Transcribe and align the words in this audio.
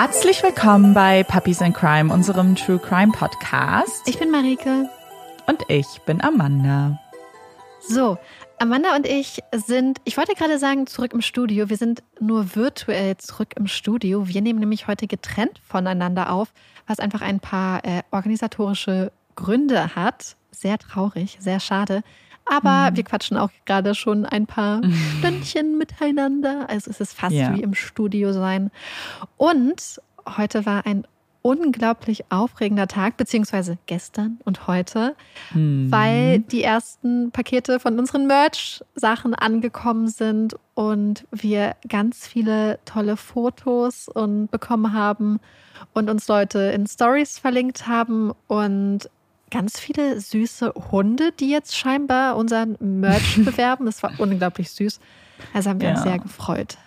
Herzlich 0.00 0.44
willkommen 0.44 0.94
bei 0.94 1.24
Puppies 1.24 1.60
and 1.60 1.74
Crime, 1.74 2.14
unserem 2.14 2.54
True 2.54 2.78
Crime 2.78 3.10
Podcast. 3.10 4.06
Ich 4.06 4.16
bin 4.16 4.30
Marike. 4.30 4.88
Und 5.48 5.64
ich 5.66 5.88
bin 6.06 6.20
Amanda. 6.20 7.00
So, 7.80 8.16
Amanda 8.60 8.94
und 8.94 9.08
ich 9.08 9.40
sind, 9.52 10.00
ich 10.04 10.16
wollte 10.16 10.36
gerade 10.36 10.60
sagen, 10.60 10.86
zurück 10.86 11.12
im 11.14 11.20
Studio. 11.20 11.68
Wir 11.68 11.76
sind 11.76 12.04
nur 12.20 12.54
virtuell 12.54 13.16
zurück 13.16 13.54
im 13.56 13.66
Studio. 13.66 14.28
Wir 14.28 14.40
nehmen 14.40 14.60
nämlich 14.60 14.86
heute 14.86 15.08
getrennt 15.08 15.60
voneinander 15.66 16.30
auf, 16.30 16.52
was 16.86 17.00
einfach 17.00 17.20
ein 17.20 17.40
paar 17.40 17.84
äh, 17.84 18.02
organisatorische 18.12 19.10
Gründe 19.34 19.96
hat. 19.96 20.36
Sehr 20.52 20.78
traurig, 20.78 21.38
sehr 21.40 21.58
schade. 21.58 22.04
Aber 22.50 22.90
mhm. 22.90 22.96
wir 22.96 23.04
quatschen 23.04 23.36
auch 23.36 23.50
gerade 23.66 23.94
schon 23.94 24.24
ein 24.24 24.46
paar 24.46 24.80
Stündchen 25.18 25.78
miteinander. 25.78 26.68
Also 26.68 26.90
es 26.90 27.00
ist 27.00 27.12
fast 27.12 27.34
ja. 27.34 27.54
wie 27.54 27.62
im 27.62 27.74
Studio 27.74 28.32
sein. 28.32 28.70
Und 29.36 30.00
heute 30.36 30.66
war 30.66 30.86
ein 30.86 31.04
unglaublich 31.42 32.24
aufregender 32.30 32.88
Tag, 32.88 33.16
beziehungsweise 33.16 33.78
gestern 33.86 34.38
und 34.44 34.66
heute, 34.66 35.14
mhm. 35.54 35.90
weil 35.90 36.40
die 36.40 36.62
ersten 36.62 37.30
Pakete 37.30 37.80
von 37.80 37.98
unseren 37.98 38.26
Merch-Sachen 38.26 39.34
angekommen 39.34 40.08
sind 40.08 40.56
und 40.74 41.26
wir 41.30 41.76
ganz 41.88 42.26
viele 42.26 42.78
tolle 42.84 43.16
Fotos 43.16 44.08
und 44.08 44.50
bekommen 44.50 44.92
haben 44.92 45.40
und 45.94 46.10
uns 46.10 46.28
Leute 46.28 46.58
in 46.58 46.86
Stories 46.86 47.38
verlinkt 47.38 47.86
haben 47.86 48.32
und 48.48 49.08
ganz 49.50 49.78
viele 49.78 50.20
süße 50.20 50.72
Hunde, 50.90 51.32
die 51.32 51.50
jetzt 51.50 51.76
scheinbar 51.76 52.36
unseren 52.36 52.76
Merch 52.80 53.36
bewerben. 53.44 53.86
Das 53.86 54.02
war 54.02 54.12
unglaublich 54.18 54.70
süß. 54.70 55.00
Also 55.52 55.70
haben 55.70 55.80
wir 55.80 55.88
ja. 55.88 55.94
uns 55.94 56.02
sehr 56.02 56.18
gefreut. 56.18 56.78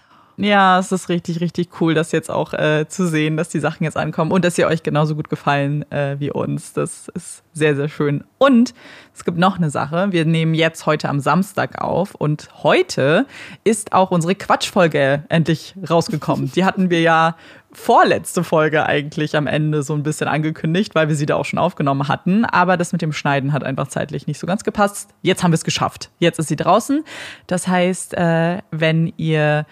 Ja, 0.41 0.79
es 0.79 0.91
ist 0.91 1.07
richtig, 1.07 1.39
richtig 1.39 1.69
cool, 1.79 1.93
das 1.93 2.11
jetzt 2.11 2.31
auch 2.31 2.53
äh, 2.53 2.87
zu 2.87 3.07
sehen, 3.07 3.37
dass 3.37 3.49
die 3.49 3.59
Sachen 3.59 3.83
jetzt 3.83 3.95
ankommen 3.95 4.31
und 4.31 4.43
dass 4.43 4.55
sie 4.55 4.65
euch 4.65 4.81
genauso 4.81 5.15
gut 5.15 5.29
gefallen 5.29 5.89
äh, 5.91 6.15
wie 6.19 6.31
uns. 6.31 6.73
Das 6.73 7.09
ist 7.09 7.43
sehr, 7.53 7.75
sehr 7.75 7.89
schön. 7.89 8.23
Und 8.39 8.73
es 9.13 9.23
gibt 9.23 9.37
noch 9.37 9.57
eine 9.57 9.69
Sache. 9.69 10.07
Wir 10.11 10.25
nehmen 10.25 10.55
jetzt 10.55 10.87
heute 10.87 11.09
am 11.09 11.19
Samstag 11.19 11.79
auf 11.79 12.15
und 12.15 12.49
heute 12.63 13.27
ist 13.63 13.93
auch 13.93 14.09
unsere 14.09 14.33
Quatschfolge 14.33 15.25
endlich 15.29 15.75
rausgekommen. 15.87 16.51
Die 16.55 16.65
hatten 16.65 16.89
wir 16.89 17.01
ja 17.01 17.35
vorletzte 17.71 18.43
Folge 18.43 18.87
eigentlich 18.87 19.35
am 19.35 19.45
Ende 19.45 19.83
so 19.83 19.93
ein 19.93 20.01
bisschen 20.01 20.27
angekündigt, 20.27 20.95
weil 20.95 21.07
wir 21.07 21.15
sie 21.15 21.27
da 21.27 21.35
auch 21.35 21.45
schon 21.45 21.59
aufgenommen 21.59 22.07
hatten. 22.07 22.45
Aber 22.45 22.77
das 22.77 22.93
mit 22.93 23.03
dem 23.03 23.13
Schneiden 23.13 23.53
hat 23.53 23.63
einfach 23.63 23.89
zeitlich 23.89 24.25
nicht 24.25 24.39
so 24.39 24.47
ganz 24.47 24.63
gepasst. 24.63 25.11
Jetzt 25.21 25.43
haben 25.43 25.51
wir 25.51 25.55
es 25.55 25.63
geschafft. 25.63 26.09
Jetzt 26.17 26.39
ist 26.39 26.47
sie 26.47 26.55
draußen. 26.55 27.03
Das 27.45 27.67
heißt, 27.67 28.15
äh, 28.15 28.57
wenn 28.71 29.13
ihr 29.17 29.67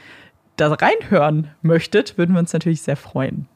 da 0.60 0.74
reinhören 0.74 1.50
möchtet, 1.62 2.18
würden 2.18 2.34
wir 2.34 2.40
uns 2.40 2.54
natürlich 2.54 2.82
sehr 2.82 2.98
freuen. 2.98 3.48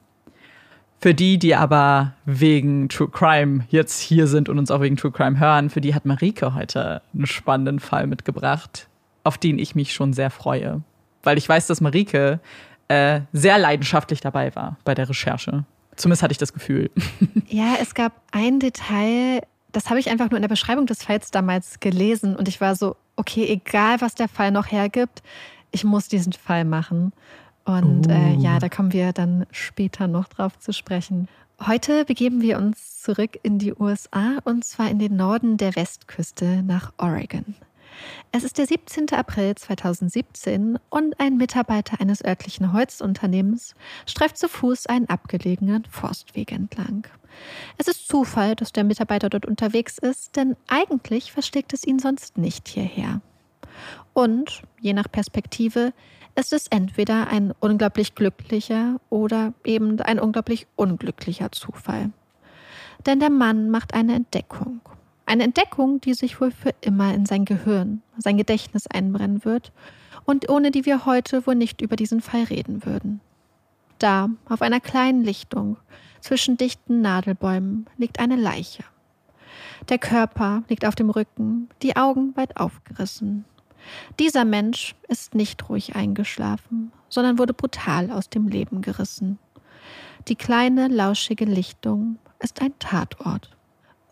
Für 1.04 1.14
die, 1.14 1.38
die 1.38 1.54
aber 1.54 2.14
wegen 2.26 2.88
True 2.88 3.10
Crime 3.10 3.66
jetzt 3.70 4.00
hier 4.00 4.26
sind 4.26 4.48
und 4.48 4.58
uns 4.58 4.72
auch 4.72 4.80
wegen 4.80 4.96
True 4.96 5.12
Crime 5.12 5.38
hören, 5.38 5.70
für 5.70 5.82
die 5.82 5.94
hat 5.94 6.06
Marike 6.06 6.56
heute 6.56 7.02
einen 7.14 7.26
spannenden 7.26 7.80
Fall 7.82 8.08
mitgebracht, 8.08 8.88
auf 9.26 9.38
den 9.38 9.60
ich 9.60 9.76
mich 9.76 9.94
schon 9.94 10.14
sehr 10.14 10.30
freue. 10.30 10.82
Weil 11.22 11.38
ich 11.38 11.50
weiß, 11.50 11.68
dass 11.68 11.82
Marike 11.82 12.40
äh, 12.88 13.20
sehr 13.34 13.58
leidenschaftlich 13.58 14.22
dabei 14.22 14.56
war 14.56 14.78
bei 14.86 14.96
der 14.96 15.10
Recherche. 15.10 15.66
Zumindest 15.98 16.24
hatte 16.24 16.32
ich 16.32 16.38
das 16.38 16.54
Gefühl. 16.54 16.90
Ja, 17.50 17.76
es 17.80 17.94
gab 17.94 18.14
ein 18.32 18.60
Detail, 18.60 19.42
das 19.74 19.92
habe 19.92 20.00
ich 20.00 20.10
einfach 20.10 20.32
nur 20.32 20.38
in 20.38 20.42
der 20.42 20.50
Beschreibung 20.50 20.88
des 20.88 21.04
Falls 21.04 21.30
damals 21.30 21.80
gelesen 21.80 22.36
und 22.36 22.48
ich 22.48 22.62
war 22.62 22.76
so, 22.76 22.96
okay, 23.16 23.46
egal 23.46 24.02
was 24.02 24.16
der 24.16 24.28
Fall 24.28 24.50
noch 24.50 24.72
hergibt, 24.72 25.22
ich 25.74 25.84
muss 25.84 26.08
diesen 26.08 26.34
Fall 26.34 26.64
machen. 26.64 27.12
Und 27.66 28.08
uh. 28.08 28.12
äh, 28.12 28.36
ja, 28.36 28.60
da 28.60 28.70
kommen 28.70 28.94
wir 28.94 29.12
dann 29.12 29.46
später 29.52 30.08
noch 30.08 30.28
drauf 30.28 30.58
zu 30.60 30.72
sprechen. 30.72 31.28
Heute 31.66 32.06
begeben 32.06 32.42
wir 32.42 32.58
uns 32.58 33.02
zurück 33.02 33.40
in 33.44 33.60
die 33.60 33.74
USA 33.74 34.38
und 34.44 34.66
zwar 34.66 34.90
in 34.90 35.00
den 35.00 35.16
Norden 35.16 35.58
der 35.58 35.76
Westküste 35.76 36.64
nach 36.64 36.92
Oregon. 36.98 37.56
Es 38.32 38.44
ist 38.44 38.58
der 38.58 38.66
17. 38.66 39.12
April 39.12 39.56
2017 39.56 40.80
und 40.90 41.20
ein 41.20 41.38
Mitarbeiter 41.38 42.02
eines 42.02 42.26
örtlichen 42.26 42.74
Holzunternehmens 42.74 43.76
streift 44.06 44.38
zu 44.38 44.50
Fuß 44.50 44.88
einen 44.88 45.08
abgelegenen 45.08 45.86
Forstweg 45.86 46.52
entlang. 46.52 47.08
Es 47.78 47.88
ist 47.88 48.08
Zufall, 48.08 48.56
dass 48.56 48.74
der 48.74 48.84
Mitarbeiter 48.84 49.30
dort 49.30 49.46
unterwegs 49.46 49.98
ist, 49.98 50.36
denn 50.36 50.56
eigentlich 50.68 51.32
versteckt 51.32 51.74
es 51.74 51.86
ihn 51.86 52.00
sonst 52.00 52.38
nicht 52.38 52.68
hierher. 52.68 53.22
Und, 54.14 54.62
je 54.80 54.94
nach 54.94 55.12
Perspektive, 55.12 55.94
ist 56.36 56.54
es 56.54 56.68
entweder 56.68 57.28
ein 57.28 57.54
unglaublich 57.60 58.16
glücklicher 58.16 59.00
oder 59.10 59.54
eben 59.64 60.00
ein 60.02 60.20
unglaublich 60.20 60.68
unglücklicher 60.76 61.52
Zufall. 61.52 62.12
Denn 63.06 63.20
der 63.20 63.30
Mann 63.30 63.70
macht 63.70 63.94
eine 63.94 64.16
Entdeckung. 64.16 64.82
Eine 65.26 65.44
Entdeckung, 65.44 66.02
die 66.02 66.14
sich 66.14 66.42
wohl 66.42 66.52
für 66.52 66.74
immer 66.82 67.14
in 67.14 67.26
sein 67.26 67.46
Gehirn, 67.46 68.02
sein 68.18 68.38
Gedächtnis 68.38 68.88
einbrennen 68.88 69.46
wird 69.46 69.72
und 70.26 70.50
ohne 70.50 70.72
die 70.72 70.86
wir 70.86 71.06
heute 71.06 71.46
wohl 71.48 71.56
nicht 71.56 71.82
über 71.82 71.96
diesen 71.96 72.22
Fall 72.22 72.44
reden 72.44 72.86
würden. 72.86 73.22
Da, 74.00 74.30
auf 74.50 74.62
einer 74.62 74.80
kleinen 74.80 75.24
Lichtung, 75.24 75.78
zwischen 76.20 76.58
dichten 76.58 77.02
Nadelbäumen, 77.02 77.88
liegt 77.98 78.20
eine 78.20 78.36
Leiche. 78.36 78.84
Der 79.90 79.98
Körper 79.98 80.64
liegt 80.70 80.86
auf 80.86 80.96
dem 80.96 81.10
Rücken, 81.10 81.70
die 81.82 81.96
Augen 81.96 82.36
weit 82.36 82.58
aufgerissen, 82.58 83.46
dieser 84.20 84.46
Mensch 84.46 84.96
ist 85.08 85.36
nicht 85.36 85.70
ruhig 85.70 85.96
eingeschlafen, 85.96 86.92
sondern 87.10 87.38
wurde 87.38 87.54
brutal 87.54 88.12
aus 88.12 88.30
dem 88.30 88.48
Leben 88.48 88.82
gerissen. 88.82 89.40
Die 90.28 90.36
kleine, 90.36 90.88
lauschige 90.88 91.46
Lichtung 91.46 92.18
ist 92.40 92.62
ein 92.62 92.78
Tatort. 92.80 93.56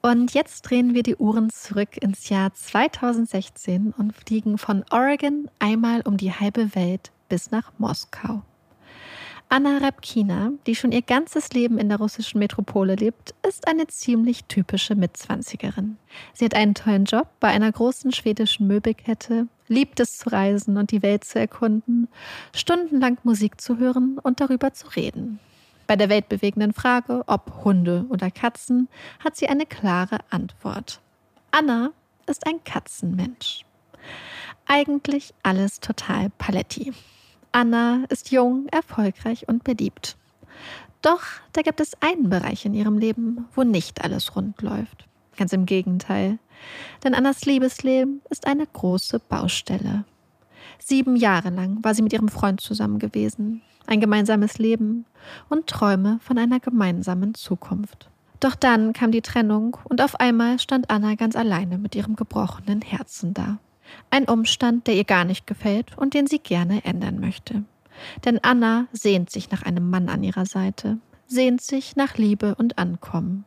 Und 0.02 0.34
jetzt 0.34 0.64
drehen 0.64 0.96
wir 0.96 1.04
die 1.04 1.16
Uhren 1.16 1.52
zurück 1.52 1.96
ins 1.98 2.30
Jahr 2.30 2.54
2016 2.54 3.94
und 3.96 4.14
fliegen 4.14 4.58
von 4.58 4.84
Oregon 4.90 5.50
einmal 5.60 6.02
um 6.02 6.18
die 6.18 6.34
halbe 6.34 6.74
Welt 6.76 7.12
bis 7.30 7.52
nach 7.52 7.72
Moskau. 7.78 8.42
Anna 9.54 9.80
Rabkina, 9.80 10.54
die 10.66 10.76
schon 10.76 10.94
ihr 10.94 11.02
ganzes 11.02 11.52
Leben 11.52 11.78
in 11.78 11.90
der 11.90 11.98
russischen 11.98 12.40
Metropole 12.40 12.96
lebt, 12.96 13.36
ist 13.46 13.68
eine 13.68 13.86
ziemlich 13.88 14.46
typische 14.46 14.96
Mitzwanzigerin. 14.96 15.98
Sie 16.34 16.46
hat 16.46 16.56
einen 16.56 16.74
tollen 16.74 17.04
Job 17.04 17.28
bei 17.42 17.50
einer 17.50 17.70
großen 17.70 18.14
schwedischen 18.14 18.66
Möbelkette, 18.68 19.48
liebt 19.72 20.02
es 20.02 20.18
zu 20.18 20.30
reisen 20.30 20.78
und 20.78 20.92
die 20.92 21.02
Welt 21.02 21.24
zu 21.24 21.40
erkunden, 21.40 22.10
stundenlang 22.54 23.18
Musik 23.24 23.62
zu 23.62 23.78
hören 23.78 24.20
und 24.22 24.42
darüber 24.42 24.74
zu 24.74 24.88
reden. 24.90 25.40
Bei 25.88 25.96
der 25.96 26.10
weltbewegenden 26.10 26.74
Frage, 26.74 27.24
ob 27.26 27.64
Hunde 27.64 28.06
oder 28.10 28.30
Katzen, 28.30 28.90
hat 29.24 29.36
sie 29.36 29.48
eine 29.48 29.66
klare 29.66 30.20
Antwort. 30.30 31.00
Anna 31.52 31.92
ist 32.28 32.46
ein 32.46 32.64
Katzenmensch. 32.64 33.66
Eigentlich 34.68 35.34
alles 35.42 35.80
total 35.80 36.30
paletti. 36.38 36.94
Anna 37.52 38.04
ist 38.10 38.32
jung, 38.32 38.68
erfolgreich 38.72 39.48
und 39.48 39.64
beliebt. 39.64 40.18
Doch 41.02 41.24
da 41.54 41.62
gibt 41.62 41.80
es 41.80 41.94
einen 42.02 42.30
Bereich 42.30 42.66
in 42.66 42.74
ihrem 42.74 42.98
Leben, 42.98 43.46
wo 43.56 43.64
nicht 43.64 44.04
alles 44.04 44.36
rund 44.36 44.62
läuft. 44.62 45.08
Ganz 45.38 45.54
im 45.54 45.66
Gegenteil. 45.66 46.40
Denn 47.04 47.14
Annas 47.14 47.46
Liebesleben 47.46 48.22
ist 48.30 48.48
eine 48.48 48.66
große 48.68 49.20
Baustelle. 49.20 50.06
Sieben 50.80 51.16
Jahre 51.16 51.50
lang 51.50 51.84
war 51.84 51.94
sie 51.94 52.02
mit 52.02 52.14
ihrem 52.14 52.30
Freund 52.30 52.62
zusammen 52.62 53.00
gewesen, 53.00 53.62
ein 53.88 54.00
gemeinsames 54.00 54.58
Leben 54.58 55.06
und 55.50 55.68
Träume 55.68 56.20
von 56.22 56.38
einer 56.38 56.60
gemeinsamen 56.60 57.36
Zukunft. 57.36 58.10
Doch 58.40 58.56
dann 58.56 58.94
kam 58.94 59.12
die 59.12 59.22
Trennung 59.22 59.78
und 59.84 60.02
auf 60.02 60.20
einmal 60.20 60.60
stand 60.60 60.90
Anna 60.90 61.16
ganz 61.16 61.36
alleine 61.36 61.78
mit 61.78 61.96
ihrem 61.96 62.16
gebrochenen 62.16 62.82
Herzen 62.82 63.34
da. 63.34 63.60
Ein 64.10 64.26
Umstand, 64.26 64.88
der 64.88 64.96
ihr 64.96 65.04
gar 65.04 65.26
nicht 65.26 65.46
gefällt 65.46 65.98
und 65.98 66.14
den 66.14 66.26
sie 66.26 66.40
gerne 66.40 66.84
ändern 66.84 67.20
möchte. 67.20 67.64
Denn 68.26 68.40
Anna 68.42 68.88
sehnt 68.92 69.30
sich 69.30 69.52
nach 69.52 69.62
einem 69.62 69.90
Mann 69.90 70.10
an 70.10 70.24
ihrer 70.24 70.46
Seite, 70.46 70.98
sehnt 71.28 71.62
sich 71.62 71.96
nach 71.96 72.18
Liebe 72.18 72.56
und 72.56 72.80
Ankommen. 72.80 73.46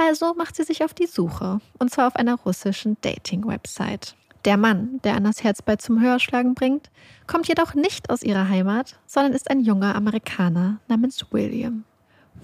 Also 0.00 0.32
macht 0.34 0.54
sie 0.54 0.62
sich 0.62 0.84
auf 0.84 0.94
die 0.94 1.06
Suche, 1.06 1.60
und 1.80 1.90
zwar 1.90 2.06
auf 2.06 2.14
einer 2.14 2.36
russischen 2.36 2.96
Dating-Website. 3.00 4.14
Der 4.44 4.56
Mann, 4.56 5.00
der 5.02 5.16
Annas 5.16 5.42
Herz 5.42 5.60
bald 5.60 5.82
zum 5.82 6.00
Hörschlagen 6.00 6.54
bringt, 6.54 6.88
kommt 7.26 7.48
jedoch 7.48 7.74
nicht 7.74 8.08
aus 8.08 8.22
ihrer 8.22 8.48
Heimat, 8.48 8.96
sondern 9.06 9.32
ist 9.32 9.50
ein 9.50 9.58
junger 9.58 9.96
Amerikaner 9.96 10.78
namens 10.86 11.26
William. 11.32 11.82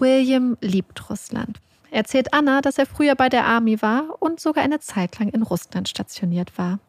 William 0.00 0.56
liebt 0.60 1.08
Russland. 1.08 1.60
Er 1.92 1.98
erzählt 1.98 2.34
Anna, 2.34 2.60
dass 2.60 2.76
er 2.76 2.86
früher 2.86 3.14
bei 3.14 3.28
der 3.28 3.44
Army 3.44 3.80
war 3.80 4.20
und 4.20 4.40
sogar 4.40 4.64
eine 4.64 4.80
Zeit 4.80 5.20
lang 5.20 5.28
in 5.28 5.42
Russland 5.44 5.88
stationiert 5.88 6.58
war. 6.58 6.80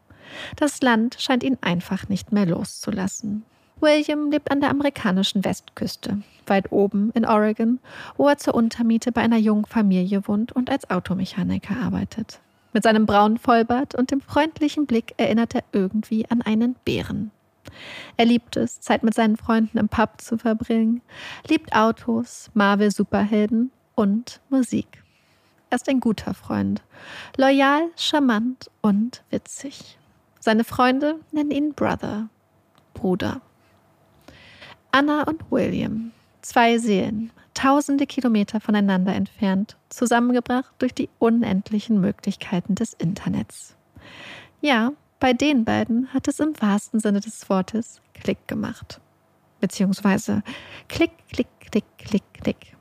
Das 0.56 0.82
Land 0.82 1.18
scheint 1.20 1.44
ihn 1.44 1.60
einfach 1.62 2.10
nicht 2.10 2.32
mehr 2.32 2.48
loszulassen. 2.48 3.46
William 3.82 4.32
lebt 4.32 4.52
an 4.52 4.62
der 4.62 4.70
amerikanischen 4.70 5.44
Westküste, 5.44 6.22
weit 6.48 6.72
oben 6.72 7.12
in 7.12 7.26
Oregon, 7.26 7.80
wo 8.18 8.28
er 8.28 8.38
zur 8.38 8.56
Untermiete 8.56 9.12
bei 9.12 9.22
einer 9.22 9.38
jungen 9.38 9.66
Familie 9.66 10.28
wohnt 10.28 10.54
und 10.54 10.70
als 10.70 10.90
Automechaniker 10.90 11.76
arbeitet. 11.78 12.40
Mit 12.74 12.84
seinem 12.84 13.06
braunen 13.06 13.38
Vollbart 13.38 13.96
und 13.96 14.12
dem 14.12 14.22
freundlichen 14.22 14.86
Blick 14.86 15.14
erinnert 15.18 15.56
er 15.56 15.64
irgendwie 15.72 16.26
an 16.30 16.42
einen 16.42 16.76
Bären. 16.86 17.32
Er 18.18 18.26
liebt 18.26 18.58
es, 18.58 18.80
Zeit 18.80 19.04
mit 19.04 19.14
seinen 19.14 19.38
Freunden 19.38 19.78
im 19.78 19.90
Pub 19.90 20.22
zu 20.22 20.38
verbringen, 20.38 21.02
liebt 21.48 21.76
Autos, 21.76 22.50
Marvel-Superhelden 22.54 23.72
und 23.96 24.42
Musik. 24.50 25.04
Er 25.70 25.76
ist 25.76 25.90
ein 25.90 26.00
guter 26.00 26.34
Freund, 26.34 26.84
loyal, 27.38 27.90
charmant 27.96 28.70
und 28.82 29.24
witzig. 29.30 29.98
Seine 30.40 30.64
Freunde 30.64 31.20
nennen 31.32 31.52
ihn 31.52 31.74
Brother, 31.74 32.30
Bruder. 32.94 33.42
Anna 34.96 35.24
und 35.24 35.52
William, 35.52 36.14
zwei 36.42 36.78
Seelen, 36.78 37.30
tausende 37.54 38.08
Kilometer 38.08 38.62
voneinander 38.62 39.14
entfernt, 39.14 39.76
zusammengebracht 39.90 40.74
durch 40.80 40.94
die 40.94 41.10
unendlichen 41.20 42.00
Möglichkeiten 42.00 42.76
des 42.76 42.94
Internets. 42.94 43.76
Ja, 44.62 44.94
bei 45.20 45.34
den 45.34 45.66
beiden 45.66 46.14
hat 46.14 46.30
es 46.30 46.40
im 46.40 46.54
wahrsten 46.62 47.02
Sinne 47.02 47.20
des 47.20 47.50
Wortes 47.50 48.00
Klick 48.14 48.48
gemacht. 48.48 49.02
Beziehungsweise 49.60 50.44
Klick, 50.88 51.12
Klick, 51.30 51.50
Klick, 51.60 51.84
Klick, 51.98 52.24
Klick. 52.42 52.78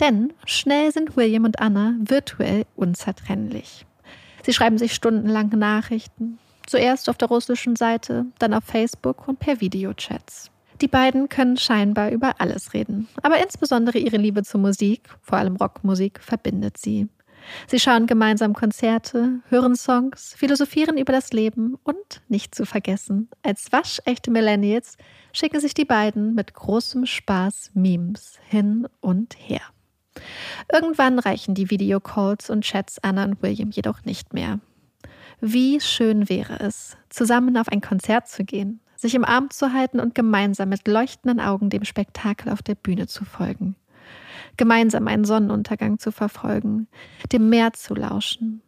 Denn 0.00 0.32
schnell 0.46 0.90
sind 0.90 1.18
William 1.18 1.44
und 1.44 1.60
Anna 1.60 1.96
virtuell 1.98 2.64
unzertrennlich. 2.76 3.84
Sie 4.42 4.54
schreiben 4.54 4.78
sich 4.78 4.94
stundenlang 4.94 5.50
Nachrichten, 5.50 6.38
zuerst 6.66 7.10
auf 7.10 7.18
der 7.18 7.28
russischen 7.28 7.76
Seite, 7.76 8.24
dann 8.38 8.54
auf 8.54 8.64
Facebook 8.64 9.28
und 9.28 9.38
per 9.38 9.60
Videochats. 9.60 10.50
Die 10.82 10.88
beiden 10.88 11.28
können 11.28 11.56
scheinbar 11.56 12.10
über 12.10 12.40
alles 12.40 12.74
reden, 12.74 13.06
aber 13.22 13.40
insbesondere 13.40 13.98
ihre 13.98 14.16
Liebe 14.16 14.42
zur 14.42 14.60
Musik, 14.60 15.08
vor 15.20 15.38
allem 15.38 15.54
Rockmusik, 15.54 16.18
verbindet 16.20 16.76
sie. 16.76 17.08
Sie 17.68 17.78
schauen 17.78 18.08
gemeinsam 18.08 18.52
Konzerte, 18.52 19.40
hören 19.48 19.76
Songs, 19.76 20.34
philosophieren 20.36 20.98
über 20.98 21.12
das 21.12 21.32
Leben 21.32 21.76
und, 21.84 22.20
nicht 22.28 22.52
zu 22.56 22.66
vergessen, 22.66 23.28
als 23.44 23.70
waschechte 23.70 24.32
Millennials 24.32 24.96
schicken 25.32 25.60
sich 25.60 25.72
die 25.72 25.84
beiden 25.84 26.34
mit 26.34 26.52
großem 26.52 27.06
Spaß 27.06 27.70
Memes 27.74 28.40
hin 28.48 28.88
und 29.00 29.36
her. 29.38 29.62
Irgendwann 30.72 31.20
reichen 31.20 31.54
die 31.54 31.70
Videocalls 31.70 32.50
und 32.50 32.64
Chats 32.64 32.98
Anna 33.04 33.22
und 33.22 33.40
William 33.40 33.70
jedoch 33.70 34.04
nicht 34.04 34.34
mehr. 34.34 34.58
Wie 35.40 35.80
schön 35.80 36.28
wäre 36.28 36.58
es, 36.58 36.96
zusammen 37.08 37.56
auf 37.56 37.68
ein 37.68 37.80
Konzert 37.80 38.28
zu 38.28 38.44
gehen, 38.44 38.80
sich 39.02 39.14
im 39.14 39.24
Arm 39.24 39.50
zu 39.50 39.72
halten 39.72 40.00
und 40.00 40.14
gemeinsam 40.14 40.70
mit 40.70 40.88
leuchtenden 40.88 41.40
Augen 41.40 41.68
dem 41.68 41.84
Spektakel 41.84 42.50
auf 42.50 42.62
der 42.62 42.74
Bühne 42.74 43.06
zu 43.06 43.24
folgen 43.24 43.76
gemeinsam 44.56 45.08
einen 45.08 45.24
Sonnenuntergang 45.24 45.98
zu 45.98 46.12
verfolgen, 46.12 46.88
dem 47.32 47.48
Meer 47.48 47.72
zu 47.72 47.94
lauschen, 47.94 48.62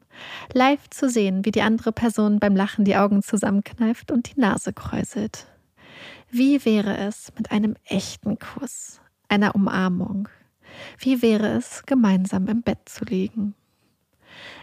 live 0.52 0.88
zu 0.90 1.08
sehen, 1.08 1.44
wie 1.44 1.50
die 1.50 1.62
andere 1.62 1.92
Person 1.92 2.38
beim 2.38 2.56
Lachen 2.56 2.84
die 2.84 2.96
Augen 2.96 3.22
zusammenkneift 3.22 4.10
und 4.10 4.34
die 4.34 4.40
Nase 4.40 4.72
kräuselt. 4.72 5.46
Wie 6.31 6.64
wäre 6.64 6.96
es 6.96 7.32
mit 7.37 7.50
einem 7.50 7.76
echten 7.84 8.38
Kuss, 8.38 9.00
einer 9.28 9.54
Umarmung? 9.54 10.28
Wie 10.98 11.22
wäre 11.22 11.48
es, 11.48 11.84
gemeinsam 11.87 12.48
im 12.48 12.62
Bett 12.62 12.88
zu 12.88 13.04
liegen? 13.04 13.54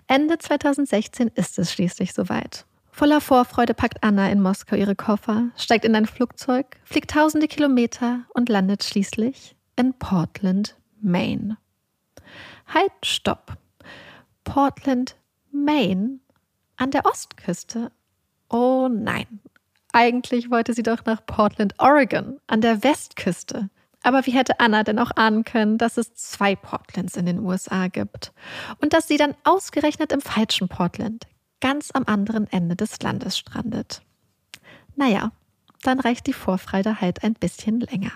Ende 0.07 0.37
2016 0.37 1.29
ist 1.35 1.57
es 1.57 1.71
schließlich 1.71 2.13
soweit. 2.13 2.65
Voller 2.91 3.21
Vorfreude 3.21 3.73
packt 3.73 4.03
Anna 4.03 4.29
in 4.29 4.41
Moskau 4.41 4.75
ihre 4.75 4.95
Koffer, 4.95 5.49
steigt 5.55 5.85
in 5.85 5.95
ein 5.95 6.05
Flugzeug, 6.05 6.77
fliegt 6.83 7.11
tausende 7.11 7.47
Kilometer 7.47 8.21
und 8.33 8.49
landet 8.49 8.83
schließlich 8.83 9.55
in 9.75 9.93
Portland, 9.93 10.75
Maine. 11.01 11.57
Halt, 12.67 12.91
stopp. 13.03 13.57
Portland, 14.43 15.15
Maine? 15.51 16.19
An 16.77 16.91
der 16.91 17.05
Ostküste? 17.05 17.91
Oh 18.49 18.89
nein. 18.91 19.39
Eigentlich 19.93 20.51
wollte 20.51 20.73
sie 20.73 20.83
doch 20.83 21.05
nach 21.05 21.25
Portland, 21.25 21.75
Oregon, 21.79 22.39
an 22.47 22.61
der 22.61 22.83
Westküste. 22.83 23.69
Aber 24.03 24.25
wie 24.25 24.31
hätte 24.31 24.59
Anna 24.59 24.83
denn 24.83 24.99
auch 24.99 25.11
ahnen 25.15 25.43
können, 25.43 25.77
dass 25.77 25.97
es 25.97 26.13
zwei 26.15 26.55
Portlands 26.55 27.15
in 27.15 27.25
den 27.25 27.39
USA 27.39 27.87
gibt? 27.87 28.33
Und 28.81 28.93
dass 28.93 29.07
sie 29.07 29.17
dann 29.17 29.35
ausgerechnet 29.43 30.11
im 30.11 30.21
falschen 30.21 30.69
Portland, 30.69 31.27
ganz 31.61 31.91
am 31.91 32.03
anderen 32.05 32.47
Ende 32.51 32.75
des 32.75 33.01
Landes 33.01 33.37
strandet? 33.37 34.01
Naja, 34.95 35.31
dann 35.83 35.99
reicht 35.99 36.27
die 36.27 36.33
Vorfreude 36.33 36.99
halt 36.99 37.23
ein 37.23 37.33
bisschen 37.33 37.79
länger. 37.79 38.11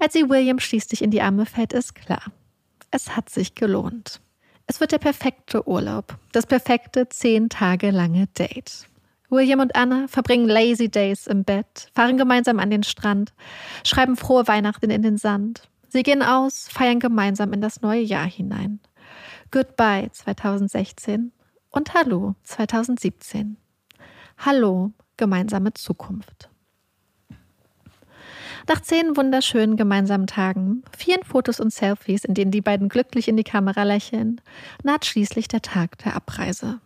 Als 0.00 0.12
sie 0.12 0.28
William 0.28 0.58
schließlich 0.58 1.02
in 1.02 1.10
die 1.10 1.22
Arme 1.22 1.46
fällt, 1.46 1.72
ist 1.72 1.94
klar. 1.94 2.22
Es 2.90 3.16
hat 3.16 3.30
sich 3.30 3.54
gelohnt. 3.54 4.20
Es 4.66 4.80
wird 4.80 4.92
der 4.92 4.98
perfekte 4.98 5.68
Urlaub, 5.68 6.18
das 6.32 6.46
perfekte 6.46 7.08
zehn 7.08 7.48
Tage 7.48 7.90
lange 7.90 8.26
Date. 8.38 8.88
William 9.28 9.60
und 9.60 9.76
Anna 9.76 10.06
verbringen 10.08 10.48
lazy 10.48 10.88
days 10.88 11.26
im 11.26 11.44
Bett, 11.44 11.90
fahren 11.94 12.16
gemeinsam 12.16 12.58
an 12.58 12.70
den 12.70 12.82
Strand, 12.82 13.32
schreiben 13.84 14.16
frohe 14.16 14.46
Weihnachten 14.46 14.90
in 14.90 15.02
den 15.02 15.18
Sand. 15.18 15.68
Sie 15.88 16.02
gehen 16.02 16.22
aus, 16.22 16.68
feiern 16.68 17.00
gemeinsam 17.00 17.52
in 17.52 17.60
das 17.60 17.80
neue 17.80 18.00
Jahr 18.00 18.26
hinein. 18.26 18.80
Goodbye 19.50 20.10
2016 20.12 21.32
und 21.76 21.92
Hallo 21.92 22.34
2017. 22.44 23.58
Hallo, 24.38 24.92
gemeinsame 25.18 25.74
Zukunft. 25.74 26.48
Nach 28.66 28.80
zehn 28.80 29.14
wunderschönen 29.14 29.76
gemeinsamen 29.76 30.26
Tagen, 30.26 30.82
vielen 30.96 31.22
Fotos 31.22 31.60
und 31.60 31.72
Selfies, 31.72 32.24
in 32.24 32.32
denen 32.32 32.50
die 32.50 32.62
beiden 32.62 32.88
glücklich 32.88 33.28
in 33.28 33.36
die 33.36 33.44
Kamera 33.44 33.82
lächeln, 33.82 34.40
naht 34.84 35.04
schließlich 35.04 35.48
der 35.48 35.60
Tag 35.60 35.98
der 35.98 36.16
Abreise. 36.16 36.80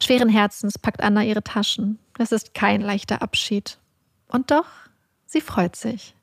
Schweren 0.00 0.28
Herzens 0.28 0.78
packt 0.78 1.02
Anna 1.02 1.24
ihre 1.24 1.42
Taschen. 1.42 1.98
Es 2.18 2.30
ist 2.30 2.52
kein 2.52 2.82
leichter 2.82 3.22
Abschied. 3.22 3.78
Und 4.28 4.50
doch, 4.50 4.68
sie 5.24 5.40
freut 5.40 5.76
sich. 5.76 6.14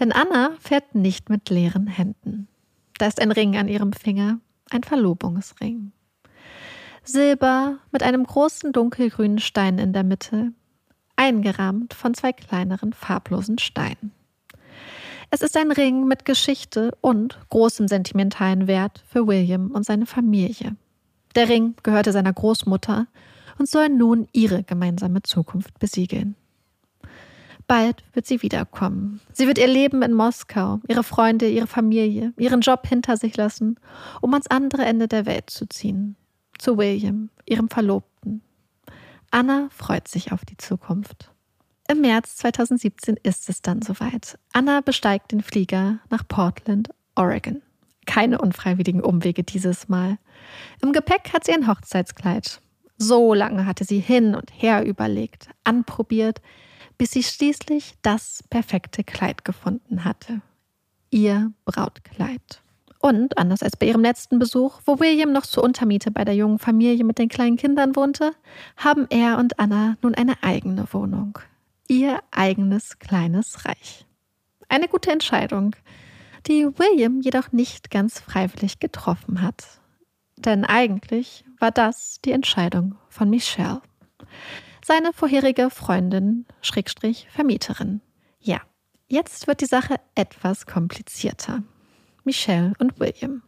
Denn 0.00 0.10
Anna 0.10 0.52
fährt 0.58 0.94
nicht 0.94 1.28
mit 1.28 1.50
leeren 1.50 1.86
Händen. 1.86 2.48
Da 2.96 3.06
ist 3.06 3.20
ein 3.20 3.30
Ring 3.30 3.58
an 3.58 3.68
ihrem 3.68 3.92
Finger, 3.92 4.40
ein 4.70 4.84
Verlobungsring. 4.84 5.92
Silber 7.08 7.78
mit 7.92 8.02
einem 8.02 8.24
großen 8.24 8.72
dunkelgrünen 8.72 9.38
Stein 9.38 9.78
in 9.78 9.92
der 9.92 10.04
Mitte, 10.04 10.52
eingerahmt 11.16 11.94
von 11.94 12.14
zwei 12.14 12.32
kleineren 12.32 12.92
farblosen 12.92 13.58
Steinen. 13.58 14.12
Es 15.30 15.42
ist 15.42 15.56
ein 15.56 15.72
Ring 15.72 16.06
mit 16.06 16.24
Geschichte 16.24 16.96
und 17.00 17.38
großem 17.50 17.88
sentimentalen 17.88 18.66
Wert 18.66 19.02
für 19.08 19.26
William 19.26 19.70
und 19.70 19.84
seine 19.84 20.06
Familie. 20.06 20.76
Der 21.34 21.48
Ring 21.48 21.74
gehörte 21.82 22.12
seiner 22.12 22.32
Großmutter 22.32 23.06
und 23.58 23.68
soll 23.68 23.88
nun 23.88 24.28
ihre 24.32 24.62
gemeinsame 24.62 25.22
Zukunft 25.22 25.78
besiegeln. 25.78 26.36
Bald 27.66 28.04
wird 28.12 28.26
sie 28.26 28.42
wiederkommen. 28.42 29.20
Sie 29.32 29.48
wird 29.48 29.58
ihr 29.58 29.66
Leben 29.66 30.02
in 30.02 30.12
Moskau, 30.12 30.80
ihre 30.86 31.02
Freunde, 31.02 31.48
ihre 31.48 31.66
Familie, 31.66 32.32
ihren 32.36 32.60
Job 32.60 32.86
hinter 32.86 33.16
sich 33.16 33.36
lassen, 33.36 33.80
um 34.20 34.32
ans 34.34 34.46
andere 34.46 34.84
Ende 34.84 35.08
der 35.08 35.26
Welt 35.26 35.50
zu 35.50 35.66
ziehen. 35.68 36.16
Zu 36.58 36.78
William, 36.78 37.30
ihrem 37.44 37.68
Verlobten. 37.68 38.42
Anna 39.30 39.68
freut 39.70 40.08
sich 40.08 40.32
auf 40.32 40.44
die 40.44 40.56
Zukunft. 40.56 41.30
Im 41.88 42.00
März 42.00 42.36
2017 42.36 43.16
ist 43.22 43.48
es 43.48 43.62
dann 43.62 43.82
soweit. 43.82 44.38
Anna 44.52 44.80
besteigt 44.80 45.32
den 45.32 45.42
Flieger 45.42 46.00
nach 46.10 46.26
Portland, 46.26 46.90
Oregon. 47.14 47.62
Keine 48.06 48.40
unfreiwilligen 48.40 49.02
Umwege 49.02 49.44
dieses 49.44 49.88
Mal. 49.88 50.18
Im 50.82 50.92
Gepäck 50.92 51.32
hat 51.32 51.44
sie 51.44 51.52
ein 51.52 51.68
Hochzeitskleid. 51.68 52.60
So 52.98 53.34
lange 53.34 53.66
hatte 53.66 53.84
sie 53.84 54.00
hin 54.00 54.34
und 54.34 54.50
her 54.52 54.84
überlegt, 54.84 55.48
anprobiert, 55.64 56.40
bis 56.98 57.10
sie 57.10 57.22
schließlich 57.22 57.94
das 58.02 58.42
perfekte 58.48 59.04
Kleid 59.04 59.44
gefunden 59.44 60.04
hatte. 60.04 60.40
Ihr 61.10 61.52
Brautkleid. 61.64 62.62
Und 63.06 63.38
anders 63.38 63.62
als 63.62 63.76
bei 63.76 63.86
ihrem 63.86 64.02
letzten 64.02 64.40
Besuch, 64.40 64.80
wo 64.84 64.98
William 64.98 65.30
noch 65.30 65.46
zur 65.46 65.62
Untermiete 65.62 66.10
bei 66.10 66.24
der 66.24 66.34
jungen 66.34 66.58
Familie 66.58 67.04
mit 67.04 67.18
den 67.18 67.28
kleinen 67.28 67.56
Kindern 67.56 67.94
wohnte, 67.94 68.32
haben 68.76 69.06
er 69.10 69.38
und 69.38 69.60
Anna 69.60 69.96
nun 70.02 70.16
eine 70.16 70.42
eigene 70.42 70.92
Wohnung 70.92 71.38
ihr 71.88 72.18
eigenes 72.32 72.98
kleines 72.98 73.64
Reich. 73.64 74.06
Eine 74.68 74.88
gute 74.88 75.12
Entscheidung, 75.12 75.76
die 76.48 76.66
William 76.66 77.20
jedoch 77.20 77.52
nicht 77.52 77.92
ganz 77.92 78.18
freiwillig 78.18 78.80
getroffen 78.80 79.40
hat. 79.40 79.80
Denn 80.36 80.64
eigentlich 80.64 81.44
war 81.60 81.70
das 81.70 82.20
die 82.24 82.32
Entscheidung 82.32 82.96
von 83.08 83.30
Michelle, 83.30 83.82
seine 84.84 85.12
vorherige 85.12 85.70
Freundin, 85.70 86.44
Schrägstrich 86.60 87.28
Vermieterin. 87.30 88.00
Ja, 88.40 88.60
jetzt 89.06 89.46
wird 89.46 89.60
die 89.60 89.66
Sache 89.66 90.00
etwas 90.16 90.66
komplizierter. 90.66 91.62
Michelle 92.26 92.72
und 92.78 93.00
William. 93.00 93.42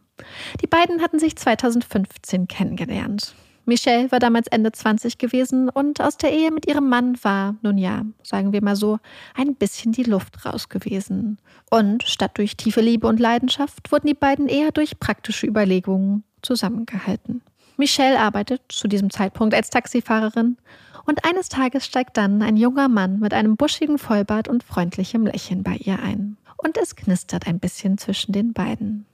Die 0.61 0.67
beiden 0.67 1.01
hatten 1.01 1.19
sich 1.19 1.35
2015 1.35 2.47
kennengelernt. 2.47 3.35
Michelle 3.65 4.11
war 4.11 4.17
damals 4.17 4.47
Ende 4.47 4.71
20 4.71 5.19
gewesen 5.19 5.69
und 5.69 6.01
aus 6.01 6.17
der 6.17 6.33
Ehe 6.33 6.49
mit 6.49 6.65
ihrem 6.65 6.89
Mann 6.89 7.15
war, 7.23 7.55
nun 7.61 7.77
ja, 7.77 8.03
sagen 8.23 8.51
wir 8.51 8.63
mal 8.63 8.75
so, 8.75 8.97
ein 9.35 9.53
bisschen 9.53 9.91
die 9.91 10.03
Luft 10.03 10.43
raus 10.45 10.69
gewesen. 10.69 11.37
Und 11.69 12.03
statt 12.03 12.37
durch 12.39 12.57
tiefe 12.57 12.81
Liebe 12.81 13.05
und 13.05 13.19
Leidenschaft 13.19 13.91
wurden 13.91 14.07
die 14.07 14.15
beiden 14.15 14.47
eher 14.47 14.71
durch 14.71 14.99
praktische 14.99 15.45
Überlegungen 15.45 16.23
zusammengehalten. 16.41 17.43
Michelle 17.77 18.19
arbeitet 18.19 18.61
zu 18.69 18.87
diesem 18.87 19.11
Zeitpunkt 19.11 19.53
als 19.53 19.69
Taxifahrerin 19.69 20.57
und 21.05 21.25
eines 21.25 21.49
Tages 21.49 21.85
steigt 21.85 22.17
dann 22.17 22.41
ein 22.41 22.57
junger 22.57 22.89
Mann 22.89 23.19
mit 23.19 23.33
einem 23.33 23.55
buschigen 23.55 23.99
Vollbart 23.99 24.47
und 24.47 24.63
freundlichem 24.63 25.25
Lächeln 25.25 25.63
bei 25.63 25.75
ihr 25.75 25.99
ein. 25.99 26.37
Und 26.61 26.77
es 26.77 26.95
knistert 26.95 27.47
ein 27.47 27.59
bisschen 27.59 27.97
zwischen 27.97 28.33
den 28.33 28.53
beiden. 28.53 29.05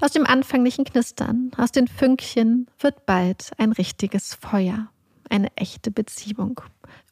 Aus 0.00 0.10
dem 0.10 0.26
anfänglichen 0.26 0.84
Knistern, 0.84 1.52
aus 1.56 1.70
den 1.70 1.86
Fünkchen 1.86 2.66
wird 2.80 3.06
bald 3.06 3.52
ein 3.58 3.72
richtiges 3.72 4.34
Feuer, 4.34 4.88
eine 5.30 5.56
echte 5.56 5.92
Beziehung. 5.92 6.60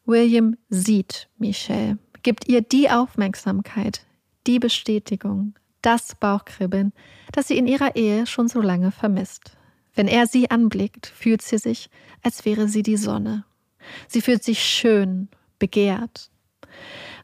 William 0.04 0.56
sieht 0.68 1.28
Michelle, 1.38 1.98
gibt 2.24 2.48
ihr 2.48 2.60
die 2.60 2.90
Aufmerksamkeit, 2.90 4.04
die 4.48 4.58
Bestätigung, 4.58 5.54
das 5.80 6.16
Bauchkribbeln, 6.16 6.92
das 7.30 7.46
sie 7.48 7.56
in 7.56 7.68
ihrer 7.68 7.94
Ehe 7.94 8.26
schon 8.26 8.48
so 8.48 8.60
lange 8.60 8.90
vermisst. 8.90 9.56
Wenn 9.94 10.08
er 10.08 10.26
sie 10.26 10.50
anblickt, 10.50 11.06
fühlt 11.06 11.42
sie 11.42 11.58
sich, 11.58 11.88
als 12.22 12.44
wäre 12.44 12.66
sie 12.66 12.82
die 12.82 12.96
Sonne. 12.96 13.44
Sie 14.08 14.22
fühlt 14.22 14.42
sich 14.42 14.58
schön, 14.58 15.28
begehrt. 15.60 16.30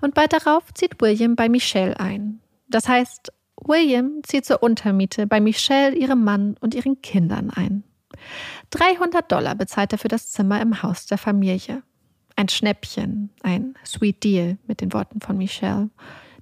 Und 0.00 0.14
bald 0.14 0.33
darauf 0.33 0.73
zieht 0.75 1.00
William 1.00 1.37
bei 1.37 1.49
Michelle 1.49 1.99
ein. 1.99 2.40
Das 2.69 2.88
heißt, 2.88 3.33
William 3.64 4.21
zieht 4.25 4.45
zur 4.45 4.62
Untermiete 4.62 5.26
bei 5.26 5.40
Michelle, 5.40 5.97
ihrem 5.97 6.25
Mann 6.25 6.57
und 6.61 6.75
ihren 6.75 7.02
Kindern 7.02 7.50
ein. 7.50 7.85
300 8.71 9.31
Dollar 9.31 9.55
bezahlt 9.55 9.93
er 9.93 9.99
für 9.99 10.09
das 10.09 10.31
Zimmer 10.31 10.61
im 10.61 10.83
Haus 10.83 11.07
der 11.07 11.19
Familie. 11.19 11.83
Ein 12.37 12.49
Schnäppchen, 12.49 13.31
ein 13.43 13.75
Sweet 13.85 14.23
Deal 14.23 14.59
mit 14.67 14.81
den 14.81 14.93
Worten 14.93 15.21
von 15.21 15.37
Michelle. 15.37 15.90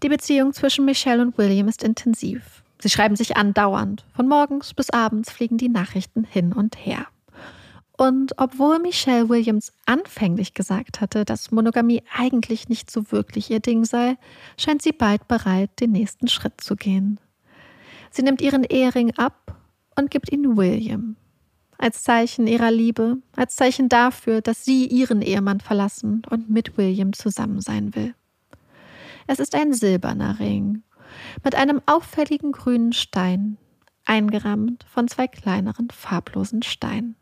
Die 0.03 0.09
Beziehung 0.09 0.53
zwischen 0.53 0.85
Michelle 0.85 1.23
und 1.23 1.39
William 1.39 1.69
ist 1.69 1.83
intensiv. 1.83 2.63
Sie 2.79 2.91
schreiben 2.91 3.17
sich 3.17 3.37
andauernd. 3.37 4.05
Von 4.15 4.29
morgens 4.29 4.75
bis 4.75 4.91
abends 4.91 5.31
fliegen 5.31 5.57
die 5.57 5.71
Nachrichten 5.71 6.25
hin 6.25 6.53
und 6.53 6.77
her. 6.77 7.07
Und 7.97 8.35
obwohl 8.37 8.79
Michelle 8.79 9.29
Williams 9.29 9.73
anfänglich 9.87 10.53
gesagt 10.53 11.01
hatte, 11.01 11.25
dass 11.25 11.51
Monogamie 11.51 12.03
eigentlich 12.15 12.69
nicht 12.69 12.91
so 12.91 13.11
wirklich 13.11 13.51
ihr 13.51 13.61
Ding 13.61 13.85
sei, 13.85 14.17
scheint 14.59 14.83
sie 14.83 14.93
bald 14.93 15.27
bereit, 15.29 15.71
den 15.81 15.93
nächsten 15.93 16.29
Schritt 16.29 16.61
zu 16.61 16.77
gehen. 16.77 17.19
Sie 18.11 18.23
nimmt 18.23 18.43
ihren 18.43 18.65
Ehering 18.65 19.13
ab 19.17 19.57
und 19.99 20.11
gibt 20.11 20.31
ihn 20.31 20.57
William. 20.57 21.17
Als 21.79 22.03
Zeichen 22.03 22.47
ihrer 22.47 22.71
Liebe, 22.71 23.19
als 23.35 23.57
Zeichen 23.57 23.89
dafür, 23.89 24.41
dass 24.41 24.65
sie 24.65 24.87
ihren 24.87 25.23
Ehemann 25.23 25.61
verlassen 25.61 26.23
und 26.29 26.51
mit 26.51 26.77
William 26.77 27.13
zusammen 27.13 27.61
sein 27.61 27.95
will. 27.95 28.15
Es 29.27 29.39
ist 29.39 29.55
ein 29.55 29.73
silberner 29.73 30.39
Ring 30.39 30.83
mit 31.45 31.55
einem 31.55 31.81
auffälligen 31.87 32.53
grünen 32.53 32.93
Stein, 32.93 33.57
eingerahmt 34.05 34.85
von 34.89 35.09
zwei 35.09 35.27
kleineren 35.27 35.89
farblosen 35.91 36.63
Steinen. 36.63 37.17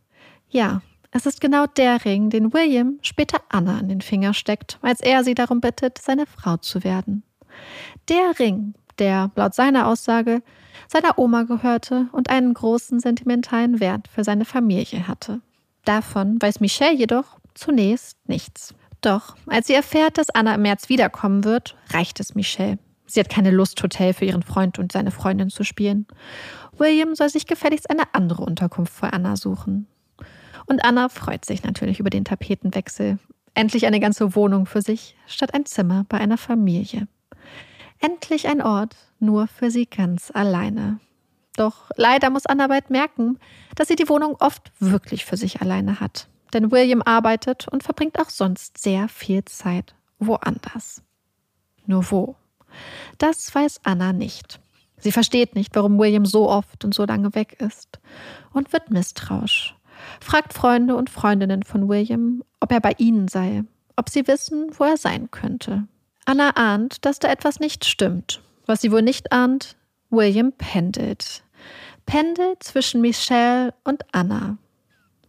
Ja, 0.54 0.82
es 1.10 1.26
ist 1.26 1.40
genau 1.40 1.66
der 1.66 2.04
Ring, 2.04 2.30
den 2.30 2.52
William 2.54 3.00
später 3.02 3.40
Anna 3.48 3.76
an 3.76 3.88
den 3.88 4.00
Finger 4.00 4.34
steckt, 4.34 4.78
als 4.82 5.00
er 5.00 5.24
sie 5.24 5.34
darum 5.34 5.60
bittet, 5.60 5.98
seine 5.98 6.26
Frau 6.26 6.58
zu 6.58 6.84
werden. 6.84 7.24
Der 8.08 8.38
Ring, 8.38 8.74
der 9.00 9.32
laut 9.34 9.52
seiner 9.52 9.88
Aussage 9.88 10.42
seiner 10.86 11.18
Oma 11.18 11.42
gehörte 11.42 12.06
und 12.12 12.30
einen 12.30 12.54
großen 12.54 13.00
sentimentalen 13.00 13.80
Wert 13.80 14.06
für 14.06 14.22
seine 14.22 14.44
Familie 14.44 15.08
hatte. 15.08 15.40
Davon 15.84 16.40
weiß 16.40 16.60
Michelle 16.60 16.94
jedoch 16.94 17.40
zunächst 17.54 18.16
nichts. 18.28 18.76
Doch 19.00 19.34
als 19.48 19.66
sie 19.66 19.74
erfährt, 19.74 20.18
dass 20.18 20.30
Anna 20.30 20.54
im 20.54 20.62
März 20.62 20.88
wiederkommen 20.88 21.42
wird, 21.42 21.74
reicht 21.90 22.20
es 22.20 22.36
Michelle. 22.36 22.78
Sie 23.06 23.18
hat 23.18 23.28
keine 23.28 23.50
Lust, 23.50 23.82
Hotel 23.82 24.12
für 24.14 24.24
ihren 24.24 24.44
Freund 24.44 24.78
und 24.78 24.92
seine 24.92 25.10
Freundin 25.10 25.50
zu 25.50 25.64
spielen. 25.64 26.06
William 26.78 27.16
soll 27.16 27.28
sich 27.28 27.46
gefälligst 27.46 27.90
eine 27.90 28.14
andere 28.14 28.42
Unterkunft 28.44 28.92
für 28.94 29.12
Anna 29.12 29.34
suchen. 29.34 29.88
Und 30.66 30.84
Anna 30.84 31.08
freut 31.08 31.44
sich 31.44 31.62
natürlich 31.62 32.00
über 32.00 32.10
den 32.10 32.24
Tapetenwechsel. 32.24 33.18
Endlich 33.54 33.86
eine 33.86 34.00
ganze 34.00 34.34
Wohnung 34.34 34.66
für 34.66 34.82
sich, 34.82 35.16
statt 35.26 35.54
ein 35.54 35.66
Zimmer 35.66 36.04
bei 36.08 36.18
einer 36.18 36.38
Familie. 36.38 37.06
Endlich 38.00 38.48
ein 38.48 38.62
Ort 38.62 38.96
nur 39.20 39.46
für 39.46 39.70
sie 39.70 39.86
ganz 39.86 40.30
alleine. 40.34 40.98
Doch 41.56 41.90
leider 41.96 42.30
muss 42.30 42.46
Anna 42.46 42.66
bald 42.66 42.90
merken, 42.90 43.38
dass 43.76 43.88
sie 43.88 43.96
die 43.96 44.08
Wohnung 44.08 44.36
oft 44.40 44.72
wirklich 44.80 45.24
für 45.24 45.36
sich 45.36 45.60
alleine 45.60 46.00
hat. 46.00 46.28
Denn 46.52 46.72
William 46.72 47.02
arbeitet 47.02 47.68
und 47.68 47.82
verbringt 47.82 48.18
auch 48.18 48.30
sonst 48.30 48.78
sehr 48.78 49.08
viel 49.08 49.44
Zeit 49.44 49.94
woanders. 50.18 51.02
Nur 51.86 52.10
wo? 52.10 52.36
Das 53.18 53.54
weiß 53.54 53.80
Anna 53.84 54.12
nicht. 54.12 54.60
Sie 54.98 55.12
versteht 55.12 55.54
nicht, 55.54 55.76
warum 55.76 55.98
William 55.98 56.26
so 56.26 56.48
oft 56.48 56.84
und 56.84 56.94
so 56.94 57.04
lange 57.04 57.34
weg 57.34 57.60
ist 57.60 58.00
und 58.52 58.72
wird 58.72 58.90
misstrauisch 58.90 59.76
fragt 60.20 60.52
Freunde 60.52 60.96
und 60.96 61.10
Freundinnen 61.10 61.62
von 61.62 61.88
William, 61.88 62.42
ob 62.60 62.72
er 62.72 62.80
bei 62.80 62.94
ihnen 62.98 63.28
sei, 63.28 63.64
ob 63.96 64.08
sie 64.08 64.26
wissen, 64.26 64.70
wo 64.78 64.84
er 64.84 64.96
sein 64.96 65.30
könnte. 65.30 65.86
Anna 66.24 66.50
ahnt, 66.50 67.04
dass 67.04 67.18
da 67.18 67.28
etwas 67.28 67.60
nicht 67.60 67.84
stimmt. 67.84 68.40
Was 68.66 68.80
sie 68.80 68.90
wohl 68.90 69.02
nicht 69.02 69.32
ahnt, 69.32 69.76
William 70.10 70.52
pendelt. 70.52 71.42
Pendelt 72.06 72.62
zwischen 72.62 73.00
Michelle 73.00 73.74
und 73.84 74.02
Anna. 74.12 74.56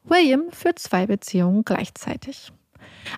William 0.04 0.52
führt 0.52 0.80
zwei 0.80 1.06
Beziehungen 1.06 1.66
gleichzeitig. 1.66 2.52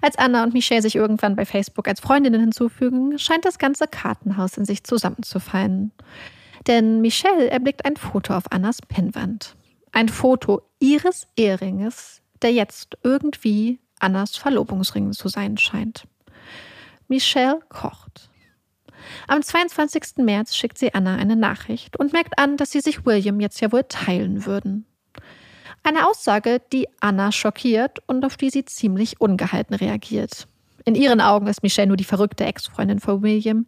Als 0.01 0.17
Anna 0.17 0.43
und 0.43 0.53
Michelle 0.53 0.81
sich 0.81 0.95
irgendwann 0.95 1.35
bei 1.35 1.45
Facebook 1.45 1.87
als 1.87 1.99
Freundinnen 1.99 2.41
hinzufügen, 2.41 3.17
scheint 3.19 3.45
das 3.45 3.57
ganze 3.57 3.87
Kartenhaus 3.87 4.57
in 4.57 4.65
sich 4.65 4.83
zusammenzufallen. 4.83 5.91
Denn 6.67 7.01
Michelle 7.01 7.49
erblickt 7.49 7.85
ein 7.85 7.95
Foto 7.95 8.33
auf 8.35 8.51
Annas 8.51 8.79
Pinnwand. 8.81 9.55
Ein 9.91 10.09
Foto 10.09 10.61
ihres 10.79 11.27
Eheringes, 11.35 12.21
der 12.41 12.51
jetzt 12.51 12.97
irgendwie 13.03 13.79
Annas 13.99 14.37
Verlobungsring 14.37 15.11
zu 15.13 15.27
sein 15.27 15.57
scheint. 15.57 16.07
Michelle 17.07 17.59
kocht. 17.69 18.29
Am 19.27 19.41
22. 19.41 20.17
März 20.17 20.55
schickt 20.55 20.77
sie 20.77 20.93
Anna 20.93 21.15
eine 21.15 21.35
Nachricht 21.35 21.97
und 21.97 22.13
merkt 22.13 22.37
an, 22.37 22.57
dass 22.57 22.71
sie 22.71 22.81
sich 22.81 23.05
William 23.05 23.39
jetzt 23.39 23.61
ja 23.61 23.71
wohl 23.71 23.83
teilen 23.83 24.45
würden. 24.45 24.85
Eine 25.83 26.07
Aussage, 26.07 26.61
die 26.73 26.87
Anna 26.99 27.31
schockiert 27.31 27.99
und 28.07 28.25
auf 28.25 28.35
die 28.35 28.49
sie 28.49 28.65
ziemlich 28.65 29.21
ungehalten 29.21 29.75
reagiert. 29.75 30.47
In 30.83 30.95
ihren 30.95 31.21
Augen 31.21 31.47
ist 31.47 31.63
Michelle 31.63 31.87
nur 31.87 31.97
die 31.97 32.03
verrückte 32.03 32.45
Ex-Freundin 32.45 32.99
von 32.99 33.21
William, 33.21 33.65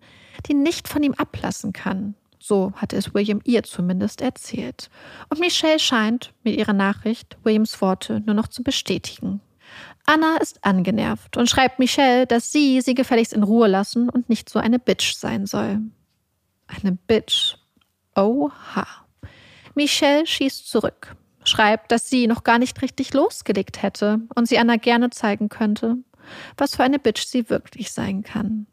die 0.47 0.53
nicht 0.53 0.87
von 0.87 1.03
ihm 1.03 1.13
ablassen 1.13 1.73
kann. 1.73 2.15
So 2.39 2.71
hatte 2.75 2.95
es 2.95 3.13
William 3.13 3.41
ihr 3.43 3.63
zumindest 3.63 4.21
erzählt. 4.21 4.89
Und 5.29 5.39
Michelle 5.39 5.79
scheint 5.79 6.33
mit 6.43 6.57
ihrer 6.57 6.73
Nachricht 6.73 7.37
Williams 7.43 7.81
Worte 7.81 8.21
nur 8.25 8.33
noch 8.33 8.47
zu 8.47 8.63
bestätigen. 8.63 9.41
Anna 10.05 10.37
ist 10.37 10.63
angenervt 10.63 11.37
und 11.37 11.49
schreibt 11.49 11.77
Michelle, 11.77 12.25
dass 12.25 12.51
sie 12.51 12.81
sie 12.81 12.95
gefälligst 12.95 13.33
in 13.33 13.43
Ruhe 13.43 13.67
lassen 13.67 14.09
und 14.09 14.29
nicht 14.29 14.49
so 14.49 14.57
eine 14.57 14.79
Bitch 14.79 15.13
sein 15.13 15.45
soll. 15.45 15.81
Eine 16.67 16.93
Bitch. 16.93 17.57
Oha. 18.15 18.87
Michelle 19.75 20.25
schießt 20.25 20.67
zurück, 20.67 21.15
schreibt, 21.43 21.91
dass 21.91 22.09
sie 22.09 22.25
noch 22.25 22.43
gar 22.43 22.57
nicht 22.57 22.81
richtig 22.81 23.13
losgelegt 23.13 23.81
hätte 23.81 24.21
und 24.33 24.47
sie 24.47 24.57
Anna 24.57 24.77
gerne 24.77 25.09
zeigen 25.09 25.49
könnte, 25.49 25.97
was 26.57 26.75
für 26.75 26.83
eine 26.83 26.99
Bitch 26.99 27.25
sie 27.25 27.49
wirklich 27.49 27.91
sein 27.91 28.23
kann. 28.23 28.65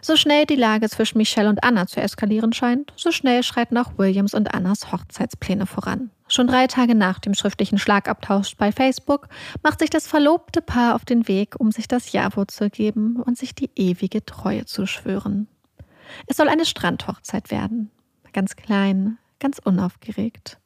So 0.00 0.16
schnell 0.16 0.46
die 0.46 0.56
Lage 0.56 0.88
zwischen 0.88 1.18
Michelle 1.18 1.48
und 1.48 1.62
Anna 1.64 1.86
zu 1.86 2.00
eskalieren 2.00 2.52
scheint, 2.52 2.92
so 2.96 3.10
schnell 3.10 3.42
schreiten 3.42 3.76
auch 3.76 3.98
Williams 3.98 4.34
und 4.34 4.54
Annas 4.54 4.92
Hochzeitspläne 4.92 5.66
voran. 5.66 6.10
Schon 6.28 6.46
drei 6.46 6.66
Tage 6.66 6.94
nach 6.94 7.18
dem 7.18 7.34
schriftlichen 7.34 7.78
Schlagabtausch 7.78 8.56
bei 8.56 8.70
Facebook 8.70 9.28
macht 9.62 9.80
sich 9.80 9.90
das 9.90 10.06
verlobte 10.06 10.60
Paar 10.60 10.94
auf 10.94 11.04
den 11.04 11.26
Weg, 11.26 11.54
um 11.58 11.72
sich 11.72 11.88
das 11.88 12.12
Ja-Wort 12.12 12.50
zu 12.50 12.68
geben 12.68 13.16
und 13.16 13.38
sich 13.38 13.54
die 13.54 13.70
ewige 13.76 14.24
Treue 14.24 14.66
zu 14.66 14.86
schwören. 14.86 15.48
Es 16.26 16.36
soll 16.36 16.48
eine 16.48 16.66
Strandhochzeit 16.66 17.50
werden. 17.50 17.90
Ganz 18.32 18.56
klein, 18.56 19.18
ganz 19.40 19.58
unaufgeregt. 19.58 20.58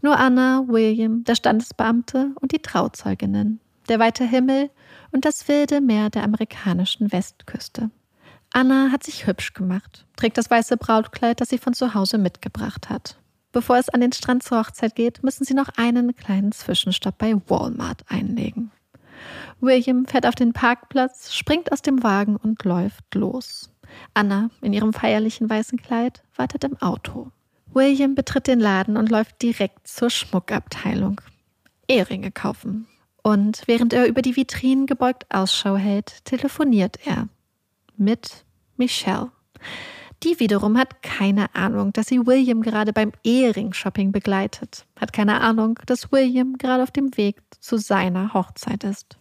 Nur 0.00 0.16
Anna, 0.16 0.64
William, 0.68 1.24
der 1.24 1.34
Standesbeamte 1.34 2.32
und 2.40 2.52
die 2.52 2.62
Trauzeuginnen, 2.62 3.60
der 3.88 3.98
weite 3.98 4.24
Himmel 4.24 4.70
und 5.10 5.24
das 5.24 5.48
wilde 5.48 5.80
Meer 5.80 6.10
der 6.10 6.22
amerikanischen 6.22 7.12
Westküste. 7.12 7.90
Anna 8.52 8.90
hat 8.90 9.04
sich 9.04 9.26
hübsch 9.26 9.54
gemacht, 9.54 10.06
trägt 10.16 10.36
das 10.36 10.50
weiße 10.50 10.76
Brautkleid, 10.76 11.40
das 11.40 11.50
sie 11.50 11.58
von 11.58 11.72
zu 11.72 11.94
Hause 11.94 12.18
mitgebracht 12.18 12.90
hat. 12.90 13.16
Bevor 13.52 13.76
es 13.76 13.88
an 13.88 14.00
den 14.00 14.12
Strand 14.12 14.42
zur 14.42 14.58
Hochzeit 14.58 14.94
geht, 14.94 15.22
müssen 15.22 15.44
sie 15.44 15.54
noch 15.54 15.68
einen 15.76 16.14
kleinen 16.16 16.52
Zwischenstopp 16.52 17.18
bei 17.18 17.34
Walmart 17.48 18.04
einlegen. 18.08 18.72
William 19.60 20.06
fährt 20.06 20.26
auf 20.26 20.34
den 20.34 20.52
Parkplatz, 20.52 21.32
springt 21.32 21.70
aus 21.70 21.82
dem 21.82 22.02
Wagen 22.02 22.36
und 22.36 22.64
läuft 22.64 23.14
los. 23.14 23.70
Anna, 24.14 24.50
in 24.62 24.72
ihrem 24.72 24.92
feierlichen 24.92 25.48
weißen 25.48 25.80
Kleid, 25.80 26.22
wartet 26.36 26.64
im 26.64 26.80
Auto. 26.80 27.30
William 27.72 28.14
betritt 28.14 28.46
den 28.46 28.60
Laden 28.60 28.96
und 28.96 29.10
läuft 29.10 29.42
direkt 29.42 29.86
zur 29.86 30.10
Schmuckabteilung. 30.10 31.20
Eheringe 31.88 32.32
kaufen. 32.32 32.86
Und 33.22 33.62
während 33.66 33.92
er 33.92 34.06
über 34.06 34.22
die 34.22 34.36
Vitrinen 34.36 34.86
gebeugt 34.86 35.26
Ausschau 35.28 35.76
hält, 35.76 36.24
telefoniert 36.24 36.98
er 37.04 37.28
mit 38.00 38.44
Michelle. 38.76 39.30
Die 40.22 40.38
wiederum 40.38 40.76
hat 40.76 41.02
keine 41.02 41.54
Ahnung, 41.54 41.92
dass 41.92 42.08
sie 42.08 42.26
William 42.26 42.60
gerade 42.60 42.92
beim 42.92 43.12
Ehering-Shopping 43.24 44.12
begleitet. 44.12 44.84
Hat 44.96 45.12
keine 45.12 45.40
Ahnung, 45.40 45.78
dass 45.86 46.12
William 46.12 46.58
gerade 46.58 46.82
auf 46.82 46.90
dem 46.90 47.16
Weg 47.16 47.36
zu 47.60 47.78
seiner 47.78 48.34
Hochzeit 48.34 48.84
ist. 48.84 49.16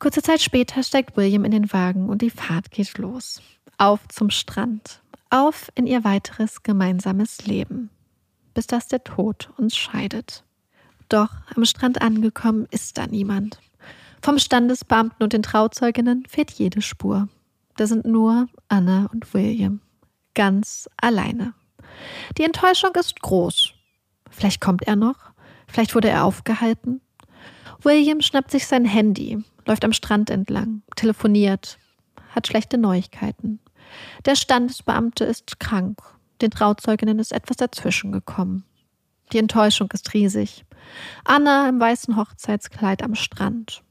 Kurze 0.00 0.22
Zeit 0.22 0.40
später 0.40 0.82
steigt 0.82 1.16
William 1.16 1.44
in 1.44 1.52
den 1.52 1.72
Wagen 1.72 2.08
und 2.08 2.22
die 2.22 2.30
Fahrt 2.30 2.72
geht 2.72 2.98
los. 2.98 3.40
Auf 3.78 4.08
zum 4.08 4.30
Strand. 4.30 5.00
Auf 5.30 5.70
in 5.76 5.86
ihr 5.86 6.02
weiteres 6.02 6.62
gemeinsames 6.62 7.46
Leben. 7.46 7.90
Bis 8.52 8.66
dass 8.66 8.88
der 8.88 9.04
Tod 9.04 9.50
uns 9.56 9.76
scheidet. 9.76 10.44
Doch 11.08 11.30
am 11.54 11.64
Strand 11.64 12.02
angekommen 12.02 12.66
ist 12.70 12.98
da 12.98 13.06
niemand. 13.06 13.60
Vom 14.22 14.38
Standesbeamten 14.38 15.22
und 15.22 15.32
den 15.32 15.42
Trauzeuginnen 15.42 16.24
fehlt 16.28 16.50
jede 16.50 16.82
Spur. 16.82 17.28
Da 17.76 17.86
sind 17.86 18.04
nur 18.04 18.48
Anna 18.68 19.08
und 19.12 19.32
William 19.34 19.80
ganz 20.34 20.88
alleine. 20.96 21.54
Die 22.38 22.44
Enttäuschung 22.44 22.94
ist 22.94 23.20
groß. 23.20 23.74
Vielleicht 24.30 24.60
kommt 24.60 24.82
er 24.84 24.96
noch, 24.96 25.32
vielleicht 25.66 25.94
wurde 25.94 26.08
er 26.08 26.24
aufgehalten. 26.24 27.00
William 27.82 28.20
schnappt 28.20 28.50
sich 28.50 28.66
sein 28.66 28.84
Handy, 28.84 29.44
läuft 29.66 29.84
am 29.84 29.92
Strand 29.92 30.30
entlang, 30.30 30.82
telefoniert, 30.96 31.78
hat 32.30 32.46
schlechte 32.46 32.78
Neuigkeiten. 32.78 33.60
Der 34.24 34.36
Standesbeamte 34.36 35.24
ist 35.24 35.60
krank, 35.60 36.00
den 36.40 36.50
Trauzeuginnen 36.50 37.18
ist 37.18 37.32
etwas 37.32 37.56
dazwischen 37.56 38.12
gekommen. 38.12 38.64
Die 39.32 39.38
Enttäuschung 39.38 39.90
ist 39.92 40.14
riesig. 40.14 40.64
Anna 41.24 41.68
im 41.68 41.80
weißen 41.80 42.16
Hochzeitskleid 42.16 43.02
am 43.02 43.14
Strand, 43.14 43.82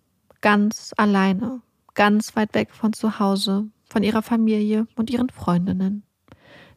ganz 0.42 0.94
alleine, 0.98 1.62
ganz 1.94 2.36
weit 2.36 2.54
weg 2.54 2.72
von 2.72 2.94
zu 2.94 3.20
Hause, 3.20 3.68
von 3.90 4.04
ihrer 4.04 4.22
Familie 4.22 4.88
und 4.96 5.10
ihren 5.10 5.30
Freundinnen. 5.30 6.04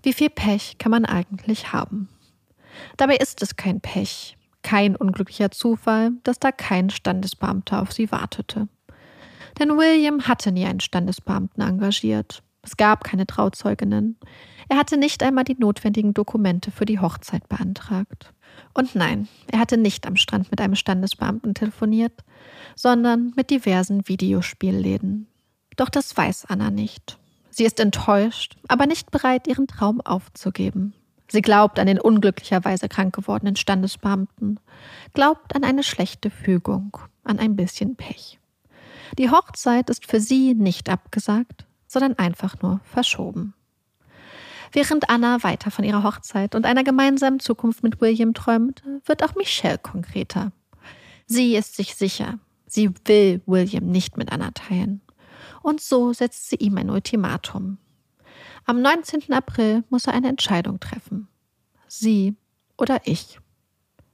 Wie 0.02 0.12
viel 0.12 0.30
Pech 0.30 0.76
kann 0.78 0.90
man 0.90 1.04
eigentlich 1.04 1.72
haben? 1.72 2.08
Dabei 2.96 3.16
ist 3.16 3.42
es 3.42 3.56
kein 3.56 3.80
Pech, 3.80 4.36
kein 4.62 4.96
unglücklicher 4.96 5.50
Zufall, 5.50 6.12
dass 6.24 6.38
da 6.38 6.52
kein 6.52 6.90
Standesbeamter 6.90 7.80
auf 7.80 7.92
sie 7.92 8.10
wartete. 8.10 8.68
Denn 9.58 9.76
William 9.76 10.26
hatte 10.26 10.50
nie 10.52 10.66
einen 10.66 10.80
Standesbeamten 10.80 11.62
engagiert. 11.62 12.42
Es 12.62 12.76
gab 12.76 13.04
keine 13.04 13.26
Trauzeuginnen. 13.26 14.18
Er 14.68 14.76
hatte 14.76 14.96
nicht 14.96 15.22
einmal 15.22 15.44
die 15.44 15.56
notwendigen 15.58 16.14
Dokumente 16.14 16.70
für 16.70 16.86
die 16.86 16.98
Hochzeit 16.98 17.48
beantragt. 17.48 18.32
Und 18.74 18.96
nein, 18.96 19.28
er 19.46 19.60
hatte 19.60 19.76
nicht 19.76 20.06
am 20.06 20.16
Strand 20.16 20.50
mit 20.50 20.60
einem 20.60 20.74
Standesbeamten 20.74 21.54
telefoniert, 21.54 22.24
sondern 22.74 23.32
mit 23.36 23.50
diversen 23.50 24.06
Videospielläden. 24.08 25.28
Doch 25.76 25.88
das 25.88 26.16
weiß 26.16 26.46
Anna 26.46 26.70
nicht. 26.70 27.18
Sie 27.50 27.64
ist 27.64 27.78
enttäuscht, 27.78 28.56
aber 28.66 28.86
nicht 28.86 29.12
bereit, 29.12 29.46
ihren 29.46 29.68
Traum 29.68 30.00
aufzugeben. 30.00 30.92
Sie 31.28 31.40
glaubt 31.40 31.78
an 31.78 31.86
den 31.86 32.00
unglücklicherweise 32.00 32.88
krank 32.88 33.14
gewordenen 33.14 33.56
Standesbeamten, 33.56 34.58
glaubt 35.14 35.54
an 35.54 35.64
eine 35.64 35.84
schlechte 35.84 36.30
Fügung, 36.30 36.98
an 37.22 37.38
ein 37.38 37.56
bisschen 37.56 37.96
Pech. 37.96 38.38
Die 39.18 39.30
Hochzeit 39.30 39.88
ist 39.88 40.06
für 40.06 40.20
sie 40.20 40.54
nicht 40.54 40.88
abgesagt, 40.88 41.64
sondern 41.86 42.18
einfach 42.18 42.60
nur 42.60 42.80
verschoben. 42.84 43.54
Während 44.74 45.08
Anna 45.08 45.44
weiter 45.44 45.70
von 45.70 45.84
ihrer 45.84 46.02
Hochzeit 46.02 46.56
und 46.56 46.66
einer 46.66 46.82
gemeinsamen 46.82 47.38
Zukunft 47.38 47.84
mit 47.84 48.00
William 48.00 48.34
träumt, 48.34 48.82
wird 49.04 49.22
auch 49.22 49.36
Michelle 49.36 49.78
konkreter. 49.78 50.50
Sie 51.26 51.54
ist 51.54 51.76
sich 51.76 51.94
sicher, 51.94 52.40
sie 52.66 52.90
will 53.04 53.40
William 53.46 53.86
nicht 53.86 54.16
mit 54.16 54.32
Anna 54.32 54.50
teilen 54.50 55.00
und 55.62 55.80
so 55.80 56.12
setzt 56.12 56.50
sie 56.50 56.56
ihm 56.56 56.76
ein 56.76 56.90
Ultimatum. 56.90 57.78
Am 58.64 58.82
19. 58.82 59.32
April 59.32 59.84
muss 59.90 60.08
er 60.08 60.14
eine 60.14 60.28
Entscheidung 60.28 60.80
treffen. 60.80 61.28
Sie 61.86 62.34
oder 62.76 63.00
ich. 63.04 63.38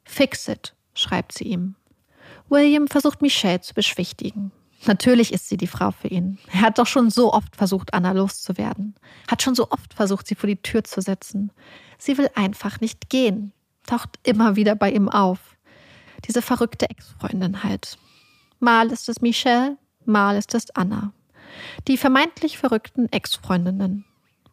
Fix 0.05 0.47
it, 0.47 0.75
schreibt 0.93 1.33
sie 1.33 1.45
ihm. 1.45 1.75
William 2.51 2.87
versucht 2.87 3.23
Michelle 3.23 3.63
zu 3.63 3.73
beschwichtigen. 3.73 4.53
Natürlich 4.87 5.33
ist 5.33 5.49
sie 5.49 5.57
die 5.57 5.67
Frau 5.67 5.91
für 5.91 6.09
ihn. 6.09 6.39
Er 6.53 6.63
hat 6.63 6.79
doch 6.79 6.87
schon 6.87 7.11
so 7.11 7.33
oft 7.33 7.55
versucht, 7.55 7.93
Anna 7.93 8.13
loszuwerden. 8.13 8.95
Hat 9.29 9.43
schon 9.43 9.55
so 9.55 9.71
oft 9.71 9.93
versucht, 9.93 10.27
sie 10.27 10.35
vor 10.35 10.49
die 10.49 10.57
Tür 10.57 10.85
zu 10.85 11.03
setzen. 11.03 11.53
Sie 11.99 12.17
will 12.17 12.31
einfach 12.35 12.81
nicht 12.81 13.11
gehen. 13.11 13.53
Taucht 13.87 14.19
immer 14.23 14.57
wieder 14.57 14.75
bei 14.75 14.91
ihm 14.91 15.09
auf. 15.09 15.57
Diese 16.27 16.43
verrückte 16.43 16.89
Ex-Freundin 16.89 17.63
halt. 17.63 17.99
Mal 18.59 18.91
ist 18.91 19.09
es 19.09 19.21
Michelle, 19.21 19.77
mal 20.05 20.37
ist 20.37 20.55
es 20.55 20.71
Anna. 20.75 21.13
Die 21.89 21.97
vermeintlich 21.97 22.59
verrückten 22.59 23.11
Ex-Freundinnen. 23.11 24.05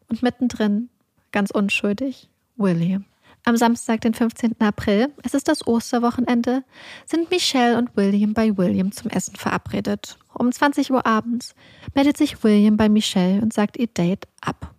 Und 0.09 0.23
mittendrin, 0.23 0.89
ganz 1.31 1.51
unschuldig, 1.51 2.29
William. 2.55 3.05
Am 3.47 3.55
Samstag, 3.55 4.01
den 4.01 4.13
15. 4.13 4.59
April, 4.59 5.07
es 5.23 5.33
ist 5.33 5.47
das 5.47 5.65
Osterwochenende, 5.65 6.65
sind 7.05 7.31
Michelle 7.31 7.77
und 7.77 7.95
William 7.95 8.33
bei 8.33 8.57
William 8.57 8.91
zum 8.91 9.09
Essen 9.09 9.37
verabredet. 9.37 10.17
Um 10.33 10.51
20 10.51 10.91
Uhr 10.91 11.05
abends 11.05 11.55
meldet 11.95 12.17
sich 12.17 12.43
William 12.43 12.75
bei 12.75 12.89
Michelle 12.89 13.41
und 13.41 13.53
sagt 13.53 13.77
ihr 13.77 13.87
Date 13.87 14.27
ab. 14.41 14.75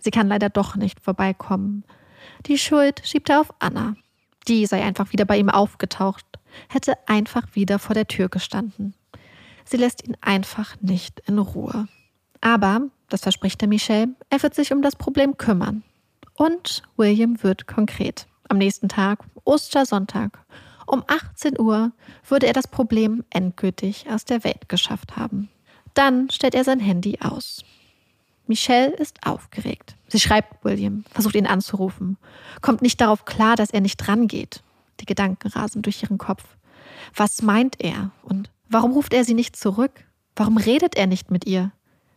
Sie 0.00 0.10
kann 0.10 0.28
leider 0.28 0.50
doch 0.50 0.76
nicht 0.76 1.00
vorbeikommen. 1.00 1.82
Die 2.44 2.58
Schuld 2.58 3.00
schiebt 3.06 3.30
er 3.30 3.40
auf 3.40 3.54
Anna. 3.58 3.96
Die 4.48 4.66
sei 4.66 4.82
einfach 4.82 5.14
wieder 5.14 5.24
bei 5.24 5.38
ihm 5.38 5.48
aufgetaucht, 5.48 6.26
hätte 6.68 6.98
einfach 7.08 7.46
wieder 7.54 7.78
vor 7.78 7.94
der 7.94 8.06
Tür 8.06 8.28
gestanden. 8.28 8.92
Sie 9.64 9.78
lässt 9.78 10.06
ihn 10.06 10.18
einfach 10.20 10.76
nicht 10.82 11.20
in 11.20 11.38
Ruhe. 11.38 11.88
Aber, 12.42 12.82
das 13.08 13.22
verspricht 13.22 13.62
der 13.62 13.68
Michelle, 13.68 14.14
er 14.28 14.42
wird 14.42 14.54
sich 14.54 14.74
um 14.74 14.82
das 14.82 14.94
Problem 14.94 15.38
kümmern. 15.38 15.84
Und 16.40 16.82
William 16.96 17.42
wird 17.42 17.66
konkret. 17.66 18.26
Am 18.48 18.56
nächsten 18.56 18.88
Tag, 18.88 19.18
Ostersonntag, 19.44 20.38
um 20.86 21.04
18 21.06 21.60
Uhr 21.60 21.92
würde 22.26 22.46
er 22.46 22.54
das 22.54 22.66
Problem 22.66 23.24
endgültig 23.28 24.06
aus 24.08 24.24
der 24.24 24.42
Welt 24.42 24.66
geschafft 24.70 25.18
haben. 25.18 25.50
Dann 25.92 26.30
stellt 26.30 26.54
er 26.54 26.64
sein 26.64 26.80
Handy 26.80 27.18
aus. 27.20 27.62
Michelle 28.46 28.94
ist 28.94 29.26
aufgeregt. 29.26 29.96
Sie 30.08 30.18
schreibt 30.18 30.64
William, 30.64 31.04
versucht 31.10 31.34
ihn 31.34 31.46
anzurufen, 31.46 32.16
kommt 32.62 32.80
nicht 32.80 33.02
darauf 33.02 33.26
klar, 33.26 33.54
dass 33.54 33.68
er 33.68 33.82
nicht 33.82 34.08
rangeht. 34.08 34.62
Die 35.00 35.06
Gedanken 35.06 35.48
rasen 35.48 35.82
durch 35.82 36.02
ihren 36.02 36.16
Kopf. 36.16 36.56
Was 37.14 37.42
meint 37.42 37.82
er 37.84 38.12
und 38.22 38.50
Warum 38.70 38.92
ruft 38.92 39.12
er 39.12 39.24
sie 39.24 39.34
nicht 39.34 39.56
zurück? 39.56 40.06
Warum 40.36 40.56
redet 40.56 40.94
er 40.94 41.06
nicht 41.06 41.30
mit 41.30 41.44
ihr? 41.44 41.70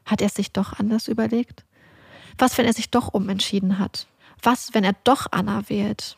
Hat 0.06 0.22
er 0.22 0.30
sich 0.30 0.54
doch 0.54 0.80
anders 0.80 1.10
überlegt? 1.10 1.66
Was, 2.38 2.58
wenn 2.58 2.66
er 2.66 2.74
sich 2.74 2.90
doch 2.90 3.14
umentschieden 3.14 3.80
hat? 3.80 4.08
Was, 4.44 4.74
wenn 4.74 4.84
er 4.84 4.96
doch 5.04 5.28
Anna 5.32 5.68
wählt? 5.70 6.18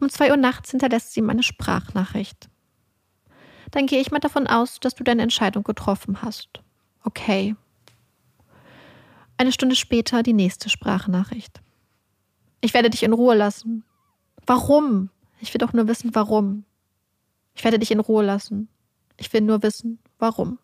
Um 0.00 0.08
zwei 0.10 0.30
Uhr 0.30 0.36
nachts 0.36 0.70
hinterlässt 0.70 1.12
sie 1.12 1.20
ihm 1.20 1.30
eine 1.30 1.42
Sprachnachricht. 1.42 2.48
Dann 3.70 3.86
gehe 3.86 4.00
ich 4.00 4.10
mal 4.10 4.18
davon 4.18 4.46
aus, 4.46 4.80
dass 4.80 4.94
du 4.94 5.04
deine 5.04 5.22
Entscheidung 5.22 5.64
getroffen 5.64 6.22
hast. 6.22 6.60
Okay. 7.04 7.56
Eine 9.36 9.52
Stunde 9.52 9.76
später 9.76 10.22
die 10.22 10.32
nächste 10.32 10.68
Sprachnachricht. 10.68 11.60
Ich 12.60 12.74
werde 12.74 12.90
dich 12.90 13.02
in 13.02 13.12
Ruhe 13.12 13.34
lassen. 13.34 13.84
Warum? 14.46 15.10
Ich 15.40 15.54
will 15.54 15.58
doch 15.58 15.72
nur 15.72 15.86
wissen, 15.86 16.14
warum. 16.14 16.64
Ich 17.54 17.64
werde 17.64 17.78
dich 17.78 17.90
in 17.90 18.00
Ruhe 18.00 18.24
lassen. 18.24 18.68
Ich 19.16 19.32
will 19.32 19.42
nur 19.42 19.62
wissen, 19.62 19.98
warum. 20.18 20.58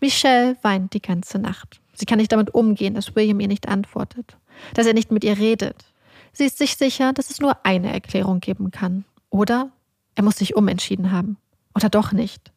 Michelle 0.00 0.56
weint 0.62 0.92
die 0.94 1.02
ganze 1.02 1.38
Nacht. 1.38 1.80
Sie 1.94 2.04
kann 2.04 2.18
nicht 2.18 2.32
damit 2.32 2.54
umgehen, 2.54 2.94
dass 2.94 3.14
William 3.14 3.40
ihr 3.40 3.48
nicht 3.48 3.68
antwortet, 3.68 4.36
dass 4.74 4.86
er 4.86 4.94
nicht 4.94 5.10
mit 5.10 5.24
ihr 5.24 5.38
redet. 5.38 5.84
Sie 6.32 6.44
ist 6.44 6.58
sich 6.58 6.76
sicher, 6.76 7.12
dass 7.12 7.30
es 7.30 7.40
nur 7.40 7.64
eine 7.64 7.92
Erklärung 7.92 8.40
geben 8.40 8.70
kann. 8.70 9.04
Oder 9.30 9.70
er 10.14 10.22
muss 10.22 10.36
sich 10.36 10.56
umentschieden 10.56 11.10
haben. 11.10 11.36
Oder 11.74 11.88
doch 11.88 12.12
nicht. 12.12 12.52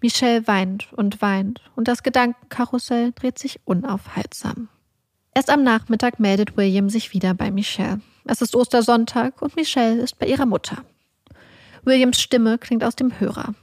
Michelle 0.00 0.46
weint 0.46 0.92
und 0.92 1.22
weint 1.22 1.60
und 1.76 1.88
das 1.88 2.02
Gedankenkarussell 2.02 3.12
dreht 3.12 3.38
sich 3.38 3.60
unaufhaltsam. 3.64 4.68
Erst 5.34 5.50
am 5.50 5.62
Nachmittag 5.62 6.20
meldet 6.20 6.56
William 6.56 6.88
sich 6.88 7.12
wieder 7.12 7.34
bei 7.34 7.50
Michelle. 7.50 8.00
Es 8.24 8.40
ist 8.40 8.54
Ostersonntag 8.54 9.42
und 9.42 9.56
Michelle 9.56 10.00
ist 10.00 10.18
bei 10.18 10.26
ihrer 10.26 10.46
Mutter. 10.46 10.84
Williams 11.84 12.20
Stimme 12.20 12.58
klingt 12.58 12.84
aus 12.84 12.96
dem 12.96 13.18
Hörer. 13.20 13.54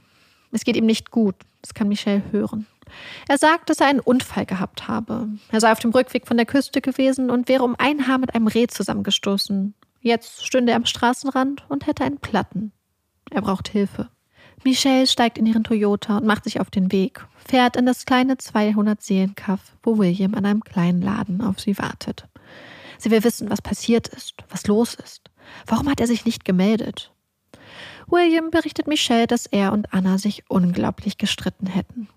Es 0.52 0.64
geht 0.64 0.76
ihm 0.76 0.86
nicht 0.86 1.10
gut. 1.10 1.34
Das 1.62 1.74
kann 1.74 1.88
Michelle 1.88 2.22
hören. 2.30 2.66
Er 3.28 3.38
sagt, 3.38 3.70
dass 3.70 3.80
er 3.80 3.86
einen 3.86 4.00
Unfall 4.00 4.46
gehabt 4.46 4.88
habe. 4.88 5.28
Er 5.50 5.60
sei 5.60 5.72
auf 5.72 5.78
dem 5.78 5.90
Rückweg 5.90 6.26
von 6.26 6.36
der 6.36 6.46
Küste 6.46 6.80
gewesen 6.80 7.30
und 7.30 7.48
wäre 7.48 7.64
um 7.64 7.76
ein 7.78 8.06
Haar 8.08 8.18
mit 8.18 8.34
einem 8.34 8.46
Reh 8.46 8.66
zusammengestoßen. 8.66 9.74
Jetzt 10.00 10.44
stünde 10.44 10.72
er 10.72 10.76
am 10.76 10.86
Straßenrand 10.86 11.64
und 11.68 11.86
hätte 11.86 12.04
einen 12.04 12.18
Platten. 12.18 12.72
Er 13.30 13.42
braucht 13.42 13.68
Hilfe. 13.68 14.08
Michelle 14.64 15.06
steigt 15.06 15.38
in 15.38 15.46
ihren 15.46 15.64
Toyota 15.64 16.18
und 16.18 16.26
macht 16.26 16.44
sich 16.44 16.60
auf 16.60 16.70
den 16.70 16.92
Weg, 16.92 17.24
fährt 17.36 17.76
in 17.76 17.86
das 17.86 18.04
kleine 18.04 18.34
200-Seelen-Kaff, 18.34 19.76
wo 19.82 19.98
William 19.98 20.34
an 20.34 20.46
einem 20.46 20.62
kleinen 20.62 21.02
Laden 21.02 21.40
auf 21.40 21.58
sie 21.58 21.78
wartet. 21.78 22.28
Sie 22.98 23.10
will 23.10 23.24
wissen, 23.24 23.50
was 23.50 23.60
passiert 23.60 24.08
ist, 24.08 24.34
was 24.48 24.66
los 24.68 24.94
ist. 24.94 25.30
Warum 25.66 25.90
hat 25.90 26.00
er 26.00 26.06
sich 26.06 26.24
nicht 26.24 26.44
gemeldet? 26.44 27.12
William 28.06 28.50
berichtet 28.50 28.86
Michelle, 28.86 29.26
dass 29.26 29.46
er 29.46 29.72
und 29.72 29.92
Anna 29.92 30.18
sich 30.18 30.44
unglaublich 30.48 31.18
gestritten 31.18 31.66
hätten. 31.66 32.08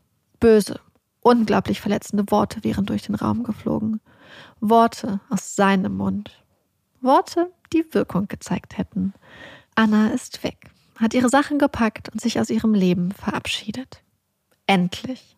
Böse, 0.46 0.80
unglaublich 1.22 1.82
verletzende 1.82 2.30
Worte 2.30 2.64
wären 2.64 2.86
durch 2.86 3.02
den 3.02 3.16
Raum 3.16 3.42
geflogen. 3.42 4.00
Worte 4.62 5.20
aus 5.28 5.56
seinem 5.56 5.98
Mund. 5.98 6.44
Worte, 7.02 7.52
die 7.74 7.84
Wirkung 7.96 8.28
gezeigt 8.28 8.78
hätten. 8.78 9.16
Anna 9.74 10.10
ist 10.10 10.44
weg, 10.44 10.70
hat 10.98 11.16
ihre 11.16 11.30
Sachen 11.30 11.58
gepackt 11.58 12.10
und 12.10 12.22
sich 12.22 12.40
aus 12.40 12.52
ihrem 12.52 12.76
Leben 12.76 13.12
verabschiedet. 13.12 14.04
Endlich. 14.68 15.36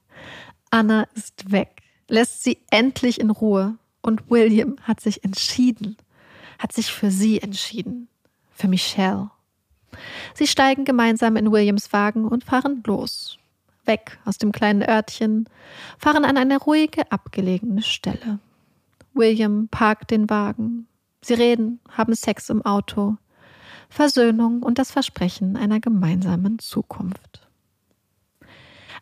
Anna 0.72 1.04
ist 1.16 1.54
weg, 1.54 1.84
lässt 2.10 2.44
sie 2.44 2.58
endlich 2.70 3.22
in 3.22 3.30
Ruhe 3.30 3.78
und 4.02 4.30
William 4.30 4.76
hat 4.82 5.00
sich 5.00 5.24
entschieden, 5.24 5.96
hat 6.60 6.74
sich 6.74 6.92
für 6.92 7.12
sie 7.12 7.42
entschieden, 7.42 8.10
für 8.52 8.68
Michelle. 8.68 9.32
Sie 10.34 10.48
steigen 10.48 10.84
gemeinsam 10.84 11.38
in 11.38 11.50
Williams 11.50 11.94
Wagen 11.94 12.26
und 12.26 12.44
fahren 12.44 12.84
los. 12.86 13.37
Weg 13.88 14.20
aus 14.26 14.38
dem 14.38 14.52
kleinen 14.52 14.88
Örtchen, 14.88 15.50
fahren 15.98 16.26
an 16.26 16.38
eine 16.38 16.58
ruhige, 16.58 17.12
abgelegene 17.12 17.82
Stelle. 17.82 18.40
William 19.14 19.68
parkt 19.70 20.12
den 20.12 20.30
Wagen. 20.30 20.88
Sie 21.22 21.34
reden, 21.34 21.80
haben 21.90 22.14
Sex 22.14 22.50
im 22.50 22.64
Auto. 22.64 23.18
Versöhnung 23.90 24.62
und 24.64 24.80
das 24.80 24.92
Versprechen 24.92 25.58
einer 25.58 25.80
gemeinsamen 25.80 26.60
Zukunft. 26.60 27.48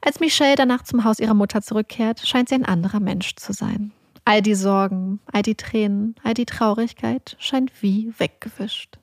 Als 0.01 0.19
Michelle 0.19 0.55
danach 0.55 0.83
zum 0.83 1.03
Haus 1.03 1.19
ihrer 1.19 1.33
Mutter 1.33 1.61
zurückkehrt, 1.61 2.25
scheint 2.27 2.49
sie 2.49 2.55
ein 2.55 2.65
anderer 2.65 2.99
Mensch 2.99 3.35
zu 3.35 3.53
sein. 3.53 3.91
All 4.23 4.41
die 4.41 4.55
Sorgen, 4.55 5.19
all 5.31 5.41
die 5.41 5.55
Tränen, 5.55 6.15
all 6.23 6.33
die 6.33 6.45
Traurigkeit 6.45 7.35
scheint 7.39 7.71
wie 7.81 8.13
weggewischt. 8.17 8.99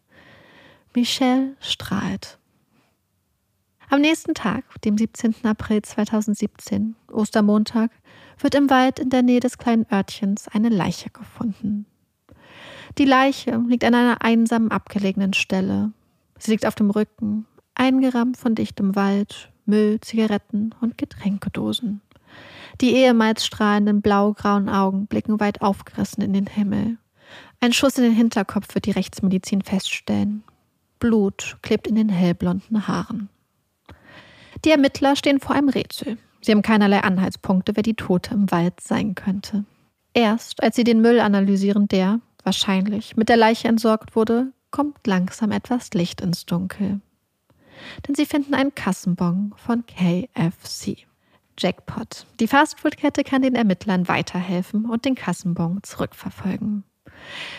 Michelle 0.95 1.57
strahlt. 1.61 2.39
Am 3.93 4.01
nächsten 4.01 4.33
Tag, 4.33 4.65
dem 4.87 4.97
17. 4.97 5.35
April 5.43 5.83
2017, 5.83 6.97
Ostermontag, 7.13 7.91
wird 8.39 8.55
im 8.55 8.71
Wald 8.71 8.99
in 8.99 9.11
der 9.11 9.21
Nähe 9.21 9.41
des 9.41 9.59
kleinen 9.59 9.85
Örtchens 9.93 10.49
eine 10.49 10.71
Leiche 10.71 11.11
gefunden. 11.11 11.85
Die 12.97 13.05
Leiche 13.05 13.63
liegt 13.69 13.85
an 13.85 13.95
einer 13.95 14.23
einsamen, 14.23 14.71
abgelegenen 14.71 15.35
Stelle. 15.35 15.93
Sie 16.39 16.53
liegt 16.53 16.65
auf 16.65 16.75
dem 16.75 16.89
Rücken, 16.89 17.45
eingerahmt 17.75 18.39
von 18.39 18.55
dichtem 18.55 18.97
Wald, 18.97 19.53
Müll, 19.67 20.01
Zigaretten 20.01 20.75
und 20.81 20.97
Getränkedosen. 20.97 22.01
Die 22.81 22.95
ehemals 22.95 23.45
strahlenden 23.45 24.01
blau-grauen 24.01 24.71
Augen 24.71 25.07
blicken 25.07 25.39
weit 25.39 25.61
aufgerissen 25.61 26.23
in 26.23 26.33
den 26.33 26.47
Himmel. 26.47 26.97
Ein 27.61 27.75
Schuss 27.75 27.99
in 27.99 28.05
den 28.05 28.15
Hinterkopf 28.15 28.75
wird 28.75 28.87
die 28.87 28.93
Rechtsmedizin 28.93 29.61
feststellen. 29.61 30.45
Blut 30.99 31.59
klebt 31.61 31.87
in 31.87 31.97
den 31.97 32.09
hellblonden 32.09 32.89
Haaren. 32.89 33.29
Die 34.65 34.71
Ermittler 34.71 35.17
stehen 35.17 35.41
vor 35.41 35.57
einem 35.57 35.69
Rätsel. 35.69 36.19
Sie 36.41 36.53
haben 36.53 36.63
keinerlei 36.63 37.01
Anhaltspunkte, 37.01 37.77
wer 37.77 37.83
die 37.83 37.95
Tote 37.95 38.35
im 38.35 38.51
Wald 38.51 38.81
sein 38.81 39.15
könnte. 39.15 39.65
Erst 40.15 40.63
als 40.63 40.77
sie 40.77 40.85
den 40.85 41.01
Müll 41.01 41.21
analysieren, 41.21 41.89
der, 41.89 42.21
wahrscheinlich, 42.45 43.17
mit 43.17 43.29
der 43.29 43.37
Leiche 43.37 43.69
entsorgt 43.69 44.15
wurde, 44.15 44.53
kommt 44.71 45.07
langsam 45.07 45.53
etwas 45.53 45.91
Licht 45.95 46.21
ins 46.21 46.47
Dunkel. 46.47 47.01
Denn 48.07 48.15
sie 48.15 48.27
finden 48.27 48.55
einen 48.55 48.75
Kassenbon 48.75 49.55
von 49.57 49.85
KFC. 49.87 51.07
Jackpot. 51.59 52.27
Die 52.41 52.49
Fastfood-Kette 52.49 53.25
kann 53.25 53.43
den 53.43 53.55
Ermittlern 53.55 54.09
weiterhelfen 54.09 54.87
und 54.87 55.05
den 55.05 55.15
Kassenbon 55.15 55.81
zurückverfolgen. 55.83 56.85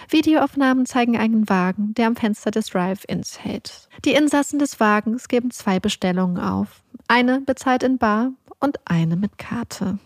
Videoaufnahmen 0.10 0.86
zeigen 0.86 1.18
einen 1.18 1.50
Wagen, 1.50 1.94
der 1.96 2.08
am 2.08 2.16
Fenster 2.16 2.52
des 2.52 2.68
Drive-Ins 2.68 3.44
hält. 3.44 3.90
Die 4.06 4.14
Insassen 4.14 4.60
des 4.60 4.80
Wagens 4.80 5.28
geben 5.28 5.52
zwei 5.52 5.80
Bestellungen 5.80 6.40
auf. 6.40 6.84
Eine 7.08 7.42
bezahlt 7.42 7.84
in 7.84 7.98
Bar 7.98 8.32
und 8.60 8.80
eine 8.86 9.16
mit 9.16 9.38
Karte. 9.38 10.00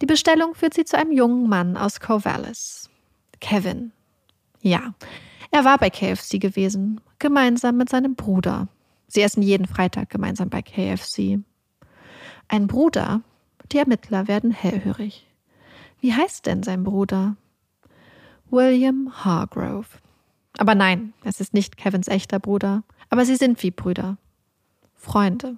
Die 0.00 0.06
Bestellung 0.06 0.54
führt 0.54 0.74
sie 0.74 0.84
zu 0.84 0.98
einem 0.98 1.12
jungen 1.12 1.48
Mann 1.48 1.76
aus 1.76 2.00
Corvallis. 2.00 2.90
Kevin. 3.40 3.92
Ja, 4.60 4.94
er 5.50 5.64
war 5.64 5.78
bei 5.78 5.90
KFC 5.90 6.40
gewesen, 6.40 7.00
gemeinsam 7.18 7.76
mit 7.76 7.88
seinem 7.88 8.14
Bruder. 8.14 8.68
Sie 9.06 9.20
essen 9.20 9.42
jeden 9.42 9.66
Freitag 9.66 10.10
gemeinsam 10.10 10.48
bei 10.48 10.62
KFC. 10.62 11.40
Ein 12.48 12.66
Bruder? 12.66 13.22
Die 13.70 13.78
Ermittler 13.78 14.28
werden 14.28 14.50
hellhörig. 14.50 15.26
Wie 16.00 16.14
heißt 16.14 16.46
denn 16.46 16.62
sein 16.62 16.82
Bruder? 16.84 17.36
William 18.52 19.10
Hargrove. 19.24 19.88
Aber 20.58 20.74
nein, 20.74 21.14
es 21.24 21.40
ist 21.40 21.54
nicht 21.54 21.78
Kevins 21.78 22.06
echter 22.06 22.38
Bruder, 22.38 22.84
aber 23.08 23.24
sie 23.24 23.36
sind 23.36 23.62
wie 23.62 23.70
Brüder. 23.70 24.18
Freunde. 24.94 25.56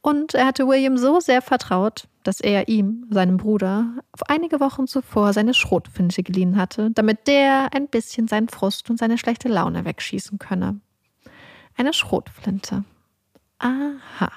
Und 0.00 0.34
er 0.34 0.46
hatte 0.46 0.66
William 0.66 0.98
so 0.98 1.20
sehr 1.20 1.40
vertraut, 1.40 2.08
dass 2.24 2.40
er 2.40 2.66
ihm, 2.66 3.06
seinem 3.10 3.36
Bruder, 3.36 3.94
auf 4.10 4.28
einige 4.28 4.58
Wochen 4.58 4.88
zuvor 4.88 5.32
seine 5.32 5.54
Schrotflinte 5.54 6.24
geliehen 6.24 6.56
hatte, 6.56 6.90
damit 6.90 7.28
der 7.28 7.72
ein 7.72 7.86
bisschen 7.86 8.26
seinen 8.26 8.48
Frust 8.48 8.90
und 8.90 8.98
seine 8.98 9.16
schlechte 9.16 9.48
Laune 9.48 9.84
wegschießen 9.84 10.40
könne. 10.40 10.80
Eine 11.76 11.92
Schrotflinte. 11.92 12.84
Aha. 13.58 14.32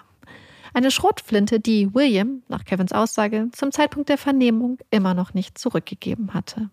Eine 0.75 0.91
Schrotflinte, 0.91 1.59
die 1.59 1.93
William, 1.95 2.43
nach 2.47 2.65
Kevins 2.65 2.91
Aussage, 2.91 3.49
zum 3.51 3.71
Zeitpunkt 3.71 4.09
der 4.09 4.19
Vernehmung 4.19 4.77
immer 4.91 5.15
noch 5.15 5.33
nicht 5.33 5.57
zurückgegeben 5.57 6.35
hatte. 6.35 6.69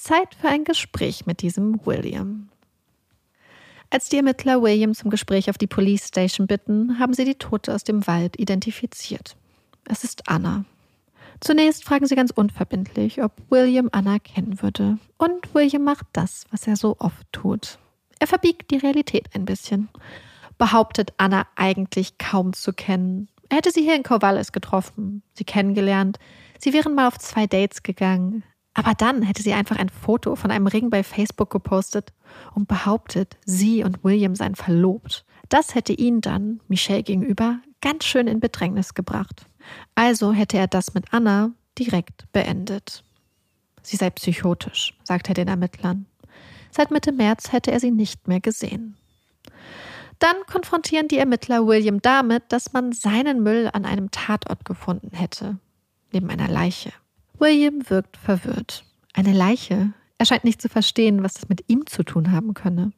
Zeit 0.00 0.34
für 0.34 0.48
ein 0.48 0.64
Gespräch 0.64 1.26
mit 1.26 1.42
diesem 1.42 1.84
William. 1.84 2.48
Als 3.90 4.08
die 4.08 4.16
Ermittler 4.16 4.62
William 4.62 4.94
zum 4.94 5.10
Gespräch 5.10 5.50
auf 5.50 5.58
die 5.58 5.66
Police 5.66 6.08
Station 6.08 6.46
bitten, 6.46 6.98
haben 6.98 7.12
sie 7.12 7.26
die 7.26 7.34
Tote 7.34 7.74
aus 7.74 7.84
dem 7.84 8.06
Wald 8.06 8.38
identifiziert. 8.38 9.36
Es 9.84 10.02
ist 10.02 10.26
Anna. 10.26 10.64
Zunächst 11.40 11.84
fragen 11.84 12.06
sie 12.06 12.14
ganz 12.14 12.30
unverbindlich, 12.30 13.22
ob 13.22 13.32
William 13.50 13.90
Anna 13.92 14.18
kennen 14.18 14.62
würde. 14.62 14.98
Und 15.18 15.54
William 15.54 15.84
macht 15.84 16.06
das, 16.14 16.44
was 16.50 16.66
er 16.66 16.76
so 16.76 16.96
oft 16.98 17.30
tut. 17.32 17.78
Er 18.20 18.26
verbiegt 18.26 18.70
die 18.70 18.78
Realität 18.78 19.28
ein 19.34 19.44
bisschen. 19.44 19.88
Behauptet 20.56 21.12
Anna 21.18 21.46
eigentlich 21.56 22.16
kaum 22.16 22.54
zu 22.54 22.72
kennen. 22.72 23.28
Er 23.50 23.58
hätte 23.58 23.70
sie 23.70 23.82
hier 23.82 23.96
in 23.96 24.02
Corvallis 24.02 24.52
getroffen, 24.52 25.22
sie 25.34 25.44
kennengelernt. 25.44 26.18
Sie 26.58 26.72
wären 26.72 26.94
mal 26.94 27.08
auf 27.08 27.18
zwei 27.18 27.46
Dates 27.46 27.82
gegangen. 27.82 28.44
Aber 28.80 28.94
dann 28.94 29.20
hätte 29.20 29.42
sie 29.42 29.52
einfach 29.52 29.76
ein 29.76 29.90
Foto 29.90 30.36
von 30.36 30.50
einem 30.50 30.66
Ring 30.66 30.88
bei 30.88 31.02
Facebook 31.02 31.50
gepostet 31.50 32.14
und 32.54 32.66
behauptet, 32.66 33.36
sie 33.44 33.84
und 33.84 34.02
William 34.02 34.34
seien 34.34 34.54
verlobt. 34.54 35.26
Das 35.50 35.74
hätte 35.74 35.92
ihn 35.92 36.22
dann, 36.22 36.60
Michelle 36.66 37.02
gegenüber, 37.02 37.58
ganz 37.82 38.06
schön 38.06 38.26
in 38.26 38.40
Bedrängnis 38.40 38.94
gebracht. 38.94 39.44
Also 39.94 40.32
hätte 40.32 40.56
er 40.56 40.66
das 40.66 40.94
mit 40.94 41.12
Anna 41.12 41.50
direkt 41.78 42.24
beendet. 42.32 43.04
Sie 43.82 43.98
sei 43.98 44.08
psychotisch, 44.08 44.96
sagte 45.04 45.32
er 45.32 45.34
den 45.34 45.48
Ermittlern. 45.48 46.06
Seit 46.70 46.90
Mitte 46.90 47.12
März 47.12 47.52
hätte 47.52 47.72
er 47.72 47.80
sie 47.80 47.90
nicht 47.90 48.28
mehr 48.28 48.40
gesehen. 48.40 48.96
Dann 50.20 50.36
konfrontieren 50.50 51.08
die 51.08 51.18
Ermittler 51.18 51.66
William 51.66 52.00
damit, 52.00 52.44
dass 52.48 52.72
man 52.72 52.92
seinen 52.92 53.42
Müll 53.42 53.68
an 53.74 53.84
einem 53.84 54.10
Tatort 54.10 54.64
gefunden 54.64 55.14
hätte, 55.14 55.58
neben 56.12 56.30
einer 56.30 56.48
Leiche. 56.48 56.92
William 57.40 57.88
wirkt 57.88 58.18
verwirrt. 58.18 58.84
Eine 59.14 59.32
Leiche? 59.32 59.94
Er 60.18 60.26
scheint 60.26 60.44
nicht 60.44 60.60
zu 60.60 60.68
verstehen, 60.68 61.22
was 61.22 61.34
das 61.34 61.48
mit 61.48 61.64
ihm 61.68 61.86
zu 61.86 62.02
tun 62.02 62.30
haben 62.30 62.52
könne. 62.52 62.92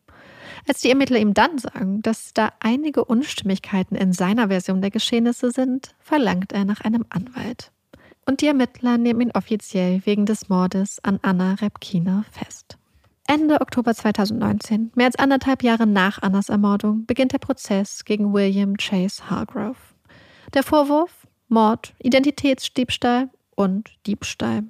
Als 0.68 0.80
die 0.80 0.90
Ermittler 0.90 1.18
ihm 1.18 1.32
dann 1.32 1.58
sagen, 1.58 2.02
dass 2.02 2.34
da 2.34 2.52
einige 2.60 3.04
Unstimmigkeiten 3.04 3.96
in 3.96 4.12
seiner 4.12 4.48
Version 4.48 4.80
der 4.80 4.90
Geschehnisse 4.90 5.52
sind, 5.52 5.94
verlangt 6.00 6.52
er 6.52 6.64
nach 6.64 6.80
einem 6.80 7.06
Anwalt. 7.08 7.70
Und 8.26 8.40
die 8.40 8.48
Ermittler 8.48 8.98
nehmen 8.98 9.20
ihn 9.20 9.30
offiziell 9.32 10.02
wegen 10.04 10.26
des 10.26 10.48
Mordes 10.48 10.98
an 11.04 11.20
Anna 11.22 11.54
Repkina 11.54 12.24
fest. 12.30 12.76
Ende 13.28 13.60
Oktober 13.60 13.94
2019, 13.94 14.90
mehr 14.96 15.06
als 15.06 15.16
anderthalb 15.16 15.62
Jahre 15.62 15.86
nach 15.86 16.20
Annas 16.20 16.48
Ermordung, 16.48 17.06
beginnt 17.06 17.32
der 17.32 17.38
Prozess 17.38 18.04
gegen 18.04 18.32
William 18.32 18.76
Chase 18.76 19.30
Hargrove. 19.30 19.78
Der 20.52 20.64
Vorwurf 20.64 21.26
Mord, 21.48 21.94
Identitätsdiebstahl 22.00 23.30
und 23.54 23.90
Diebstahl. 24.06 24.64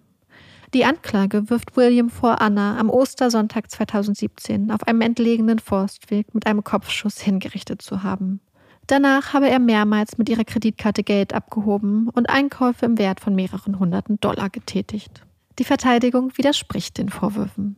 Die 0.75 0.85
Anklage 0.87 1.51
wirft 1.51 1.77
William 1.77 2.09
vor, 2.09 2.41
Anna 2.41 2.79
am 2.79 2.89
Ostersonntag 2.89 3.71
2017 3.71 4.71
auf 4.71 4.87
einem 4.87 5.03
entlegenen 5.03 5.59
Forstweg 5.59 6.35
mit 6.35 6.47
einem 6.47 6.65
Kopfschuss 6.65 7.21
hingerichtet 7.21 7.83
zu 7.83 8.03
haben. 8.03 8.41
Danach 8.87 9.33
habe 9.35 9.49
er 9.49 9.59
mehrmals 9.59 10.19
mit 10.19 10.29
ihrer 10.29 10.45
Kreditkarte 10.45 11.03
Geld 11.03 11.35
abgehoben 11.35 12.09
und 12.09 12.31
Einkäufe 12.31 12.87
im 12.87 12.99
Wert 12.99 13.21
von 13.21 13.35
mehreren 13.35 13.79
hunderten 13.79 14.19
Dollar 14.21 14.51
getätigt. 14.51 15.23
Die 15.59 15.65
Verteidigung 15.65 16.37
widerspricht 16.37 16.97
den 16.99 17.11
Vorwürfen. 17.11 17.77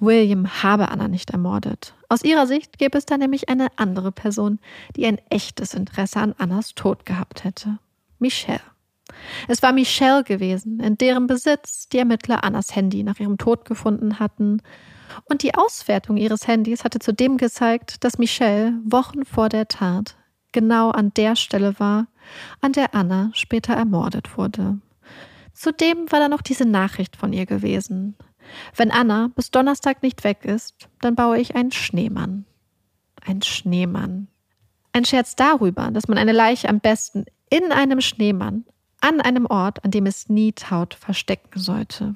William 0.00 0.62
habe 0.62 0.88
Anna 0.88 1.08
nicht 1.08 1.30
ermordet. 1.30 1.94
Aus 2.08 2.24
ihrer 2.24 2.46
Sicht 2.46 2.78
gäbe 2.78 2.96
es 2.96 3.04
da 3.04 3.18
nämlich 3.18 3.50
eine 3.50 3.68
andere 3.76 4.12
Person, 4.12 4.58
die 4.96 5.04
ein 5.04 5.18
echtes 5.28 5.74
Interesse 5.74 6.20
an 6.20 6.34
Annas 6.38 6.74
Tod 6.74 7.04
gehabt 7.04 7.44
hätte. 7.44 7.78
Michelle. 8.18 8.60
Es 9.48 9.62
war 9.62 9.72
Michelle 9.72 10.24
gewesen, 10.24 10.80
in 10.80 10.96
deren 10.98 11.26
Besitz 11.26 11.88
die 11.88 11.98
Ermittler 11.98 12.44
Annas 12.44 12.74
Handy 12.74 13.02
nach 13.02 13.20
ihrem 13.20 13.38
Tod 13.38 13.64
gefunden 13.64 14.18
hatten. 14.18 14.62
Und 15.24 15.42
die 15.42 15.54
Auswertung 15.54 16.16
ihres 16.16 16.46
Handys 16.46 16.84
hatte 16.84 16.98
zudem 16.98 17.36
gezeigt, 17.36 18.04
dass 18.04 18.18
Michelle 18.18 18.74
Wochen 18.84 19.24
vor 19.24 19.48
der 19.48 19.68
Tat 19.68 20.16
genau 20.52 20.90
an 20.90 21.12
der 21.14 21.36
Stelle 21.36 21.78
war, 21.78 22.06
an 22.60 22.72
der 22.72 22.94
Anna 22.94 23.30
später 23.34 23.74
ermordet 23.74 24.36
wurde. 24.36 24.78
Zudem 25.52 26.10
war 26.10 26.20
da 26.20 26.28
noch 26.28 26.42
diese 26.42 26.64
Nachricht 26.64 27.16
von 27.16 27.32
ihr 27.32 27.46
gewesen. 27.46 28.16
Wenn 28.74 28.90
Anna 28.90 29.30
bis 29.34 29.50
Donnerstag 29.50 30.02
nicht 30.02 30.24
weg 30.24 30.44
ist, 30.44 30.88
dann 31.00 31.14
baue 31.14 31.38
ich 31.38 31.54
einen 31.54 31.72
Schneemann. 31.72 32.46
Ein 33.24 33.42
Schneemann. 33.42 34.28
Ein 34.92 35.04
Scherz 35.04 35.36
darüber, 35.36 35.90
dass 35.90 36.08
man 36.08 36.18
eine 36.18 36.32
Leiche 36.32 36.68
am 36.68 36.80
besten 36.80 37.26
in 37.48 37.72
einem 37.72 38.00
Schneemann 38.00 38.64
an 39.00 39.20
einem 39.20 39.46
Ort, 39.46 39.84
an 39.84 39.90
dem 39.90 40.06
es 40.06 40.28
nie 40.28 40.52
taut, 40.52 40.94
verstecken 40.94 41.58
sollte. 41.58 42.14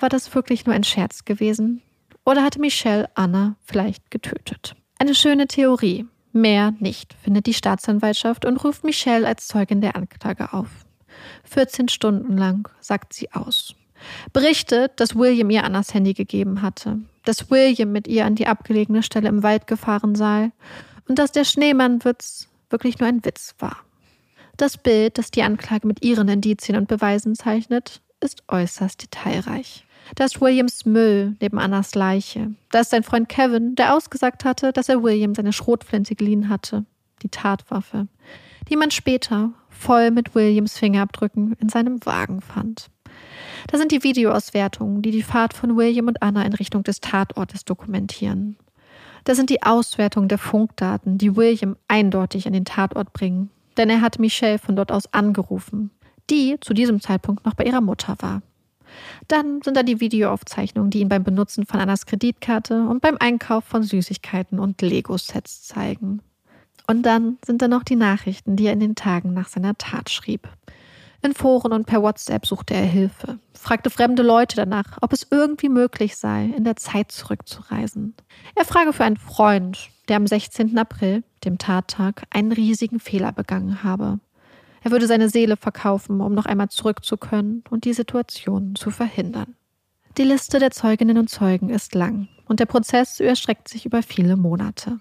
War 0.00 0.08
das 0.08 0.34
wirklich 0.34 0.66
nur 0.66 0.74
ein 0.74 0.84
Scherz 0.84 1.24
gewesen? 1.24 1.82
Oder 2.24 2.42
hatte 2.42 2.60
Michelle 2.60 3.08
Anna 3.14 3.56
vielleicht 3.64 4.10
getötet? 4.10 4.74
Eine 4.98 5.14
schöne 5.14 5.46
Theorie. 5.46 6.06
Mehr 6.32 6.74
nicht, 6.80 7.14
findet 7.14 7.46
die 7.46 7.54
Staatsanwaltschaft 7.54 8.44
und 8.44 8.62
ruft 8.62 8.84
Michelle 8.84 9.26
als 9.26 9.46
Zeugin 9.46 9.80
der 9.80 9.96
Anklage 9.96 10.52
auf. 10.52 10.68
14 11.44 11.88
Stunden 11.88 12.36
lang 12.36 12.68
sagt 12.80 13.14
sie 13.14 13.32
aus. 13.32 13.74
Berichtet, 14.32 15.00
dass 15.00 15.16
William 15.16 15.48
ihr 15.48 15.64
Annas 15.64 15.94
Handy 15.94 16.12
gegeben 16.12 16.60
hatte, 16.60 16.98
dass 17.24 17.50
William 17.50 17.92
mit 17.92 18.06
ihr 18.06 18.26
an 18.26 18.34
die 18.34 18.46
abgelegene 18.46 19.02
Stelle 19.02 19.28
im 19.28 19.42
Wald 19.42 19.66
gefahren 19.66 20.14
sei 20.14 20.50
und 21.08 21.18
dass 21.18 21.32
der 21.32 21.44
Schneemannwitz 21.44 22.48
wirklich 22.68 22.98
nur 22.98 23.08
ein 23.08 23.24
Witz 23.24 23.54
war. 23.58 23.78
Das 24.56 24.78
Bild, 24.78 25.18
das 25.18 25.30
die 25.30 25.42
Anklage 25.42 25.86
mit 25.86 26.02
ihren 26.02 26.28
Indizien 26.28 26.78
und 26.78 26.88
Beweisen 26.88 27.34
zeichnet, 27.34 28.00
ist 28.20 28.42
äußerst 28.48 29.02
detailreich. 29.02 29.84
Da 30.14 30.24
ist 30.24 30.40
Williams 30.40 30.86
Müll 30.86 31.36
neben 31.40 31.58
Annas 31.58 31.94
Leiche. 31.94 32.54
Da 32.70 32.80
ist 32.80 32.90
sein 32.90 33.02
Freund 33.02 33.28
Kevin, 33.28 33.74
der 33.74 33.94
ausgesagt 33.94 34.44
hatte, 34.44 34.72
dass 34.72 34.88
er 34.88 35.02
William 35.02 35.34
seine 35.34 35.52
Schrotflinte 35.52 36.14
geliehen 36.14 36.48
hatte. 36.48 36.84
Die 37.22 37.28
Tatwaffe, 37.28 38.06
die 38.68 38.76
man 38.76 38.90
später 38.90 39.50
voll 39.68 40.10
mit 40.10 40.34
Williams 40.34 40.78
Fingerabdrücken 40.78 41.54
in 41.60 41.68
seinem 41.68 42.04
Wagen 42.06 42.40
fand. 42.40 42.88
Da 43.68 43.78
sind 43.78 43.90
die 43.90 44.02
Videoauswertungen, 44.02 45.02
die 45.02 45.10
die 45.10 45.22
Fahrt 45.22 45.54
von 45.54 45.76
William 45.76 46.06
und 46.06 46.22
Anna 46.22 46.44
in 46.44 46.52
Richtung 46.52 46.82
des 46.82 47.00
Tatortes 47.00 47.64
dokumentieren. 47.64 48.56
Da 49.24 49.34
sind 49.34 49.50
die 49.50 49.62
Auswertungen 49.62 50.28
der 50.28 50.38
Funkdaten, 50.38 51.18
die 51.18 51.36
William 51.36 51.76
eindeutig 51.88 52.46
an 52.46 52.52
den 52.52 52.64
Tatort 52.64 53.12
bringen. 53.12 53.50
Denn 53.76 53.90
er 53.90 54.00
hat 54.00 54.18
Michelle 54.18 54.58
von 54.58 54.76
dort 54.76 54.92
aus 54.92 55.12
angerufen, 55.12 55.90
die 56.30 56.56
zu 56.60 56.74
diesem 56.74 57.00
Zeitpunkt 57.00 57.44
noch 57.44 57.54
bei 57.54 57.64
ihrer 57.64 57.80
Mutter 57.80 58.16
war. 58.20 58.42
Dann 59.28 59.60
sind 59.62 59.76
da 59.76 59.82
die 59.82 60.00
Videoaufzeichnungen, 60.00 60.90
die 60.90 61.00
ihn 61.00 61.08
beim 61.08 61.24
Benutzen 61.24 61.66
von 61.66 61.80
Annas 61.80 62.06
Kreditkarte 62.06 62.86
und 62.86 63.00
beim 63.00 63.16
Einkauf 63.18 63.64
von 63.64 63.82
Süßigkeiten 63.82 64.58
und 64.58 64.80
Lego-Sets 64.80 65.64
zeigen. 65.64 66.22
Und 66.86 67.02
dann 67.02 67.38
sind 67.44 67.62
da 67.62 67.68
noch 67.68 67.82
die 67.82 67.96
Nachrichten, 67.96 68.56
die 68.56 68.66
er 68.66 68.72
in 68.72 68.80
den 68.80 68.94
Tagen 68.94 69.34
nach 69.34 69.48
seiner 69.48 69.76
Tat 69.76 70.08
schrieb. 70.08 70.48
In 71.22 71.34
Foren 71.34 71.72
und 71.72 71.86
per 71.86 72.02
WhatsApp 72.02 72.46
suchte 72.46 72.74
er 72.74 72.84
Hilfe, 72.84 73.38
fragte 73.54 73.90
fremde 73.90 74.22
Leute 74.22 74.54
danach, 74.54 74.98
ob 75.00 75.12
es 75.12 75.26
irgendwie 75.30 75.68
möglich 75.68 76.16
sei, 76.16 76.52
in 76.56 76.62
der 76.62 76.76
Zeit 76.76 77.10
zurückzureisen. 77.10 78.14
Er 78.54 78.64
frage 78.64 78.92
für 78.92 79.02
einen 79.02 79.16
Freund, 79.16 79.90
der 80.08 80.16
am 80.16 80.26
16. 80.26 80.76
April, 80.78 81.22
dem 81.44 81.58
Tattag, 81.58 82.24
einen 82.30 82.52
riesigen 82.52 83.00
Fehler 83.00 83.32
begangen 83.32 83.82
habe. 83.82 84.20
Er 84.82 84.90
würde 84.90 85.06
seine 85.06 85.28
Seele 85.28 85.56
verkaufen, 85.56 86.20
um 86.20 86.34
noch 86.34 86.46
einmal 86.46 86.68
zurück 86.68 87.04
zu 87.04 87.16
können 87.16 87.64
und 87.70 87.84
die 87.84 87.92
Situation 87.92 88.76
zu 88.76 88.90
verhindern. 88.90 89.56
Die 90.16 90.24
Liste 90.24 90.58
der 90.58 90.70
Zeuginnen 90.70 91.18
und 91.18 91.28
Zeugen 91.28 91.68
ist 91.68 91.94
lang 91.94 92.28
und 92.46 92.60
der 92.60 92.66
Prozess 92.66 93.20
überstreckt 93.20 93.68
sich 93.68 93.84
über 93.84 94.02
viele 94.02 94.36
Monate. 94.36 94.98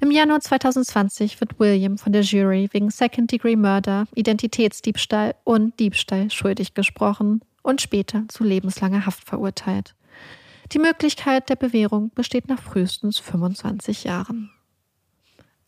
Im 0.00 0.10
Januar 0.10 0.40
2020 0.40 1.40
wird 1.40 1.58
William 1.58 1.96
von 1.96 2.12
der 2.12 2.20
Jury 2.22 2.68
wegen 2.72 2.90
Second-Degree-Murder, 2.90 4.06
Identitätsdiebstahl 4.14 5.34
und 5.44 5.78
Diebstahl 5.80 6.30
schuldig 6.30 6.74
gesprochen 6.74 7.40
und 7.62 7.80
später 7.80 8.24
zu 8.28 8.44
lebenslanger 8.44 9.06
Haft 9.06 9.26
verurteilt. 9.26 9.95
Die 10.72 10.78
Möglichkeit 10.78 11.48
der 11.48 11.56
Bewährung 11.56 12.10
besteht 12.10 12.48
nach 12.48 12.60
frühestens 12.60 13.18
25 13.18 14.04
Jahren. 14.04 14.50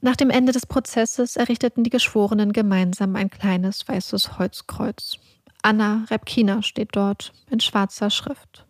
Nach 0.01 0.17
dem 0.17 0.31
Ende 0.31 0.53
des 0.53 0.67
Prozesses 0.67 1.37
errichteten 1.37 1.85
die 1.85 1.91
Geschworenen 1.91 2.53
gemeinsam 2.53 3.17
ein 3.17 3.31
kleines 3.31 3.87
weißes 3.89 4.39
Holzkreuz. 4.39 5.19
Anna 5.63 6.05
Repkina 6.11 6.63
steht 6.63 6.91
dort 6.93 7.33
in 7.51 7.61
schwarzer 7.61 8.11
Schrift. 8.11 8.65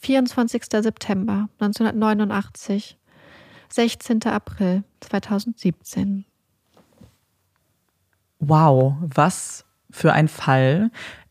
24. 0.00 0.64
September 0.64 1.48
1989 1.58 2.96
16. 3.68 4.24
April 4.24 4.82
2017. 5.00 6.24
Wow, 8.40 8.94
was 9.00 9.64
für 9.90 10.12
ein 10.12 10.28
Fall. 10.28 10.90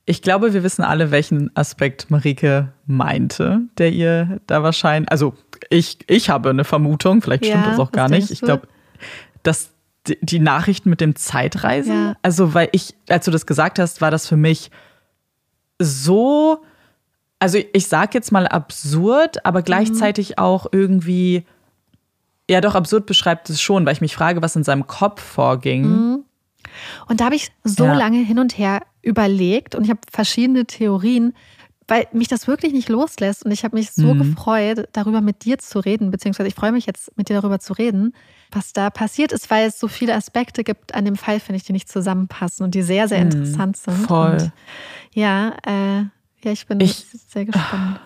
Ich 0.10 0.24
glaube, 0.24 0.54
wir 0.54 0.64
wissen 0.64 0.82
alle, 0.84 1.12
welchen 1.12 1.56
Aspekt 1.56 2.10
Marike 2.10 2.74
meinte, 2.88 3.62
der 3.78 3.92
ihr 3.92 4.42
da 4.48 4.64
wahrscheinlich. 4.64 5.12
Also, 5.12 5.36
ich, 5.70 6.00
ich 6.08 6.32
habe 6.32 6.50
eine 6.50 6.64
Vermutung, 6.64 7.22
vielleicht 7.22 7.46
stimmt 7.46 7.66
ja, 7.66 7.70
das 7.70 7.80
auch 7.80 7.92
gar 7.92 8.10
nicht. 8.10 8.32
Ich 8.32 8.42
glaube, 8.42 8.68
dass 9.44 9.70
die 10.08 10.40
Nachrichten 10.40 10.90
mit 10.90 11.00
dem 11.00 11.16
Zeitreisen, 11.16 11.94
ja. 11.94 12.16
also, 12.24 12.56
weil 12.56 12.70
ich, 12.72 12.96
als 13.08 13.26
du 13.26 13.30
das 13.30 13.46
gesagt 13.46 13.78
hast, 13.78 14.02
war 14.02 14.10
das 14.10 14.28
für 14.28 14.36
mich 14.36 14.72
so. 15.78 16.64
Also, 17.38 17.60
ich 17.72 17.88
sag 17.88 18.16
jetzt 18.16 18.32
mal 18.32 18.48
absurd, 18.48 19.46
aber 19.46 19.62
gleichzeitig 19.62 20.30
mhm. 20.30 20.36
auch 20.40 20.66
irgendwie 20.72 21.46
ja, 22.50 22.62
doch, 22.62 22.74
absurd 22.74 23.06
beschreibt 23.06 23.48
es 23.52 23.62
schon, 23.62 23.86
weil 23.86 23.94
ich 23.94 24.02
mich 24.02 24.16
frage, 24.16 24.42
was 24.42 24.56
in 24.56 24.64
seinem 24.64 24.88
Kopf 24.88 25.22
vorging. 25.22 25.84
Mhm. 25.84 26.26
Und 27.08 27.22
da 27.22 27.26
habe 27.26 27.36
ich 27.36 27.52
so 27.64 27.86
ja. 27.86 27.94
lange 27.94 28.18
hin 28.18 28.40
und 28.40 28.58
her 28.58 28.82
überlegt 29.02 29.76
und 29.76 29.84
ich 29.84 29.90
habe 29.90 30.02
verschiedene 30.12 30.66
Theorien, 30.66 31.34
weil 31.88 32.08
mich 32.14 32.28
das 32.28 32.48
wirklich 32.48 32.72
nicht 32.74 32.90
loslässt. 32.90 33.44
Und 33.44 33.52
ich 33.52 33.64
habe 33.64 33.76
mich 33.76 33.92
so 33.92 34.14
mhm. 34.14 34.20
gefreut, 34.20 34.88
darüber 34.94 35.22
mit 35.22 35.44
dir 35.44 35.58
zu 35.58 35.80
reden, 35.80 36.12
beziehungsweise 36.12 36.48
ich 36.48 36.56
freue 36.56 36.72
mich 36.72 36.86
jetzt, 36.86 37.18
mit 37.18 37.30
dir 37.30 37.42
darüber 37.42 37.60
zu 37.60 37.74
reden, 37.74 38.14
was 38.52 38.74
da 38.74 38.90
passiert 38.90 39.32
ist, 39.32 39.50
weil 39.50 39.68
es 39.68 39.80
so 39.80 39.88
viele 39.88 40.16
Aspekte 40.16 40.64
gibt 40.64 40.94
an 40.94 41.06
dem 41.06 41.16
Fall, 41.16 41.40
finde 41.40 41.58
ich, 41.58 41.64
die 41.64 41.74
nicht 41.74 41.90
zusammenpassen 41.90 42.64
und 42.64 42.76
die 42.76 42.84
sehr, 42.84 43.08
sehr 43.08 43.20
mhm. 43.20 43.32
interessant 43.32 43.78
sind. 43.78 44.08
Voll. 44.08 44.34
Und 44.34 44.52
ja, 45.14 45.56
äh, 45.66 46.02
ja, 46.44 46.52
ich 46.52 46.68
bin 46.68 46.80
ich, 46.80 47.06
sehr 47.28 47.46
gespannt. 47.46 48.00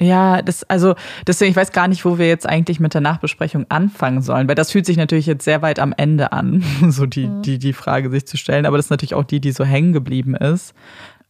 Ja, 0.00 0.40
das, 0.40 0.64
also 0.64 0.94
deswegen, 1.26 1.50
ich 1.50 1.56
weiß 1.56 1.72
gar 1.72 1.86
nicht, 1.86 2.06
wo 2.06 2.18
wir 2.18 2.26
jetzt 2.26 2.48
eigentlich 2.48 2.80
mit 2.80 2.94
der 2.94 3.02
Nachbesprechung 3.02 3.66
anfangen 3.68 4.22
sollen, 4.22 4.48
weil 4.48 4.54
das 4.54 4.72
fühlt 4.72 4.86
sich 4.86 4.96
natürlich 4.96 5.26
jetzt 5.26 5.44
sehr 5.44 5.60
weit 5.60 5.78
am 5.78 5.92
Ende 5.94 6.32
an, 6.32 6.64
so 6.88 7.04
die, 7.04 7.26
mhm. 7.26 7.42
die, 7.42 7.58
die 7.58 7.74
Frage 7.74 8.10
sich 8.10 8.26
zu 8.26 8.38
stellen, 8.38 8.64
aber 8.64 8.78
das 8.78 8.86
ist 8.86 8.90
natürlich 8.90 9.14
auch 9.14 9.24
die, 9.24 9.40
die 9.40 9.52
so 9.52 9.62
hängen 9.62 9.92
geblieben 9.92 10.34
ist. 10.34 10.74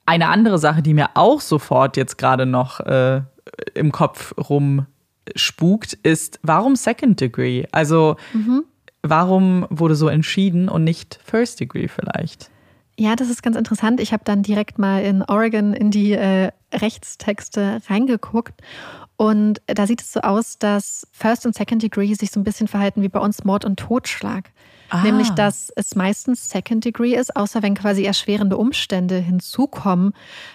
Eine 0.06 0.28
andere 0.28 0.58
Sache, 0.58 0.82
die 0.82 0.94
mir 0.94 1.10
auch 1.14 1.40
sofort 1.40 1.96
jetzt 1.96 2.16
gerade 2.16 2.46
noch 2.46 2.80
äh, 2.80 3.22
im 3.74 3.90
Kopf 3.90 4.34
rumspukt, 4.38 5.94
ist, 5.94 6.38
warum 6.42 6.76
Second 6.76 7.20
Degree? 7.20 7.64
Also, 7.72 8.16
mhm. 8.32 8.64
warum 9.02 9.66
wurde 9.68 9.96
so 9.96 10.08
entschieden 10.08 10.68
und 10.68 10.84
nicht 10.84 11.18
First 11.24 11.58
Degree 11.58 11.88
vielleicht? 11.88 12.50
Ja, 12.98 13.16
das 13.16 13.30
ist 13.30 13.42
ganz 13.42 13.56
interessant. 13.56 14.00
Ich 14.00 14.12
habe 14.12 14.24
dann 14.24 14.42
direkt 14.42 14.78
mal 14.78 15.02
in 15.02 15.22
Oregon 15.22 15.72
in 15.72 15.90
die 15.90 16.12
äh, 16.12 16.50
Rechtstexte 16.72 17.80
reingeguckt. 17.88 18.60
Und 19.16 19.60
da 19.66 19.86
sieht 19.86 20.00
es 20.00 20.12
so 20.12 20.20
aus, 20.20 20.58
dass 20.58 21.06
First 21.12 21.44
und 21.44 21.54
Second 21.54 21.82
Degree 21.82 22.14
sich 22.14 22.30
so 22.30 22.40
ein 22.40 22.44
bisschen 22.44 22.68
verhalten 22.68 23.02
wie 23.02 23.08
bei 23.08 23.20
uns 23.20 23.44
Mord 23.44 23.64
und 23.64 23.78
Totschlag. 23.78 24.50
Ah. 24.88 25.02
Nämlich, 25.02 25.30
dass 25.30 25.70
es 25.76 25.94
meistens 25.94 26.48
Second 26.50 26.84
Degree 26.84 27.14
ist, 27.14 27.36
außer 27.36 27.62
wenn 27.62 27.74
quasi 27.74 28.04
erschwerende 28.04 28.56
Umstände 28.56 29.18
hinzukommen. 29.18 30.14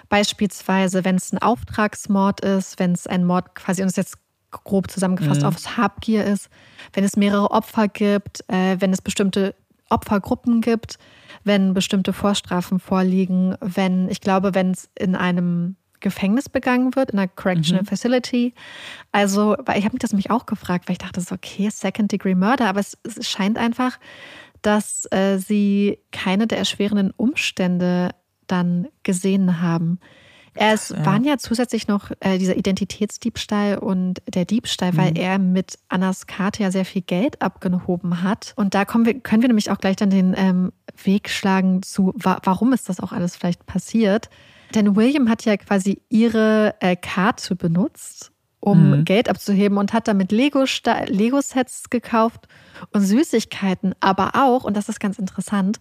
Beispielsweise, 0.10 1.06
wenn 1.06 1.16
es 1.16 1.32
ein 1.32 1.38
Auftragsmord 1.38 2.42
ist, 2.42 2.80
wenn 2.80 2.92
es 2.92 3.08
ein 3.08 3.26
Mord 3.26 3.56
quasi 3.56 3.82
uns 3.82 3.96
jetzt 3.96 4.18
grob 4.52 4.90
zusammengefasst 4.90 5.42
mhm. 5.42 5.48
aufs 5.48 5.78
Habgier 5.78 6.26
ist, 6.26 6.50
wenn 6.94 7.04
es 7.04 7.18
mehrere 7.18 7.52
Opfer 7.52 7.88
gibt, 7.88 8.44
äh, 8.48 8.78
wenn 8.80 8.94
es 8.94 9.02
bestimmte 9.02 9.56
Opfergruppen 9.90 10.62
gibt 10.62 10.98
wenn 11.46 11.74
bestimmte 11.74 12.12
Vorstrafen 12.12 12.80
vorliegen, 12.80 13.56
wenn, 13.62 14.10
ich 14.10 14.20
glaube, 14.20 14.54
wenn 14.54 14.72
es 14.72 14.90
in 14.98 15.16
einem 15.16 15.76
Gefängnis 16.02 16.50
begangen 16.50 16.96
wird, 16.96 17.12
in 17.12 17.20
einer 17.20 17.30
Correctional 17.30 17.84
mhm. 17.84 17.88
Facility. 17.88 18.54
Also, 19.12 19.56
weil 19.66 19.80
ich 19.80 19.86
habe 19.86 19.94
mich 19.94 20.02
das 20.02 20.12
nämlich 20.12 20.32
auch 20.32 20.46
gefragt, 20.46 20.88
weil 20.88 20.94
ich 20.94 21.00
dachte 21.00 21.22
so, 21.22 21.36
okay, 21.36 21.70
Second 21.70 22.12
Degree 22.12 22.36
Murder, 22.36 22.68
aber 22.68 22.80
es, 22.80 22.98
es 23.04 23.30
scheint 23.30 23.58
einfach, 23.58 23.98
dass 24.62 25.08
äh, 25.12 25.38
sie 25.38 26.00
keine 26.12 26.48
der 26.48 26.58
erschwerenden 26.58 27.12
Umstände 27.12 28.10
dann 28.48 28.88
gesehen 29.04 29.62
haben. 29.62 30.00
Es 30.56 30.90
ja. 30.90 31.06
waren 31.06 31.26
ja 31.26 31.38
zusätzlich 31.38 31.88
noch 31.88 32.12
äh, 32.22 32.38
dieser 32.38 32.56
Identitätsdiebstahl 32.56 33.78
und 33.78 34.22
der 34.28 34.46
Diebstahl, 34.46 34.94
mhm. 34.94 34.98
weil 34.98 35.18
er 35.18 35.38
mit 35.38 35.78
Annas 35.90 36.28
Karte 36.28 36.64
ja 36.64 36.72
sehr 36.72 36.86
viel 36.86 37.02
Geld 37.02 37.42
abgehoben 37.42 38.24
hat. 38.24 38.54
Und 38.56 38.74
da 38.74 38.86
kommen 38.86 39.06
wir, 39.06 39.20
können 39.20 39.42
wir 39.42 39.50
nämlich 39.50 39.70
auch 39.70 39.78
gleich 39.78 39.98
dann 39.98 40.10
den 40.10 40.34
ähm, 40.38 40.72
Weg 41.04 41.30
schlagen 41.30 41.84
zu, 41.84 42.14
wa 42.16 42.40
warum 42.44 42.72
ist 42.72 42.88
das 42.88 43.02
auch 43.02 43.12
alles 43.12 43.36
vielleicht 43.36 43.66
passiert. 43.66 44.30
Denn 44.74 44.96
William 44.96 45.30
hat 45.30 45.46
ja 45.46 45.58
quasi 45.58 46.02
ihre 46.10 46.76
äh, 46.80 46.96
Karte 46.96 47.56
benutzt, 47.56 48.32
um 48.62 48.92
mhm. 48.92 49.06
Geld 49.06 49.30
abzuheben 49.30 49.78
und 49.78 49.94
hat 49.94 50.08
damit 50.08 50.32
Lego-Sets 50.32 51.08
Lego 51.10 51.40
gekauft 51.90 52.48
und 52.92 53.02
Süßigkeiten, 53.02 53.94
aber 54.00 54.32
auch, 54.36 54.64
und 54.64 54.76
das 54.76 54.90
ist 54.90 55.00
ganz 55.00 55.20
interessant, 55.20 55.80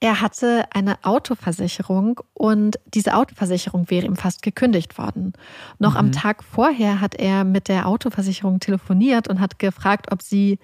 er 0.00 0.20
hatte 0.20 0.64
eine 0.72 1.04
Autoversicherung 1.04 2.20
und 2.32 2.78
diese 2.86 3.14
Autoversicherung 3.14 3.90
wäre 3.90 4.06
ihm 4.06 4.16
fast 4.16 4.42
gekündigt 4.42 4.96
worden. 4.96 5.32
Noch 5.78 5.92
mhm. 5.92 5.98
am 5.98 6.12
Tag 6.12 6.44
vorher 6.44 7.00
hat 7.00 7.16
er 7.16 7.44
mit 7.44 7.68
der 7.68 7.88
Autoversicherung 7.88 8.60
telefoniert 8.60 9.28
und 9.28 9.40
hat 9.40 9.58
gefragt, 9.58 10.12
ob 10.12 10.22
sie 10.22 10.58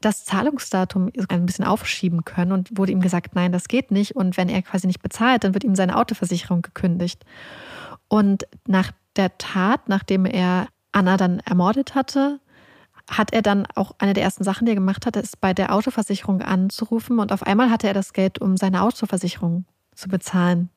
das 0.00 0.24
Zahlungsdatum 0.24 1.10
ein 1.28 1.46
bisschen 1.46 1.64
aufschieben 1.64 2.24
können 2.24 2.52
und 2.52 2.76
wurde 2.76 2.92
ihm 2.92 3.00
gesagt, 3.00 3.34
nein, 3.34 3.52
das 3.52 3.68
geht 3.68 3.90
nicht. 3.90 4.14
Und 4.16 4.36
wenn 4.36 4.48
er 4.48 4.62
quasi 4.62 4.86
nicht 4.86 5.00
bezahlt, 5.00 5.44
dann 5.44 5.54
wird 5.54 5.64
ihm 5.64 5.74
seine 5.74 5.96
Autoversicherung 5.96 6.62
gekündigt. 6.62 7.24
Und 8.08 8.46
nach 8.66 8.90
der 9.16 9.38
Tat, 9.38 9.88
nachdem 9.88 10.26
er 10.26 10.68
Anna 10.92 11.16
dann 11.16 11.40
ermordet 11.40 11.94
hatte, 11.94 12.40
hat 13.08 13.32
er 13.32 13.42
dann 13.42 13.66
auch 13.74 13.92
eine 13.98 14.14
der 14.14 14.24
ersten 14.24 14.44
Sachen, 14.44 14.66
die 14.66 14.72
er 14.72 14.76
gemacht 14.76 15.06
hat, 15.06 15.16
ist 15.16 15.40
bei 15.40 15.54
der 15.54 15.72
Autoversicherung 15.72 16.42
anzurufen 16.42 17.18
und 17.18 17.32
auf 17.32 17.42
einmal 17.44 17.70
hatte 17.70 17.86
er 17.86 17.94
das 17.94 18.12
Geld, 18.12 18.40
um 18.40 18.56
seine 18.56 18.82
Autoversicherung 18.82 19.64
zu 19.94 20.08
bezahlen. 20.08 20.70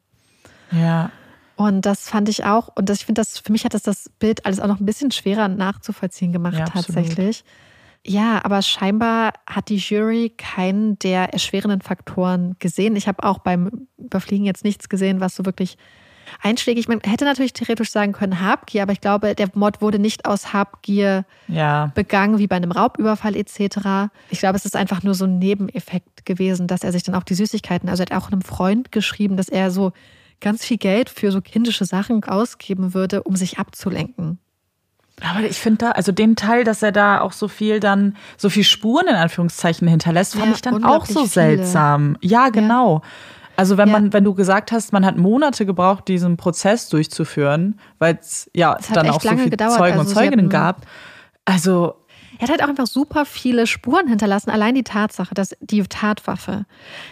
Ja. 0.71 1.11
Und 1.55 1.85
das 1.85 2.09
fand 2.09 2.29
ich 2.29 2.45
auch, 2.45 2.69
und 2.75 2.87
das, 2.87 2.99
ich 2.99 3.05
finde, 3.05 3.19
das 3.19 3.39
für 3.39 3.51
mich 3.51 3.65
hat 3.65 3.73
das 3.73 3.81
das 3.81 4.09
Bild 4.19 4.45
alles 4.45 4.59
auch 4.59 4.67
noch 4.67 4.79
ein 4.79 4.85
bisschen 4.85 5.11
schwerer 5.11 5.47
nachzuvollziehen 5.47 6.31
gemacht, 6.31 6.57
ja, 6.57 6.65
tatsächlich. 6.65 7.43
Ja, 8.05 8.45
aber 8.45 8.61
scheinbar 8.61 9.33
hat 9.45 9.67
die 9.67 9.77
Jury 9.77 10.33
keinen 10.37 10.97
der 10.99 11.33
erschwerenden 11.33 11.81
Faktoren 11.81 12.55
gesehen. 12.59 12.95
Ich 12.95 13.07
habe 13.09 13.23
auch 13.23 13.39
beim 13.39 13.87
Überfliegen 13.97 14.45
jetzt 14.45 14.63
nichts 14.63 14.87
gesehen, 14.87 15.19
was 15.19 15.35
so 15.35 15.45
wirklich 15.45 15.77
einschlägig. 16.41 16.87
Man 16.87 16.99
hätte 17.01 17.25
natürlich 17.25 17.53
theoretisch 17.53 17.91
sagen 17.91 18.13
können 18.13 18.41
Habgier, 18.41 18.83
aber 18.83 18.91
ich 18.91 19.01
glaube, 19.01 19.35
der 19.35 19.49
Mord 19.53 19.81
wurde 19.81 19.99
nicht 19.99 20.25
aus 20.25 20.53
Habgier 20.53 21.25
ja. 21.47 21.91
begangen, 21.95 22.37
wie 22.37 22.47
bei 22.47 22.55
einem 22.55 22.71
Raubüberfall 22.71 23.35
etc. 23.35 24.11
Ich 24.29 24.39
glaube, 24.39 24.57
es 24.57 24.65
ist 24.65 24.75
einfach 24.75 25.03
nur 25.03 25.15
so 25.15 25.25
ein 25.25 25.39
Nebeneffekt 25.39 26.25
gewesen, 26.25 26.67
dass 26.67 26.83
er 26.83 26.91
sich 26.91 27.03
dann 27.03 27.15
auch 27.15 27.23
die 27.23 27.35
Süßigkeiten, 27.35 27.89
also 27.89 28.03
er 28.03 28.15
hat 28.15 28.23
auch 28.23 28.31
einem 28.31 28.41
Freund 28.41 28.91
geschrieben, 28.91 29.37
dass 29.37 29.49
er 29.49 29.71
so 29.71 29.91
ganz 30.41 30.65
viel 30.65 30.77
Geld 30.77 31.09
für 31.09 31.31
so 31.31 31.41
kindische 31.41 31.85
Sachen 31.85 32.23
ausgeben 32.23 32.93
würde, 32.93 33.23
um 33.23 33.35
sich 33.35 33.59
abzulenken. 33.59 34.39
Aber 35.21 35.45
ich 35.45 35.57
finde 35.57 35.79
da, 35.79 35.91
also 35.91 36.11
den 36.11 36.35
Teil, 36.35 36.63
dass 36.63 36.81
er 36.81 36.91
da 36.91 37.21
auch 37.21 37.33
so 37.33 37.47
viel 37.47 37.79
dann, 37.79 38.15
so 38.37 38.49
viel 38.49 38.63
Spuren 38.63 39.07
in 39.07 39.15
Anführungszeichen 39.15 39.87
hinterlässt, 39.87 40.33
fand 40.33 40.47
ja, 40.47 40.53
ich 40.53 40.61
dann 40.61 40.83
auch 40.83 41.05
so 41.05 41.25
seltsam. 41.25 42.17
Viele. 42.21 42.31
Ja, 42.31 42.49
genau. 42.49 43.01
Ja. 43.03 43.09
Also 43.59 43.77
wenn 43.77 43.89
ja. 43.89 43.99
man, 43.99 44.13
wenn 44.13 44.23
du 44.23 44.33
gesagt 44.33 44.71
hast, 44.71 44.93
man 44.93 45.05
hat 45.05 45.17
Monate 45.17 45.65
gebraucht, 45.65 46.07
diesen 46.07 46.37
Prozess 46.37 46.87
durchzuführen, 46.87 47.77
weil 47.97 48.17
es 48.17 48.49
ja 48.55 48.77
dann 48.93 49.09
auch 49.09 49.19
so 49.19 49.29
viele 49.29 49.49
gedauert. 49.49 49.73
Zeugen 49.73 49.99
also 49.99 50.09
und 50.09 50.15
Zeuginnen 50.15 50.47
gab. 50.47 50.85
Also 51.43 51.95
er 52.37 52.43
hat 52.43 52.51
halt 52.51 52.63
auch 52.63 52.69
einfach 52.69 52.87
super 52.87 53.25
viele 53.25 53.67
Spuren 53.67 54.07
hinterlassen. 54.07 54.49
Allein 54.49 54.75
die 54.75 54.83
Tatsache, 54.83 55.35
dass 55.35 55.57
die 55.59 55.83
Tatwaffe 55.83 56.67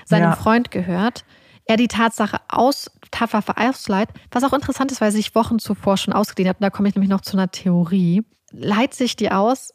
seinem 0.06 0.30
ja. 0.30 0.36
Freund 0.38 0.72
gehört, 0.72 1.26
er 1.66 1.76
die 1.76 1.90
Tatsache 1.90 2.38
aus, 2.48 2.90
Tatwaffe 3.12 3.58
ausleiht, 3.58 4.08
was 4.32 4.46
auch 4.46 4.54
interessant 4.54 4.94
ist, 4.94 5.02
weil 5.02 5.10
er 5.10 5.12
sich 5.12 5.36
Wochen 5.36 5.60
zuvor 5.60 5.98
schon 5.98 6.14
ausgedehnt 6.14 6.48
hat. 6.48 6.58
Und 6.62 6.64
da 6.64 6.70
komme 6.70 6.88
ich 6.88 6.96
nämlich 6.96 7.10
noch 7.10 7.20
zu 7.20 7.36
einer 7.36 7.52
Theorie. 7.52 8.24
Leiht 8.52 8.94
sich 8.94 9.18
die 9.18 9.32
aus, 9.32 9.74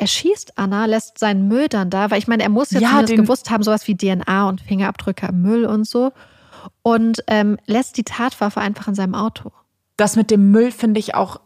er 0.00 0.06
schießt 0.06 0.56
Anna, 0.56 0.86
lässt 0.86 1.18
seinen 1.18 1.46
Müll 1.46 1.68
dann 1.68 1.90
da, 1.90 2.10
weil 2.10 2.18
ich 2.18 2.26
meine, 2.26 2.42
er 2.42 2.48
muss 2.48 2.70
ja, 2.70 2.80
ja 2.80 3.02
gewusst 3.02 3.50
haben, 3.50 3.62
sowas 3.62 3.86
wie 3.86 3.96
DNA 3.96 4.48
und 4.48 4.62
Fingerabdrücke 4.62 5.26
im 5.26 5.42
Müll 5.42 5.66
und 5.66 5.86
so. 5.86 6.12
Und 6.82 7.22
ähm, 7.26 7.58
lässt 7.66 7.98
die 7.98 8.02
Tatwaffe 8.02 8.60
einfach 8.60 8.88
in 8.88 8.94
seinem 8.94 9.14
Auto. 9.14 9.52
Das 9.98 10.16
mit 10.16 10.30
dem 10.30 10.50
Müll 10.50 10.72
finde 10.72 11.00
ich 11.00 11.14
auch 11.14 11.40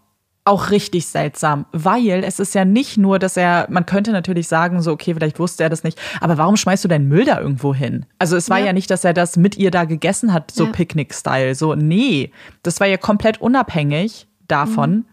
auch 0.46 0.70
richtig 0.70 1.06
seltsam, 1.06 1.64
weil 1.72 2.22
es 2.22 2.38
ist 2.38 2.54
ja 2.54 2.66
nicht 2.66 2.98
nur, 2.98 3.18
dass 3.18 3.38
er, 3.38 3.66
man 3.70 3.86
könnte 3.86 4.12
natürlich 4.12 4.46
sagen, 4.46 4.82
so, 4.82 4.92
okay, 4.92 5.14
vielleicht 5.14 5.38
wusste 5.38 5.62
er 5.62 5.70
das 5.70 5.84
nicht, 5.84 5.98
aber 6.20 6.36
warum 6.36 6.58
schmeißt 6.58 6.84
du 6.84 6.88
deinen 6.88 7.08
Müll 7.08 7.24
da 7.24 7.40
irgendwo 7.40 7.74
hin? 7.74 8.04
Also 8.18 8.36
es 8.36 8.50
war 8.50 8.58
ja, 8.58 8.66
ja 8.66 8.72
nicht, 8.74 8.90
dass 8.90 9.04
er 9.04 9.14
das 9.14 9.38
mit 9.38 9.56
ihr 9.56 9.70
da 9.70 9.84
gegessen 9.84 10.34
hat, 10.34 10.50
so 10.50 10.66
ja. 10.66 10.70
Picknick-Style, 10.70 11.54
so, 11.54 11.74
nee, 11.74 12.30
das 12.62 12.78
war 12.78 12.86
ja 12.86 12.98
komplett 12.98 13.40
unabhängig 13.40 14.28
davon. 14.46 14.90
Mhm. 14.90 15.04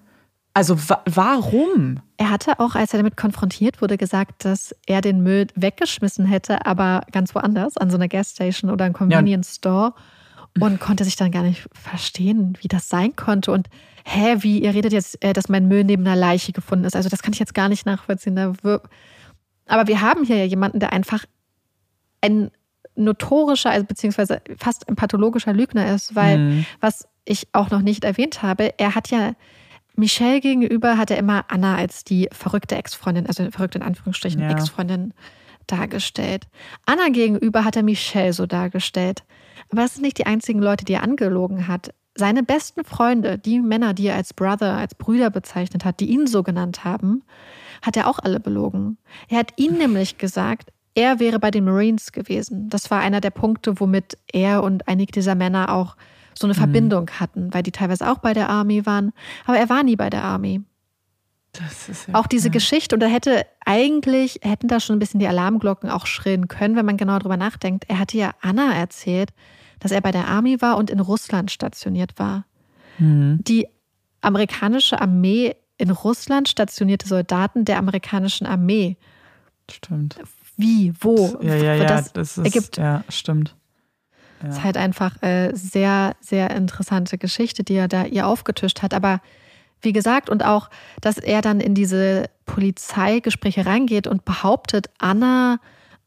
Also 0.53 0.77
wa 0.89 1.01
warum? 1.05 2.01
Er 2.17 2.29
hatte 2.29 2.59
auch, 2.59 2.75
als 2.75 2.93
er 2.93 2.99
damit 2.99 3.15
konfrontiert 3.15 3.81
wurde, 3.81 3.97
gesagt, 3.97 4.43
dass 4.43 4.75
er 4.85 5.01
den 5.01 5.23
Müll 5.23 5.47
weggeschmissen 5.55 6.25
hätte, 6.25 6.65
aber 6.65 7.05
ganz 7.11 7.33
woanders, 7.33 7.77
an 7.77 7.89
so 7.89 7.95
einer 7.95 8.09
Gasstation 8.09 8.69
oder 8.69 8.85
einem 8.85 8.93
Convenience 8.93 9.55
Store. 9.55 9.93
Und 10.59 10.81
konnte 10.81 11.05
sich 11.05 11.15
dann 11.15 11.31
gar 11.31 11.43
nicht 11.43 11.65
verstehen, 11.71 12.57
wie 12.59 12.67
das 12.67 12.89
sein 12.89 13.15
konnte. 13.15 13.53
Und 13.53 13.69
hä, 14.03 14.35
wie, 14.39 14.61
ihr 14.61 14.73
redet 14.73 14.91
jetzt, 14.91 15.23
äh, 15.23 15.31
dass 15.31 15.47
mein 15.47 15.69
Müll 15.69 15.85
neben 15.85 16.05
einer 16.05 16.17
Leiche 16.17 16.51
gefunden 16.51 16.83
ist. 16.83 16.93
Also 16.93 17.07
das 17.07 17.21
kann 17.21 17.31
ich 17.31 17.39
jetzt 17.39 17.53
gar 17.53 17.69
nicht 17.69 17.85
nachvollziehen. 17.85 18.37
Aber 18.37 19.87
wir 19.87 20.01
haben 20.01 20.25
hier 20.25 20.35
ja 20.35 20.43
jemanden, 20.43 20.81
der 20.81 20.91
einfach 20.91 21.23
ein 22.19 22.51
notorischer, 22.95 23.69
also 23.69 23.85
beziehungsweise 23.85 24.41
fast 24.57 24.89
ein 24.89 24.97
pathologischer 24.97 25.53
Lügner 25.53 25.93
ist, 25.95 26.15
weil, 26.15 26.37
mhm. 26.37 26.65
was 26.81 27.07
ich 27.23 27.47
auch 27.53 27.69
noch 27.69 27.81
nicht 27.81 28.03
erwähnt 28.03 28.43
habe, 28.43 28.77
er 28.77 28.95
hat 28.95 29.09
ja 29.09 29.33
Michelle 30.01 30.41
gegenüber 30.41 30.97
hat 30.97 31.11
er 31.11 31.17
immer 31.17 31.45
Anna 31.47 31.75
als 31.75 32.03
die 32.03 32.27
verrückte 32.31 32.75
Ex-Freundin, 32.75 33.27
also 33.27 33.49
verrückte 33.51 33.77
in 33.77 33.83
Anführungsstrichen 33.83 34.41
ja. 34.41 34.49
Ex-Freundin 34.49 35.13
dargestellt. 35.67 36.47
Anna 36.87 37.09
gegenüber 37.09 37.63
hat 37.63 37.75
er 37.75 37.83
Michelle 37.83 38.33
so 38.33 38.47
dargestellt. 38.47 39.23
Aber 39.69 39.83
das 39.83 39.93
sind 39.93 40.03
nicht 40.03 40.17
die 40.17 40.25
einzigen 40.25 40.59
Leute, 40.59 40.85
die 40.85 40.93
er 40.93 41.03
angelogen 41.03 41.67
hat. 41.67 41.93
Seine 42.15 42.41
besten 42.41 42.83
Freunde, 42.83 43.37
die 43.37 43.59
Männer, 43.59 43.93
die 43.93 44.07
er 44.07 44.15
als 44.15 44.33
Brother, 44.33 44.75
als 44.75 44.95
Brüder 44.95 45.29
bezeichnet 45.29 45.85
hat, 45.85 45.99
die 45.99 46.09
ihn 46.09 46.25
so 46.25 46.41
genannt 46.41 46.83
haben, 46.83 47.23
hat 47.83 47.95
er 47.95 48.07
auch 48.07 48.17
alle 48.17 48.39
belogen. 48.39 48.97
Er 49.29 49.37
hat 49.37 49.53
ihnen 49.57 49.77
nämlich 49.77 50.17
gesagt, 50.17 50.71
er 50.95 51.19
wäre 51.19 51.37
bei 51.37 51.51
den 51.51 51.63
Marines 51.63 52.11
gewesen. 52.11 52.69
Das 52.69 52.89
war 52.89 53.01
einer 53.01 53.21
der 53.21 53.29
Punkte, 53.29 53.79
womit 53.79 54.17
er 54.33 54.63
und 54.63 54.87
einige 54.87 55.11
dieser 55.11 55.35
Männer 55.35 55.71
auch 55.71 55.95
so 56.41 56.47
eine 56.47 56.54
mhm. 56.54 56.60
Verbindung 56.60 57.10
hatten, 57.19 57.54
weil 57.54 57.63
die 57.63 57.71
teilweise 57.71 58.10
auch 58.10 58.19
bei 58.19 58.34
der 58.34 58.49
Army 58.49 58.86
waren. 58.86 59.13
Aber 59.45 59.58
er 59.58 59.69
war 59.69 59.84
nie 59.84 59.95
bei 59.95 60.10
der 60.10 60.23
Army. 60.23 60.62
Ja, 61.58 62.13
auch 62.13 62.27
diese 62.27 62.47
ja. 62.47 62.51
Geschichte, 62.54 62.95
und 62.95 63.01
da 63.01 63.08
hätte 63.08 63.45
eigentlich, 63.65 64.39
hätten 64.41 64.67
da 64.67 64.80
schon 64.80 64.95
ein 64.95 64.99
bisschen 64.99 65.19
die 65.19 65.27
Alarmglocken 65.27 65.89
auch 65.89 66.06
schrillen 66.06 66.47
können, 66.47 66.75
wenn 66.75 66.86
man 66.86 66.97
genau 66.97 67.19
drüber 67.19 67.38
nachdenkt. 67.38 67.86
Er 67.89 67.99
hatte 67.99 68.17
ja 68.17 68.32
Anna 68.41 68.73
erzählt, 68.73 69.32
dass 69.80 69.91
er 69.91 70.01
bei 70.01 70.12
der 70.12 70.27
Army 70.27 70.62
war 70.62 70.77
und 70.77 70.89
in 70.89 70.99
Russland 70.99 71.51
stationiert 71.51 72.17
war. 72.17 72.45
Mhm. 72.99 73.39
Die 73.41 73.67
amerikanische 74.21 75.01
Armee 75.01 75.56
in 75.77 75.89
Russland 75.89 76.47
stationierte 76.47 77.08
Soldaten 77.08 77.65
der 77.65 77.80
amerikanischen 77.80 78.45
Armee. 78.47 78.97
Stimmt. 79.69 80.19
Wie, 80.56 80.93
wo? 80.99 81.38
Ja, 81.41 81.56
ja, 81.56 81.75
ja, 81.75 81.86
das, 81.86 82.13
das 82.13 82.38
ist, 82.38 82.45
ergibt, 82.45 82.77
ja, 82.77 83.04
stimmt. 83.10 83.56
Ja. 84.41 84.47
Das 84.47 84.58
ist 84.58 84.63
halt 84.63 84.77
einfach 84.77 85.21
äh, 85.21 85.51
sehr, 85.54 86.15
sehr 86.19 86.51
interessante 86.51 87.17
Geschichte, 87.17 87.63
die 87.63 87.75
er 87.75 87.88
da 87.88 88.06
ihr 88.06 88.27
aufgetischt 88.27 88.82
hat. 88.82 88.93
Aber 88.93 89.21
wie 89.82 89.93
gesagt, 89.93 90.30
und 90.30 90.45
auch, 90.45 90.69
dass 91.01 91.17
er 91.17 91.41
dann 91.41 91.60
in 91.60 91.73
diese 91.73 92.25
Polizeigespräche 92.45 93.65
reingeht 93.65 94.08
und 94.08 94.25
behauptet, 94.25 94.89
Anna 94.99 95.60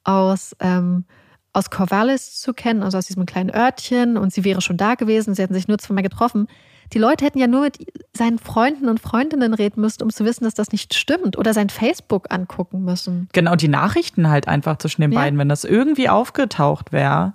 aus, 0.05 0.55
ähm, 0.61 1.05
aus 1.53 1.71
Corvallis 1.71 2.41
zu 2.41 2.53
kennen, 2.53 2.83
also 2.83 2.99
aus 2.99 3.07
diesem 3.07 3.27
kleinen 3.27 3.51
Örtchen, 3.51 4.17
und 4.17 4.33
sie 4.33 4.45
wäre 4.45 4.61
schon 4.61 4.77
da 4.77 4.95
gewesen, 4.95 5.35
sie 5.35 5.43
hätten 5.43 5.55
sich 5.55 5.69
nur 5.69 5.79
zweimal 5.79 6.03
getroffen. 6.03 6.49
Die 6.93 6.99
Leute 6.99 7.25
hätten 7.25 7.39
ja 7.39 7.47
nur 7.47 7.63
mit 7.63 7.79
seinen 8.13 8.39
Freunden 8.39 8.89
und 8.89 9.01
Freundinnen 9.01 9.55
reden 9.55 9.81
müssen, 9.81 10.03
um 10.03 10.11
zu 10.11 10.25
wissen, 10.25 10.45
dass 10.45 10.55
das 10.55 10.71
nicht 10.71 10.95
stimmt 10.95 11.39
oder 11.39 11.55
sein 11.55 11.71
Facebook 11.71 12.27
angucken 12.31 12.85
müssen. 12.85 13.29
Genau, 13.33 13.57
die 13.57 13.69
Nachrichten 13.69 14.29
halt 14.29 14.49
einfach 14.49 14.77
zwischen 14.77 15.01
den 15.01 15.13
ja. 15.13 15.21
beiden, 15.21 15.39
wenn 15.39 15.49
das 15.49 15.65
irgendwie 15.65 16.09
aufgetaucht 16.09 16.93
wäre. 16.93 17.35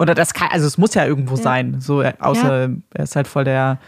Oder 0.00 0.14
das 0.14 0.32
kann, 0.32 0.48
also 0.50 0.66
es 0.66 0.78
muss 0.78 0.94
ja 0.94 1.04
irgendwo 1.04 1.36
ja. 1.36 1.42
sein. 1.42 1.80
So, 1.80 2.02
außer 2.02 2.68
ja. 2.68 2.74
er 2.94 3.04
ist 3.04 3.16
halt 3.16 3.28
voll 3.28 3.44
der 3.44 3.78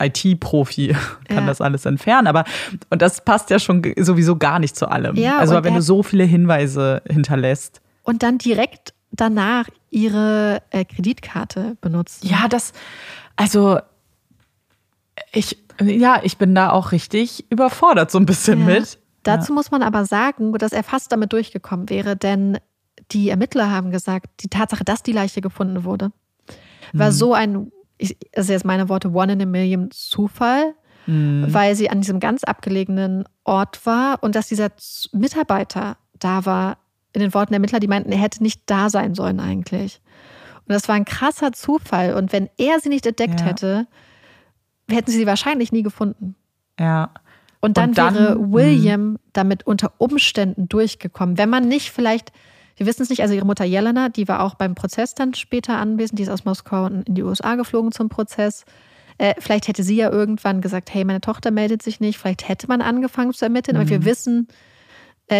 IT-Profi, 0.00 0.96
kann 1.28 1.44
ja. 1.44 1.46
das 1.46 1.60
alles 1.60 1.84
entfernen. 1.84 2.26
Aber 2.26 2.44
und 2.88 3.02
das 3.02 3.22
passt 3.22 3.50
ja 3.50 3.58
schon 3.58 3.82
sowieso 3.98 4.36
gar 4.36 4.58
nicht 4.58 4.74
zu 4.74 4.88
allem. 4.88 5.16
Ja, 5.16 5.36
also 5.36 5.62
wenn 5.62 5.74
du 5.74 5.82
so 5.82 6.02
viele 6.02 6.24
Hinweise 6.24 7.02
hinterlässt. 7.06 7.82
Und 8.04 8.22
dann 8.22 8.38
direkt 8.38 8.94
danach 9.12 9.66
ihre 9.90 10.62
äh, 10.70 10.86
Kreditkarte 10.86 11.76
benutzen. 11.82 12.26
Ja, 12.26 12.48
das, 12.48 12.72
also 13.36 13.80
ich, 15.32 15.58
ja, 15.82 16.20
ich 16.22 16.38
bin 16.38 16.54
da 16.54 16.70
auch 16.70 16.92
richtig 16.92 17.44
überfordert 17.50 18.10
so 18.10 18.18
ein 18.18 18.24
bisschen 18.24 18.64
mit. 18.64 18.98
Dazu 19.24 19.52
muss 19.52 19.70
man 19.70 19.82
aber 19.82 20.06
sagen, 20.06 20.54
dass 20.54 20.72
er 20.72 20.84
fast 20.84 21.12
damit 21.12 21.34
durchgekommen 21.34 21.90
wäre, 21.90 22.16
denn 22.16 22.58
die 23.12 23.30
Ermittler 23.30 23.70
haben 23.70 23.90
gesagt, 23.90 24.26
die 24.40 24.48
Tatsache, 24.48 24.84
dass 24.84 25.02
die 25.02 25.12
Leiche 25.12 25.40
gefunden 25.40 25.84
wurde, 25.84 26.12
war 26.92 27.08
mhm. 27.08 27.14
so 27.14 27.34
ein, 27.34 27.72
ich, 27.98 28.16
das 28.32 28.46
sind 28.46 28.54
jetzt 28.54 28.64
meine 28.64 28.88
Worte, 28.88 29.12
one 29.12 29.32
in 29.32 29.42
a 29.42 29.46
million 29.46 29.90
Zufall, 29.90 30.74
mhm. 31.06 31.46
weil 31.48 31.74
sie 31.74 31.90
an 31.90 32.00
diesem 32.00 32.20
ganz 32.20 32.44
abgelegenen 32.44 33.24
Ort 33.44 33.84
war 33.86 34.22
und 34.22 34.34
dass 34.34 34.48
dieser 34.48 34.70
Mitarbeiter 35.12 35.96
da 36.18 36.44
war, 36.46 36.78
in 37.12 37.20
den 37.20 37.34
Worten 37.34 37.52
der 37.52 37.56
Ermittler, 37.56 37.80
die 37.80 37.88
meinten, 37.88 38.12
er 38.12 38.18
hätte 38.18 38.42
nicht 38.42 38.62
da 38.66 38.88
sein 38.88 39.14
sollen 39.14 39.40
eigentlich. 39.40 40.00
Und 40.70 40.74
das 40.74 40.86
war 40.86 40.94
ein 40.94 41.04
krasser 41.04 41.52
Zufall. 41.52 42.14
Und 42.14 42.32
wenn 42.32 42.48
er 42.56 42.78
sie 42.78 42.88
nicht 42.88 43.04
entdeckt 43.04 43.40
ja. 43.40 43.46
hätte, 43.46 43.88
hätten 44.88 45.10
sie 45.10 45.18
sie 45.18 45.26
wahrscheinlich 45.26 45.72
nie 45.72 45.82
gefunden. 45.82 46.36
Ja. 46.78 47.10
Und 47.60 47.76
dann, 47.76 47.90
und 47.90 47.98
dann 47.98 48.14
wäre 48.14 48.52
William 48.52 49.12
mh. 49.12 49.18
damit 49.32 49.66
unter 49.66 49.92
Umständen 49.98 50.68
durchgekommen. 50.68 51.36
Wenn 51.36 51.50
man 51.50 51.66
nicht 51.66 51.90
vielleicht 51.90 52.32
Wir 52.80 52.86
wissen 52.86 53.02
es 53.02 53.10
nicht, 53.10 53.20
also 53.20 53.34
ihre 53.34 53.44
Mutter 53.44 53.66
Jelena, 53.66 54.08
die 54.08 54.26
war 54.26 54.42
auch 54.42 54.54
beim 54.54 54.74
Prozess 54.74 55.14
dann 55.14 55.34
später 55.34 55.76
anwesend, 55.76 56.18
die 56.18 56.22
ist 56.22 56.30
aus 56.30 56.46
Moskau 56.46 56.86
in 56.86 57.04
die 57.06 57.22
USA 57.22 57.56
geflogen 57.56 57.92
zum 57.92 58.08
Prozess. 58.08 58.64
Äh, 59.18 59.34
vielleicht 59.38 59.68
hätte 59.68 59.82
sie 59.82 59.96
ja 59.96 60.08
irgendwann 60.08 60.62
gesagt, 60.62 60.94
hey, 60.94 61.04
meine 61.04 61.20
Tochter 61.20 61.50
meldet 61.50 61.82
sich 61.82 62.00
nicht. 62.00 62.16
Vielleicht 62.16 62.48
hätte 62.48 62.68
man 62.68 62.80
angefangen 62.80 63.34
zu 63.34 63.44
ermitteln, 63.44 63.76
mhm. 63.76 63.82
aber 63.82 63.90
wir 63.90 63.98
mhm. 63.98 64.04
wissen, 64.06 64.48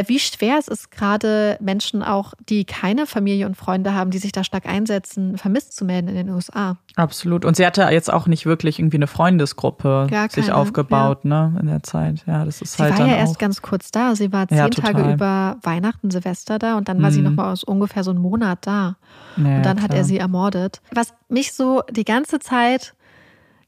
wie 0.07 0.19
schwer 0.19 0.57
es 0.59 0.69
ist, 0.69 0.91
gerade 0.91 1.59
Menschen 1.61 2.03
auch, 2.03 2.35
die 2.49 2.65
keine 2.65 3.07
Familie 3.07 3.47
und 3.47 3.57
Freunde 3.57 3.95
haben, 3.95 4.11
die 4.11 4.19
sich 4.19 4.33
da 4.33 4.45
stark 4.45 4.67
einsetzen, 4.67 5.37
vermisst 5.37 5.77
zu 5.77 5.85
melden 5.85 6.09
in 6.09 6.15
den 6.15 6.31
USA. 6.31 6.77
Absolut. 6.97 7.45
Und 7.45 7.57
sie 7.57 7.67
hatte 7.67 7.83
jetzt 7.83 8.13
auch 8.13 8.27
nicht 8.27 8.47
wirklich 8.47 8.79
irgendwie 8.79 8.99
eine 8.99 9.07
Freundesgruppe 9.07 10.07
keine, 10.09 10.31
sich 10.31 10.53
aufgebaut, 10.53 11.21
ja. 11.25 11.49
ne, 11.49 11.61
in 11.61 11.67
der 11.67 11.83
Zeit. 11.83 12.23
Ja, 12.27 12.45
das 12.45 12.63
ist 12.63 12.77
sie 12.77 12.83
halt. 12.83 12.97
Sie 12.97 13.01
war 13.01 13.09
ja 13.09 13.17
erst 13.17 13.39
ganz 13.39 13.63
kurz 13.63 13.91
da. 13.91 14.15
Sie 14.15 14.33
war 14.33 14.47
zehn 14.49 14.59
ja, 14.59 14.69
Tage 14.69 15.13
über 15.13 15.57
Weihnachten, 15.63 16.11
Silvester 16.11 16.59
da 16.59 16.77
und 16.77 16.89
dann 16.89 17.03
war 17.03 17.11
mhm. 17.11 17.15
sie 17.15 17.23
nochmal 17.23 17.53
aus 17.53 17.65
ungefähr 17.65 18.05
so 18.05 18.13
einem 18.13 18.23
Monat 18.23 18.67
da. 18.67 18.97
Ja, 19.37 19.57
und 19.57 19.63
dann 19.65 19.77
klar. 19.77 19.89
hat 19.89 19.95
er 19.95 20.05
sie 20.05 20.19
ermordet. 20.19 20.81
Was 20.93 21.15
mich 21.29 21.53
so 21.53 21.83
die 21.91 22.05
ganze 22.05 22.39
Zeit 22.39 22.95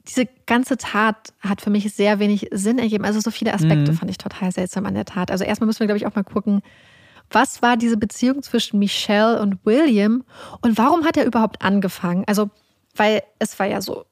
diese 0.08 0.26
ganze 0.46 0.76
Tat 0.76 1.32
hat 1.40 1.60
für 1.60 1.70
mich 1.70 1.92
sehr 1.94 2.18
wenig 2.18 2.48
Sinn 2.50 2.78
ergeben. 2.78 3.04
Also 3.04 3.20
so 3.20 3.30
viele 3.30 3.54
Aspekte 3.54 3.92
mhm. 3.92 3.96
fand 3.96 4.10
ich 4.10 4.18
total 4.18 4.50
seltsam 4.52 4.86
an 4.86 4.94
der 4.94 5.04
Tat. 5.04 5.30
Also 5.30 5.44
erstmal 5.44 5.66
müssen 5.66 5.80
wir, 5.80 5.86
glaube 5.86 5.98
ich, 5.98 6.06
auch 6.06 6.14
mal 6.14 6.24
gucken, 6.24 6.62
was 7.30 7.62
war 7.62 7.76
diese 7.76 7.96
Beziehung 7.96 8.42
zwischen 8.42 8.78
Michelle 8.78 9.40
und 9.40 9.64
William 9.64 10.24
und 10.60 10.76
warum 10.76 11.04
hat 11.04 11.16
er 11.16 11.24
überhaupt 11.24 11.62
angefangen? 11.62 12.24
Also, 12.26 12.50
weil 12.94 13.22
es 13.38 13.58
war 13.58 13.66
ja 13.66 13.80
so, 13.80 14.04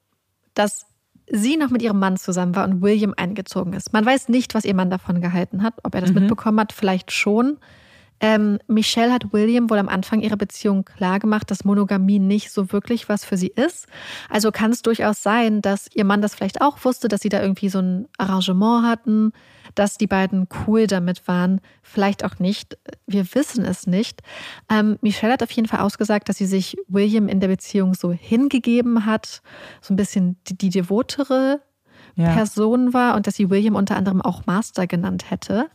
dass 0.53 0.87
sie 1.29 1.57
noch 1.57 1.69
mit 1.69 1.81
ihrem 1.81 1.99
Mann 1.99 2.17
zusammen 2.17 2.55
war 2.55 2.65
und 2.65 2.81
William 2.81 3.13
eingezogen 3.15 3.73
ist. 3.73 3.93
Man 3.93 4.05
weiß 4.05 4.29
nicht, 4.29 4.53
was 4.53 4.65
ihr 4.65 4.73
Mann 4.73 4.89
davon 4.89 5.21
gehalten 5.21 5.63
hat, 5.63 5.75
ob 5.83 5.95
er 5.95 6.01
das 6.01 6.11
mhm. 6.11 6.21
mitbekommen 6.21 6.59
hat, 6.59 6.73
vielleicht 6.73 7.11
schon. 7.11 7.57
Ähm, 8.21 8.59
Michelle 8.67 9.11
hat 9.11 9.33
William 9.33 9.69
wohl 9.69 9.79
am 9.79 9.89
Anfang 9.89 10.21
ihrer 10.21 10.37
Beziehung 10.37 10.85
klargemacht, 10.85 11.49
dass 11.49 11.65
Monogamie 11.65 12.19
nicht 12.19 12.51
so 12.51 12.71
wirklich 12.71 13.09
was 13.09 13.25
für 13.25 13.35
sie 13.35 13.47
ist. 13.47 13.87
Also 14.29 14.51
kann 14.51 14.71
es 14.71 14.83
durchaus 14.83 15.23
sein, 15.23 15.61
dass 15.61 15.89
ihr 15.93 16.05
Mann 16.05 16.21
das 16.21 16.35
vielleicht 16.35 16.61
auch 16.61 16.77
wusste, 16.85 17.07
dass 17.07 17.21
sie 17.21 17.29
da 17.29 17.41
irgendwie 17.41 17.69
so 17.69 17.79
ein 17.79 18.07
Arrangement 18.19 18.85
hatten, 18.85 19.33
dass 19.73 19.97
die 19.97 20.07
beiden 20.07 20.47
cool 20.67 20.85
damit 20.85 21.27
waren. 21.27 21.61
Vielleicht 21.81 22.23
auch 22.23 22.37
nicht. 22.37 22.77
Wir 23.07 23.25
wissen 23.33 23.65
es 23.65 23.87
nicht. 23.87 24.21
Ähm, 24.69 24.99
Michelle 25.01 25.33
hat 25.33 25.41
auf 25.41 25.51
jeden 25.51 25.67
Fall 25.67 25.79
ausgesagt, 25.79 26.29
dass 26.29 26.37
sie 26.37 26.45
sich 26.45 26.77
William 26.87 27.27
in 27.27 27.39
der 27.39 27.47
Beziehung 27.47 27.95
so 27.95 28.11
hingegeben 28.11 29.07
hat, 29.07 29.41
so 29.81 29.93
ein 29.93 29.97
bisschen 29.97 30.37
die, 30.47 30.57
die 30.57 30.69
devotere 30.69 31.61
ja. 32.15 32.33
Person 32.33 32.93
war 32.93 33.15
und 33.15 33.27
dass 33.27 33.35
sie 33.35 33.49
William 33.49 33.75
unter 33.75 33.95
anderem 33.95 34.21
auch 34.21 34.45
Master 34.45 34.87
genannt 34.87 35.29
hätte. 35.29 35.67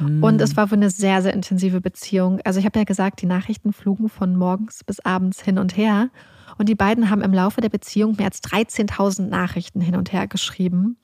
Mhm. 0.00 0.22
Und 0.22 0.40
es 0.40 0.56
war 0.56 0.70
wohl 0.70 0.78
eine 0.78 0.90
sehr, 0.90 1.22
sehr 1.22 1.32
intensive 1.32 1.80
Beziehung. 1.80 2.40
Also 2.44 2.58
ich 2.60 2.66
habe 2.66 2.78
ja 2.78 2.84
gesagt, 2.84 3.22
die 3.22 3.26
Nachrichten 3.26 3.72
flogen 3.72 4.08
von 4.08 4.36
morgens 4.36 4.84
bis 4.84 5.00
abends 5.00 5.42
hin 5.42 5.58
und 5.58 5.76
her. 5.76 6.10
Und 6.58 6.68
die 6.68 6.74
beiden 6.74 7.10
haben 7.10 7.22
im 7.22 7.32
Laufe 7.32 7.60
der 7.60 7.68
Beziehung 7.68 8.16
mehr 8.16 8.26
als 8.26 8.42
13.000 8.42 9.28
Nachrichten 9.28 9.80
hin 9.80 9.96
und 9.96 10.12
her 10.12 10.28
geschrieben. 10.28 10.96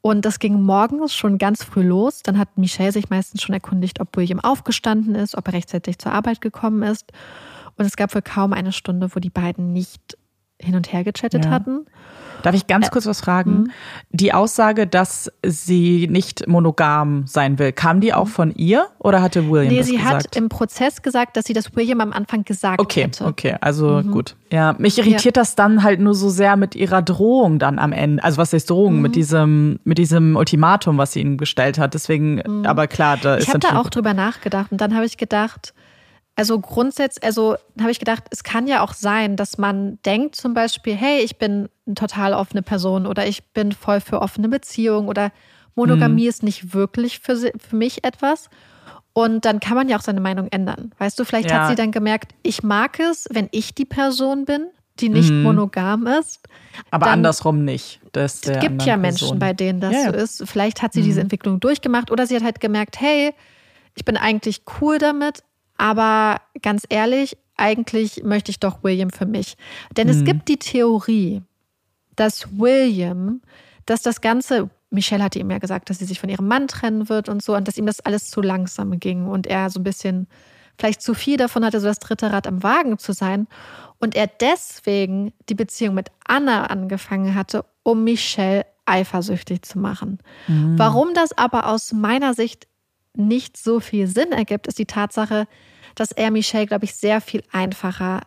Und 0.00 0.24
das 0.24 0.38
ging 0.38 0.62
morgens 0.62 1.14
schon 1.14 1.38
ganz 1.38 1.64
früh 1.64 1.82
los. 1.82 2.22
Dann 2.22 2.38
hat 2.38 2.56
Michelle 2.56 2.92
sich 2.92 3.10
meistens 3.10 3.42
schon 3.42 3.54
erkundigt, 3.54 4.00
ob 4.00 4.16
William 4.16 4.40
aufgestanden 4.40 5.14
ist, 5.14 5.36
ob 5.36 5.46
er 5.48 5.54
rechtzeitig 5.54 5.98
zur 5.98 6.12
Arbeit 6.12 6.40
gekommen 6.40 6.82
ist. 6.82 7.12
Und 7.76 7.84
es 7.84 7.96
gab 7.96 8.14
wohl 8.14 8.22
kaum 8.22 8.52
eine 8.52 8.72
Stunde, 8.72 9.14
wo 9.14 9.20
die 9.20 9.30
beiden 9.30 9.72
nicht 9.72 10.16
hin 10.60 10.74
und 10.74 10.92
her 10.92 11.04
gechattet 11.04 11.44
ja. 11.44 11.50
hatten. 11.50 11.86
Darf 12.42 12.54
ich 12.54 12.66
ganz 12.66 12.90
kurz 12.90 13.06
was 13.06 13.20
fragen? 13.20 13.50
Mhm. 13.50 13.70
Die 14.10 14.32
Aussage, 14.32 14.86
dass 14.86 15.32
sie 15.44 16.06
nicht 16.08 16.46
monogam 16.46 17.26
sein 17.26 17.58
will, 17.58 17.72
kam 17.72 18.00
die 18.00 18.14
auch 18.14 18.28
von 18.28 18.54
ihr 18.54 18.86
oder 18.98 19.22
hatte 19.22 19.50
William 19.50 19.72
nee, 19.72 19.78
das 19.78 19.88
gesagt? 19.88 20.04
Nee, 20.04 20.10
sie 20.10 20.16
hat 20.16 20.36
im 20.36 20.48
Prozess 20.48 21.02
gesagt, 21.02 21.36
dass 21.36 21.46
sie 21.46 21.52
das 21.52 21.74
William 21.74 22.00
am 22.00 22.12
Anfang 22.12 22.44
gesagt 22.44 22.80
okay, 22.80 23.04
hätte. 23.04 23.24
Okay, 23.24 23.50
okay, 23.50 23.58
also 23.60 24.02
mhm. 24.02 24.10
gut. 24.10 24.36
Ja, 24.50 24.74
mich 24.78 24.98
irritiert 24.98 25.36
ja. 25.36 25.42
das 25.42 25.56
dann 25.56 25.82
halt 25.82 26.00
nur 26.00 26.14
so 26.14 26.30
sehr 26.30 26.56
mit 26.56 26.74
ihrer 26.74 27.02
Drohung 27.02 27.58
dann 27.58 27.78
am 27.78 27.92
Ende. 27.92 28.22
Also 28.22 28.38
was 28.38 28.52
heißt 28.52 28.70
Drohung? 28.70 28.96
Mhm. 28.96 29.02
Mit 29.02 29.16
diesem, 29.16 29.80
mit 29.84 29.98
diesem 29.98 30.36
Ultimatum, 30.36 30.96
was 30.96 31.12
sie 31.12 31.20
ihm 31.20 31.38
gestellt 31.38 31.78
hat. 31.78 31.94
Deswegen, 31.94 32.36
mhm. 32.36 32.66
aber 32.66 32.86
klar, 32.86 33.16
da 33.20 33.34
ist 33.34 33.44
Ich 33.44 33.48
habe 33.48 33.58
da 33.58 33.78
auch 33.78 33.90
drüber 33.90 34.14
nachgedacht 34.14 34.70
und 34.72 34.80
dann 34.80 34.94
habe 34.94 35.06
ich 35.06 35.16
gedacht, 35.16 35.74
also 36.38 36.60
grundsätzlich, 36.60 37.24
also 37.24 37.56
habe 37.80 37.90
ich 37.90 37.98
gedacht, 37.98 38.22
es 38.30 38.44
kann 38.44 38.68
ja 38.68 38.80
auch 38.82 38.94
sein, 38.94 39.34
dass 39.34 39.58
man 39.58 39.98
denkt 40.06 40.36
zum 40.36 40.54
Beispiel, 40.54 40.94
hey, 40.94 41.18
ich 41.18 41.36
bin 41.36 41.68
eine 41.84 41.96
total 41.96 42.32
offene 42.32 42.62
Person 42.62 43.08
oder 43.08 43.26
ich 43.26 43.50
bin 43.52 43.72
voll 43.72 44.00
für 44.00 44.22
offene 44.22 44.48
Beziehungen 44.48 45.08
oder 45.08 45.32
Monogamie 45.74 46.22
mhm. 46.22 46.28
ist 46.28 46.44
nicht 46.44 46.72
wirklich 46.74 47.18
für, 47.18 47.36
für 47.36 47.74
mich 47.74 48.04
etwas. 48.04 48.50
Und 49.14 49.46
dann 49.46 49.58
kann 49.58 49.74
man 49.74 49.88
ja 49.88 49.98
auch 49.98 50.02
seine 50.02 50.20
Meinung 50.20 50.46
ändern. 50.52 50.92
Weißt 50.98 51.18
du, 51.18 51.24
vielleicht 51.24 51.50
ja. 51.50 51.62
hat 51.62 51.70
sie 51.70 51.74
dann 51.74 51.90
gemerkt, 51.90 52.36
ich 52.44 52.62
mag 52.62 53.00
es, 53.00 53.26
wenn 53.32 53.48
ich 53.50 53.74
die 53.74 53.84
Person 53.84 54.44
bin, 54.44 54.68
die 55.00 55.08
nicht 55.08 55.30
mhm. 55.30 55.42
monogam 55.42 56.06
ist. 56.06 56.46
Aber 56.92 57.06
dann, 57.06 57.14
andersrum 57.14 57.64
nicht. 57.64 57.98
Es 58.12 58.42
gibt 58.42 58.84
ja 58.84 58.96
Menschen, 58.96 59.26
Person. 59.26 59.38
bei 59.40 59.54
denen 59.54 59.80
das 59.80 59.92
ja. 59.92 60.04
so 60.04 60.12
ist. 60.12 60.48
Vielleicht 60.48 60.82
hat 60.82 60.92
sie 60.92 61.00
mhm. 61.00 61.04
diese 61.04 61.20
Entwicklung 61.20 61.58
durchgemacht 61.58 62.12
oder 62.12 62.28
sie 62.28 62.36
hat 62.36 62.44
halt 62.44 62.60
gemerkt, 62.60 63.00
hey, 63.00 63.34
ich 63.96 64.04
bin 64.04 64.16
eigentlich 64.16 64.62
cool 64.80 64.98
damit, 64.98 65.42
aber 65.78 66.40
ganz 66.60 66.82
ehrlich, 66.88 67.38
eigentlich 67.56 68.22
möchte 68.22 68.50
ich 68.50 68.60
doch 68.60 68.84
William 68.84 69.10
für 69.10 69.26
mich. 69.26 69.56
Denn 69.96 70.08
mhm. 70.08 70.12
es 70.12 70.24
gibt 70.24 70.48
die 70.48 70.58
Theorie, 70.58 71.42
dass 72.16 72.46
William, 72.58 73.40
dass 73.86 74.02
das 74.02 74.20
Ganze, 74.20 74.68
Michelle 74.90 75.22
hatte 75.22 75.38
ihm 75.38 75.50
ja 75.50 75.58
gesagt, 75.58 75.88
dass 75.88 75.98
sie 75.98 76.04
sich 76.04 76.20
von 76.20 76.28
ihrem 76.28 76.46
Mann 76.46 76.68
trennen 76.68 77.08
wird 77.08 77.28
und 77.28 77.42
so, 77.42 77.56
und 77.56 77.66
dass 77.66 77.78
ihm 77.78 77.86
das 77.86 78.00
alles 78.00 78.28
zu 78.28 78.42
langsam 78.42 78.98
ging 79.00 79.26
und 79.26 79.46
er 79.46 79.70
so 79.70 79.80
ein 79.80 79.84
bisschen 79.84 80.26
vielleicht 80.78 81.02
zu 81.02 81.14
viel 81.14 81.36
davon 81.36 81.64
hatte, 81.64 81.80
so 81.80 81.86
das 81.86 81.98
dritte 81.98 82.32
Rad 82.32 82.46
am 82.46 82.62
Wagen 82.62 82.98
zu 82.98 83.12
sein. 83.12 83.48
Und 83.98 84.14
er 84.14 84.28
deswegen 84.28 85.32
die 85.48 85.56
Beziehung 85.56 85.94
mit 85.94 86.10
Anna 86.24 86.66
angefangen 86.66 87.34
hatte, 87.34 87.64
um 87.82 88.04
Michelle 88.04 88.64
eifersüchtig 88.86 89.62
zu 89.62 89.78
machen. 89.78 90.18
Mhm. 90.46 90.78
Warum 90.78 91.14
das 91.14 91.36
aber 91.36 91.66
aus 91.66 91.92
meiner 91.92 92.34
Sicht 92.34 92.68
nicht 93.18 93.56
so 93.56 93.80
viel 93.80 94.06
Sinn 94.06 94.32
ergibt, 94.32 94.66
ist 94.66 94.78
die 94.78 94.86
Tatsache, 94.86 95.46
dass 95.94 96.12
er 96.12 96.30
Michelle, 96.30 96.66
glaube 96.66 96.84
ich, 96.84 96.94
sehr 96.94 97.20
viel 97.20 97.42
einfacher 97.52 98.22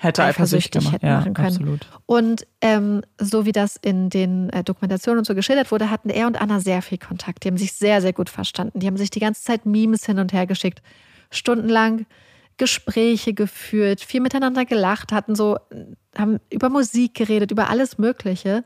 hätte 0.00 0.24
eifersüchtig 0.24 0.92
hätte 0.92 1.06
machen 1.06 1.34
können. 1.34 1.46
Absolut. 1.46 1.86
Und 2.06 2.46
ähm, 2.62 3.02
so 3.18 3.44
wie 3.44 3.52
das 3.52 3.76
in 3.76 4.08
den 4.08 4.48
äh, 4.50 4.64
Dokumentationen 4.64 5.18
und 5.18 5.26
so 5.26 5.34
geschildert 5.34 5.70
wurde, 5.70 5.90
hatten 5.90 6.08
er 6.08 6.26
und 6.26 6.40
Anna 6.40 6.60
sehr 6.60 6.80
viel 6.80 6.98
Kontakt. 6.98 7.44
Die 7.44 7.48
haben 7.48 7.58
sich 7.58 7.74
sehr, 7.74 8.00
sehr 8.00 8.14
gut 8.14 8.30
verstanden. 8.30 8.80
Die 8.80 8.86
haben 8.86 8.96
sich 8.96 9.10
die 9.10 9.20
ganze 9.20 9.44
Zeit 9.44 9.66
Memes 9.66 10.06
hin 10.06 10.18
und 10.18 10.32
her 10.32 10.46
geschickt, 10.46 10.80
stundenlang 11.30 12.06
Gespräche 12.56 13.34
geführt, 13.34 14.00
viel 14.00 14.20
miteinander 14.20 14.64
gelacht, 14.64 15.12
hatten 15.12 15.34
so, 15.34 15.58
haben 16.16 16.40
über 16.50 16.68
Musik 16.68 17.14
geredet, 17.14 17.50
über 17.50 17.68
alles 17.68 17.98
Mögliche. 17.98 18.64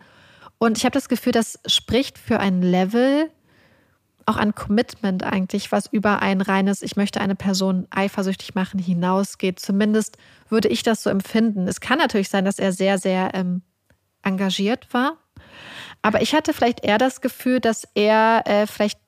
Und 0.58 0.78
ich 0.78 0.84
habe 0.84 0.94
das 0.94 1.08
Gefühl, 1.08 1.32
das 1.32 1.58
spricht 1.66 2.18
für 2.18 2.40
ein 2.40 2.62
Level, 2.62 3.28
auch 4.26 4.36
ein 4.36 4.54
Commitment 4.54 5.22
eigentlich, 5.22 5.72
was 5.72 5.86
über 5.86 6.20
ein 6.22 6.40
reines, 6.40 6.82
ich 6.82 6.96
möchte 6.96 7.20
eine 7.20 7.34
Person 7.34 7.86
eifersüchtig 7.90 8.54
machen, 8.54 8.78
hinausgeht. 8.78 9.60
Zumindest 9.60 10.16
würde 10.48 10.68
ich 10.68 10.82
das 10.82 11.02
so 11.02 11.10
empfinden. 11.10 11.68
Es 11.68 11.80
kann 11.80 11.98
natürlich 11.98 12.28
sein, 12.28 12.44
dass 12.44 12.58
er 12.58 12.72
sehr, 12.72 12.98
sehr 12.98 13.34
ähm, 13.34 13.62
engagiert 14.22 14.88
war. 14.92 15.18
Aber 16.02 16.22
ich 16.22 16.34
hatte 16.34 16.52
vielleicht 16.52 16.84
eher 16.84 16.98
das 16.98 17.20
Gefühl, 17.20 17.60
dass 17.60 17.86
er 17.94 18.42
äh, 18.46 18.66
vielleicht 18.66 18.98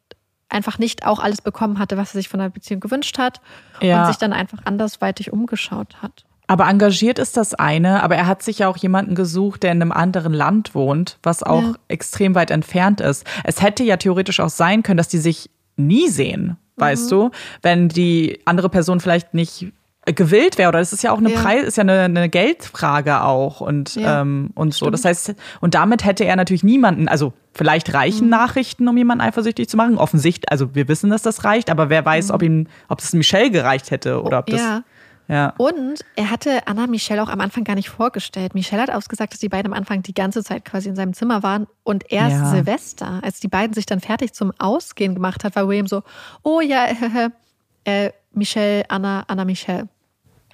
einfach 0.49 0.79
nicht 0.79 1.05
auch 1.05 1.19
alles 1.19 1.41
bekommen 1.41 1.79
hatte, 1.79 1.97
was 1.97 2.15
er 2.15 2.19
sich 2.19 2.29
von 2.29 2.41
der 2.41 2.51
Beziehung 2.51 2.81
gewünscht 2.81 3.19
hat 3.19 3.41
ja. 3.81 4.01
und 4.01 4.07
sich 4.09 4.17
dann 4.17 4.33
einfach 4.33 4.61
andersweitig 4.65 5.33
umgeschaut 5.33 6.03
hat. 6.03 6.26
Aber 6.49 6.69
engagiert 6.69 7.19
ist 7.19 7.37
das 7.37 7.55
eine, 7.55 8.03
aber 8.03 8.17
er 8.17 8.27
hat 8.27 8.43
sich 8.43 8.61
ja 8.61 8.69
auch 8.69 8.77
jemanden 8.77 9.15
gesucht, 9.15 9.65
der 9.65 9.73
in 9.73 9.83
einem 9.83 9.93
anderen 9.93 10.33
Land 10.33 10.75
wohnt, 10.75 11.19
was 11.23 11.43
auch 11.43 11.63
ja. 11.63 11.75
extrem 11.89 12.35
weit 12.35 12.51
entfernt 12.51 13.01
ist. 13.01 13.25
Es 13.45 13.63
hätte 13.63 13.83
ja 13.83 13.97
theoretisch 13.97 14.39
auch 14.39 14.49
sein 14.49 14.83
können, 14.83 14.97
dass 14.97 15.09
die 15.09 15.19
sich 15.19 15.51
nie 15.77 16.09
sehen, 16.09 16.57
weißt 16.77 17.07
mhm. 17.07 17.11
du, 17.11 17.31
wenn 17.63 17.89
die 17.89 18.41
andere 18.45 18.69
Person 18.69 19.01
vielleicht 19.01 19.35
nicht 19.35 19.67
gewillt 20.15 20.57
wäre 20.57 20.69
oder 20.69 20.79
das 20.79 20.93
ist 20.93 21.03
ja 21.03 21.11
auch 21.11 21.19
eine 21.19 21.33
ja. 21.33 21.41
Preis 21.41 21.65
ist 21.65 21.77
ja 21.77 21.81
eine, 21.81 22.03
eine 22.03 22.29
Geldfrage 22.29 23.23
auch 23.23 23.61
und 23.61 23.97
ja, 23.97 24.21
ähm, 24.21 24.51
und 24.55 24.73
so 24.73 24.89
das 24.89 25.05
heißt 25.05 25.35
und 25.61 25.75
damit 25.75 26.05
hätte 26.05 26.25
er 26.25 26.37
natürlich 26.37 26.63
niemanden 26.63 27.09
also 27.09 27.33
vielleicht 27.53 27.93
reichen 27.93 28.27
mhm. 28.27 28.31
Nachrichten 28.31 28.87
um 28.87 28.97
jemanden 28.97 29.23
eifersüchtig 29.23 29.69
zu 29.69 29.77
machen 29.77 29.99
offensichtlich 29.99 30.49
also 30.49 30.77
wir 30.77 30.87
wissen 30.87 31.11
dass 31.11 31.23
das 31.23 31.43
reicht 31.43 31.71
aber 31.71 31.91
wer 31.91 32.05
weiß 32.05 32.29
mhm. 32.29 32.35
ob 32.35 32.43
ihm 32.43 32.67
ob 32.89 33.01
es 33.01 33.13
Michelle 33.15 33.51
gereicht 33.51 33.91
hätte 33.91 34.23
oder 34.23 34.39
ob 34.39 34.47
das 34.47 34.61
ja. 34.61 34.85
Ja. 35.29 35.55
Und 35.59 36.05
er 36.15 36.31
hatte 36.31 36.67
Anna 36.67 36.87
Michelle 36.87 37.23
auch 37.23 37.29
am 37.29 37.41
Anfang 37.41 37.65
gar 37.65 37.75
nicht 37.75 37.89
vorgestellt. 37.89 38.55
Michelle 38.55 38.83
hat 38.83 38.91
ausgesagt, 38.91 39.33
dass 39.33 39.41
die 39.41 39.49
beiden 39.49 39.73
am 39.73 39.77
Anfang 39.77 40.03
die 40.03 40.15
ganze 40.15 40.45
Zeit 40.45 40.65
quasi 40.65 40.89
in 40.89 40.97
seinem 40.97 41.15
Zimmer 41.15 41.43
waren. 41.43 41.67
Und 41.83 42.13
erst 42.13 42.37
ja. 42.37 42.51
Silvester, 42.51 43.21
als 43.23 43.41
die 43.41 43.49
beiden 43.49 43.75
sich 43.75 43.87
dann 43.87 44.01
fertig 44.01 44.33
zum 44.33 44.53
Ausgehen 44.59 45.15
gemacht 45.15 45.43
hat, 45.43 45.57
war 45.57 45.69
William 45.69 45.87
so, 45.87 46.03
oh 46.43 46.61
ja, 46.61 46.87
äh, 47.85 48.07
äh, 48.07 48.13
Michelle, 48.33 48.85
Anna, 48.89 49.25
Anna 49.27 49.45
Michelle. 49.45 49.89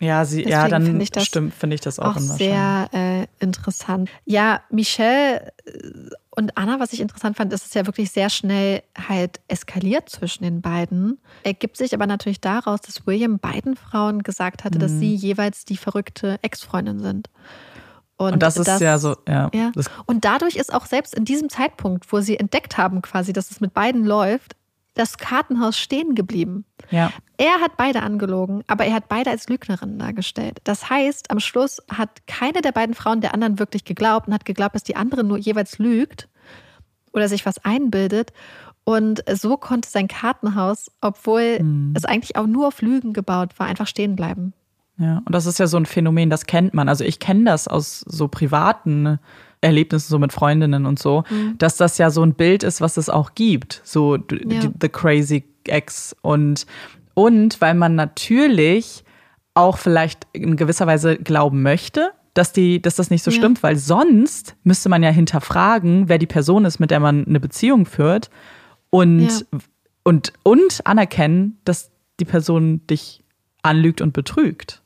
Ja, 0.00 0.24
sie, 0.24 0.42
ja, 0.48 0.66
dann 0.66 0.84
find 0.84 1.00
ich 1.00 1.12
das 1.12 1.24
stimmt, 1.26 1.54
finde 1.54 1.74
ich 1.74 1.80
das 1.80 2.00
auch, 2.00 2.16
auch 2.16 2.18
sehr 2.18 2.88
äh, 2.92 3.26
interessant. 3.38 4.10
Ja, 4.24 4.62
Michelle, 4.68 5.52
Und 6.34 6.56
Anna, 6.56 6.80
was 6.80 6.94
ich 6.94 7.00
interessant 7.00 7.36
fand, 7.36 7.52
ist 7.52 7.66
es 7.66 7.74
ja 7.74 7.84
wirklich 7.84 8.10
sehr 8.10 8.30
schnell 8.30 8.82
halt 8.96 9.40
eskaliert 9.48 10.08
zwischen 10.08 10.44
den 10.44 10.62
beiden. 10.62 11.18
Ergibt 11.42 11.76
sich 11.76 11.92
aber 11.92 12.06
natürlich 12.06 12.40
daraus, 12.40 12.80
dass 12.80 13.06
William 13.06 13.38
beiden 13.38 13.76
Frauen 13.76 14.22
gesagt 14.22 14.64
hatte, 14.64 14.78
mhm. 14.78 14.80
dass 14.80 14.92
sie 14.92 15.14
jeweils 15.14 15.66
die 15.66 15.76
verrückte 15.76 16.38
Ex-Freundin 16.40 17.00
sind. 17.00 17.28
Und, 18.16 18.34
und 18.34 18.42
das 18.42 18.56
ist 18.56 18.66
das, 18.66 18.80
ja 18.80 18.98
so, 18.98 19.16
ja. 19.28 19.50
ja. 19.52 19.72
Und 20.06 20.24
dadurch 20.24 20.56
ist 20.56 20.72
auch 20.72 20.86
selbst 20.86 21.14
in 21.14 21.26
diesem 21.26 21.50
Zeitpunkt, 21.50 22.10
wo 22.12 22.20
sie 22.20 22.38
entdeckt 22.38 22.78
haben, 22.78 23.02
quasi, 23.02 23.34
dass 23.34 23.50
es 23.50 23.60
mit 23.60 23.74
beiden 23.74 24.06
läuft, 24.06 24.56
das 24.94 25.16
Kartenhaus 25.16 25.78
stehen 25.78 26.14
geblieben. 26.14 26.64
Ja. 26.90 27.12
Er 27.38 27.60
hat 27.60 27.76
beide 27.76 28.02
angelogen, 28.02 28.62
aber 28.66 28.84
er 28.84 28.94
hat 28.94 29.08
beide 29.08 29.30
als 29.30 29.48
Lügnerinnen 29.48 29.98
dargestellt. 29.98 30.58
Das 30.64 30.90
heißt, 30.90 31.30
am 31.30 31.40
Schluss 31.40 31.80
hat 31.90 32.26
keine 32.26 32.60
der 32.60 32.72
beiden 32.72 32.94
Frauen 32.94 33.20
der 33.20 33.34
anderen 33.34 33.58
wirklich 33.58 33.84
geglaubt 33.84 34.28
und 34.28 34.34
hat 34.34 34.44
geglaubt, 34.44 34.74
dass 34.74 34.84
die 34.84 34.96
andere 34.96 35.24
nur 35.24 35.38
jeweils 35.38 35.78
lügt 35.78 36.28
oder 37.12 37.28
sich 37.28 37.46
was 37.46 37.64
einbildet. 37.64 38.32
Und 38.84 39.22
so 39.32 39.56
konnte 39.56 39.88
sein 39.88 40.08
Kartenhaus, 40.08 40.90
obwohl 41.00 41.58
hm. 41.58 41.94
es 41.96 42.04
eigentlich 42.04 42.36
auch 42.36 42.46
nur 42.46 42.66
auf 42.66 42.82
Lügen 42.82 43.12
gebaut 43.12 43.58
war, 43.58 43.66
einfach 43.66 43.86
stehen 43.86 44.16
bleiben. 44.16 44.52
Ja, 44.98 45.22
und 45.24 45.34
das 45.34 45.46
ist 45.46 45.58
ja 45.58 45.66
so 45.66 45.76
ein 45.76 45.86
Phänomen, 45.86 46.30
das 46.30 46.46
kennt 46.46 46.74
man. 46.74 46.88
Also 46.88 47.04
ich 47.04 47.18
kenne 47.18 47.44
das 47.44 47.66
aus 47.66 48.00
so 48.00 48.28
privaten 48.28 49.18
Erlebnissen, 49.62 50.10
so 50.10 50.18
mit 50.18 50.32
Freundinnen 50.32 50.84
und 50.84 50.98
so, 50.98 51.24
mhm. 51.30 51.56
dass 51.56 51.76
das 51.76 51.96
ja 51.96 52.10
so 52.10 52.22
ein 52.22 52.34
Bild 52.34 52.62
ist, 52.62 52.80
was 52.80 52.96
es 52.98 53.08
auch 53.08 53.34
gibt. 53.34 53.80
So 53.84 54.16
ja. 54.16 54.70
the 54.80 54.88
crazy 54.88 55.44
ex. 55.64 56.14
Und, 56.20 56.66
und 57.14 57.60
weil 57.60 57.74
man 57.74 57.94
natürlich 57.94 59.04
auch 59.54 59.78
vielleicht 59.78 60.26
in 60.32 60.56
gewisser 60.56 60.86
Weise 60.86 61.16
glauben 61.16 61.62
möchte, 61.62 62.12
dass, 62.34 62.52
die, 62.52 62.82
dass 62.82 62.96
das 62.96 63.10
nicht 63.10 63.22
so 63.22 63.30
ja. 63.30 63.36
stimmt, 63.36 63.62
weil 63.62 63.76
sonst 63.76 64.56
müsste 64.64 64.88
man 64.88 65.02
ja 65.02 65.10
hinterfragen, 65.10 66.08
wer 66.08 66.18
die 66.18 66.26
Person 66.26 66.64
ist, 66.64 66.78
mit 66.78 66.90
der 66.90 67.00
man 67.00 67.26
eine 67.26 67.40
Beziehung 67.40 67.86
führt 67.86 68.30
und, 68.90 69.28
ja. 69.28 69.58
und, 70.02 70.32
und 70.42 70.80
anerkennen, 70.84 71.58
dass 71.64 71.90
die 72.20 72.24
Person 72.24 72.86
dich 72.86 73.22
anlügt 73.62 74.00
und 74.00 74.12
betrügt. 74.12 74.81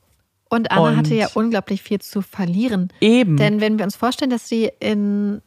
Und 0.49 0.71
Anna 0.71 0.89
und 0.89 0.97
hatte 0.97 1.15
ja 1.15 1.27
unglaublich 1.33 1.81
viel 1.81 1.99
zu 1.99 2.21
verlieren. 2.21 2.91
Eben. 3.01 3.37
Denn 3.37 3.59
wenn 3.61 3.77
wir 3.77 3.85
uns 3.85 3.95
vorstellen, 3.95 4.31
dass 4.31 4.47
sie 4.47 4.71
in 4.79 5.41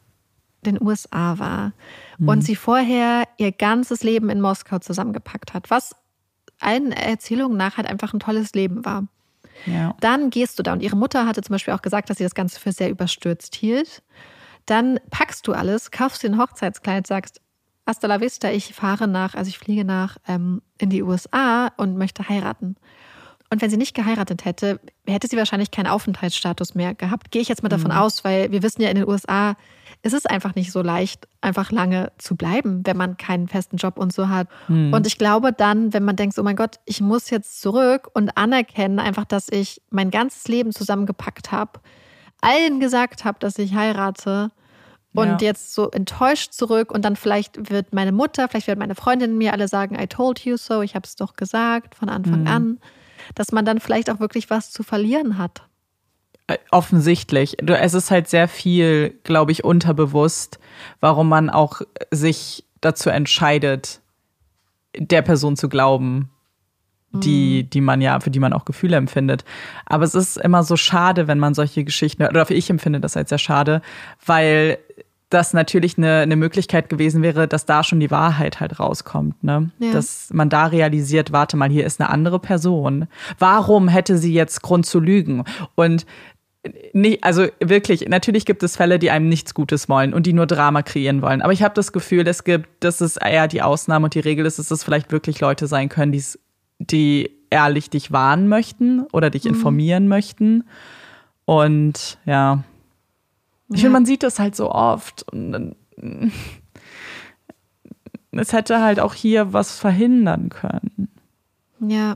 den 0.65 0.81
USA 0.81 1.39
war 1.39 1.73
mhm. 2.17 2.27
und 2.27 2.41
sie 2.41 2.55
vorher 2.55 3.27
ihr 3.37 3.51
ganzes 3.51 4.03
Leben 4.03 4.29
in 4.29 4.41
Moskau 4.41 4.79
zusammengepackt 4.79 5.53
hat, 5.53 5.69
was 5.69 5.95
allen 6.59 6.91
Erzählungen 6.91 7.57
nach 7.57 7.77
halt 7.77 7.87
einfach 7.87 8.13
ein 8.13 8.19
tolles 8.19 8.53
Leben 8.53 8.85
war. 8.85 9.07
Ja. 9.65 9.95
Dann 9.99 10.29
gehst 10.29 10.57
du 10.59 10.63
da 10.63 10.73
und 10.73 10.81
ihre 10.81 10.95
Mutter 10.95 11.25
hatte 11.25 11.41
zum 11.41 11.53
Beispiel 11.53 11.73
auch 11.73 11.81
gesagt, 11.81 12.09
dass 12.09 12.17
sie 12.17 12.23
das 12.23 12.35
Ganze 12.35 12.59
für 12.59 12.71
sehr 12.71 12.89
überstürzt 12.89 13.55
hielt. 13.55 14.03
Dann 14.65 14.99
packst 15.09 15.47
du 15.47 15.53
alles, 15.53 15.91
kaufst 15.91 16.23
dir 16.23 16.29
ein 16.29 16.37
Hochzeitskleid, 16.37 17.07
sagst, 17.07 17.41
hasta 17.85 18.07
la 18.07 18.21
vista, 18.21 18.49
ich 18.51 18.73
fahre 18.73 19.07
nach, 19.07 19.35
also 19.35 19.49
ich 19.49 19.57
fliege 19.57 19.83
nach 19.83 20.17
ähm, 20.27 20.61
in 20.77 20.89
die 20.89 21.03
USA 21.03 21.71
und 21.77 21.97
möchte 21.97 22.27
heiraten. 22.29 22.75
Und 23.51 23.61
wenn 23.61 23.69
sie 23.69 23.75
nicht 23.75 23.93
geheiratet 23.93 24.45
hätte, 24.45 24.79
hätte 25.05 25.27
sie 25.27 25.35
wahrscheinlich 25.35 25.71
keinen 25.71 25.87
Aufenthaltsstatus 25.87 26.73
mehr 26.73 26.95
gehabt. 26.95 27.31
Gehe 27.31 27.41
ich 27.41 27.49
jetzt 27.49 27.63
mal 27.63 27.69
davon 27.69 27.91
mhm. 27.91 27.97
aus, 27.97 28.23
weil 28.23 28.49
wir 28.51 28.63
wissen 28.63 28.81
ja, 28.81 28.89
in 28.89 28.95
den 28.95 29.07
USA 29.07 29.57
ist 30.03 30.13
es 30.13 30.25
einfach 30.25 30.55
nicht 30.55 30.71
so 30.71 30.81
leicht, 30.81 31.27
einfach 31.41 31.69
lange 31.69 32.13
zu 32.17 32.37
bleiben, 32.37 32.81
wenn 32.85 32.95
man 32.95 33.17
keinen 33.17 33.49
festen 33.49 33.75
Job 33.75 33.99
und 33.99 34.13
so 34.13 34.29
hat. 34.29 34.47
Mhm. 34.69 34.93
Und 34.93 35.05
ich 35.05 35.17
glaube 35.17 35.51
dann, 35.51 35.93
wenn 35.93 36.05
man 36.05 36.15
denkt, 36.15 36.39
oh 36.39 36.43
mein 36.43 36.55
Gott, 36.55 36.77
ich 36.85 37.01
muss 37.01 37.29
jetzt 37.29 37.61
zurück 37.61 38.09
und 38.13 38.37
anerkennen 38.37 38.99
einfach, 38.99 39.25
dass 39.25 39.49
ich 39.49 39.81
mein 39.89 40.11
ganzes 40.11 40.47
Leben 40.47 40.71
zusammengepackt 40.71 41.51
habe, 41.51 41.81
allen 42.39 42.79
gesagt 42.79 43.25
habe, 43.25 43.37
dass 43.39 43.59
ich 43.59 43.75
heirate 43.75 44.51
und 45.13 45.27
ja. 45.27 45.37
jetzt 45.41 45.73
so 45.73 45.91
enttäuscht 45.91 46.53
zurück 46.53 46.89
und 46.89 47.03
dann 47.03 47.17
vielleicht 47.17 47.69
wird 47.69 47.93
meine 47.93 48.13
Mutter, 48.13 48.47
vielleicht 48.47 48.67
wird 48.67 48.79
meine 48.79 48.95
Freundin 48.95 49.37
mir 49.37 49.51
alle 49.51 49.67
sagen, 49.67 49.99
I 50.01 50.07
told 50.07 50.39
you 50.45 50.55
so, 50.55 50.81
ich 50.81 50.95
habe 50.95 51.05
es 51.05 51.17
doch 51.17 51.35
gesagt 51.35 51.95
von 51.95 52.07
Anfang 52.07 52.41
mhm. 52.41 52.47
an 52.47 52.79
dass 53.35 53.51
man 53.51 53.65
dann 53.65 53.79
vielleicht 53.79 54.09
auch 54.09 54.19
wirklich 54.19 54.49
was 54.49 54.71
zu 54.71 54.83
verlieren 54.83 55.37
hat. 55.37 55.63
Äh, 56.47 56.57
offensichtlich. 56.71 57.57
Es 57.67 57.93
ist 57.93 58.11
halt 58.11 58.27
sehr 58.27 58.47
viel, 58.47 59.19
glaube 59.23 59.51
ich, 59.51 59.63
unterbewusst, 59.63 60.59
warum 60.99 61.29
man 61.29 61.49
auch 61.49 61.81
sich 62.11 62.65
dazu 62.81 63.09
entscheidet, 63.09 64.01
der 64.97 65.21
Person 65.21 65.55
zu 65.55 65.69
glauben, 65.69 66.29
die, 67.13 67.63
mhm. 67.63 67.69
die 67.69 67.81
man 67.81 68.01
ja, 68.01 68.19
für 68.19 68.31
die 68.31 68.39
man 68.39 68.53
auch 68.53 68.65
Gefühle 68.65 68.95
empfindet. 68.95 69.43
Aber 69.85 70.03
es 70.03 70.15
ist 70.15 70.37
immer 70.37 70.63
so 70.63 70.77
schade, 70.77 71.27
wenn 71.27 71.39
man 71.39 71.53
solche 71.53 71.83
Geschichten, 71.83 72.23
oder 72.23 72.49
ich 72.49 72.69
empfinde 72.69 72.99
das 72.99 73.17
als 73.17 73.29
sehr 73.29 73.37
schade, 73.37 73.81
weil 74.25 74.77
das 75.33 75.53
natürlich 75.53 75.97
eine, 75.97 76.19
eine 76.19 76.35
Möglichkeit 76.35 76.89
gewesen 76.89 77.23
wäre, 77.23 77.47
dass 77.47 77.65
da 77.65 77.83
schon 77.83 77.99
die 77.99 78.11
Wahrheit 78.11 78.59
halt 78.59 78.79
rauskommt, 78.79 79.43
ne? 79.43 79.71
Ja. 79.79 79.93
Dass 79.93 80.29
man 80.33 80.49
da 80.49 80.67
realisiert, 80.67 81.31
warte 81.31 81.57
mal, 81.57 81.69
hier 81.69 81.85
ist 81.85 81.99
eine 81.99 82.09
andere 82.09 82.39
Person. 82.39 83.07
Warum 83.39 83.87
hätte 83.87 84.17
sie 84.17 84.33
jetzt 84.33 84.61
Grund 84.61 84.85
zu 84.85 84.99
lügen? 84.99 85.43
Und 85.75 86.05
nicht, 86.93 87.23
also 87.23 87.47
wirklich, 87.59 88.07
natürlich 88.07 88.45
gibt 88.45 88.61
es 88.61 88.75
Fälle, 88.75 88.99
die 88.99 89.09
einem 89.09 89.29
nichts 89.29 89.53
Gutes 89.53 89.89
wollen 89.89 90.13
und 90.13 90.27
die 90.27 90.33
nur 90.33 90.45
Drama 90.45 90.83
kreieren 90.83 91.21
wollen. 91.21 91.41
Aber 91.41 91.53
ich 91.53 91.63
habe 91.63 91.73
das 91.73 91.91
Gefühl, 91.91 92.27
es 92.27 92.43
gibt, 92.43 92.67
dass 92.83 93.01
es 93.01 93.17
eher 93.17 93.47
die 93.47 93.63
Ausnahme 93.63 94.05
und 94.05 94.13
die 94.13 94.19
Regel 94.19 94.45
ist, 94.45 94.59
dass 94.59 94.69
es 94.69 94.83
vielleicht 94.83 95.11
wirklich 95.11 95.39
Leute 95.39 95.65
sein 95.65 95.89
können, 95.89 96.15
die 96.79 97.31
ehrlich 97.49 97.89
dich 97.89 98.11
warnen 98.11 98.47
möchten 98.47 99.05
oder 99.11 99.29
dich 99.29 99.45
mhm. 99.45 99.51
informieren 99.51 100.07
möchten. 100.07 100.65
Und 101.45 102.19
ja, 102.25 102.63
ich 103.73 103.81
ja. 103.81 103.85
finde, 103.85 103.93
man 103.93 104.05
sieht 104.05 104.23
das 104.23 104.39
halt 104.39 104.55
so 104.55 104.71
oft. 104.71 105.31
Und 105.31 105.75
es 108.31 108.53
hätte 108.53 108.81
halt 108.81 108.99
auch 108.99 109.13
hier 109.13 109.53
was 109.53 109.77
verhindern 109.77 110.49
können. 110.49 111.09
Ja. 111.79 112.15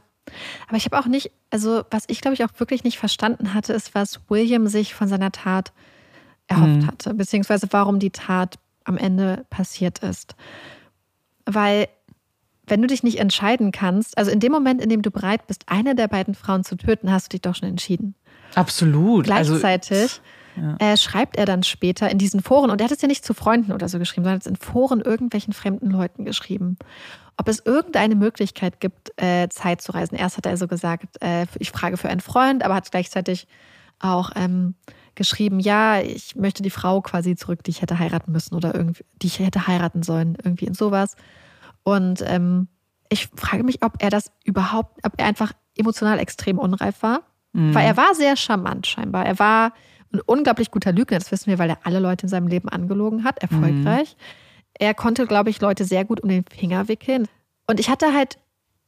Aber 0.67 0.77
ich 0.77 0.85
habe 0.85 0.97
auch 0.97 1.05
nicht, 1.05 1.31
also 1.51 1.83
was 1.91 2.05
ich 2.07 2.21
glaube 2.21 2.33
ich 2.33 2.43
auch 2.43 2.49
wirklich 2.57 2.83
nicht 2.83 2.97
verstanden 2.97 3.53
hatte, 3.53 3.73
ist, 3.73 3.93
was 3.93 4.21
William 4.27 4.67
sich 4.67 4.95
von 4.95 5.07
seiner 5.07 5.31
Tat 5.31 5.71
erhofft 6.47 6.81
mhm. 6.81 6.87
hatte, 6.87 7.13
beziehungsweise 7.13 7.67
warum 7.71 7.99
die 7.99 8.11
Tat 8.11 8.57
am 8.83 8.97
Ende 8.97 9.45
passiert 9.49 9.99
ist. 9.99 10.35
Weil 11.45 11.87
wenn 12.67 12.81
du 12.81 12.87
dich 12.87 13.03
nicht 13.03 13.19
entscheiden 13.19 13.71
kannst, 13.71 14.17
also 14.17 14.31
in 14.31 14.39
dem 14.39 14.51
Moment, 14.51 14.81
in 14.81 14.89
dem 14.89 15.03
du 15.03 15.11
bereit 15.11 15.45
bist, 15.47 15.65
eine 15.67 15.95
der 15.95 16.07
beiden 16.07 16.33
Frauen 16.33 16.63
zu 16.63 16.75
töten, 16.75 17.11
hast 17.11 17.27
du 17.27 17.29
dich 17.35 17.41
doch 17.41 17.55
schon 17.55 17.69
entschieden. 17.69 18.15
Absolut. 18.55 19.29
Also 19.29 19.53
Gleichzeitig 19.53 20.01
also, 20.01 20.21
ja. 20.55 20.75
äh, 20.79 20.97
schreibt 20.97 21.37
er 21.37 21.45
dann 21.45 21.63
später 21.63 22.09
in 22.09 22.17
diesen 22.17 22.41
Foren, 22.41 22.69
und 22.69 22.81
er 22.81 22.85
hat 22.85 22.91
es 22.91 23.01
ja 23.01 23.07
nicht 23.07 23.25
zu 23.25 23.33
Freunden 23.33 23.71
oder 23.71 23.89
so 23.89 23.99
geschrieben, 23.99 24.23
sondern 24.23 24.39
hat 24.39 24.45
es 24.45 24.47
in 24.47 24.55
Foren 24.55 25.01
irgendwelchen 25.01 25.53
fremden 25.53 25.89
Leuten 25.89 26.25
geschrieben, 26.25 26.77
ob 27.37 27.47
es 27.47 27.59
irgendeine 27.65 28.15
Möglichkeit 28.15 28.79
gibt, 28.79 29.11
äh, 29.21 29.49
Zeit 29.49 29.81
zu 29.81 29.91
reisen. 29.91 30.15
Erst 30.15 30.37
hat 30.37 30.45
er 30.45 30.57
so 30.57 30.67
gesagt, 30.67 31.21
äh, 31.21 31.45
ich 31.59 31.71
frage 31.71 31.97
für 31.97 32.09
einen 32.09 32.21
Freund, 32.21 32.63
aber 32.63 32.75
hat 32.75 32.89
gleichzeitig 32.91 33.47
auch 33.99 34.31
ähm, 34.35 34.75
geschrieben, 35.15 35.59
ja, 35.59 35.99
ich 35.99 36.35
möchte 36.35 36.63
die 36.63 36.69
Frau 36.69 37.01
quasi 37.01 37.35
zurück, 37.35 37.63
die 37.63 37.71
ich 37.71 37.81
hätte 37.81 37.99
heiraten 37.99 38.31
müssen 38.31 38.55
oder 38.55 38.75
irgendwie, 38.75 39.03
die 39.21 39.27
ich 39.27 39.39
hätte 39.39 39.67
heiraten 39.67 40.03
sollen, 40.03 40.37
irgendwie 40.43 40.65
in 40.65 40.73
sowas. 40.73 41.15
Und 41.83 42.23
ähm, 42.25 42.67
ich 43.09 43.29
frage 43.35 43.63
mich, 43.63 43.83
ob 43.83 44.01
er 44.01 44.09
das 44.09 44.31
überhaupt, 44.43 44.99
ob 45.05 45.13
er 45.17 45.25
einfach 45.25 45.53
emotional 45.77 46.19
extrem 46.19 46.57
unreif 46.57 47.01
war. 47.01 47.21
Mhm. 47.53 47.73
Weil 47.73 47.85
er 47.85 47.97
war 47.97 48.13
sehr 48.15 48.35
charmant 48.35 48.87
scheinbar. 48.87 49.25
Er 49.25 49.39
war 49.39 49.73
ein 50.15 50.21
unglaublich 50.25 50.71
guter 50.71 50.91
Lügner, 50.91 51.19
das 51.19 51.31
wissen 51.31 51.47
wir, 51.47 51.59
weil 51.59 51.69
er 51.69 51.79
alle 51.83 51.99
Leute 51.99 52.23
in 52.23 52.29
seinem 52.29 52.47
Leben 52.47 52.69
angelogen 52.69 53.23
hat, 53.23 53.39
erfolgreich. 53.39 54.15
Mhm. 54.15 54.75
Er 54.77 54.93
konnte, 54.93 55.25
glaube 55.25 55.49
ich, 55.49 55.61
Leute 55.61 55.85
sehr 55.85 56.05
gut 56.05 56.21
um 56.21 56.29
den 56.29 56.43
Finger 56.45 56.87
wickeln. 56.87 57.27
Und 57.67 57.79
ich 57.79 57.89
hatte 57.89 58.13
halt 58.13 58.37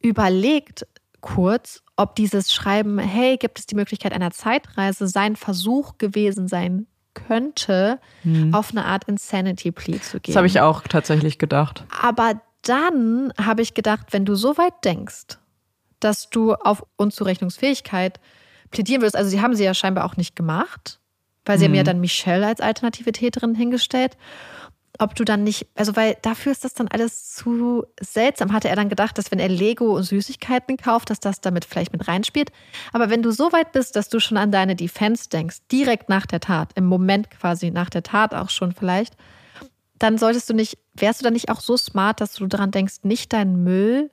überlegt, 0.01 0.85
kurz, 1.21 1.81
ob 1.95 2.15
dieses 2.15 2.53
Schreiben, 2.53 2.99
hey, 2.99 3.37
gibt 3.37 3.59
es 3.59 3.65
die 3.65 3.75
Möglichkeit 3.75 4.13
einer 4.13 4.31
Zeitreise, 4.31 5.07
sein 5.07 5.35
Versuch 5.35 5.97
gewesen 5.97 6.47
sein 6.47 6.87
könnte, 7.13 7.99
mhm. 8.23 8.53
auf 8.53 8.71
eine 8.71 8.85
Art 8.85 9.05
Insanity 9.05 9.71
Plea 9.71 9.99
zu 9.99 10.19
gehen. 10.19 10.33
Das 10.33 10.35
habe 10.35 10.47
ich 10.47 10.61
auch 10.61 10.81
tatsächlich 10.83 11.39
gedacht. 11.39 11.83
Aber 12.01 12.39
dann 12.61 13.33
habe 13.41 13.61
ich 13.61 13.73
gedacht, 13.73 14.07
wenn 14.11 14.25
du 14.25 14.35
so 14.35 14.57
weit 14.57 14.85
denkst, 14.85 15.39
dass 15.99 16.29
du 16.29 16.53
auf 16.53 16.85
Unzurechnungsfähigkeit 16.95 18.19
plädieren 18.69 19.01
würdest, 19.01 19.15
also 19.15 19.29
sie 19.29 19.41
haben 19.41 19.55
sie 19.55 19.63
ja 19.63 19.73
scheinbar 19.73 20.05
auch 20.05 20.17
nicht 20.17 20.35
gemacht, 20.35 20.99
weil 21.47 21.57
sie 21.57 21.65
mhm. 21.65 21.71
haben 21.71 21.75
ja 21.75 21.83
mhm. 21.83 21.87
dann 21.87 22.01
Michelle 22.01 22.47
als 22.47 22.61
alternative 22.61 23.11
Täterin 23.11 23.55
hingestellt. 23.55 24.17
Ob 24.99 25.13
du 25.13 25.23
dann 25.23 25.43
nicht, 25.43 25.67
also 25.75 25.95
weil 25.95 26.17
dafür 26.23 26.51
ist 26.51 26.63
das 26.63 26.73
dann 26.73 26.87
alles 26.87 27.35
zu 27.35 27.85
seltsam. 27.99 28.51
Hatte 28.51 28.67
er 28.67 28.75
dann 28.75 28.89
gedacht, 28.89 29.17
dass 29.17 29.31
wenn 29.31 29.37
er 29.37 29.49
Lego 29.49 29.95
und 29.95 30.03
Süßigkeiten 30.03 30.77
kauft, 30.77 31.11
dass 31.11 31.19
das 31.19 31.39
damit 31.39 31.65
vielleicht 31.65 31.91
mit 31.91 32.07
reinspielt. 32.07 32.51
Aber 32.93 33.11
wenn 33.11 33.21
du 33.21 33.31
so 33.31 33.51
weit 33.51 33.73
bist, 33.73 33.95
dass 33.95 34.09
du 34.09 34.19
schon 34.19 34.37
an 34.37 34.51
deine 34.51 34.75
Defense 34.75 35.29
denkst, 35.29 35.57
direkt 35.71 36.09
nach 36.09 36.25
der 36.25 36.39
Tat, 36.39 36.71
im 36.73 36.85
Moment 36.85 37.29
quasi 37.29 37.69
nach 37.69 37.91
der 37.91 38.01
Tat 38.01 38.33
auch 38.33 38.49
schon 38.49 38.71
vielleicht, 38.71 39.15
dann 39.99 40.17
solltest 40.17 40.49
du 40.49 40.55
nicht, 40.55 40.79
wärst 40.95 41.21
du 41.21 41.25
dann 41.25 41.33
nicht 41.33 41.49
auch 41.49 41.59
so 41.59 41.77
smart, 41.77 42.19
dass 42.19 42.33
du 42.33 42.47
daran 42.47 42.71
denkst, 42.71 42.97
nicht 43.03 43.33
deinen 43.33 43.63
Müll 43.63 44.09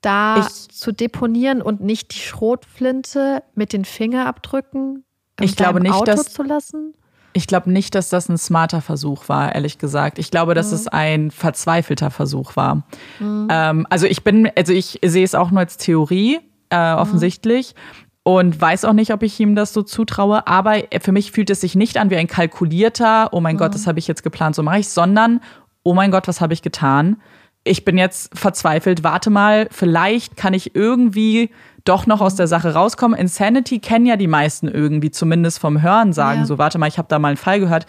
da 0.00 0.46
ich, 0.46 0.68
zu 0.68 0.92
deponieren 0.92 1.62
und 1.62 1.80
nicht 1.80 2.14
die 2.14 2.20
Schrotflinte 2.20 3.42
mit 3.54 3.72
den 3.72 3.84
Fingerabdrücken 3.84 5.05
ich 5.40 5.56
glaube 5.56 5.80
nicht, 5.80 5.92
Auto 5.92 6.04
dass, 6.04 6.32
zu 6.32 6.42
lassen? 6.42 6.94
Ich 7.32 7.46
glaube 7.46 7.70
nicht, 7.70 7.94
dass 7.94 8.08
das 8.08 8.28
ein 8.28 8.38
smarter 8.38 8.80
Versuch 8.80 9.28
war, 9.28 9.54
ehrlich 9.54 9.78
gesagt. 9.78 10.18
Ich 10.18 10.30
glaube, 10.30 10.54
dass 10.54 10.68
mhm. 10.68 10.74
es 10.74 10.88
ein 10.88 11.30
verzweifelter 11.30 12.10
Versuch 12.10 12.56
war. 12.56 12.86
Mhm. 13.18 13.48
Ähm, 13.50 13.86
also 13.90 14.06
ich 14.06 14.24
bin, 14.24 14.50
also 14.56 14.72
ich 14.72 15.00
sehe 15.04 15.24
es 15.24 15.34
auch 15.34 15.50
nur 15.50 15.60
als 15.60 15.76
Theorie, 15.76 16.40
äh, 16.70 16.94
mhm. 16.94 16.98
offensichtlich. 16.98 17.74
Und 18.22 18.60
weiß 18.60 18.84
auch 18.86 18.92
nicht, 18.92 19.12
ob 19.12 19.22
ich 19.22 19.38
ihm 19.38 19.54
das 19.54 19.72
so 19.72 19.82
zutraue. 19.82 20.48
Aber 20.48 20.82
für 21.00 21.12
mich 21.12 21.30
fühlt 21.30 21.48
es 21.50 21.60
sich 21.60 21.76
nicht 21.76 21.98
an 21.98 22.10
wie 22.10 22.16
ein 22.16 22.26
kalkulierter, 22.26 23.28
oh 23.32 23.40
mein 23.40 23.56
Gott, 23.56 23.68
mhm. 23.68 23.74
das 23.74 23.86
habe 23.86 23.98
ich 23.98 24.08
jetzt 24.08 24.24
geplant, 24.24 24.56
so 24.56 24.62
mache 24.64 24.80
ich, 24.80 24.88
sondern, 24.88 25.40
oh 25.84 25.94
mein 25.94 26.10
Gott, 26.10 26.26
was 26.26 26.40
habe 26.40 26.52
ich 26.52 26.62
getan? 26.62 27.18
Ich 27.66 27.84
bin 27.84 27.98
jetzt 27.98 28.36
verzweifelt, 28.38 29.02
warte 29.02 29.30
mal, 29.30 29.68
vielleicht 29.70 30.36
kann 30.36 30.54
ich 30.54 30.74
irgendwie 30.74 31.50
doch 31.84 32.06
noch 32.06 32.20
aus 32.20 32.34
der 32.34 32.46
Sache 32.46 32.74
rauskommen. 32.74 33.18
Insanity 33.18 33.78
kennen 33.78 34.06
ja 34.06 34.16
die 34.16 34.26
meisten 34.26 34.68
irgendwie, 34.68 35.10
zumindest 35.10 35.58
vom 35.58 35.82
Hören 35.82 36.12
sagen. 36.12 36.40
Ja. 36.40 36.46
So, 36.46 36.58
warte 36.58 36.78
mal, 36.78 36.88
ich 36.88 36.98
habe 36.98 37.08
da 37.08 37.18
mal 37.18 37.28
einen 37.28 37.36
Fall 37.36 37.60
gehört. 37.60 37.86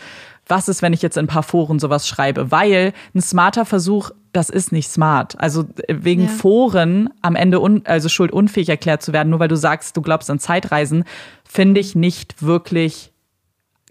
Was 0.48 0.70
ist, 0.70 0.82
wenn 0.82 0.94
ich 0.94 1.02
jetzt 1.02 1.18
in 1.18 1.26
ein 1.26 1.28
paar 1.28 1.44
Foren 1.44 1.80
sowas 1.80 2.08
schreibe? 2.08 2.52
Weil 2.52 2.94
ein 3.14 3.22
smarter 3.22 3.66
Versuch, 3.66 4.12
das 4.32 4.50
ist 4.50 4.72
nicht 4.72 4.90
smart. 4.90 5.40
Also 5.40 5.66
wegen 5.90 6.24
ja. 6.24 6.30
Foren 6.30 7.10
am 7.22 7.36
Ende 7.36 7.60
un, 7.60 7.82
also 7.86 8.08
schuldunfähig 8.08 8.70
erklärt 8.70 9.02
zu 9.02 9.14
werden, 9.14 9.30
nur 9.30 9.40
weil 9.40 9.48
du 9.48 9.58
sagst, 9.58 9.98
du 9.98 10.02
glaubst 10.02 10.30
an 10.30 10.40
Zeitreisen, 10.40 11.04
finde 11.44 11.82
ich 11.82 11.96
nicht 11.96 12.42
wirklich 12.44 13.12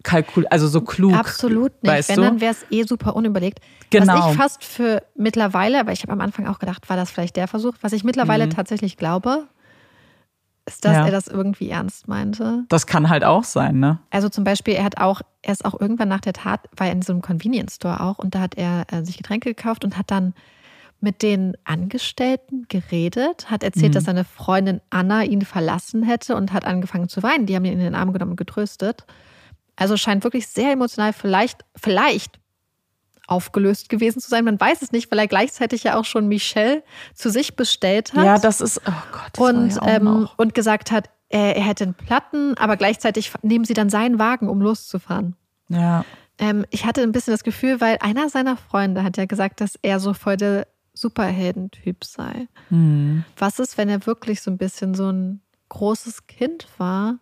kalkul, 0.07 0.47
also 0.47 0.69
so 0.69 0.81
klug. 0.81 1.13
Absolut 1.13 1.73
nicht. 1.83 1.93
Weißt 1.93 2.09
Wenn, 2.09 2.17
du? 2.17 2.23
dann 2.23 2.41
wäre 2.41 2.53
es 2.53 2.65
eh 2.71 2.85
super 2.85 3.17
unüberlegt. 3.17 3.59
Genau. 3.91 4.15
Was 4.15 4.31
ich 4.31 4.37
fast 4.37 4.65
für 4.65 5.03
mittlerweile, 5.17 5.85
weil 5.85 5.95
ich 5.95 6.03
habe 6.03 6.13
am 6.13 6.21
Anfang 6.21 6.47
auch 6.47 6.61
gedacht, 6.61 6.89
war 6.89 6.97
das 6.97 7.11
vielleicht 7.11 7.37
der 7.37 7.49
Versuch, 7.49 7.75
was 7.81 7.93
ich 7.93 8.05
mittlerweile 8.05 8.47
mhm. 8.47 8.51
tatsächlich 8.51 8.97
glaube, 8.97 9.49
ist, 10.65 10.85
dass 10.85 10.95
ja. 10.95 11.07
er 11.07 11.11
das 11.11 11.27
irgendwie 11.27 11.71
ernst 11.71 12.07
meinte. 12.09 12.65
Das 12.69 12.87
kann 12.87 13.09
halt 13.09 13.25
auch 13.25 13.45
sein, 13.45 13.79
ne? 13.79 13.99
Also 14.11 14.29
zum 14.29 14.45
Beispiel, 14.45 14.75
er 14.75 14.85
hat 14.85 14.99
auch, 14.99 15.23
er 15.43 15.53
ist 15.53 15.65
auch 15.65 15.79
irgendwann 15.81 16.09
nach 16.09 16.21
der 16.21 16.33
Tat, 16.33 16.61
war 16.77 16.87
er 16.87 16.93
in 16.93 17.03
so 17.03 17.13
einem 17.13 17.23
Convenience 17.23 17.75
Store 17.75 18.01
auch 18.01 18.19
und 18.19 18.35
da 18.35 18.41
hat 18.41 18.57
er 18.57 18.87
äh, 18.93 19.05
sich 19.05 19.17
Getränke 19.17 19.55
gekauft 19.55 19.85
und 19.85 19.99
hat 19.99 20.11
dann 20.11 20.35
mit 21.01 21.23
den 21.23 21.57
Angestellten 21.65 22.67
geredet, 22.69 23.51
hat 23.51 23.63
erzählt, 23.63 23.91
mhm. 23.91 23.95
dass 23.95 24.05
seine 24.05 24.25
Freundin 24.25 24.81
Anna 24.91 25.25
ihn 25.25 25.43
verlassen 25.43 26.03
hätte 26.03 26.37
und 26.37 26.53
hat 26.53 26.65
angefangen 26.65 27.09
zu 27.09 27.23
weinen. 27.23 27.47
Die 27.47 27.55
haben 27.55 27.65
ihn 27.65 27.75
in 27.75 27.81
den 27.81 27.95
Arm 27.95 28.13
genommen 28.13 28.33
und 28.33 28.37
getröstet. 28.37 29.05
Also 29.77 29.97
scheint 29.97 30.25
wirklich 30.25 30.49
sehr 30.49 30.73
emotional, 30.73 31.13
vielleicht, 31.13 31.65
vielleicht 31.77 32.41
aufgelöst 33.27 33.89
gewesen 33.89 34.21
zu 34.21 34.31
sein. 34.31 34.45
Man 34.45 34.61
weiß 34.61 34.83
es 34.83 34.93
nicht, 34.93 35.11
weil 35.11 35.19
er 35.19 35.27
gleichzeitig 35.27 35.85
ja 35.85 35.99
auch 35.99 36.05
schon 36.05 36.29
Michelle 36.29 36.83
zu 37.15 37.31
sich 37.31 37.57
bestellt 37.57 38.15
hat. 38.15 38.25
Ja, 38.25 38.39
das 38.39 38.61
ist, 38.61 38.81
oh 38.87 38.93
Gott. 39.13 39.31
Das 39.33 39.81
und, 39.83 39.87
ja 39.87 39.97
ähm, 39.97 40.29
und 40.37 40.55
gesagt 40.55 40.91
hat, 40.91 41.11
er, 41.29 41.57
er 41.57 41.65
hätte 41.65 41.85
einen 41.85 41.95
Platten, 41.95 42.57
aber 42.57 42.77
gleichzeitig 42.77 43.33
nehmen 43.43 43.65
sie 43.65 43.75
dann 43.75 43.91
seinen 43.91 44.19
Wagen, 44.19 44.49
um 44.49 44.61
loszufahren. 44.61 45.35
Ja. 45.69 46.05
Ähm, 46.39 46.65
ich 46.71 46.85
hatte 46.85 47.03
ein 47.03 47.13
bisschen 47.13 47.33
das 47.33 47.43
Gefühl, 47.43 47.81
weil 47.81 47.99
einer 48.01 48.29
seiner 48.29 48.57
Freunde 48.57 49.03
hat 49.03 49.17
ja 49.17 49.25
gesagt, 49.25 49.61
dass 49.61 49.79
er 49.83 50.01
so 50.01 50.15
voll 50.15 50.37
der 50.37 50.69
Superheldentyp 50.95 52.05
sei. 52.05 52.49
Mhm. 52.71 53.25
Was 53.37 53.59
ist, 53.59 53.77
wenn 53.77 53.89
er 53.89 54.07
wirklich 54.07 54.41
so 54.41 54.51
ein 54.51 54.59
bisschen 54.59 54.95
so 54.95 55.11
ein 55.11 55.41
großes 55.69 56.27
Kind 56.27 56.67
war? 56.79 57.19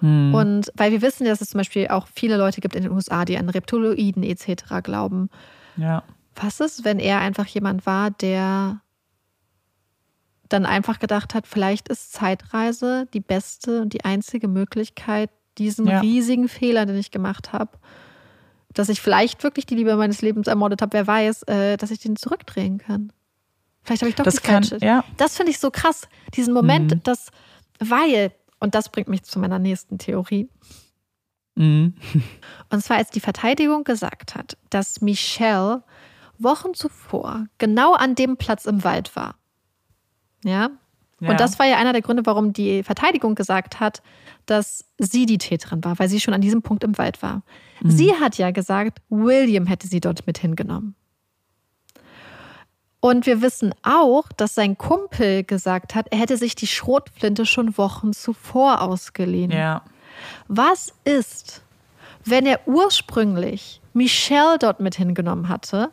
Mhm. 0.00 0.34
Und 0.34 0.72
weil 0.74 0.92
wir 0.92 1.02
wissen, 1.02 1.24
dass 1.26 1.40
es 1.40 1.50
zum 1.50 1.58
Beispiel 1.58 1.88
auch 1.88 2.06
viele 2.12 2.36
Leute 2.36 2.60
gibt 2.60 2.76
in 2.76 2.82
den 2.82 2.92
USA, 2.92 3.24
die 3.24 3.38
an 3.38 3.48
Reptiloiden 3.48 4.22
etc. 4.22 4.82
glauben. 4.82 5.30
Ja. 5.76 6.02
Was 6.34 6.60
ist, 6.60 6.84
wenn 6.84 6.98
er 6.98 7.20
einfach 7.20 7.46
jemand 7.46 7.86
war, 7.86 8.10
der 8.10 8.80
dann 10.48 10.66
einfach 10.66 10.98
gedacht 10.98 11.34
hat, 11.34 11.46
vielleicht 11.46 11.88
ist 11.88 12.12
Zeitreise 12.12 13.08
die 13.12 13.20
beste 13.20 13.82
und 13.82 13.92
die 13.92 14.04
einzige 14.04 14.48
Möglichkeit, 14.48 15.30
diesen 15.58 15.86
ja. 15.86 16.00
riesigen 16.00 16.48
Fehler, 16.48 16.86
den 16.86 16.96
ich 16.96 17.10
gemacht 17.10 17.52
habe, 17.52 17.70
dass 18.72 18.88
ich 18.88 19.00
vielleicht 19.00 19.42
wirklich 19.42 19.66
die 19.66 19.74
Liebe 19.74 19.96
meines 19.96 20.20
Lebens 20.22 20.46
ermordet 20.46 20.82
habe, 20.82 20.92
wer 20.92 21.06
weiß, 21.06 21.44
äh, 21.44 21.76
dass 21.76 21.90
ich 21.90 21.98
den 21.98 22.16
zurückdrehen 22.16 22.78
kann. 22.78 23.12
Vielleicht 23.82 24.02
habe 24.02 24.10
ich 24.10 24.16
doch 24.16 24.24
das 24.24 24.34
die 24.34 24.40
kann, 24.40 24.64
falsche. 24.64 24.84
Ja. 24.84 25.04
Das 25.16 25.36
finde 25.36 25.52
ich 25.52 25.58
so 25.58 25.70
krass, 25.70 26.08
diesen 26.34 26.52
Moment, 26.52 26.90
mhm. 26.90 27.02
dass, 27.02 27.30
weil 27.78 28.32
und 28.60 28.74
das 28.74 28.88
bringt 28.88 29.08
mich 29.08 29.22
zu 29.22 29.38
meiner 29.38 29.58
nächsten 29.58 29.98
Theorie. 29.98 30.48
Mhm. 31.54 31.94
Und 32.70 32.82
zwar, 32.82 32.98
als 32.98 33.10
die 33.10 33.20
Verteidigung 33.20 33.84
gesagt 33.84 34.34
hat, 34.34 34.56
dass 34.70 35.00
Michelle 35.00 35.82
Wochen 36.38 36.74
zuvor 36.74 37.46
genau 37.58 37.94
an 37.94 38.14
dem 38.14 38.36
Platz 38.36 38.66
im 38.66 38.84
Wald 38.84 39.16
war. 39.16 39.36
Ja? 40.44 40.70
ja? 41.20 41.30
Und 41.30 41.40
das 41.40 41.58
war 41.58 41.66
ja 41.66 41.78
einer 41.78 41.92
der 41.92 42.02
Gründe, 42.02 42.26
warum 42.26 42.52
die 42.52 42.82
Verteidigung 42.82 43.34
gesagt 43.34 43.80
hat, 43.80 44.02
dass 44.44 44.84
sie 44.98 45.26
die 45.26 45.38
Täterin 45.38 45.82
war, 45.82 45.98
weil 45.98 46.08
sie 46.08 46.20
schon 46.20 46.34
an 46.34 46.40
diesem 46.40 46.62
Punkt 46.62 46.84
im 46.84 46.98
Wald 46.98 47.22
war. 47.22 47.42
Mhm. 47.82 47.90
Sie 47.90 48.12
hat 48.14 48.36
ja 48.36 48.50
gesagt, 48.50 49.00
William 49.08 49.66
hätte 49.66 49.88
sie 49.88 50.00
dort 50.00 50.26
mit 50.26 50.38
hingenommen. 50.38 50.94
Und 53.06 53.24
wir 53.24 53.40
wissen 53.40 53.72
auch, 53.84 54.24
dass 54.36 54.56
sein 54.56 54.76
Kumpel 54.76 55.44
gesagt 55.44 55.94
hat, 55.94 56.08
er 56.10 56.18
hätte 56.18 56.36
sich 56.36 56.56
die 56.56 56.66
Schrotflinte 56.66 57.46
schon 57.46 57.78
Wochen 57.78 58.12
zuvor 58.12 58.82
ausgeliehen. 58.82 59.52
Ja. 59.52 59.82
Was 60.48 60.92
ist, 61.04 61.62
wenn 62.24 62.46
er 62.46 62.66
ursprünglich 62.66 63.80
Michelle 63.92 64.58
dort 64.58 64.80
mit 64.80 64.96
hingenommen 64.96 65.48
hatte, 65.48 65.90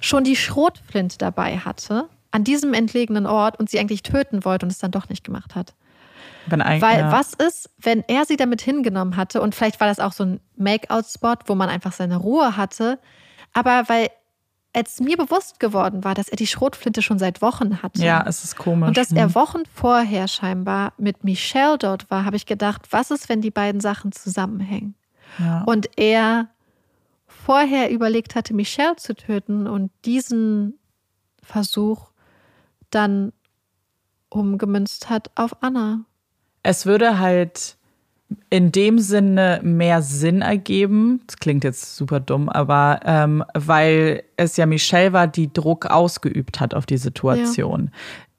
schon 0.00 0.24
die 0.24 0.34
Schrotflinte 0.34 1.16
dabei 1.16 1.58
hatte, 1.58 2.08
an 2.32 2.42
diesem 2.42 2.74
entlegenen 2.74 3.26
Ort 3.26 3.60
und 3.60 3.70
sie 3.70 3.78
eigentlich 3.78 4.02
töten 4.02 4.44
wollte 4.44 4.66
und 4.66 4.72
es 4.72 4.78
dann 4.78 4.90
doch 4.90 5.08
nicht 5.08 5.22
gemacht 5.22 5.54
hat? 5.54 5.74
Weil 6.50 6.80
ja. 6.80 7.12
was 7.12 7.34
ist, 7.34 7.70
wenn 7.78 8.02
er 8.08 8.24
sie 8.24 8.36
damit 8.36 8.62
hingenommen 8.62 9.16
hatte 9.16 9.42
und 9.42 9.54
vielleicht 9.54 9.78
war 9.78 9.86
das 9.86 10.00
auch 10.00 10.12
so 10.12 10.24
ein 10.24 10.40
Make-out-Spot, 10.56 11.36
wo 11.46 11.54
man 11.54 11.68
einfach 11.68 11.92
seine 11.92 12.16
Ruhe 12.16 12.56
hatte, 12.56 12.98
aber 13.52 13.84
weil 13.88 14.08
als 14.72 15.00
mir 15.00 15.16
bewusst 15.16 15.60
geworden 15.60 16.04
war, 16.04 16.14
dass 16.14 16.28
er 16.28 16.36
die 16.36 16.46
Schrotflinte 16.46 17.02
schon 17.02 17.18
seit 17.18 17.40
Wochen 17.42 17.82
hatte. 17.82 18.02
Ja, 18.02 18.24
es 18.26 18.44
ist 18.44 18.56
komisch. 18.56 18.88
Und 18.88 18.96
dass 18.96 19.12
er 19.12 19.26
hm. 19.26 19.34
Wochen 19.34 19.62
vorher 19.72 20.28
scheinbar 20.28 20.92
mit 20.98 21.24
Michelle 21.24 21.78
dort 21.78 22.10
war, 22.10 22.24
habe 22.24 22.36
ich 22.36 22.46
gedacht, 22.46 22.82
was 22.90 23.10
ist, 23.10 23.28
wenn 23.28 23.40
die 23.40 23.50
beiden 23.50 23.80
Sachen 23.80 24.12
zusammenhängen? 24.12 24.94
Ja. 25.38 25.62
Und 25.64 25.88
er 25.96 26.48
vorher 27.26 27.90
überlegt 27.90 28.34
hatte, 28.34 28.54
Michelle 28.54 28.96
zu 28.96 29.14
töten 29.14 29.66
und 29.66 29.90
diesen 30.04 30.78
Versuch 31.42 32.10
dann 32.90 33.32
umgemünzt 34.28 35.08
hat 35.08 35.30
auf 35.34 35.62
Anna. 35.62 36.04
Es 36.62 36.84
würde 36.84 37.18
halt 37.18 37.77
in 38.50 38.72
dem 38.72 38.98
Sinne 38.98 39.60
mehr 39.62 40.02
Sinn 40.02 40.42
ergeben. 40.42 41.20
Das 41.26 41.36
klingt 41.36 41.64
jetzt 41.64 41.96
super 41.96 42.20
dumm, 42.20 42.48
aber 42.48 43.00
ähm, 43.04 43.44
weil 43.54 44.22
es 44.36 44.56
ja 44.56 44.66
Michelle 44.66 45.12
war, 45.12 45.26
die 45.26 45.52
Druck 45.52 45.86
ausgeübt 45.86 46.60
hat 46.60 46.74
auf 46.74 46.86
die 46.86 46.98
Situation. 46.98 47.90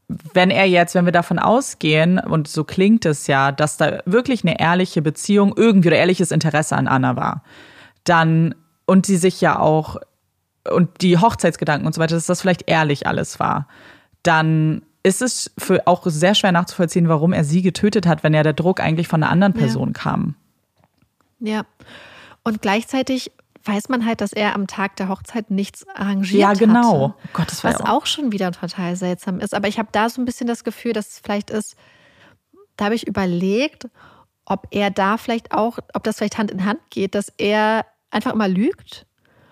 Ja. 0.08 0.16
Wenn 0.34 0.50
er 0.50 0.66
jetzt, 0.66 0.96
wenn 0.96 1.06
wir 1.06 1.12
davon 1.12 1.38
ausgehen, 1.38 2.20
und 2.20 2.48
so 2.48 2.64
klingt 2.64 3.06
es 3.06 3.28
ja, 3.28 3.52
dass 3.52 3.78
da 3.78 4.00
wirklich 4.06 4.44
eine 4.44 4.60
ehrliche 4.60 5.02
Beziehung 5.02 5.54
irgendwie 5.56 5.90
oder 5.90 5.98
ehrliches 5.98 6.32
Interesse 6.32 6.76
an 6.76 6.88
Anna 6.88 7.16
war, 7.16 7.44
dann, 8.04 8.56
und 8.86 9.06
sie 9.06 9.18
sich 9.18 9.42
ja 9.42 9.60
auch, 9.60 9.98
und 10.72 11.02
die 11.02 11.18
Hochzeitsgedanken 11.18 11.86
und 11.86 11.94
so 11.94 12.02
weiter, 12.02 12.16
dass 12.16 12.26
das 12.26 12.42
vielleicht 12.42 12.70
ehrlich 12.70 13.06
alles 13.06 13.40
war, 13.40 13.68
dann 14.24 14.82
ist 15.10 15.22
es 15.24 15.51
für 15.57 15.88
auch 15.88 16.03
sehr 16.05 16.36
schwer 16.36 16.51
nachzuvollziehen, 16.51 17.10
warum 17.10 17.34
er 17.34 17.43
sie 17.43 17.64
getötet 17.64 18.05
hat, 18.05 18.24
wenn 18.24 18.36
ja 18.36 18.43
der 18.43 18.53
Druck 18.53 18.80
eigentlich 18.80 19.07
von 19.07 19.24
einer 19.24 19.32
anderen 19.32 19.53
Person 19.53 19.89
ja. 19.89 19.93
kam. 19.93 20.36
Ja. 21.39 21.66
Und 22.43 22.62
gleichzeitig 22.62 23.32
weiß 23.64 23.89
man 23.89 24.05
halt, 24.05 24.22
dass 24.22 24.32
er 24.32 24.53
am 24.53 24.68
Tag 24.68 24.95
der 24.97 25.10
Hochzeit 25.10 25.49
nichts 25.49 25.88
arrangiert 25.89 26.47
hat. 26.47 26.60
Ja, 26.60 26.66
genau. 26.66 27.10
Hatte, 27.10 27.16
oh 27.26 27.30
Gott, 27.34 27.51
das 27.51 27.64
was 27.64 27.82
auch. 27.82 27.89
auch 27.89 28.05
schon 28.05 28.32
wieder 28.32 28.51
total 28.51 28.95
seltsam 28.95 29.39
ist. 29.39 29.55
Aber 29.55 29.68
ich 29.68 29.80
habe 29.80 29.89
da 29.91 30.10
so 30.10 30.22
ein 30.22 30.26
bisschen 30.26 30.47
das 30.47 30.64
Gefühl, 30.64 30.93
dass 30.93 31.10
es 31.10 31.20
vielleicht 31.20 31.49
ist, 31.49 31.76
da 32.78 32.86
habe 32.86 32.95
ich 32.95 33.07
überlegt, 33.07 33.89
ob 34.45 34.68
er 34.72 34.91
da 34.91 35.18
vielleicht 35.18 35.51
auch, 35.51 35.80
ob 35.93 36.03
das 36.03 36.18
vielleicht 36.18 36.38
Hand 36.38 36.51
in 36.51 36.66
Hand 36.66 36.80
geht, 36.91 37.16
dass 37.16 37.34
er 37.38 37.86
einfach 38.12 38.34
immer 38.34 38.47
lügt 38.47 39.05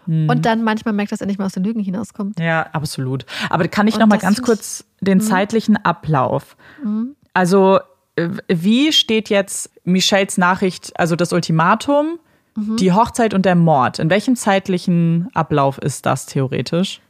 Mhm. 0.08 0.30
Und 0.30 0.46
dann 0.46 0.64
manchmal 0.64 0.94
merkt, 0.94 1.12
dass 1.12 1.22
er 1.22 1.28
nicht 1.28 1.38
mehr 1.38 1.46
aus 1.46 1.54
den 1.54 1.64
Lügen 1.64 1.80
hinauskommt. 1.80 2.40
Ja, 2.40 2.64
absolut. 2.74 3.26
Aber 3.50 3.68
kann 3.68 3.88
ich 3.88 3.98
noch 3.98 4.08
mal 4.08 4.18
ganz 4.18 4.42
kurz 4.42 4.86
den 5.02 5.20
mhm. 5.20 5.22
zeitlichen 5.22 5.78
Ablauf? 5.78 6.58
Mhm. 6.84 7.16
Also 7.34 7.80
äh, 8.16 8.30
wie 8.48 8.92
steht 8.92 9.30
jetzt 9.30 9.70
Michelles 9.84 10.38
Nachricht, 10.38 11.00
also 11.00 11.16
das 11.16 11.34
Ultimatum, 11.34 12.20
mhm. 12.56 12.78
die 12.78 12.92
Hochzeit 12.94 13.34
und 13.34 13.46
der 13.46 13.56
Mord? 13.56 14.00
In 14.00 14.10
welchem 14.10 14.36
zeitlichen 14.36 15.30
Ablauf 15.34 15.78
ist 15.78 16.06
das 16.06 16.26
theoretisch? 16.26 17.02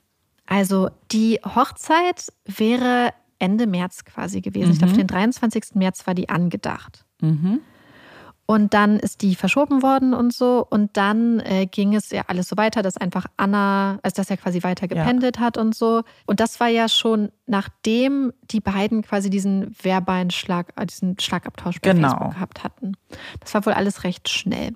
Also 0.45 0.89
die 1.11 1.39
Hochzeit 1.43 2.27
wäre 2.45 3.13
Ende 3.39 3.67
März 3.67 4.05
quasi 4.05 4.41
gewesen. 4.41 4.71
Ich 4.71 4.79
glaube, 4.79 4.93
für 4.93 4.99
den 4.99 5.07
23. 5.07 5.75
März 5.75 6.07
war 6.07 6.15
die 6.15 6.29
angedacht. 6.29 7.05
Mhm. 7.21 7.59
Und 8.49 8.73
dann 8.73 8.97
ist 8.97 9.23
die 9.23 9.35
verschoben 9.35 9.83
worden 9.83 10.13
und 10.13 10.33
so. 10.33 10.65
Und 10.67 10.95
dann 10.95 11.41
äh, 11.41 11.65
ging 11.65 11.93
es 11.93 12.09
ja 12.11 12.23
alles 12.27 12.47
so 12.47 12.55
weiter, 12.55 12.81
dass 12.81 12.95
einfach 12.95 13.25
Anna, 13.35 13.99
also 14.03 14.15
dass 14.15 14.29
er 14.29 14.37
quasi 14.37 14.63
weiter 14.63 14.87
gependelt 14.87 15.35
ja. 15.35 15.43
hat 15.43 15.57
und 15.57 15.75
so. 15.75 16.03
Und 16.25 16.39
das 16.39 16.57
war 16.61 16.69
ja 16.69 16.87
schon 16.87 17.29
nachdem 17.45 18.31
die 18.49 18.61
beiden 18.61 19.01
quasi 19.01 19.29
diesen 19.29 19.75
verbalen 19.77 20.31
Schlag, 20.31 20.71
äh, 20.77 20.85
diesen 20.85 21.19
Schlagabtausch 21.19 21.81
bei 21.81 21.91
genau. 21.91 22.09
Facebook 22.09 22.33
gehabt 22.35 22.63
hatten. 22.63 22.93
Das 23.41 23.53
war 23.53 23.65
wohl 23.65 23.73
alles 23.73 24.05
recht 24.05 24.29
schnell. 24.29 24.75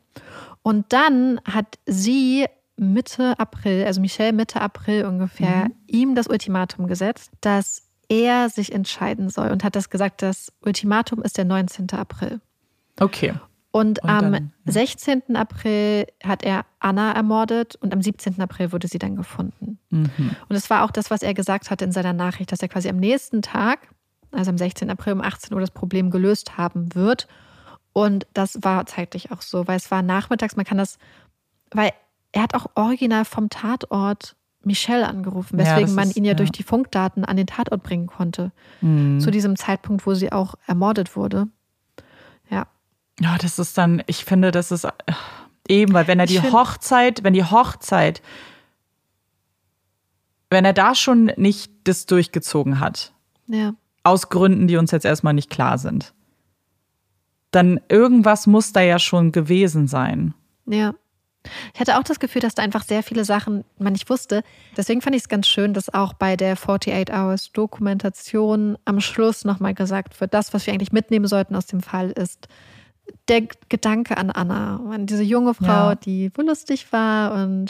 Und 0.63 0.91
dann 0.91 1.39
hat 1.45 1.79
sie 1.85 2.47
Mitte 2.75 3.39
April, 3.39 3.85
also 3.85 4.01
Michelle 4.01 4.33
Mitte 4.33 4.59
April 4.59 5.05
ungefähr, 5.05 5.65
mhm. 5.65 5.73
ihm 5.87 6.15
das 6.15 6.27
Ultimatum 6.27 6.87
gesetzt, 6.87 7.31
dass 7.39 7.83
er 8.09 8.49
sich 8.49 8.73
entscheiden 8.73 9.29
soll 9.29 9.49
und 9.49 9.63
hat 9.63 9.77
das 9.77 9.89
gesagt, 9.89 10.21
das 10.21 10.51
Ultimatum 10.59 11.21
ist 11.23 11.37
der 11.37 11.45
19. 11.45 11.89
April. 11.91 12.41
Okay. 12.99 13.33
Und, 13.71 13.99
und 14.03 14.09
am 14.09 14.31
dann, 14.31 14.51
ja. 14.65 14.71
16. 14.71 15.35
April 15.35 16.05
hat 16.23 16.43
er 16.43 16.65
Anna 16.79 17.13
ermordet 17.13 17.77
und 17.77 17.93
am 17.93 18.01
17. 18.01 18.39
April 18.41 18.73
wurde 18.73 18.87
sie 18.87 18.99
dann 18.99 19.15
gefunden. 19.15 19.79
Mhm. 19.89 20.35
Und 20.49 20.55
es 20.55 20.69
war 20.69 20.83
auch 20.83 20.91
das, 20.91 21.09
was 21.09 21.21
er 21.21 21.33
gesagt 21.33 21.71
hat 21.71 21.81
in 21.81 21.93
seiner 21.93 22.13
Nachricht, 22.13 22.51
dass 22.51 22.61
er 22.61 22.67
quasi 22.67 22.89
am 22.89 22.97
nächsten 22.97 23.41
Tag, 23.41 23.87
also 24.31 24.51
am 24.51 24.57
16. 24.57 24.89
April 24.89 25.13
um 25.13 25.21
18 25.21 25.53
Uhr, 25.53 25.61
das 25.61 25.71
Problem 25.71 26.11
gelöst 26.11 26.57
haben 26.57 26.93
wird. 26.95 27.27
Und 27.93 28.27
das 28.33 28.59
war 28.61 28.85
zeitlich 28.85 29.31
auch 29.31 29.41
so, 29.41 29.67
weil 29.67 29.77
es 29.77 29.89
war 29.89 30.01
nachmittags, 30.01 30.57
man 30.57 30.65
kann 30.65 30.77
das, 30.77 30.97
weil 31.71 31.91
er 32.33 32.43
hat 32.43 32.55
auch 32.55 32.67
original 32.75 33.23
vom 33.23 33.49
Tatort 33.49 34.35
Michelle 34.63 35.07
angerufen, 35.07 35.57
weswegen 35.57 35.89
ja, 35.89 35.95
man 35.95 36.09
ist, 36.09 36.17
ihn 36.17 36.25
ja, 36.25 36.31
ja, 36.31 36.35
durch 36.35 36.51
die 36.51 36.63
Funkdaten 36.63 37.25
an 37.25 37.37
den 37.37 37.47
Tatort 37.47 37.83
bringen 37.83 38.07
konnte. 38.07 38.51
Mhm. 38.81 39.19
Zu 39.19 39.31
diesem 39.31 39.55
Zeitpunkt, 39.55 40.05
wo 40.05 40.13
sie 40.13 40.31
auch 40.31 40.55
ermordet 40.67 41.15
wurde. 41.15 41.47
Ja. 43.21 43.37
Das 43.39 43.59
ist 43.59 43.77
dann, 43.77 44.03
ich 44.07 44.25
finde, 44.25 44.51
das 44.51 44.71
ist 44.71 44.83
äh, 44.83 44.91
eben, 45.67 45.93
weil 45.93 46.07
wenn 46.07 46.19
er 46.19 46.25
die 46.25 46.41
Hochzeit, 46.41 47.23
wenn 47.23 47.33
die 47.33 47.43
Hochzeit, 47.43 48.21
wenn 50.49 50.65
er 50.65 50.73
da 50.73 50.95
schon 50.95 51.31
nicht 51.37 51.71
das 51.83 52.05
durchgezogen 52.07 52.79
hat, 52.79 53.13
ja. 53.47 53.73
aus 54.03 54.29
Gründen, 54.29 54.67
die 54.67 54.77
uns 54.77 54.91
jetzt 54.91 55.05
erstmal 55.05 55.33
nicht 55.33 55.49
klar 55.49 55.77
sind, 55.77 56.13
dann 57.51 57.79
irgendwas 57.89 58.47
muss 58.47 58.73
da 58.73 58.81
ja 58.81 58.97
schon 58.97 59.31
gewesen 59.31 59.87
sein. 59.87 60.33
Ja. 60.65 60.93
Ich 61.73 61.79
hatte 61.79 61.97
auch 61.97 62.03
das 62.03 62.19
Gefühl, 62.19 62.41
dass 62.41 62.53
da 62.53 62.61
einfach 62.61 62.83
sehr 62.83 63.01
viele 63.01 63.25
Sachen 63.25 63.65
man 63.79 63.93
nicht 63.93 64.09
wusste. 64.09 64.43
Deswegen 64.77 65.01
fand 65.01 65.15
ich 65.15 65.23
es 65.23 65.29
ganz 65.29 65.47
schön, 65.47 65.73
dass 65.73 65.91
auch 65.91 66.13
bei 66.13 66.35
der 66.35 66.53
48 66.53 67.11
Hours 67.13 67.51
Dokumentation 67.51 68.77
am 68.85 69.01
Schluss 69.01 69.43
nochmal 69.43 69.73
gesagt 69.73 70.19
wird, 70.21 70.33
das, 70.33 70.53
was 70.53 70.67
wir 70.67 70.73
eigentlich 70.73 70.91
mitnehmen 70.91 71.27
sollten 71.27 71.55
aus 71.55 71.65
dem 71.65 71.81
Fall, 71.81 72.11
ist 72.11 72.47
der 73.27 73.47
Gedanke 73.69 74.17
an 74.17 74.29
Anna, 74.29 74.79
an 74.89 75.05
diese 75.05 75.23
junge 75.23 75.53
Frau, 75.53 75.89
ja. 75.89 75.95
die 75.95 76.31
wohl 76.35 76.45
lustig 76.45 76.91
war 76.91 77.33
und 77.33 77.69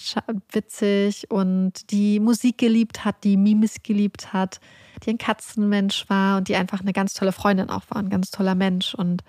witzig 0.51 1.29
und 1.29 1.91
die 1.91 2.19
Musik 2.19 2.57
geliebt 2.57 3.05
hat, 3.05 3.23
die 3.23 3.37
Mimis 3.37 3.83
geliebt 3.83 4.33
hat, 4.33 4.59
die 5.03 5.11
ein 5.11 5.17
Katzenmensch 5.17 6.09
war 6.09 6.37
und 6.37 6.47
die 6.47 6.55
einfach 6.55 6.81
eine 6.81 6.93
ganz 6.93 7.13
tolle 7.13 7.31
Freundin 7.31 7.69
auch 7.69 7.83
war, 7.89 7.97
ein 7.97 8.09
ganz 8.09 8.31
toller 8.31 8.55
Mensch 8.55 8.93
und 8.93 9.23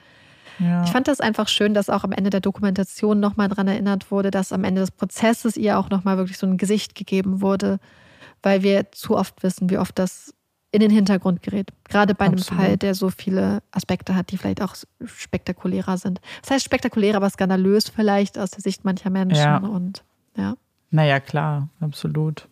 ja. 0.58 0.84
Ich 0.84 0.90
fand 0.90 1.08
das 1.08 1.20
einfach 1.20 1.48
schön, 1.48 1.74
dass 1.74 1.88
auch 1.88 2.04
am 2.04 2.12
Ende 2.12 2.30
der 2.30 2.40
Dokumentation 2.40 3.20
nochmal 3.20 3.48
daran 3.48 3.68
erinnert 3.68 4.10
wurde, 4.10 4.30
dass 4.30 4.52
am 4.52 4.64
Ende 4.64 4.80
des 4.80 4.90
Prozesses 4.90 5.56
ihr 5.56 5.78
auch 5.78 5.90
nochmal 5.90 6.18
wirklich 6.18 6.38
so 6.38 6.46
ein 6.46 6.56
Gesicht 6.58 6.94
gegeben 6.94 7.40
wurde, 7.40 7.78
weil 8.42 8.62
wir 8.62 8.92
zu 8.92 9.16
oft 9.16 9.42
wissen, 9.42 9.70
wie 9.70 9.78
oft 9.78 9.98
das 9.98 10.34
in 10.72 10.80
den 10.80 10.90
Hintergrund 10.90 11.42
gerät. 11.42 11.68
Gerade 11.84 12.14
bei 12.14 12.26
Absolut. 12.26 12.50
einem 12.50 12.58
Fall, 12.58 12.76
der 12.78 12.94
so 12.94 13.10
viele 13.10 13.62
Aspekte 13.70 14.16
hat, 14.16 14.30
die 14.30 14.38
vielleicht 14.38 14.62
auch 14.62 14.74
spektakulärer 15.04 15.98
sind. 15.98 16.20
Das 16.40 16.50
heißt 16.50 16.64
spektakulär, 16.64 17.14
aber 17.14 17.28
skandalös 17.28 17.90
vielleicht 17.90 18.38
aus 18.38 18.50
der 18.50 18.62
Sicht 18.62 18.84
mancher 18.84 19.10
Menschen. 19.10 19.36
Ja. 19.36 19.58
Und 19.58 20.02
ja. 20.36 20.54
Naja, 20.90 21.20
klar, 21.20 21.68
absolut. 21.80 22.48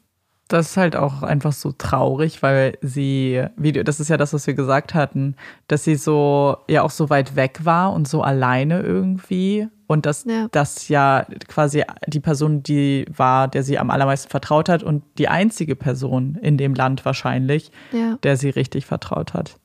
Das 0.50 0.70
ist 0.70 0.76
halt 0.76 0.96
auch 0.96 1.22
einfach 1.22 1.52
so 1.52 1.70
traurig, 1.70 2.42
weil 2.42 2.76
sie, 2.82 3.44
wie, 3.56 3.70
das 3.72 4.00
ist 4.00 4.08
ja 4.08 4.16
das, 4.16 4.32
was 4.32 4.48
wir 4.48 4.54
gesagt 4.54 4.94
hatten, 4.94 5.36
dass 5.68 5.84
sie 5.84 5.94
so, 5.94 6.56
ja 6.68 6.82
auch 6.82 6.90
so 6.90 7.08
weit 7.08 7.36
weg 7.36 7.60
war 7.62 7.92
und 7.92 8.08
so 8.08 8.22
alleine 8.22 8.80
irgendwie. 8.80 9.68
Und 9.86 10.06
dass 10.06 10.24
ja. 10.24 10.48
das 10.50 10.88
ja 10.88 11.24
quasi 11.46 11.84
die 12.08 12.18
Person, 12.18 12.64
die 12.64 13.06
war, 13.16 13.46
der 13.46 13.62
sie 13.62 13.78
am 13.78 13.90
allermeisten 13.90 14.28
vertraut 14.28 14.68
hat 14.68 14.82
und 14.82 15.04
die 15.18 15.28
einzige 15.28 15.76
Person 15.76 16.36
in 16.42 16.56
dem 16.56 16.74
Land 16.74 17.04
wahrscheinlich, 17.04 17.70
ja. 17.92 18.18
der 18.24 18.36
sie 18.36 18.50
richtig 18.50 18.86
vertraut 18.86 19.34
hat. 19.34 19.56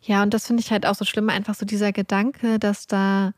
Ja, 0.00 0.24
und 0.24 0.34
das 0.34 0.48
finde 0.48 0.62
ich 0.62 0.72
halt 0.72 0.84
auch 0.84 0.96
so 0.96 1.04
schlimm, 1.04 1.28
einfach 1.28 1.54
so 1.54 1.64
dieser 1.64 1.92
Gedanke, 1.92 2.58
dass 2.58 2.88
da 2.88 3.34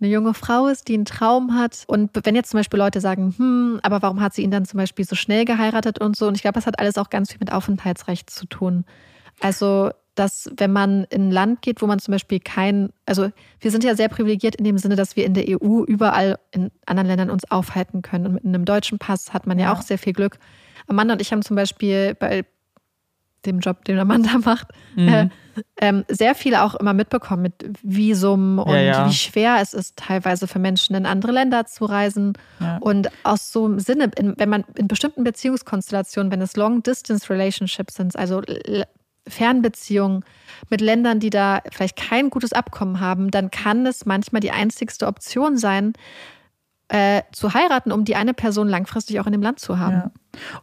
eine 0.00 0.10
junge 0.10 0.34
Frau 0.34 0.66
ist, 0.66 0.88
die 0.88 0.94
einen 0.94 1.04
Traum 1.04 1.54
hat. 1.54 1.84
Und 1.86 2.10
wenn 2.24 2.34
jetzt 2.34 2.50
zum 2.50 2.58
Beispiel 2.58 2.78
Leute 2.78 3.00
sagen, 3.00 3.34
hm, 3.36 3.80
aber 3.82 4.02
warum 4.02 4.20
hat 4.20 4.34
sie 4.34 4.42
ihn 4.42 4.50
dann 4.50 4.66
zum 4.66 4.78
Beispiel 4.78 5.04
so 5.04 5.16
schnell 5.16 5.44
geheiratet 5.44 6.00
und 6.00 6.16
so? 6.16 6.26
Und 6.26 6.34
ich 6.34 6.42
glaube, 6.42 6.54
das 6.54 6.66
hat 6.66 6.78
alles 6.78 6.98
auch 6.98 7.10
ganz 7.10 7.30
viel 7.30 7.38
mit 7.40 7.52
Aufenthaltsrecht 7.52 8.28
zu 8.28 8.46
tun. 8.46 8.84
Also, 9.40 9.90
dass 10.14 10.50
wenn 10.56 10.72
man 10.72 11.04
in 11.04 11.28
ein 11.28 11.30
Land 11.30 11.62
geht, 11.62 11.82
wo 11.82 11.86
man 11.86 11.98
zum 11.98 12.12
Beispiel 12.12 12.40
kein, 12.40 12.90
also 13.04 13.30
wir 13.60 13.70
sind 13.70 13.84
ja 13.84 13.94
sehr 13.94 14.08
privilegiert 14.08 14.56
in 14.56 14.64
dem 14.64 14.78
Sinne, 14.78 14.96
dass 14.96 15.16
wir 15.16 15.24
in 15.24 15.34
der 15.34 15.44
EU 15.48 15.84
überall 15.84 16.38
in 16.52 16.70
anderen 16.86 17.06
Ländern 17.06 17.30
uns 17.30 17.50
aufhalten 17.50 18.02
können. 18.02 18.26
Und 18.26 18.34
mit 18.34 18.44
einem 18.44 18.64
deutschen 18.64 18.98
Pass 18.98 19.32
hat 19.32 19.46
man 19.46 19.58
ja, 19.58 19.66
ja 19.66 19.72
auch 19.72 19.82
sehr 19.82 19.98
viel 19.98 20.12
Glück. 20.12 20.38
Amanda 20.86 21.14
und 21.14 21.20
ich 21.20 21.32
haben 21.32 21.42
zum 21.42 21.56
Beispiel 21.56 22.14
bei 22.14 22.44
dem 23.46 23.60
Job, 23.60 23.84
den 23.84 23.98
Amanda 23.98 24.38
macht, 24.44 24.68
mhm. 24.94 25.08
äh, 25.08 25.28
ähm, 25.80 26.04
sehr 26.08 26.34
viele 26.34 26.62
auch 26.62 26.74
immer 26.74 26.92
mitbekommen 26.92 27.42
mit 27.42 27.54
Visum 27.82 28.58
und 28.58 28.74
ja, 28.74 28.80
ja. 28.80 29.08
wie 29.08 29.14
schwer 29.14 29.58
es 29.60 29.72
ist, 29.72 29.96
teilweise 29.96 30.46
für 30.46 30.58
Menschen 30.58 30.94
in 30.94 31.06
andere 31.06 31.32
Länder 31.32 31.64
zu 31.66 31.86
reisen. 31.86 32.34
Ja. 32.60 32.76
Und 32.78 33.08
aus 33.22 33.52
so 33.52 33.64
einem 33.64 33.80
Sinne, 33.80 34.10
in, 34.18 34.34
wenn 34.36 34.48
man 34.48 34.64
in 34.74 34.88
bestimmten 34.88 35.24
Beziehungskonstellationen, 35.24 36.30
wenn 36.30 36.42
es 36.42 36.56
Long-Distance-Relationships 36.56 37.94
sind, 37.94 38.16
also 38.16 38.42
Fernbeziehungen 39.28 40.24
mit 40.70 40.80
Ländern, 40.80 41.20
die 41.20 41.30
da 41.30 41.62
vielleicht 41.72 41.96
kein 41.96 42.30
gutes 42.30 42.52
Abkommen 42.52 43.00
haben, 43.00 43.30
dann 43.30 43.50
kann 43.50 43.86
es 43.86 44.06
manchmal 44.06 44.40
die 44.40 44.50
einzigste 44.50 45.06
Option 45.06 45.56
sein, 45.56 45.94
äh, 46.88 47.22
zu 47.32 47.52
heiraten, 47.52 47.90
um 47.90 48.04
die 48.04 48.14
eine 48.14 48.34
Person 48.34 48.68
langfristig 48.68 49.18
auch 49.18 49.26
in 49.26 49.32
dem 49.32 49.42
Land 49.42 49.58
zu 49.58 49.78
haben. 49.78 50.12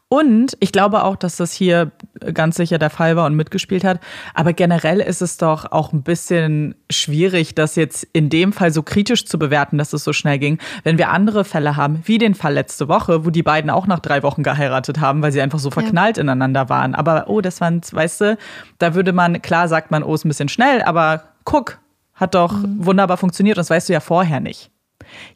Und 0.09 0.55
ich 0.59 0.71
glaube 0.71 1.03
auch, 1.03 1.15
dass 1.15 1.37
das 1.37 1.53
hier 1.53 1.91
ganz 2.33 2.55
sicher 2.55 2.77
der 2.77 2.89
Fall 2.89 3.15
war 3.15 3.25
und 3.25 3.35
mitgespielt 3.35 3.83
hat. 3.83 3.99
Aber 4.33 4.53
generell 4.53 4.99
ist 4.99 5.21
es 5.21 5.37
doch 5.37 5.71
auch 5.71 5.93
ein 5.93 6.03
bisschen 6.03 6.75
schwierig, 6.89 7.55
das 7.55 7.75
jetzt 7.75 8.07
in 8.13 8.29
dem 8.29 8.53
Fall 8.53 8.71
so 8.71 8.83
kritisch 8.83 9.25
zu 9.25 9.39
bewerten, 9.39 9.77
dass 9.77 9.93
es 9.93 10.03
so 10.03 10.13
schnell 10.13 10.39
ging. 10.39 10.59
Wenn 10.83 10.97
wir 10.97 11.09
andere 11.09 11.43
Fälle 11.43 11.75
haben, 11.75 12.01
wie 12.05 12.17
den 12.17 12.35
Fall 12.35 12.53
letzte 12.53 12.87
Woche, 12.87 13.25
wo 13.25 13.29
die 13.29 13.43
beiden 13.43 13.69
auch 13.69 13.87
nach 13.87 13.99
drei 13.99 14.23
Wochen 14.23 14.43
geheiratet 14.43 14.99
haben, 14.99 15.21
weil 15.21 15.31
sie 15.31 15.41
einfach 15.41 15.59
so 15.59 15.71
verknallt 15.71 16.17
ja. 16.17 16.23
ineinander 16.23 16.69
waren. 16.69 16.95
Aber 16.95 17.25
oh, 17.27 17.41
das 17.41 17.61
waren, 17.61 17.81
weißt 17.89 18.21
du, 18.21 18.37
da 18.79 18.95
würde 18.95 19.13
man, 19.13 19.41
klar 19.41 19.67
sagt 19.67 19.91
man, 19.91 20.03
oh, 20.03 20.13
ist 20.13 20.25
ein 20.25 20.29
bisschen 20.29 20.49
schnell, 20.49 20.81
aber 20.81 21.23
guck, 21.45 21.79
hat 22.13 22.35
doch 22.35 22.53
mhm. 22.53 22.85
wunderbar 22.85 23.17
funktioniert. 23.17 23.57
Das 23.57 23.69
weißt 23.69 23.89
du 23.89 23.93
ja 23.93 23.99
vorher 23.99 24.39
nicht. 24.39 24.72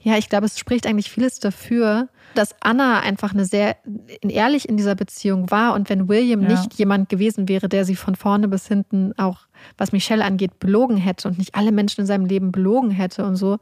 Ja, 0.02 0.18
ich 0.18 0.30
glaube, 0.30 0.46
es 0.46 0.60
spricht 0.60 0.88
eigentlich 0.88 1.10
vieles 1.10 1.40
dafür, 1.40 2.10
dass 2.36 2.56
Anna 2.62 3.00
einfach 3.00 3.34
eine 3.34 3.46
sehr 3.46 3.78
ehrlich 4.22 4.70
in 4.70 4.78
dieser 4.78 4.96
Beziehung 4.96 5.50
war 5.50 5.74
und 5.74 5.90
wenn 5.90 6.08
William 6.08 6.44
ja. 6.44 6.50
nicht 6.50 6.74
jemand 6.76 7.10
gewesen 7.10 7.48
wäre, 7.48 7.70
der 7.70 7.86
sie 7.86 7.96
von 7.96 8.16
vorne 8.16 8.48
bis 8.48 8.68
hinten 8.68 9.14
auch, 9.18 9.48
was 9.78 9.92
Michelle 9.92 10.24
angeht, 10.24 10.60
belogen 10.60 10.98
hätte 10.98 11.28
und 11.28 11.38
nicht 11.38 11.56
alle 11.56 11.72
Menschen 11.72 12.02
in 12.02 12.08
seinem 12.08 12.26
Leben 12.26 12.52
belogen 12.52 12.92
hätte 12.92 13.26
und 13.26 13.36
so, 13.36 13.58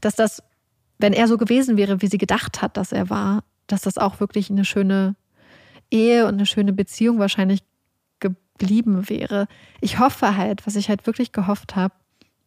dass 0.00 0.14
das, 0.14 0.42
wenn 0.98 1.12
er 1.12 1.28
so 1.28 1.38
gewesen 1.38 1.76
wäre, 1.76 2.02
wie 2.02 2.08
sie 2.08 2.18
gedacht 2.18 2.60
hat, 2.60 2.76
dass 2.76 2.92
er 2.92 3.08
war, 3.08 3.44
dass 3.66 3.82
das 3.82 3.98
auch 3.98 4.20
wirklich 4.20 4.50
eine 4.50 4.64
schöne 4.64 5.14
Ehe 5.90 6.26
und 6.26 6.34
eine 6.34 6.46
schöne 6.46 6.72
Beziehung 6.72 7.18
wahrscheinlich 7.18 7.62
geblieben 8.20 9.08
wäre. 9.08 9.46
Ich 9.80 9.98
hoffe 9.98 10.36
halt, 10.36 10.66
was 10.66 10.76
ich 10.76 10.88
halt 10.88 11.06
wirklich 11.06 11.32
gehofft 11.32 11.76
habe, 11.76 11.94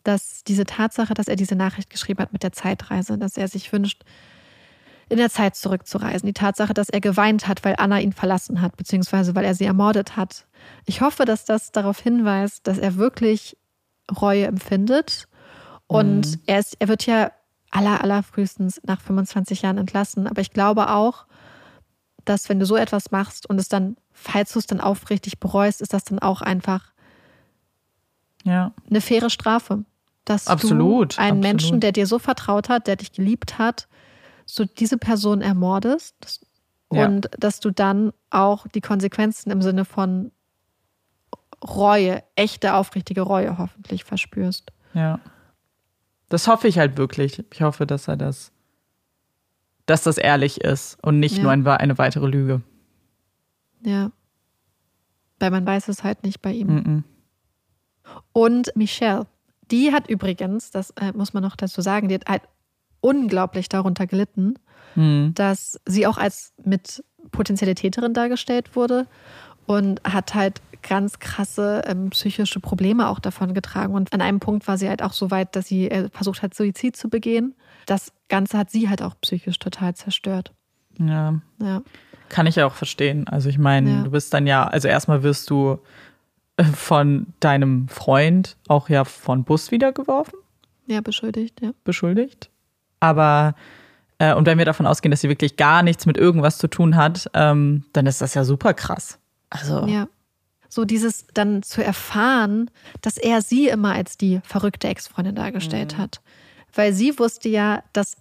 dass 0.03 0.43
diese 0.43 0.65
Tatsache, 0.65 1.13
dass 1.13 1.27
er 1.27 1.35
diese 1.35 1.55
Nachricht 1.55 1.89
geschrieben 1.89 2.21
hat 2.21 2.33
mit 2.33 2.43
der 2.43 2.51
Zeitreise, 2.51 3.17
dass 3.17 3.37
er 3.37 3.47
sich 3.47 3.71
wünscht, 3.71 4.03
in 5.11 5.17
der 5.17 5.29
Zeit 5.29 5.57
zurückzureisen. 5.57 6.25
Die 6.25 6.33
Tatsache, 6.33 6.73
dass 6.73 6.87
er 6.87 7.01
geweint 7.01 7.47
hat, 7.47 7.65
weil 7.65 7.75
Anna 7.77 7.99
ihn 7.99 8.13
verlassen 8.13 8.61
hat, 8.61 8.77
beziehungsweise 8.77 9.35
weil 9.35 9.43
er 9.43 9.53
sie 9.53 9.65
ermordet 9.65 10.15
hat. 10.15 10.45
Ich 10.85 11.01
hoffe, 11.01 11.25
dass 11.25 11.43
das 11.43 11.73
darauf 11.73 11.99
hinweist, 11.99 12.65
dass 12.65 12.77
er 12.77 12.95
wirklich 12.95 13.57
Reue 14.09 14.45
empfindet. 14.45 15.27
Und 15.87 16.31
mhm. 16.31 16.41
er, 16.45 16.59
ist, 16.59 16.77
er 16.79 16.87
wird 16.87 17.05
ja 17.05 17.31
aller, 17.71 18.01
allerfrühestens 18.01 18.79
nach 18.85 19.01
25 19.01 19.63
Jahren 19.63 19.77
entlassen. 19.77 20.27
Aber 20.27 20.39
ich 20.39 20.51
glaube 20.51 20.89
auch, 20.89 21.25
dass 22.23 22.47
wenn 22.47 22.59
du 22.59 22.65
so 22.65 22.77
etwas 22.77 23.11
machst 23.11 23.49
und 23.49 23.59
es 23.59 23.67
dann, 23.67 23.97
falls 24.13 24.53
du 24.53 24.59
es 24.59 24.67
dann 24.67 24.79
aufrichtig 24.79 25.39
bereust, 25.41 25.81
ist 25.81 25.93
das 25.93 26.05
dann 26.05 26.19
auch 26.19 26.41
einfach 26.41 26.93
ja. 28.45 28.71
eine 28.89 29.01
faire 29.01 29.29
Strafe 29.29 29.83
dass 30.25 30.47
absolut, 30.47 31.17
du 31.17 31.21
einen 31.21 31.37
absolut. 31.37 31.43
Menschen, 31.43 31.79
der 31.79 31.91
dir 31.91 32.07
so 32.07 32.19
vertraut 32.19 32.69
hat, 32.69 32.87
der 32.87 32.95
dich 32.95 33.11
geliebt 33.11 33.57
hat, 33.57 33.87
so 34.45 34.65
diese 34.65 34.97
Person 34.97 35.41
ermordest 35.41 36.45
ja. 36.91 37.05
und 37.05 37.29
dass 37.39 37.59
du 37.59 37.71
dann 37.71 38.13
auch 38.29 38.67
die 38.67 38.81
Konsequenzen 38.81 39.51
im 39.51 39.61
Sinne 39.61 39.85
von 39.85 40.31
Reue, 41.63 42.23
echte, 42.35 42.73
aufrichtige 42.73 43.21
Reue 43.21 43.57
hoffentlich 43.57 44.03
verspürst. 44.03 44.71
Ja. 44.93 45.19
Das 46.29 46.47
hoffe 46.47 46.67
ich 46.67 46.79
halt 46.79 46.97
wirklich. 46.97 47.43
Ich 47.51 47.61
hoffe, 47.61 47.85
dass 47.85 48.07
er 48.07 48.17
das, 48.17 48.51
dass 49.85 50.03
das 50.03 50.17
ehrlich 50.17 50.61
ist 50.61 50.97
und 51.03 51.19
nicht 51.19 51.37
ja. 51.37 51.43
nur 51.43 51.51
ein, 51.51 51.67
eine 51.67 51.97
weitere 51.97 52.25
Lüge. 52.25 52.61
Ja. 53.81 54.11
Weil 55.39 55.51
man 55.51 55.65
weiß 55.65 55.87
es 55.87 56.03
halt 56.03 56.23
nicht 56.23 56.41
bei 56.41 56.51
ihm. 56.51 56.67
Mm 56.67 56.79
-mm. 56.79 57.03
Und 58.33 58.75
Michelle, 58.75 59.27
die 59.71 59.91
hat 59.91 60.07
übrigens, 60.09 60.71
das 60.71 60.91
äh, 60.91 61.11
muss 61.13 61.33
man 61.33 61.43
noch 61.43 61.55
dazu 61.55 61.81
sagen, 61.81 62.09
die 62.09 62.15
hat 62.15 62.27
halt 62.27 62.43
unglaublich 62.99 63.69
darunter 63.69 64.07
gelitten, 64.07 64.55
mhm. 64.95 65.31
dass 65.33 65.79
sie 65.85 66.05
auch 66.05 66.17
als 66.17 66.53
mit 66.63 67.03
potenzielle 67.31 67.75
Täterin 67.75 68.13
dargestellt 68.13 68.75
wurde 68.75 69.07
und 69.65 70.01
hat 70.03 70.33
halt 70.33 70.61
ganz 70.81 71.19
krasse 71.19 71.83
ähm, 71.85 72.09
psychische 72.09 72.59
Probleme 72.59 73.07
auch 73.07 73.19
davon 73.19 73.53
getragen. 73.53 73.93
Und 73.93 74.11
an 74.13 74.21
einem 74.21 74.39
Punkt 74.39 74.67
war 74.67 74.77
sie 74.77 74.89
halt 74.89 75.01
auch 75.01 75.13
so 75.13 75.31
weit, 75.31 75.55
dass 75.55 75.67
sie 75.67 75.89
äh, 75.89 76.09
versucht 76.11 76.41
hat, 76.41 76.53
Suizid 76.53 76.95
zu 76.95 77.09
begehen. 77.09 77.55
Das 77.85 78.11
Ganze 78.29 78.57
hat 78.57 78.71
sie 78.71 78.89
halt 78.89 79.01
auch 79.01 79.15
psychisch 79.21 79.59
total 79.59 79.95
zerstört. 79.95 80.53
Ja. 80.97 81.39
ja. 81.61 81.81
Kann 82.29 82.47
ich 82.47 82.55
ja 82.55 82.65
auch 82.65 82.73
verstehen. 82.73 83.27
Also 83.27 83.49
ich 83.49 83.57
meine, 83.57 83.91
ja. 83.91 84.03
du 84.03 84.11
bist 84.11 84.33
dann 84.33 84.47
ja, 84.47 84.65
also 84.65 84.87
erstmal 84.87 85.23
wirst 85.23 85.49
du 85.49 85.79
von 86.63 87.27
deinem 87.39 87.87
Freund 87.87 88.57
auch 88.67 88.89
ja 88.89 89.05
von 89.05 89.43
Bus 89.43 89.71
wiedergeworfen. 89.71 90.39
Ja, 90.87 91.01
beschuldigt, 91.01 91.61
ja. 91.61 91.71
Beschuldigt. 91.83 92.49
Aber 92.99 93.55
äh, 94.19 94.33
und 94.33 94.45
wenn 94.45 94.57
wir 94.57 94.65
davon 94.65 94.85
ausgehen, 94.85 95.11
dass 95.11 95.21
sie 95.21 95.29
wirklich 95.29 95.57
gar 95.57 95.83
nichts 95.83 96.05
mit 96.05 96.17
irgendwas 96.17 96.57
zu 96.57 96.67
tun 96.67 96.95
hat, 96.95 97.29
ähm, 97.33 97.85
dann 97.93 98.05
ist 98.05 98.21
das 98.21 98.33
ja 98.33 98.43
super 98.43 98.73
krass. 98.73 99.17
Also. 99.49 99.85
Ja. 99.87 100.07
So 100.69 100.85
dieses 100.85 101.25
dann 101.33 101.63
zu 101.63 101.83
erfahren, 101.83 102.71
dass 103.01 103.17
er 103.17 103.41
sie 103.41 103.67
immer 103.67 103.93
als 103.93 104.17
die 104.17 104.39
verrückte 104.43 104.87
Ex-Freundin 104.87 105.35
dargestellt 105.35 105.97
mhm. 105.97 106.01
hat. 106.03 106.21
Weil 106.73 106.93
sie 106.93 107.17
wusste 107.19 107.49
ja, 107.49 107.83
dass 107.93 108.15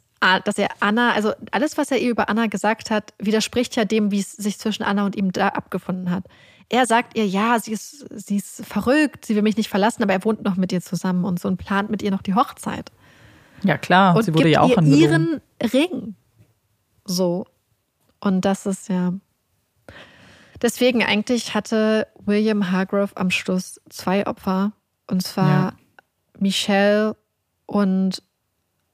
dass 0.45 0.59
er 0.59 0.68
Anna, 0.80 1.12
also 1.12 1.32
alles, 1.51 1.78
was 1.78 1.91
er 1.91 1.99
ihr 1.99 2.11
über 2.11 2.28
Anna 2.28 2.47
gesagt 2.47 2.91
hat, 2.91 3.14
widerspricht 3.18 3.74
ja 3.76 3.86
dem, 3.86 4.11
wie 4.11 4.20
es 4.20 4.32
sich 4.32 4.59
zwischen 4.59 4.82
Anna 4.82 5.07
und 5.07 5.16
ihm 5.16 5.32
da 5.32 5.49
abgefunden 5.49 6.11
hat. 6.11 6.24
Er 6.71 6.87
sagt 6.87 7.18
ihr, 7.18 7.27
ja, 7.27 7.59
sie 7.59 7.73
ist, 7.73 8.07
sie 8.11 8.37
ist 8.37 8.64
verrückt, 8.64 9.27
sie 9.27 9.35
will 9.35 9.43
mich 9.43 9.57
nicht 9.57 9.68
verlassen, 9.68 10.03
aber 10.03 10.12
er 10.12 10.25
wohnt 10.25 10.45
noch 10.45 10.57
mit 10.57 10.73
ihr 10.73 10.81
zusammen 10.81 11.25
und 11.25 11.41
so 11.41 11.49
und 11.49 11.57
plant 11.57 11.91
mit 11.91 12.01
ihr 12.01 12.11
noch 12.11 12.23
die 12.23 12.35
Hochzeit. 12.35 12.91
Ja, 13.62 13.77
klar, 13.77 14.16
und 14.16 14.23
sie 14.23 14.33
wurde 14.33 14.49
ja 14.49 14.61
auch 14.62 14.71
ihr 14.71 14.83
ihren 14.83 15.41
Ring. 15.73 16.14
So. 17.05 17.47
Und 18.21 18.45
das 18.45 18.66
ist 18.66 18.89
ja. 18.89 19.12
Deswegen 20.62 21.03
eigentlich 21.03 21.55
hatte 21.55 22.07
William 22.25 22.71
Hargrove 22.71 23.16
am 23.16 23.31
Schluss 23.31 23.81
zwei 23.89 24.27
Opfer. 24.27 24.73
Und 25.09 25.23
zwar 25.23 25.49
ja. 25.49 25.73
Michelle 26.39 27.16
und 27.66 28.23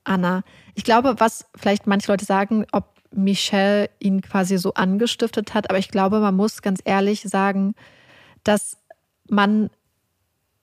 Anna. 0.05 0.43
Ich 0.75 0.85
glaube, 0.85 1.17
was 1.19 1.47
vielleicht 1.57 1.87
manche 1.87 2.11
Leute 2.11 2.25
sagen, 2.25 2.67
ob 2.73 2.96
Michelle 3.17 3.91
ihn 3.99 4.21
quasi 4.21 4.59
so 4.59 4.75
angestiftet 4.75 5.55
hat, 5.55 5.71
aber 5.71 5.79
ich 5.79 5.89
glaube, 5.89 6.21
man 6.21 6.35
muss 6.35 6.63
ganz 6.63 6.81
ehrlich 6.85 7.23
sagen, 7.23 7.75
dass 8.45 8.77
man, 9.29 9.71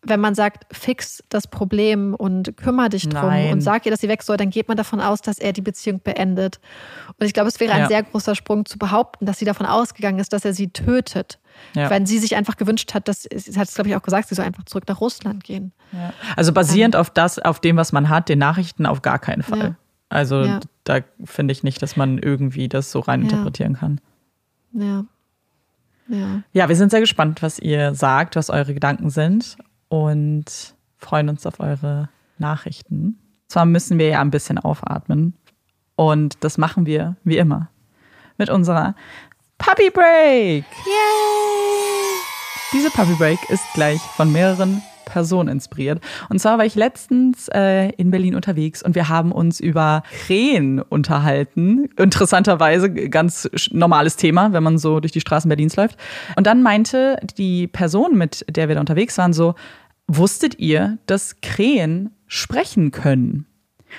wenn 0.02 0.20
man 0.20 0.36
sagt, 0.36 0.66
fix 0.76 1.24
das 1.30 1.48
Problem 1.48 2.14
und 2.14 2.56
kümmere 2.58 2.90
dich 2.90 3.08
drum 3.08 3.30
Nein. 3.30 3.54
und 3.54 3.62
sag 3.62 3.86
ihr, 3.86 3.92
dass 3.92 4.02
sie 4.02 4.10
weg 4.10 4.24
soll, 4.24 4.38
dann 4.38 4.50
geht 4.50 4.68
man 4.68 4.78
davon 4.78 5.00
aus, 5.00 5.22
dass 5.22 5.40
er 5.40 5.54
die 5.54 5.62
Beziehung 5.62 6.02
beendet. 6.02 6.60
Und 7.20 7.26
ich 7.26 7.34
glaube, 7.34 7.50
es 7.50 7.60
wäre 7.60 7.74
ein 7.74 7.82
ja. 7.82 7.88
sehr 7.88 8.04
großer 8.04 8.36
Sprung 8.36 8.66
zu 8.66 8.78
behaupten, 8.78 9.26
dass 9.26 9.40
sie 9.40 9.46
davon 9.46 9.66
ausgegangen 9.66 10.20
ist, 10.20 10.34
dass 10.34 10.46
er 10.46 10.54
sie 10.54 10.70
tötet. 10.70 11.40
Ja. 11.76 11.90
Weil 11.90 12.08
sie 12.08 12.18
sich 12.18 12.36
einfach 12.36 12.58
gewünscht 12.58 12.94
hat, 12.94 13.08
dass, 13.08 13.24
sie 13.24 13.60
hat 13.60 13.68
es, 13.68 13.76
glaube 13.76 13.90
ich, 13.90 13.96
auch 13.96 14.02
gesagt, 14.02 14.28
sie 14.28 14.36
soll 14.36 14.46
einfach 14.46 14.66
zurück 14.66 14.86
nach 14.88 15.00
Russland 15.00 15.44
gehen. 15.44 15.72
Ja. 15.92 16.14
Also 16.36 16.52
basierend 16.52 16.96
ähm, 16.96 17.02
auf 17.02 17.12
das, 17.12 17.38
auf 17.38 17.60
dem, 17.60 17.78
was 17.78 17.92
man 17.92 18.10
hat, 18.10 18.28
den 18.28 18.40
Nachrichten 18.40 18.86
auf 18.86 19.02
gar 19.02 19.20
keinen 19.20 19.44
Fall. 19.44 19.76
Ja. 20.14 20.18
Also 20.20 20.60
da 20.84 21.00
finde 21.24 21.52
ich 21.52 21.64
nicht, 21.64 21.82
dass 21.82 21.96
man 21.96 22.18
irgendwie 22.18 22.70
das 22.70 22.92
so 22.92 23.00
rein 23.00 23.24
interpretieren 23.24 23.74
kann. 23.74 24.00
Ja. 24.74 25.06
Ja. 26.08 26.44
Ja, 26.52 26.70
wir 26.70 26.76
sind 26.76 26.92
sehr 26.92 27.00
gespannt, 27.00 27.42
was 27.42 27.60
ihr 27.60 27.96
sagt, 27.96 28.36
was 28.36 28.50
eure 28.50 28.74
Gedanken 28.74 29.10
sind 29.10 29.58
und 29.88 30.76
freuen 30.98 31.30
uns 31.30 31.46
auf 31.46 31.60
eure 31.60 32.10
Nachrichten. 32.38 33.18
Zwar 33.48 33.66
müssen 33.66 33.98
wir 34.00 34.08
ja 34.08 34.22
ein 34.22 34.32
bisschen 34.32 34.58
aufatmen 34.58 35.34
und 35.96 36.44
das 36.44 36.58
machen 36.58 36.86
wir 36.86 37.16
wie 37.24 37.38
immer 37.38 37.70
mit 38.38 38.50
unserer 38.50 38.96
Puppy 39.58 39.90
Break. 39.92 40.66
Yay! 40.86 41.84
Diese 42.74 42.90
Puppy 42.90 43.14
Break 43.14 43.40
ist 43.50 43.64
gleich 43.74 44.02
von 44.02 44.32
mehreren 44.32 44.82
Personen 45.14 45.48
inspiriert. 45.48 46.02
Und 46.30 46.40
zwar 46.40 46.58
war 46.58 46.66
ich 46.66 46.74
letztens 46.74 47.48
äh, 47.50 47.90
in 47.98 48.10
Berlin 48.10 48.34
unterwegs 48.34 48.82
und 48.82 48.96
wir 48.96 49.10
haben 49.10 49.32
uns 49.32 49.60
über 49.60 50.02
Krähen 50.26 50.82
unterhalten. 50.82 51.88
Interessanterweise 51.98 52.92
ganz 52.92 53.48
normales 53.72 54.16
Thema, 54.16 54.54
wenn 54.54 54.64
man 54.64 54.80
so 54.80 55.00
durch 55.00 55.12
die 55.12 55.22
Straßen 55.22 55.48
Berlins 55.48 55.76
läuft. 55.76 56.00
Und 56.36 56.48
dann 56.48 56.64
meinte 56.64 57.18
die 57.38 57.68
Person, 57.68 58.18
mit 58.18 58.44
der 58.50 58.70
wir 58.70 58.76
da 58.76 58.82
unterwegs 58.82 59.16
waren, 59.20 59.34
so, 59.34 59.54
wusstet 60.08 60.58
ihr, 60.58 60.98
dass 61.06 61.40
Krähen 61.42 62.10
sprechen 62.26 62.90
können? 62.90 63.46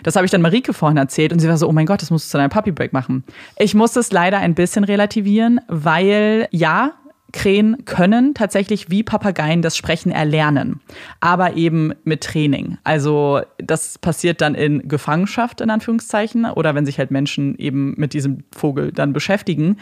Das 0.02 0.16
habe 0.16 0.24
ich 0.24 0.32
dann 0.32 0.42
Marike 0.42 0.72
vorhin 0.72 0.98
erzählt 0.98 1.32
und 1.32 1.38
sie 1.38 1.48
war 1.48 1.56
so, 1.56 1.68
oh 1.68 1.72
mein 1.72 1.86
Gott, 1.86 2.02
das 2.02 2.10
musst 2.10 2.26
du 2.26 2.30
zu 2.32 2.38
deinem 2.38 2.50
Puppy 2.50 2.72
Break 2.72 2.92
machen. 2.92 3.22
Ich 3.56 3.76
muss 3.76 3.92
das 3.92 4.10
leider 4.10 4.38
ein 4.38 4.56
bisschen 4.56 4.82
relativieren, 4.82 5.60
weil 5.68 6.48
ja, 6.50 6.94
Krähen 7.34 7.84
können 7.84 8.32
tatsächlich 8.32 8.90
wie 8.90 9.02
Papageien 9.02 9.60
das 9.60 9.76
Sprechen 9.76 10.12
erlernen, 10.12 10.80
aber 11.18 11.54
eben 11.54 11.92
mit 12.04 12.22
Training. 12.22 12.78
Also 12.84 13.42
das 13.58 13.98
passiert 13.98 14.40
dann 14.40 14.54
in 14.54 14.86
Gefangenschaft 14.86 15.60
in 15.60 15.68
Anführungszeichen 15.68 16.44
oder 16.44 16.76
wenn 16.76 16.86
sich 16.86 17.00
halt 17.00 17.10
Menschen 17.10 17.58
eben 17.58 17.94
mit 17.96 18.12
diesem 18.12 18.44
Vogel 18.56 18.92
dann 18.92 19.12
beschäftigen. 19.12 19.78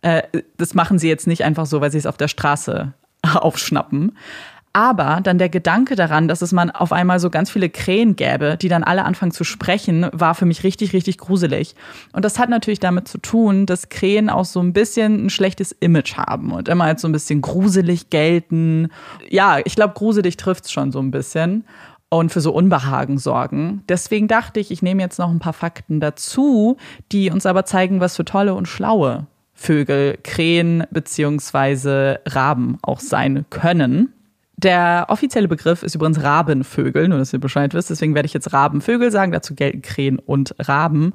Äh, 0.00 0.22
das 0.56 0.72
machen 0.72 0.98
sie 0.98 1.08
jetzt 1.08 1.26
nicht 1.26 1.44
einfach 1.44 1.66
so, 1.66 1.82
weil 1.82 1.92
sie 1.92 1.98
es 1.98 2.06
auf 2.06 2.16
der 2.16 2.28
Straße 2.28 2.94
aufschnappen. 3.34 4.16
Aber 4.76 5.20
dann 5.22 5.38
der 5.38 5.48
Gedanke 5.48 5.94
daran, 5.94 6.26
dass 6.26 6.42
es 6.42 6.50
man 6.50 6.68
auf 6.72 6.92
einmal 6.92 7.20
so 7.20 7.30
ganz 7.30 7.48
viele 7.48 7.70
Krähen 7.70 8.16
gäbe, 8.16 8.58
die 8.60 8.68
dann 8.68 8.82
alle 8.82 9.04
anfangen 9.04 9.30
zu 9.30 9.44
sprechen, 9.44 10.08
war 10.12 10.34
für 10.34 10.46
mich 10.46 10.64
richtig, 10.64 10.92
richtig 10.92 11.16
gruselig. 11.18 11.76
Und 12.12 12.24
das 12.24 12.40
hat 12.40 12.50
natürlich 12.50 12.80
damit 12.80 13.06
zu 13.06 13.18
tun, 13.18 13.66
dass 13.66 13.88
Krähen 13.88 14.28
auch 14.28 14.44
so 14.44 14.58
ein 14.58 14.72
bisschen 14.72 15.26
ein 15.26 15.30
schlechtes 15.30 15.70
Image 15.70 16.16
haben 16.16 16.50
und 16.50 16.68
immer 16.68 16.84
als 16.84 17.02
so 17.02 17.08
ein 17.08 17.12
bisschen 17.12 17.40
gruselig 17.40 18.10
gelten. 18.10 18.88
Ja, 19.28 19.58
ich 19.64 19.76
glaube, 19.76 19.94
gruselig 19.94 20.36
trifft 20.36 20.64
es 20.64 20.72
schon 20.72 20.90
so 20.90 20.98
ein 20.98 21.12
bisschen 21.12 21.64
und 22.08 22.32
für 22.32 22.40
so 22.40 22.52
Unbehagen 22.52 23.18
sorgen. 23.18 23.84
Deswegen 23.88 24.26
dachte 24.26 24.58
ich, 24.58 24.72
ich 24.72 24.82
nehme 24.82 25.02
jetzt 25.02 25.20
noch 25.20 25.30
ein 25.30 25.38
paar 25.38 25.52
Fakten 25.52 26.00
dazu, 26.00 26.78
die 27.12 27.30
uns 27.30 27.46
aber 27.46 27.64
zeigen, 27.64 28.00
was 28.00 28.16
für 28.16 28.24
tolle 28.24 28.54
und 28.54 28.66
schlaue 28.66 29.28
Vögel, 29.52 30.18
Krähen 30.24 30.82
beziehungsweise 30.90 32.18
Raben 32.26 32.78
auch 32.82 32.98
sein 32.98 33.44
können. 33.50 34.12
Der 34.56 35.06
offizielle 35.08 35.48
Begriff 35.48 35.82
ist 35.82 35.94
übrigens 35.94 36.22
Rabenvögel, 36.22 37.08
nur 37.08 37.18
dass 37.18 37.32
ihr 37.32 37.40
Bescheid 37.40 37.74
wisst. 37.74 37.90
Deswegen 37.90 38.14
werde 38.14 38.26
ich 38.26 38.34
jetzt 38.34 38.52
Rabenvögel 38.52 39.10
sagen. 39.10 39.32
Dazu 39.32 39.54
gelten 39.54 39.82
Krähen 39.82 40.18
und 40.18 40.54
Raben. 40.58 41.12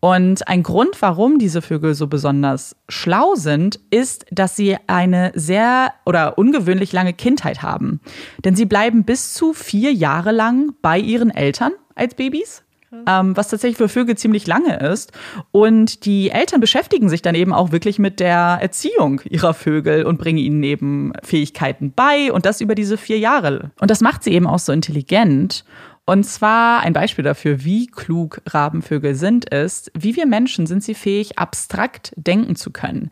Und 0.00 0.48
ein 0.48 0.62
Grund, 0.62 1.00
warum 1.00 1.38
diese 1.38 1.62
Vögel 1.62 1.94
so 1.94 2.06
besonders 2.06 2.74
schlau 2.88 3.34
sind, 3.34 3.78
ist, 3.90 4.26
dass 4.30 4.56
sie 4.56 4.76
eine 4.86 5.30
sehr 5.34 5.92
oder 6.06 6.38
ungewöhnlich 6.38 6.92
lange 6.92 7.12
Kindheit 7.12 7.62
haben. 7.62 8.00
Denn 8.44 8.56
sie 8.56 8.66
bleiben 8.66 9.04
bis 9.04 9.34
zu 9.34 9.52
vier 9.52 9.92
Jahre 9.92 10.32
lang 10.32 10.72
bei 10.82 10.98
ihren 10.98 11.30
Eltern 11.30 11.72
als 11.94 12.14
Babys 12.14 12.64
ähm, 13.06 13.36
was 13.36 13.48
tatsächlich 13.48 13.76
für 13.76 13.88
Vögel 13.88 14.16
ziemlich 14.16 14.46
lange 14.46 14.78
ist. 14.78 15.12
Und 15.52 16.04
die 16.04 16.30
Eltern 16.30 16.60
beschäftigen 16.60 17.08
sich 17.08 17.22
dann 17.22 17.34
eben 17.34 17.52
auch 17.52 17.72
wirklich 17.72 17.98
mit 17.98 18.20
der 18.20 18.58
Erziehung 18.60 19.20
ihrer 19.24 19.54
Vögel 19.54 20.04
und 20.04 20.18
bringen 20.18 20.38
ihnen 20.38 20.62
eben 20.62 21.12
Fähigkeiten 21.22 21.92
bei 21.92 22.32
und 22.32 22.46
das 22.46 22.60
über 22.60 22.74
diese 22.74 22.96
vier 22.96 23.18
Jahre. 23.18 23.70
Und 23.80 23.90
das 23.90 24.00
macht 24.00 24.24
sie 24.24 24.32
eben 24.32 24.46
auch 24.46 24.58
so 24.58 24.72
intelligent. 24.72 25.64
Und 26.06 26.24
zwar 26.24 26.80
ein 26.80 26.92
Beispiel 26.92 27.22
dafür, 27.22 27.64
wie 27.64 27.86
klug 27.86 28.40
Rabenvögel 28.46 29.14
sind, 29.14 29.48
ist, 29.50 29.92
wie 29.96 30.16
wir 30.16 30.26
Menschen 30.26 30.66
sind 30.66 30.82
sie 30.82 30.94
fähig, 30.94 31.38
abstrakt 31.38 32.12
denken 32.16 32.56
zu 32.56 32.72
können. 32.72 33.10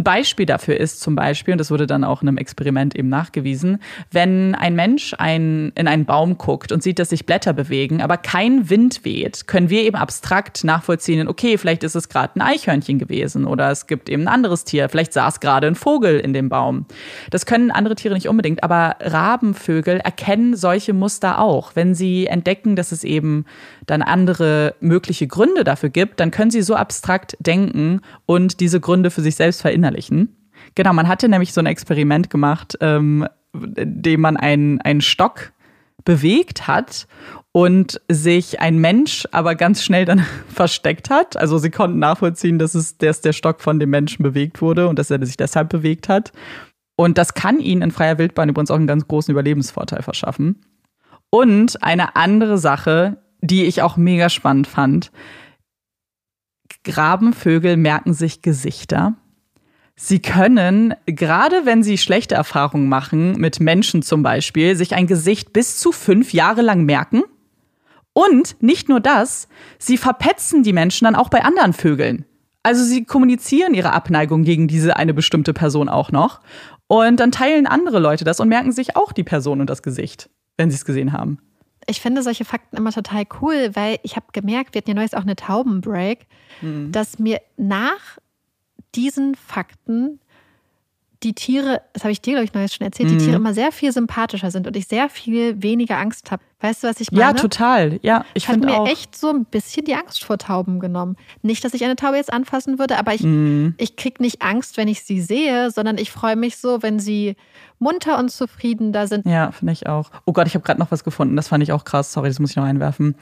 Ein 0.00 0.04
Beispiel 0.04 0.46
dafür 0.46 0.78
ist 0.78 1.02
zum 1.02 1.14
Beispiel, 1.14 1.52
und 1.52 1.58
das 1.58 1.70
wurde 1.70 1.86
dann 1.86 2.04
auch 2.04 2.22
in 2.22 2.28
einem 2.28 2.38
Experiment 2.38 2.96
eben 2.96 3.10
nachgewiesen, 3.10 3.82
wenn 4.10 4.54
ein 4.54 4.74
Mensch 4.74 5.14
ein, 5.18 5.72
in 5.74 5.86
einen 5.86 6.06
Baum 6.06 6.38
guckt 6.38 6.72
und 6.72 6.82
sieht, 6.82 6.98
dass 6.98 7.10
sich 7.10 7.26
Blätter 7.26 7.52
bewegen, 7.52 8.00
aber 8.00 8.16
kein 8.16 8.70
Wind 8.70 9.04
weht, 9.04 9.46
können 9.46 9.68
wir 9.68 9.82
eben 9.82 9.96
abstrakt 9.96 10.64
nachvollziehen, 10.64 11.28
okay, 11.28 11.58
vielleicht 11.58 11.84
ist 11.84 11.96
es 11.96 12.08
gerade 12.08 12.34
ein 12.36 12.40
Eichhörnchen 12.40 12.98
gewesen 12.98 13.44
oder 13.44 13.70
es 13.70 13.86
gibt 13.86 14.08
eben 14.08 14.22
ein 14.22 14.28
anderes 14.28 14.64
Tier, 14.64 14.88
vielleicht 14.88 15.12
saß 15.12 15.40
gerade 15.40 15.66
ein 15.66 15.74
Vogel 15.74 16.18
in 16.18 16.32
dem 16.32 16.48
Baum. 16.48 16.86
Das 17.28 17.44
können 17.44 17.70
andere 17.70 17.94
Tiere 17.94 18.14
nicht 18.14 18.26
unbedingt, 18.26 18.64
aber 18.64 18.96
Rabenvögel 19.00 19.98
erkennen 19.98 20.56
solche 20.56 20.94
Muster 20.94 21.38
auch. 21.38 21.72
Wenn 21.76 21.94
sie 21.94 22.26
entdecken, 22.26 22.74
dass 22.74 22.90
es 22.90 23.04
eben 23.04 23.44
dann 23.90 24.02
andere 24.02 24.74
mögliche 24.80 25.26
Gründe 25.26 25.64
dafür 25.64 25.88
gibt, 25.88 26.20
dann 26.20 26.30
können 26.30 26.50
sie 26.50 26.62
so 26.62 26.74
abstrakt 26.76 27.36
denken 27.40 28.00
und 28.24 28.60
diese 28.60 28.80
Gründe 28.80 29.10
für 29.10 29.20
sich 29.20 29.34
selbst 29.34 29.62
verinnerlichen. 29.62 30.36
Genau, 30.74 30.92
man 30.92 31.08
hatte 31.08 31.28
nämlich 31.28 31.52
so 31.52 31.60
ein 31.60 31.66
Experiment 31.66 32.30
gemacht, 32.30 32.78
ähm, 32.80 33.26
in 33.52 34.02
dem 34.02 34.20
man 34.20 34.36
einen, 34.36 34.80
einen 34.80 35.00
Stock 35.00 35.52
bewegt 36.04 36.68
hat 36.68 37.08
und 37.52 38.00
sich 38.08 38.60
ein 38.60 38.78
Mensch 38.78 39.26
aber 39.32 39.56
ganz 39.56 39.82
schnell 39.82 40.04
dann 40.04 40.24
versteckt 40.48 41.10
hat. 41.10 41.36
Also 41.36 41.58
sie 41.58 41.70
konnten 41.70 41.98
nachvollziehen, 41.98 42.58
dass, 42.58 42.74
es, 42.74 42.96
dass 42.98 43.20
der 43.20 43.32
Stock 43.32 43.60
von 43.60 43.80
dem 43.80 43.90
Menschen 43.90 44.22
bewegt 44.22 44.62
wurde 44.62 44.88
und 44.88 44.98
dass 44.98 45.10
er 45.10 45.24
sich 45.26 45.36
deshalb 45.36 45.68
bewegt 45.68 46.08
hat. 46.08 46.32
Und 46.96 47.18
das 47.18 47.34
kann 47.34 47.58
ihnen 47.58 47.82
in 47.82 47.90
freier 47.90 48.18
Wildbahn 48.18 48.50
übrigens 48.50 48.70
auch 48.70 48.76
einen 48.76 48.86
ganz 48.86 49.08
großen 49.08 49.32
Überlebensvorteil 49.32 50.02
verschaffen. 50.02 50.60
Und 51.30 51.82
eine 51.82 52.14
andere 52.14 52.58
Sache, 52.58 53.16
die 53.40 53.64
ich 53.64 53.82
auch 53.82 53.96
mega 53.96 54.28
spannend 54.28 54.66
fand. 54.66 55.10
Grabenvögel 56.84 57.76
merken 57.76 58.14
sich 58.14 58.42
Gesichter. 58.42 59.14
Sie 59.96 60.20
können, 60.20 60.94
gerade 61.04 61.66
wenn 61.66 61.82
sie 61.82 61.98
schlechte 61.98 62.34
Erfahrungen 62.34 62.88
machen, 62.88 63.38
mit 63.38 63.60
Menschen 63.60 64.02
zum 64.02 64.22
Beispiel, 64.22 64.74
sich 64.74 64.94
ein 64.94 65.06
Gesicht 65.06 65.52
bis 65.52 65.78
zu 65.78 65.92
fünf 65.92 66.32
Jahre 66.32 66.62
lang 66.62 66.84
merken. 66.84 67.22
Und 68.14 68.62
nicht 68.62 68.88
nur 68.88 69.00
das, 69.00 69.46
sie 69.78 69.98
verpetzen 69.98 70.62
die 70.62 70.72
Menschen 70.72 71.04
dann 71.04 71.14
auch 71.14 71.28
bei 71.28 71.44
anderen 71.44 71.74
Vögeln. 71.74 72.24
Also 72.62 72.82
sie 72.82 73.04
kommunizieren 73.04 73.74
ihre 73.74 73.92
Abneigung 73.92 74.42
gegen 74.42 74.68
diese 74.68 74.96
eine 74.96 75.14
bestimmte 75.14 75.52
Person 75.52 75.88
auch 75.88 76.10
noch. 76.12 76.40
Und 76.86 77.20
dann 77.20 77.30
teilen 77.30 77.66
andere 77.66 77.98
Leute 77.98 78.24
das 78.24 78.40
und 78.40 78.48
merken 78.48 78.72
sich 78.72 78.96
auch 78.96 79.12
die 79.12 79.22
Person 79.22 79.60
und 79.60 79.70
das 79.70 79.82
Gesicht, 79.82 80.30
wenn 80.56 80.70
sie 80.70 80.76
es 80.76 80.84
gesehen 80.84 81.12
haben. 81.12 81.38
Ich 81.86 82.00
finde 82.00 82.22
solche 82.22 82.44
Fakten 82.44 82.76
immer 82.76 82.92
total 82.92 83.24
cool, 83.40 83.70
weil 83.74 83.98
ich 84.02 84.16
habe 84.16 84.26
gemerkt, 84.32 84.74
wir 84.74 84.80
hatten 84.80 84.90
ja 84.90 84.94
neues 84.94 85.14
auch 85.14 85.22
eine 85.22 85.36
Taubenbreak, 85.36 86.26
mhm. 86.60 86.92
dass 86.92 87.18
mir 87.18 87.40
nach 87.56 88.18
diesen 88.94 89.34
Fakten 89.34 90.20
die 91.22 91.34
Tiere, 91.34 91.82
das 91.92 92.04
habe 92.04 92.12
ich 92.12 92.22
dir, 92.22 92.32
glaube 92.32 92.44
ich, 92.44 92.54
neues 92.54 92.74
schon 92.74 92.86
erzählt, 92.86 93.10
mhm. 93.10 93.18
die 93.18 93.24
Tiere 93.24 93.36
immer 93.36 93.52
sehr 93.52 93.72
viel 93.72 93.92
sympathischer 93.92 94.50
sind 94.50 94.66
und 94.66 94.74
ich 94.76 94.86
sehr 94.86 95.10
viel 95.10 95.62
weniger 95.62 95.98
Angst 95.98 96.30
habe. 96.30 96.42
Weißt 96.60 96.82
du, 96.82 96.88
was 96.88 97.00
ich 97.00 97.12
meine? 97.12 97.22
Ja, 97.22 97.32
total. 97.32 97.98
Ja, 98.02 98.24
ich 98.34 98.48
Hat 98.48 98.60
mir 98.60 98.80
auch. 98.80 98.88
echt 98.88 99.16
so 99.16 99.30
ein 99.30 99.44
bisschen 99.44 99.84
die 99.84 99.94
Angst 99.94 100.24
vor 100.24 100.38
Tauben 100.38 100.78
genommen. 100.78 101.16
Nicht, 101.42 101.64
dass 101.64 101.74
ich 101.74 101.84
eine 101.84 101.96
Taube 101.96 102.16
jetzt 102.16 102.32
anfassen 102.32 102.78
würde, 102.78 102.98
aber 102.98 103.14
ich, 103.14 103.22
mhm. 103.22 103.74
ich 103.76 103.96
kriege 103.96 104.22
nicht 104.22 104.42
Angst, 104.42 104.76
wenn 104.76 104.88
ich 104.88 105.02
sie 105.02 105.20
sehe, 105.20 105.70
sondern 105.70 105.98
ich 105.98 106.10
freue 106.10 106.36
mich 106.36 106.56
so, 106.56 106.82
wenn 106.82 106.98
sie 106.98 107.36
munter 107.78 108.18
und 108.18 108.30
zufrieden 108.30 108.92
da 108.92 109.06
sind. 109.06 109.26
Ja, 109.26 109.52
finde 109.52 109.72
ich 109.72 109.86
auch. 109.86 110.10
Oh 110.24 110.32
Gott, 110.32 110.46
ich 110.46 110.54
habe 110.54 110.64
gerade 110.64 110.80
noch 110.80 110.90
was 110.90 111.04
gefunden. 111.04 111.36
Das 111.36 111.48
fand 111.48 111.62
ich 111.62 111.72
auch 111.72 111.84
krass. 111.84 112.12
Sorry, 112.12 112.28
das 112.28 112.38
muss 112.38 112.50
ich 112.50 112.56
noch 112.56 112.64
einwerfen. 112.64 113.14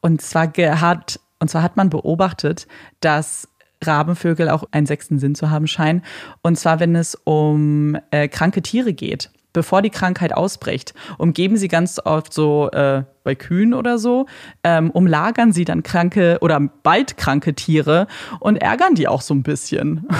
Und 0.00 0.20
zwar 0.22 0.48
hat, 0.48 1.20
und 1.38 1.48
zwar 1.48 1.62
hat 1.62 1.76
man 1.76 1.90
beobachtet, 1.90 2.66
dass 3.00 3.48
Rabenvögel 3.86 4.48
auch 4.48 4.64
einen 4.70 4.86
sechsten 4.86 5.18
Sinn 5.18 5.34
zu 5.34 5.50
haben 5.50 5.66
scheinen. 5.66 6.02
Und 6.42 6.58
zwar, 6.58 6.80
wenn 6.80 6.94
es 6.94 7.14
um 7.24 7.96
äh, 8.10 8.28
kranke 8.28 8.62
Tiere 8.62 8.92
geht. 8.92 9.30
Bevor 9.52 9.82
die 9.82 9.90
Krankheit 9.90 10.34
ausbricht, 10.34 10.94
umgeben 11.18 11.58
sie 11.58 11.68
ganz 11.68 12.00
oft 12.02 12.32
so 12.32 12.70
äh, 12.70 13.04
bei 13.22 13.34
Kühen 13.34 13.74
oder 13.74 13.98
so, 13.98 14.24
ähm, 14.64 14.90
umlagern 14.90 15.52
sie 15.52 15.66
dann 15.66 15.82
kranke 15.82 16.38
oder 16.40 16.58
bald 16.58 17.18
kranke 17.18 17.54
Tiere 17.54 18.06
und 18.40 18.56
ärgern 18.56 18.94
die 18.94 19.08
auch 19.08 19.20
so 19.20 19.34
ein 19.34 19.42
bisschen. 19.42 20.08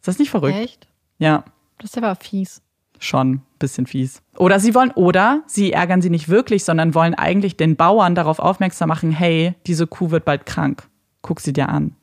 Ist 0.00 0.08
das 0.08 0.18
nicht 0.18 0.30
verrückt? 0.30 0.56
Echt? 0.56 0.88
Ja. 1.18 1.44
Das 1.78 1.90
ist 1.90 1.98
aber 1.98 2.16
fies. 2.16 2.60
Schon 2.98 3.34
ein 3.34 3.42
bisschen 3.58 3.86
fies. 3.86 4.22
Oder 4.36 4.58
sie 4.58 4.74
wollen, 4.74 4.90
oder 4.92 5.42
sie 5.46 5.72
ärgern 5.72 6.02
sie 6.02 6.10
nicht 6.10 6.28
wirklich, 6.28 6.64
sondern 6.64 6.94
wollen 6.94 7.14
eigentlich 7.14 7.56
den 7.56 7.76
Bauern 7.76 8.16
darauf 8.16 8.40
aufmerksam 8.40 8.88
machen, 8.88 9.12
hey, 9.12 9.54
diese 9.66 9.86
Kuh 9.86 10.10
wird 10.10 10.24
bald 10.24 10.44
krank 10.46 10.88
guck 11.22 11.40
sie 11.40 11.52
dir 11.52 11.68
an. 11.68 11.96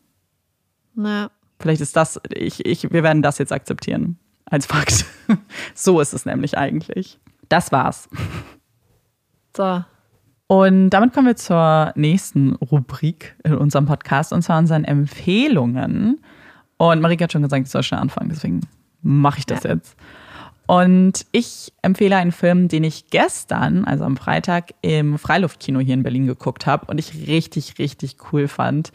Na. 0.95 1.29
Vielleicht 1.59 1.81
ist 1.81 1.95
das, 1.95 2.19
ich, 2.33 2.65
ich, 2.65 2.91
wir 2.91 3.03
werden 3.03 3.21
das 3.21 3.37
jetzt 3.37 3.51
akzeptieren 3.51 4.17
als 4.45 4.65
Fakt. 4.65 5.05
so 5.75 5.99
ist 5.99 6.13
es 6.13 6.25
nämlich 6.25 6.57
eigentlich. 6.57 7.19
Das 7.49 7.71
war's. 7.71 8.09
So. 9.55 9.83
Und 10.47 10.89
damit 10.89 11.13
kommen 11.13 11.27
wir 11.27 11.35
zur 11.35 11.91
nächsten 11.95 12.55
Rubrik 12.55 13.35
in 13.43 13.55
unserem 13.55 13.85
Podcast, 13.85 14.33
und 14.33 14.41
zwar 14.41 14.57
unseren 14.57 14.83
Empfehlungen. 14.83 16.21
Und 16.77 17.01
Marika 17.01 17.25
hat 17.25 17.33
schon 17.33 17.43
gesagt, 17.43 17.65
ich 17.65 17.71
soll 17.71 17.83
schnell 17.83 17.99
anfangen, 17.99 18.29
deswegen 18.29 18.61
mache 19.01 19.39
ich 19.39 19.45
das 19.45 19.63
ja. 19.63 19.73
jetzt. 19.73 19.95
Und 20.69 21.25
ich 21.31 21.73
empfehle 21.81 22.17
einen 22.17 22.31
Film, 22.31 22.67
den 22.67 22.83
ich 22.83 23.09
gestern, 23.09 23.85
also 23.85 24.03
am 24.03 24.17
Freitag, 24.17 24.75
im 24.83 25.17
Freiluftkino 25.17 25.79
hier 25.79 25.95
in 25.95 26.03
Berlin 26.03 26.27
geguckt 26.27 26.67
habe 26.67 26.85
und 26.85 26.99
ich 26.99 27.27
richtig, 27.27 27.79
richtig 27.79 28.17
cool 28.31 28.47
fand. 28.47 28.91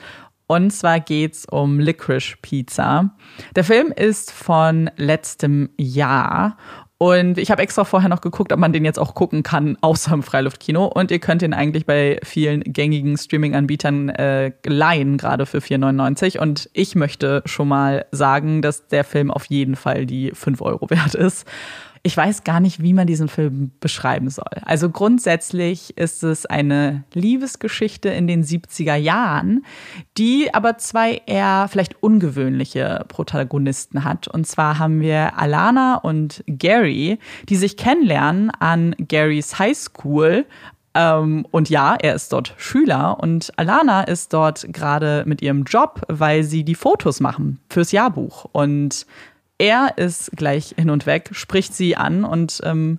Und 0.47 0.71
zwar 0.71 1.01
geht 1.01 1.33
es 1.33 1.47
um 1.47 1.81
Licorice 1.81 2.37
Pizza. 2.41 3.17
Der 3.57 3.65
Film 3.65 3.91
ist 3.91 4.31
von 4.31 4.89
letztem 4.97 5.69
Jahr 5.77 6.59
und 6.99 7.39
ich 7.39 7.51
habe 7.51 7.61
extra 7.61 7.85
vorher 7.85 8.09
noch 8.09 8.21
geguckt, 8.21 8.53
ob 8.53 8.59
man 8.59 8.73
den 8.73 8.85
jetzt 8.85 8.99
auch 8.99 9.15
gucken 9.15 9.43
kann, 9.43 9.77
außer 9.81 10.15
im 10.15 10.23
Freiluftkino. 10.23 10.87
Und 10.87 11.11
ihr 11.11 11.19
könnt 11.19 11.43
ihn 11.43 11.53
eigentlich 11.53 11.87
bei 11.87 12.21
vielen 12.23 12.63
gängigen 12.63 13.17
Streaming-Anbietern 13.17 14.11
äh, 14.11 14.53
leihen, 14.65 15.19
gerade 15.19 15.45
für 15.45 15.59
4,99. 15.59 16.39
Und 16.39 16.71
ich 16.73 16.95
möchte 16.95 17.43
schon 17.47 17.69
mal 17.69 18.07
sagen, 18.13 18.63
dass 18.63 18.87
der 18.87 19.05
Film 19.05 19.31
auf 19.31 19.47
jeden 19.47 19.75
Fall 19.75 20.07
die 20.07 20.31
5 20.33 20.63
Euro 20.63 20.89
wert 20.91 21.15
ist 21.15 21.47
ich 22.07 22.15
weiß 22.15 22.45
gar 22.45 22.61
nicht, 22.61 22.83
wie 22.83 22.93
man 22.93 23.07
diesen 23.07 23.29
Film 23.29 23.71
beschreiben 23.81 24.29
soll. 24.29 24.45
Also 24.67 24.91
grundsätzlich 24.91 25.97
ist 25.97 26.23
es 26.23 26.45
eine 26.45 27.03
Liebesgeschichte 27.15 28.11
in 28.11 28.27
den 28.27 28.45
70er 28.45 28.95
Jahren, 28.95 29.65
die 30.19 30.53
aber 30.53 30.77
zwei 30.77 31.23
eher 31.25 31.67
vielleicht 31.71 32.03
ungewöhnliche 32.03 33.07
Protagonisten 33.09 34.05
hat. 34.05 34.29
Und 34.29 34.47
zwar 34.47 34.79
haben 34.79 35.01
wir 35.01 35.39
Alana 35.39 35.97
und 35.97 36.45
Gary, 36.47 37.19
die 37.49 37.57
sich 37.57 37.79
kennenlernen 37.79 38.51
an 38.51 38.95
Garys 39.09 39.59
High 39.59 39.77
School, 39.77 40.45
ähm, 40.97 41.45
und 41.51 41.71
ja, 41.71 41.97
er 42.01 42.15
ist 42.15 42.33
dort 42.33 42.55
Schüler 42.57 43.19
und 43.21 43.53
Alana 43.57 44.05
ist 44.05 44.33
dort 44.33 44.65
gerade 44.73 45.25
mit 45.27 45.43
ihrem 45.43 45.65
Job, 45.65 46.03
weil 46.09 46.45
sie 46.45 46.65
die 46.65 46.77
Fotos 46.77 47.19
machen 47.19 47.59
fürs 47.69 47.91
Jahrbuch. 47.91 48.47
Und 48.53 49.07
er 49.59 49.97
ist 49.97 50.33
gleich 50.33 50.75
hin 50.77 50.91
und 50.91 51.07
weg, 51.07 51.31
spricht 51.33 51.75
sie 51.75 51.97
an 51.97 52.25
und 52.25 52.61
ähm, 52.65 52.99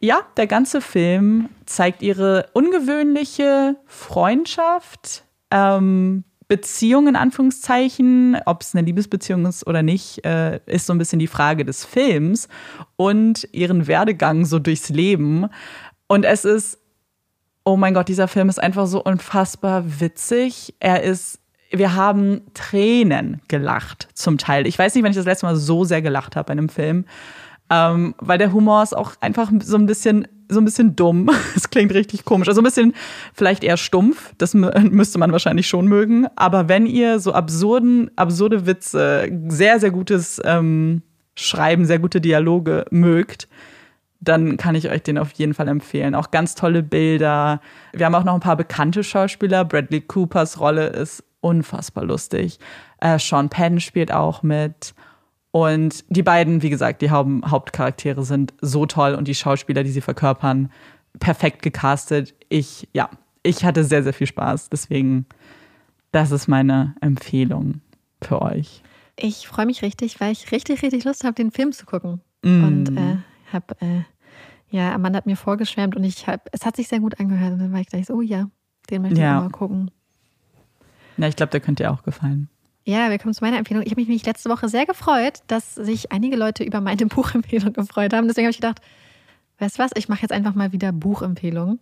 ja, 0.00 0.20
der 0.36 0.46
ganze 0.46 0.80
Film 0.80 1.48
zeigt 1.66 2.02
ihre 2.02 2.46
ungewöhnliche 2.52 3.76
Freundschaft, 3.86 5.24
ähm, 5.50 6.24
Beziehung 6.46 7.08
in 7.08 7.16
Anführungszeichen, 7.16 8.36
ob 8.44 8.60
es 8.60 8.74
eine 8.74 8.84
Liebesbeziehung 8.84 9.46
ist 9.46 9.66
oder 9.66 9.82
nicht, 9.82 10.24
äh, 10.26 10.60
ist 10.66 10.86
so 10.86 10.92
ein 10.92 10.98
bisschen 10.98 11.18
die 11.18 11.26
Frage 11.26 11.64
des 11.64 11.84
Films 11.86 12.48
und 12.96 13.48
ihren 13.52 13.86
Werdegang 13.86 14.44
so 14.44 14.58
durchs 14.58 14.90
Leben. 14.90 15.48
Und 16.06 16.24
es 16.24 16.44
ist, 16.44 16.78
oh 17.64 17.76
mein 17.76 17.94
Gott, 17.94 18.08
dieser 18.08 18.28
Film 18.28 18.50
ist 18.50 18.62
einfach 18.62 18.86
so 18.86 19.02
unfassbar 19.02 20.00
witzig. 20.00 20.74
Er 20.80 21.02
ist 21.02 21.40
wir 21.78 21.94
haben 21.94 22.42
Tränen 22.54 23.40
gelacht 23.48 24.08
zum 24.14 24.38
Teil. 24.38 24.66
Ich 24.66 24.78
weiß 24.78 24.94
nicht, 24.94 25.04
wenn 25.04 25.10
ich 25.10 25.16
das 25.16 25.26
letzte 25.26 25.46
Mal 25.46 25.56
so 25.56 25.84
sehr 25.84 26.02
gelacht 26.02 26.36
habe 26.36 26.46
bei 26.46 26.52
einem 26.52 26.68
Film, 26.68 27.04
ähm, 27.70 28.14
weil 28.18 28.38
der 28.38 28.52
Humor 28.52 28.82
ist 28.82 28.96
auch 28.96 29.12
einfach 29.20 29.50
so 29.62 29.76
ein 29.76 29.86
bisschen 29.86 30.28
so 30.48 30.60
ein 30.60 30.64
bisschen 30.64 30.94
dumm. 30.94 31.30
Es 31.56 31.70
klingt 31.70 31.94
richtig 31.94 32.24
komisch. 32.24 32.48
Also 32.48 32.60
ein 32.60 32.64
bisschen 32.64 32.94
vielleicht 33.32 33.64
eher 33.64 33.76
stumpf. 33.76 34.34
Das 34.38 34.54
müsste 34.54 35.18
man 35.18 35.32
wahrscheinlich 35.32 35.66
schon 35.66 35.86
mögen. 35.86 36.26
Aber 36.36 36.68
wenn 36.68 36.86
ihr 36.86 37.18
so 37.18 37.32
absurden, 37.32 38.10
absurde 38.16 38.66
Witze, 38.66 39.28
sehr, 39.48 39.80
sehr 39.80 39.90
gutes 39.90 40.40
ähm, 40.44 41.02
Schreiben, 41.34 41.86
sehr 41.86 41.98
gute 41.98 42.20
Dialoge 42.20 42.84
mögt, 42.90 43.48
dann 44.20 44.56
kann 44.56 44.74
ich 44.74 44.90
euch 44.90 45.02
den 45.02 45.18
auf 45.18 45.32
jeden 45.32 45.54
Fall 45.54 45.68
empfehlen. 45.68 46.14
Auch 46.14 46.30
ganz 46.30 46.54
tolle 46.54 46.82
Bilder. 46.82 47.60
Wir 47.92 48.06
haben 48.06 48.14
auch 48.14 48.24
noch 48.24 48.34
ein 48.34 48.40
paar 48.40 48.56
bekannte 48.56 49.04
Schauspieler. 49.04 49.64
Bradley 49.64 50.00
Coopers 50.00 50.60
Rolle 50.60 50.88
ist 50.88 51.24
unfassbar 51.44 52.04
lustig. 52.04 52.58
Äh, 53.00 53.18
Sean 53.18 53.50
Penn 53.50 53.78
spielt 53.78 54.10
auch 54.10 54.42
mit. 54.42 54.94
Und 55.50 56.04
die 56.08 56.22
beiden, 56.22 56.62
wie 56.62 56.70
gesagt, 56.70 57.02
die 57.02 57.10
Hauptcharaktere 57.10 58.24
sind 58.24 58.54
so 58.60 58.86
toll 58.86 59.14
und 59.14 59.28
die 59.28 59.36
Schauspieler, 59.36 59.84
die 59.84 59.90
sie 59.90 60.00
verkörpern, 60.00 60.72
perfekt 61.20 61.62
gecastet. 61.62 62.34
Ich, 62.48 62.88
ja, 62.92 63.08
ich 63.44 63.64
hatte 63.64 63.84
sehr, 63.84 64.02
sehr 64.02 64.14
viel 64.14 64.26
Spaß. 64.26 64.70
Deswegen, 64.70 65.26
das 66.10 66.32
ist 66.32 66.48
meine 66.48 66.96
Empfehlung 67.00 67.82
für 68.20 68.42
euch. 68.42 68.82
Ich 69.16 69.46
freue 69.46 69.66
mich 69.66 69.82
richtig, 69.82 70.20
weil 70.20 70.32
ich 70.32 70.50
richtig, 70.50 70.82
richtig 70.82 71.04
Lust 71.04 71.22
habe, 71.22 71.34
den 71.34 71.52
Film 71.52 71.70
zu 71.70 71.86
gucken. 71.86 72.20
Mm. 72.42 72.64
Und 72.64 72.98
äh, 72.98 73.18
habe, 73.52 73.76
äh, 73.80 74.02
ja, 74.70 74.92
Amanda 74.92 75.18
hat 75.18 75.26
mir 75.26 75.36
vorgeschwärmt 75.36 75.94
und 75.94 76.02
ich 76.02 76.26
habe, 76.26 76.42
es 76.50 76.66
hat 76.66 76.74
sich 76.74 76.88
sehr 76.88 76.98
gut 76.98 77.20
angehört. 77.20 77.52
Und 77.52 77.58
dann 77.60 77.72
war 77.72 77.80
ich 77.80 77.86
gleich 77.86 78.06
so, 78.06 78.14
oh 78.14 78.22
ja, 78.22 78.50
den 78.90 79.02
möchte 79.02 79.20
ja. 79.20 79.36
ich 79.36 79.42
mal 79.42 79.50
gucken. 79.50 79.92
Ja, 81.16 81.28
ich 81.28 81.36
glaube, 81.36 81.50
der 81.50 81.60
könnte 81.60 81.84
dir 81.84 81.92
auch 81.92 82.02
gefallen. 82.02 82.48
Ja, 82.84 83.10
wir 83.10 83.18
kommen 83.18 83.32
zu 83.32 83.42
meiner 83.42 83.56
Empfehlung. 83.56 83.82
Ich 83.82 83.92
habe 83.92 84.04
mich 84.04 84.26
letzte 84.26 84.50
Woche 84.50 84.68
sehr 84.68 84.84
gefreut, 84.84 85.38
dass 85.46 85.74
sich 85.74 86.12
einige 86.12 86.36
Leute 86.36 86.64
über 86.64 86.80
meine 86.80 87.06
Buchempfehlung 87.06 87.72
gefreut 87.72 88.12
haben. 88.12 88.28
Deswegen 88.28 88.46
habe 88.46 88.52
ich 88.52 88.60
gedacht, 88.60 88.80
weißt 89.58 89.78
du 89.78 89.82
was, 89.82 89.90
ich 89.94 90.08
mache 90.08 90.22
jetzt 90.22 90.32
einfach 90.32 90.54
mal 90.54 90.72
wieder 90.72 90.92
Buchempfehlungen. 90.92 91.80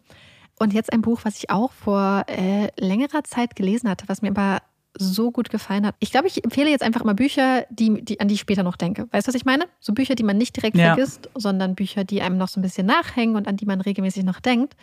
Und 0.59 0.73
jetzt 0.73 0.93
ein 0.93 1.03
Buch, 1.03 1.21
was 1.25 1.39
ich 1.39 1.51
auch 1.51 1.73
vor 1.73 2.25
äh, 2.29 2.69
längerer 2.79 3.25
Zeit 3.25 3.57
gelesen 3.57 3.89
hatte, 3.89 4.05
was 4.09 4.23
mir 4.23 4.29
aber 4.29 4.63
so 4.97 5.31
gut 5.31 5.51
gefallen 5.51 5.87
hat. 5.87 5.95
Ich 5.99 6.11
glaube, 6.11 6.29
ich 6.29 6.45
empfehle 6.45 6.71
jetzt 6.71 6.83
einfach 6.83 7.03
mal 7.03 7.15
Bücher, 7.15 7.65
die, 7.71 8.05
die, 8.05 8.21
an 8.21 8.29
die 8.29 8.35
ich 8.35 8.41
später 8.41 8.63
noch 8.63 8.77
denke. 8.77 9.09
Weißt 9.11 9.27
du, 9.27 9.31
was 9.31 9.35
ich 9.35 9.45
meine? 9.45 9.65
So 9.81 9.93
Bücher, 9.95 10.15
die 10.15 10.23
man 10.23 10.37
nicht 10.37 10.55
direkt 10.55 10.77
ja. 10.77 10.95
vergisst, 10.95 11.31
sondern 11.35 11.75
Bücher, 11.75 12.05
die 12.05 12.23
einem 12.23 12.37
noch 12.37 12.49
so 12.49 12.61
ein 12.61 12.63
bisschen 12.63 12.87
nachhängen 12.87 13.37
und 13.37 13.49
an 13.49 13.57
die 13.57 13.65
man 13.65 13.81
regelmäßig 13.81 14.25
noch 14.25 14.41
denkt. 14.41 14.77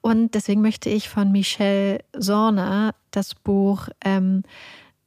Und 0.00 0.34
deswegen 0.34 0.62
möchte 0.62 0.88
ich 0.90 1.08
von 1.08 1.32
Michelle 1.32 2.00
Sorner 2.16 2.94
das 3.10 3.34
Buch, 3.34 3.88
ähm, 4.04 4.42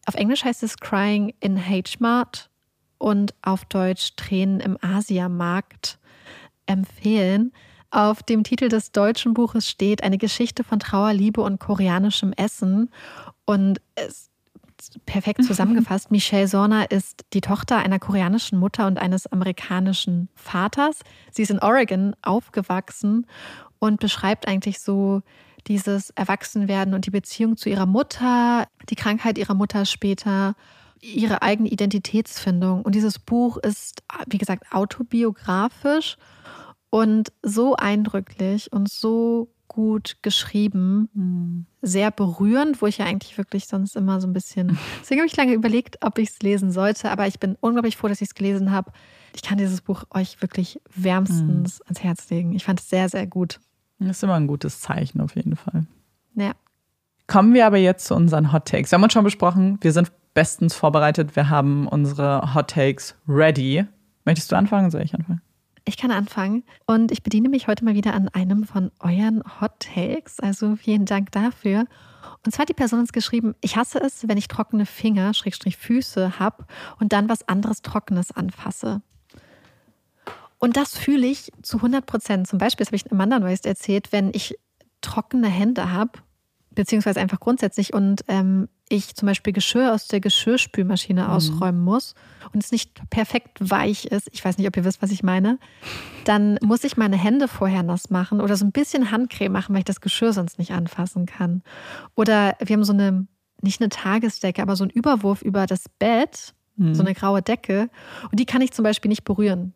auf 0.06 0.16
Englisch 0.16 0.44
heißt 0.44 0.64
es 0.64 0.78
Crying 0.78 1.34
in 1.40 1.58
H-Mart 1.58 2.50
und 2.98 3.34
auf 3.42 3.66
Deutsch 3.66 4.16
Tränen 4.16 4.60
im 4.60 4.78
Asiamarkt 4.82 6.00
empfehlen. 6.66 7.54
Auf 7.92 8.24
dem 8.24 8.44
Titel 8.44 8.70
des 8.70 8.92
deutschen 8.92 9.34
Buches 9.34 9.70
steht 9.70 10.04
eine 10.04 10.18
Geschichte 10.18 10.64
von 10.64 10.80
Trauer, 10.80 11.14
Liebe 11.14 11.42
und 11.42 11.60
koreanischem 11.60 12.34
Essen. 12.34 12.90
Und 13.46 13.82
es 13.96 14.32
perfekt 15.06 15.44
zusammengefasst. 15.44 16.10
Michelle 16.12 16.48
Sorna 16.48 16.84
ist 16.84 17.26
die 17.34 17.42
Tochter 17.42 17.78
einer 17.78 18.00
koreanischen 18.00 18.58
Mutter 18.58 18.88
und 18.88 18.98
eines 18.98 19.28
amerikanischen 19.28 20.30
Vaters. 20.36 21.02
Sie 21.32 21.44
ist 21.44 21.52
in 21.52 21.60
Oregon 21.60 22.16
aufgewachsen 22.22 23.28
und 23.82 24.00
beschreibt 24.00 24.48
eigentlich 24.48 24.80
so 24.80 25.24
dieses 25.68 26.12
Erwachsenwerden 26.12 26.94
und 26.94 27.08
die 27.08 27.12
Beziehung 27.12 27.58
zu 27.58 27.68
ihrer 27.68 27.88
Mutter, 27.88 28.68
die 28.90 28.96
Krankheit 28.96 29.38
ihrer 29.40 29.56
Mutter 29.56 29.86
später, 29.86 30.56
ihre 31.02 31.42
eigene 31.42 31.68
Identitätsfindung. 31.68 32.84
Und 32.84 32.94
dieses 32.94 33.18
Buch 33.18 33.58
ist, 33.58 34.04
wie 34.28 34.38
gesagt, 34.38 34.72
autobiografisch 34.72 36.18
und 36.92 37.34
so 37.42 37.76
eindrücklich 37.76 38.72
und 38.72 38.88
so 38.90 39.50
gut 39.68 40.18
geschrieben, 40.22 41.10
mhm. 41.14 41.66
sehr 41.82 42.12
berührend, 42.12 42.82
wo 42.82 42.88
ich 42.88 43.00
ja 43.00 43.06
eigentlich 43.06 43.38
wirklich 43.38 43.66
sonst 43.66 43.96
immer 43.96 44.22
so 44.22 44.28
ein 44.28 44.34
bisschen. 44.34 44.78
Deswegen 45.02 45.22
habe 45.22 45.28
ich 45.28 45.38
lange 45.38 45.54
überlegt, 45.54 45.98
ob 46.02 46.20
ich 46.20 46.30
es 46.30 46.42
lesen 46.42 46.72
sollte, 46.72 47.10
aber 47.10 47.26
ich 47.26 47.40
bin 47.40 47.58
unglaublich 47.62 47.98
froh, 47.98 48.10
dass 48.10 48.22
ich 48.22 48.30
es 48.30 48.36
gelesen 48.36 48.72
habe. 48.72 48.92
Ich 49.34 49.42
kann 49.42 49.58
dieses 49.58 49.82
Buch 49.82 50.04
euch 50.12 50.40
wirklich 50.42 50.80
wärmstens 50.94 51.80
mhm. 51.80 51.86
ans 51.86 52.04
Herz 52.04 52.30
legen. 52.30 52.54
Ich 52.54 52.66
fand 52.66 52.80
es 52.80 52.90
sehr, 52.90 53.10
sehr 53.10 53.26
gut. 53.26 53.60
Das 54.08 54.18
ist 54.18 54.24
immer 54.24 54.36
ein 54.36 54.48
gutes 54.48 54.82
Zeichen 54.82 55.22
auf 55.22 55.36
jeden 55.36 55.56
Fall. 55.56 55.86
Ja. 56.36 56.54
Kommen 57.28 57.54
wir 57.54 57.66
aber 57.66 57.78
jetzt 57.78 58.06
zu 58.08 58.16
unseren 58.16 58.52
Hot 58.52 58.66
Takes. 58.66 58.92
Wir 58.92 58.98
haben 58.98 59.04
uns 59.04 59.14
schon 59.14 59.24
besprochen, 59.24 59.78
wir 59.82 59.94
sind 59.94 60.12
bestens 60.34 60.76
vorbereitet. 60.76 61.36
Wir 61.36 61.50
haben 61.50 61.88
unsere 61.88 62.54
Hot 62.54 62.72
Takes 62.72 63.16
ready. 63.28 63.86
Möchtest 64.26 64.52
du 64.52 64.56
anfangen? 64.56 64.92
Soll 64.92 65.02
ich 65.02 65.14
anfangen? 65.14 65.42
Ich 65.86 65.98
kann 65.98 66.12
anfangen 66.12 66.64
und 66.86 67.12
ich 67.12 67.24
bediene 67.24 67.50
mich 67.50 67.68
heute 67.68 67.84
mal 67.84 67.96
wieder 67.96 68.14
an 68.14 68.30
einem 68.30 68.66
von 68.66 68.92
euren 69.00 69.44
Hot 69.60 69.80
Takes. 69.80 70.40
Also 70.40 70.76
vielen 70.76 71.06
Dank 71.06 71.32
dafür. 71.32 71.86
Und 72.46 72.52
zwar 72.52 72.64
hat 72.64 72.70
die 72.70 72.74
Person 72.74 73.00
uns 73.00 73.14
geschrieben, 73.14 73.56
ich 73.62 73.78
hasse 73.78 74.00
es, 74.00 74.28
wenn 74.28 74.38
ich 74.38 74.48
trockene 74.48 74.86
Finger, 74.86 75.34
Schrägstrich 75.34 75.78
Füße 75.78 76.40
habe 76.40 76.66
und 77.00 77.14
dann 77.14 77.30
was 77.30 77.48
anderes 77.48 77.82
Trockenes 77.82 78.32
anfasse. 78.32 79.02
Und 80.62 80.78
das 80.78 80.96
fühle 80.96 81.26
ich 81.26 81.52
zu 81.64 81.78
100 81.78 82.06
Prozent. 82.06 82.48
Zum 82.48 82.60
Beispiel, 82.60 82.86
das 82.86 82.90
habe 82.90 82.96
ich 82.96 83.12
Amanda 83.12 83.40
Neuest 83.40 83.66
erzählt, 83.66 84.12
wenn 84.12 84.30
ich 84.32 84.56
trockene 85.02 85.48
Hände 85.48 85.92
habe, 85.92 86.12
beziehungsweise 86.70 87.20
einfach 87.20 87.40
grundsätzlich 87.40 87.94
und 87.94 88.24
ähm, 88.28 88.70
ich 88.88 89.16
zum 89.16 89.26
Beispiel 89.26 89.54
Geschirr 89.54 89.92
aus 89.92 90.08
der 90.08 90.20
Geschirrspülmaschine 90.20 91.24
mhm. 91.24 91.30
ausräumen 91.30 91.84
muss 91.84 92.14
und 92.54 92.64
es 92.64 92.72
nicht 92.72 93.10
perfekt 93.10 93.58
weich 93.60 94.06
ist, 94.06 94.30
ich 94.32 94.46
weiß 94.46 94.60
nicht, 94.60 94.68
ob 94.68 94.78
ihr 94.78 94.86
wisst, 94.86 95.02
was 95.02 95.12
ich 95.12 95.24
meine, 95.24 95.58
dann 96.26 96.60
muss 96.62 96.84
ich 96.84 96.96
meine 96.96 97.18
Hände 97.18 97.48
vorher 97.48 97.82
nass 97.82 98.12
machen 98.12 98.40
oder 98.40 98.56
so 98.56 98.64
ein 98.64 98.72
bisschen 98.72 99.10
Handcreme 99.10 99.52
machen, 99.52 99.74
weil 99.74 99.80
ich 99.80 99.86
das 99.86 100.00
Geschirr 100.00 100.32
sonst 100.32 100.60
nicht 100.60 100.72
anfassen 100.72 101.26
kann. 101.26 101.64
Oder 102.16 102.56
wir 102.64 102.76
haben 102.76 102.84
so 102.84 102.94
eine, 102.94 103.26
nicht 103.62 103.82
eine 103.82 103.90
Tagesdecke, 103.90 104.62
aber 104.62 104.76
so 104.76 104.84
einen 104.84 104.92
Überwurf 104.92 105.42
über 105.42 105.66
das 105.66 105.86
Bett, 105.98 106.54
mhm. 106.76 106.94
so 106.94 107.02
eine 107.02 107.16
graue 107.16 107.42
Decke 107.42 107.90
und 108.30 108.40
die 108.40 108.46
kann 108.46 108.62
ich 108.62 108.72
zum 108.74 108.84
Beispiel 108.84 109.10
nicht 109.10 109.24
berühren. 109.24 109.74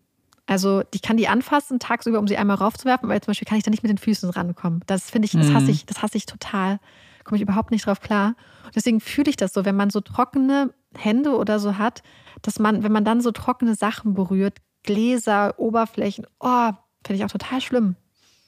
Also 0.47 0.83
die 0.93 0.99
kann 0.99 1.17
die 1.17 1.27
anfassen 1.27 1.79
tagsüber, 1.79 2.19
um 2.19 2.27
sie 2.27 2.37
einmal 2.37 2.57
raufzuwerfen, 2.57 3.09
weil 3.09 3.21
zum 3.21 3.31
Beispiel 3.31 3.47
kann 3.47 3.57
ich 3.57 3.63
da 3.63 3.71
nicht 3.71 3.83
mit 3.83 3.89
den 3.89 3.97
Füßen 3.97 4.29
rankommen. 4.29 4.81
Das 4.85 5.09
finde 5.09 5.25
ich, 5.25 5.31
das 5.31 5.51
hasse 5.51 5.65
mhm. 5.65 5.71
ich, 5.71 5.85
das 5.85 6.01
hasse 6.01 6.17
ich 6.17 6.25
total 6.25 6.79
komme 7.25 7.37
ich 7.37 7.41
überhaupt 7.41 7.71
nicht 7.71 7.85
drauf 7.85 7.99
klar. 7.99 8.35
Und 8.63 8.75
deswegen 8.75 9.01
fühle 9.01 9.29
ich 9.29 9.35
das 9.35 9.53
so, 9.53 9.65
wenn 9.65 9.75
man 9.75 9.89
so 9.89 9.99
trockene 9.99 10.73
Hände 10.95 11.35
oder 11.35 11.59
so 11.59 11.77
hat, 11.77 12.03
dass 12.41 12.59
man, 12.59 12.83
wenn 12.83 12.91
man 12.91 13.03
dann 13.03 13.19
so 13.19 13.31
trockene 13.31 13.75
Sachen 13.75 14.13
berührt, 14.13 14.59
Gläser, 14.83 15.59
Oberflächen, 15.59 16.25
oh, 16.39 16.71
finde 17.05 17.17
ich 17.17 17.25
auch 17.25 17.31
total 17.31 17.59
schlimm. 17.59 17.95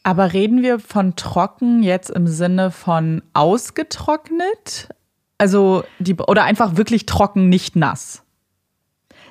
Aber 0.04 0.32
reden 0.32 0.62
wir 0.62 0.80
von 0.80 1.16
trocken 1.16 1.84
jetzt 1.84 2.10
im 2.12 2.28
Sinne 2.28 2.72
von 2.72 3.24
ausgetrocknet? 3.34 4.90
Also 5.38 5.84
die, 6.00 6.14
oder 6.16 6.44
einfach 6.46 6.78
wirklich 6.78 7.06
trocken, 7.06 7.50
nicht 7.50 7.76
nass? 7.76 8.24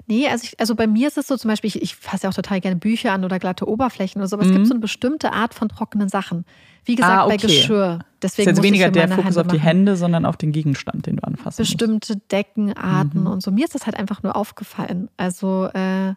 Nee, 0.09 0.29
also, 0.29 0.45
ich, 0.45 0.61
also 0.61 0.75
bei 0.77 0.87
mir 0.87 1.09
ist 1.09 1.19
es 1.19 1.27
so 1.27 1.37
zum 1.37 1.49
Beispiel, 1.49 1.69
ich, 1.69 1.83
ich 1.83 1.97
fasse 1.97 2.25
ja 2.25 2.31
auch 2.31 2.35
total 2.35 2.61
gerne 2.61 2.77
Bücher 2.77 3.13
an 3.13 3.25
oder 3.25 3.39
glatte 3.39 3.69
Oberflächen 3.69 4.21
oder 4.21 4.29
so, 4.29 4.37
aber 4.37 4.45
mhm. 4.45 4.51
es 4.51 4.55
gibt 4.55 4.65
mhm. 4.65 4.69
so 4.69 4.75
eine 4.75 4.81
bestimmte 4.81 5.33
Art 5.33 5.53
von 5.53 5.69
trockenen 5.69 6.09
Sachen. 6.09 6.45
Wie 6.85 6.95
gesagt, 6.95 7.13
ah, 7.13 7.25
okay. 7.25 7.37
bei 7.37 7.37
Geschirr. 7.39 7.99
Deswegen 8.23 8.51
ist 8.51 8.57
jetzt 8.59 8.65
weniger 8.65 8.91
der 8.91 9.09
Fokus 9.09 9.25
Hände 9.25 9.41
auf 9.41 9.47
die 9.49 9.61
Hände, 9.61 9.97
sondern 9.97 10.25
auf 10.25 10.37
den 10.37 10.53
Gegenstand, 10.53 11.07
den 11.07 11.17
du 11.17 11.25
anfassen 11.25 11.57
Bestimmte. 11.57 12.17
Deckenarten 12.17 13.23
mhm. 13.23 13.27
und 13.27 13.43
so. 13.43 13.51
Mir 13.51 13.65
ist 13.65 13.75
das 13.75 13.87
halt 13.87 13.97
einfach 13.97 14.23
nur 14.23 14.37
aufgefallen. 14.37 15.09
Also 15.17 15.69
äh, 15.75 16.15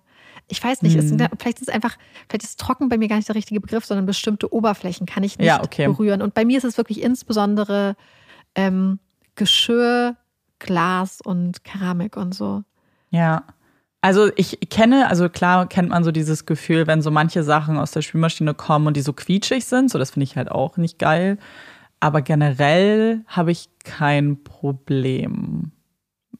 ich 0.47 0.63
weiß 0.63 0.83
nicht, 0.83 0.95
mhm. 0.95 1.19
es, 1.19 1.29
vielleicht 1.39 1.59
ist 1.61 1.71
einfach, 1.71 1.97
vielleicht 2.27 2.43
ist 2.43 2.59
trocken 2.59 2.89
bei 2.89 2.99
mir 2.99 3.07
gar 3.07 3.15
nicht 3.15 3.27
der 3.27 3.35
richtige 3.35 3.59
Begriff, 3.59 3.85
sondern 3.85 4.05
bestimmte 4.05 4.53
Oberflächen 4.53 5.07
kann 5.07 5.23
ich 5.23 5.39
nicht 5.39 5.47
ja, 5.47 5.63
okay. 5.63 5.87
berühren. 5.87 6.21
Und 6.21 6.35
bei 6.35 6.45
mir 6.45 6.59
ist 6.59 6.63
es 6.63 6.77
wirklich 6.77 7.01
insbesondere 7.01 7.95
ähm, 8.53 8.99
Geschirr, 9.33 10.17
Glas 10.59 11.21
und 11.21 11.63
Keramik 11.63 12.15
und 12.17 12.35
so. 12.35 12.63
Ja. 13.09 13.43
Also 14.01 14.31
ich 14.37 14.59
kenne, 14.69 15.09
also 15.09 15.27
klar 15.27 15.67
kennt 15.67 15.89
man 15.89 16.03
so 16.03 16.11
dieses 16.11 16.45
Gefühl, 16.45 16.87
wenn 16.87 17.01
so 17.01 17.11
manche 17.11 17.43
Sachen 17.43 17.77
aus 17.77 17.91
der 17.91 18.01
Spülmaschine 18.01 18.53
kommen 18.53 18.87
und 18.87 18.95
die 18.95 19.01
so 19.01 19.11
quietschig 19.11 19.65
sind, 19.65 19.91
so 19.91 19.99
das 19.99 20.11
finde 20.11 20.23
ich 20.23 20.37
halt 20.37 20.49
auch 20.49 20.77
nicht 20.77 20.99
geil. 20.99 21.37
Aber 21.99 22.21
generell 22.21 23.25
habe 23.27 23.51
ich 23.51 23.69
kein 23.83 24.41
Problem 24.43 25.73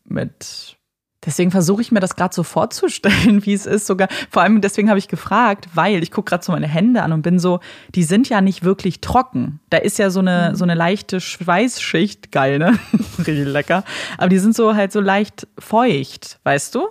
mit. 0.06 0.78
Deswegen 1.26 1.52
versuche 1.52 1.82
ich 1.82 1.92
mir 1.92 2.00
das 2.00 2.16
gerade 2.16 2.34
so 2.34 2.44
vorzustellen, 2.44 3.46
wie 3.46 3.54
es 3.54 3.66
ist. 3.66 3.88
Sogar 3.88 4.08
vor 4.30 4.42
allem 4.42 4.62
deswegen 4.62 4.88
habe 4.88 5.00
ich 5.00 5.10
gefragt, 5.10 5.68
weil 5.74 6.02
ich 6.02 6.12
gucke 6.12 6.30
gerade 6.30 6.46
so 6.46 6.54
meine 6.54 6.68
Hände 6.68 7.04
an 7.04 7.12
und 7.12 7.24
bin 7.24 7.40
so, 7.40 7.60
die 7.94 8.04
sind 8.04 8.30
ja 8.30 8.40
nicht 8.40 8.64
wirklich 8.64 9.02
trocken. 9.02 9.60
Da 9.70 9.80
ist 9.80 10.00
ja 10.00 10.12
so 10.12 10.22
eine 10.22 10.52
mhm. 10.52 10.56
so 10.56 10.64
eine 10.64 10.76
leichte 10.76 11.20
Schweißschicht, 11.20 12.32
geil, 12.32 12.58
ne? 12.58 12.80
Richtig 13.18 13.46
lecker. 13.48 13.84
Aber 14.18 14.30
die 14.30 14.40
sind 14.40 14.56
so 14.56 14.76
halt 14.76 14.94
so 14.94 15.02
leicht 15.02 15.46
feucht, 15.58 16.40
weißt 16.44 16.76
du? 16.76 16.88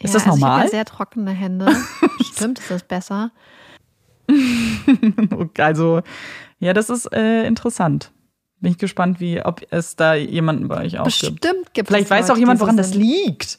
Ist 0.00 0.14
ja, 0.14 0.20
das 0.20 0.26
normal? 0.26 0.32
Also 0.32 0.40
ich 0.40 0.50
habe 0.50 0.64
ja 0.64 0.70
sehr 0.70 0.84
trockene 0.84 1.30
Hände. 1.32 1.66
Stimmt, 2.32 2.58
ist 2.58 2.70
das 2.70 2.82
besser? 2.82 3.30
also, 5.58 6.02
ja, 6.58 6.72
das 6.72 6.90
ist 6.90 7.12
äh, 7.12 7.46
interessant. 7.46 8.12
Bin 8.60 8.72
ich 8.72 8.78
gespannt, 8.78 9.20
wie, 9.20 9.40
ob 9.42 9.62
es 9.70 9.96
da 9.96 10.14
jemanden 10.14 10.68
bei 10.68 10.84
euch 10.84 10.98
auch 10.98 11.04
Bestimmt 11.04 11.40
gibt. 11.42 11.74
gibt 11.74 11.88
Vielleicht 11.88 12.10
weiß 12.10 12.30
auch 12.30 12.36
jemand, 12.36 12.60
woran 12.60 12.76
das 12.76 12.94
liegt. 12.94 13.58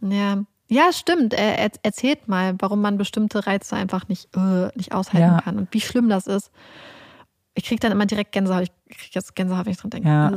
Ja. 0.00 0.44
Ja, 0.68 0.90
stimmt. 0.92 1.34
Er, 1.34 1.70
erzählt 1.82 2.28
mal, 2.28 2.54
warum 2.58 2.80
man 2.80 2.96
bestimmte 2.96 3.46
Reize 3.46 3.76
einfach 3.76 4.08
nicht, 4.08 4.34
äh, 4.34 4.68
nicht 4.74 4.92
aushalten 4.92 5.34
ja. 5.34 5.40
kann 5.42 5.58
und 5.58 5.68
wie 5.72 5.82
schlimm 5.82 6.08
das 6.08 6.26
ist. 6.26 6.50
Ich 7.54 7.64
kriege 7.64 7.78
dann 7.78 7.92
immer 7.92 8.06
direkt 8.06 8.32
Gänsehaut. 8.32 8.70
Ich 8.88 8.96
kriege 8.96 9.10
jetzt 9.12 9.36
Gänsehaut, 9.36 9.66
wenn 9.66 9.72
ich 9.72 9.78
dran 9.78 9.90
denke. 9.90 10.08
Ja. 10.08 10.32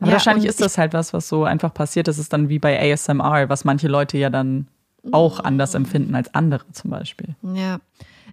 Aber 0.00 0.08
ja, 0.08 0.12
wahrscheinlich 0.14 0.46
ist 0.46 0.60
das 0.60 0.78
halt 0.78 0.92
was, 0.94 1.12
was 1.12 1.28
so 1.28 1.44
einfach 1.44 1.72
passiert. 1.72 2.08
Das 2.08 2.18
ist 2.18 2.32
dann 2.32 2.48
wie 2.48 2.58
bei 2.58 2.92
ASMR, 2.92 3.48
was 3.48 3.64
manche 3.64 3.86
Leute 3.88 4.18
ja 4.18 4.30
dann 4.30 4.66
auch 5.12 5.40
anders 5.40 5.74
empfinden 5.74 6.14
als 6.14 6.34
andere 6.34 6.64
zum 6.72 6.90
Beispiel. 6.90 7.34
Ja. 7.42 7.78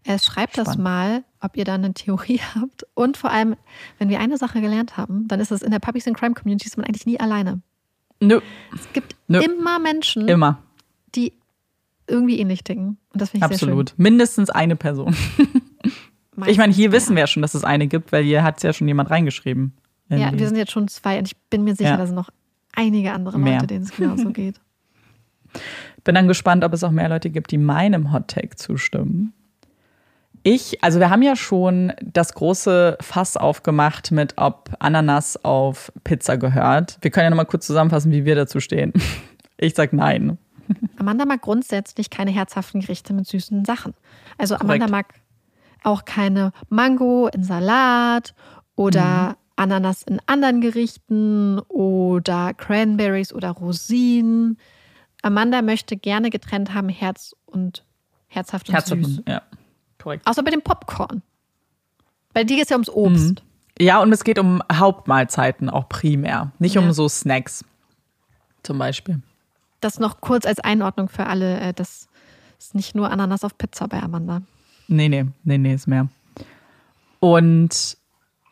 Er 0.04 0.20
schreibt 0.20 0.54
Spannend. 0.54 0.68
das 0.68 0.78
mal, 0.78 1.24
ob 1.42 1.58
ihr 1.58 1.66
da 1.66 1.76
eine 1.76 1.94
Theorie 1.94 2.40
habt. 2.56 2.86
Und 2.94 3.18
vor 3.18 3.32
allem, 3.32 3.56
wenn 4.00 4.10
wir 4.10 4.20
eine 4.20 4.38
Sache 4.38 4.62
gelernt 4.62 4.98
haben, 4.98 5.28
dann 5.28 5.40
ist 5.40 5.52
es 5.52 5.62
in 5.62 5.72
der 5.72 5.80
Puppies 5.80 6.08
and 6.08 6.18
Crime 6.18 6.34
Community 6.34 6.68
ist 6.68 6.78
man 6.78 6.86
eigentlich 6.86 7.06
nie 7.06 7.20
alleine. 7.20 7.62
Nö. 8.20 8.40
Es 8.74 8.92
gibt 8.94 9.16
Nö. 9.28 9.40
immer 9.40 9.80
Menschen, 9.80 10.28
immer. 10.28 10.60
die 11.14 11.34
irgendwie 12.08 12.40
ähnlich 12.40 12.64
ticken. 12.64 12.98
Und 13.14 13.22
das 13.22 13.32
finde 13.32 13.46
ich 13.46 13.52
Absolut. 13.52 13.90
Sehr 13.90 13.96
schön. 13.96 14.04
Mindestens 14.04 14.50
eine 14.50 14.76
Person. 14.76 15.16
ich 16.48 16.58
meine, 16.58 16.74
hier 16.74 16.92
wissen 16.92 17.16
wir 17.16 17.22
ja 17.22 17.28
schon, 17.28 17.42
dass 17.42 17.54
es 17.54 17.64
eine 17.64 17.88
gibt, 17.88 18.12
weil 18.12 18.24
hier 18.24 18.44
hat 18.44 18.58
es 18.58 18.64
ja 18.64 18.74
schon 18.74 18.88
jemand 18.88 19.10
reingeschrieben. 19.10 19.74
Ja, 20.10 20.32
wir 20.32 20.48
sind 20.48 20.58
jetzt 20.58 20.72
schon 20.72 20.88
zwei 20.88 21.20
und 21.20 21.26
ich 21.26 21.36
bin 21.50 21.64
mir 21.64 21.76
sicher, 21.76 21.92
ja. 21.92 21.98
dass 21.98 22.10
es 22.10 22.16
noch 22.16 22.30
einige 22.74 23.12
andere 23.12 23.38
Leute, 23.38 23.50
mehr. 23.50 23.62
denen 23.64 23.84
es 23.84 23.92
genauso 23.92 24.30
geht. 24.34 24.60
Bin 26.04 26.16
dann 26.16 26.28
gespannt, 26.28 26.64
ob 26.64 26.74
es 26.74 26.84
auch 26.84 26.92
mehr 26.92 27.10
Leute 27.10 27.30
gibt, 27.30 27.52
die 27.52 27.58
meinem 27.58 28.14
Hot 28.14 28.30
Take 28.30 28.56
zustimmen. 28.56 29.34
Ich, 30.44 30.82
also 30.82 31.00
wir 31.00 31.10
haben 31.10 31.24
ja 31.24 31.36
schon 31.36 31.92
das 32.02 32.34
große 32.34 32.98
Fass 33.02 33.36
aufgemacht 33.36 34.12
mit, 34.12 34.36
ob 34.38 34.74
Ananas 34.80 35.44
auf 35.44 35.92
Pizza 36.06 36.38
gehört. 36.38 36.98
Wir 37.02 37.12
können 37.12 37.26
ja 37.26 37.30
nochmal 37.32 37.48
kurz 37.48 37.68
zusammenfassen, 37.68 38.12
wie 38.12 38.24
wir 38.26 38.36
dazu 38.36 38.60
stehen. 38.60 38.94
Ich 39.60 39.74
sag 39.74 39.92
nein. 39.92 40.38
Amanda 41.00 41.26
mag 41.26 41.42
grundsätzlich 41.42 42.12
keine 42.12 42.30
herzhaften 42.30 42.82
Gerichte 42.82 43.12
mit 43.12 43.26
süßen 43.26 43.66
Sachen. 43.66 43.96
Also 44.38 44.54
Amanda 44.54 44.86
Korrekt. 44.86 44.92
mag 44.92 45.14
auch 45.84 46.06
keine 46.06 46.52
Mango 46.70 47.28
in 47.28 47.44
Salat 47.44 48.36
oder 48.76 49.30
mhm. 49.30 49.36
Ananas 49.58 50.04
in 50.04 50.22
anderen 50.26 50.62
Gerichten 50.62 51.60
oder 51.68 52.54
Cranberries 52.54 53.34
oder 53.34 53.52
Rosinen. 53.52 54.58
Amanda 55.22 55.62
möchte 55.62 55.98
gerne 55.98 56.30
getrennt 56.30 56.74
haben 56.74 56.90
Herz 56.90 57.36
und 57.46 57.84
herzhaft 58.28 58.70
und 58.70 58.76
Herzhaft, 58.76 59.04
süß. 59.04 59.24
Ja, 59.28 59.42
korrekt. 60.02 60.26
Außer 60.26 60.44
bei 60.44 60.52
dem 60.52 60.62
Popcorn. 60.62 61.22
Bei 62.34 62.44
dir 62.44 62.56
geht 62.56 62.66
es 62.66 62.70
ja 62.70 62.76
ums 62.76 62.90
Obst. 62.90 63.42
Mhm. 63.42 63.48
Ja, 63.80 64.02
und 64.02 64.12
es 64.12 64.24
geht 64.24 64.40
um 64.40 64.62
Hauptmahlzeiten 64.72 65.70
auch 65.70 65.90
primär, 65.90 66.52
nicht 66.60 66.76
ja. 66.76 66.82
um 66.82 66.92
so 66.94 67.08
Snacks 67.10 67.64
zum 68.64 68.78
Beispiel. 68.78 69.22
Das 69.82 70.00
noch 70.00 70.22
kurz 70.22 70.46
als 70.46 70.60
Einordnung 70.60 71.10
für 71.10 71.28
alle. 71.28 71.60
Äh, 71.60 71.74
das 71.74 72.08
ist 72.60 72.76
nicht 72.76 72.96
nur 72.96 73.12
Ananas 73.12 73.44
auf 73.44 73.58
Pizza 73.58 73.88
bei 73.88 74.02
Amanda. 74.02 74.42
Nee, 74.88 75.10
nee, 75.10 75.26
nee, 75.44 75.58
nee, 75.58 75.74
ist 75.74 75.88
mehr. 75.88 76.08
Und 77.20 77.98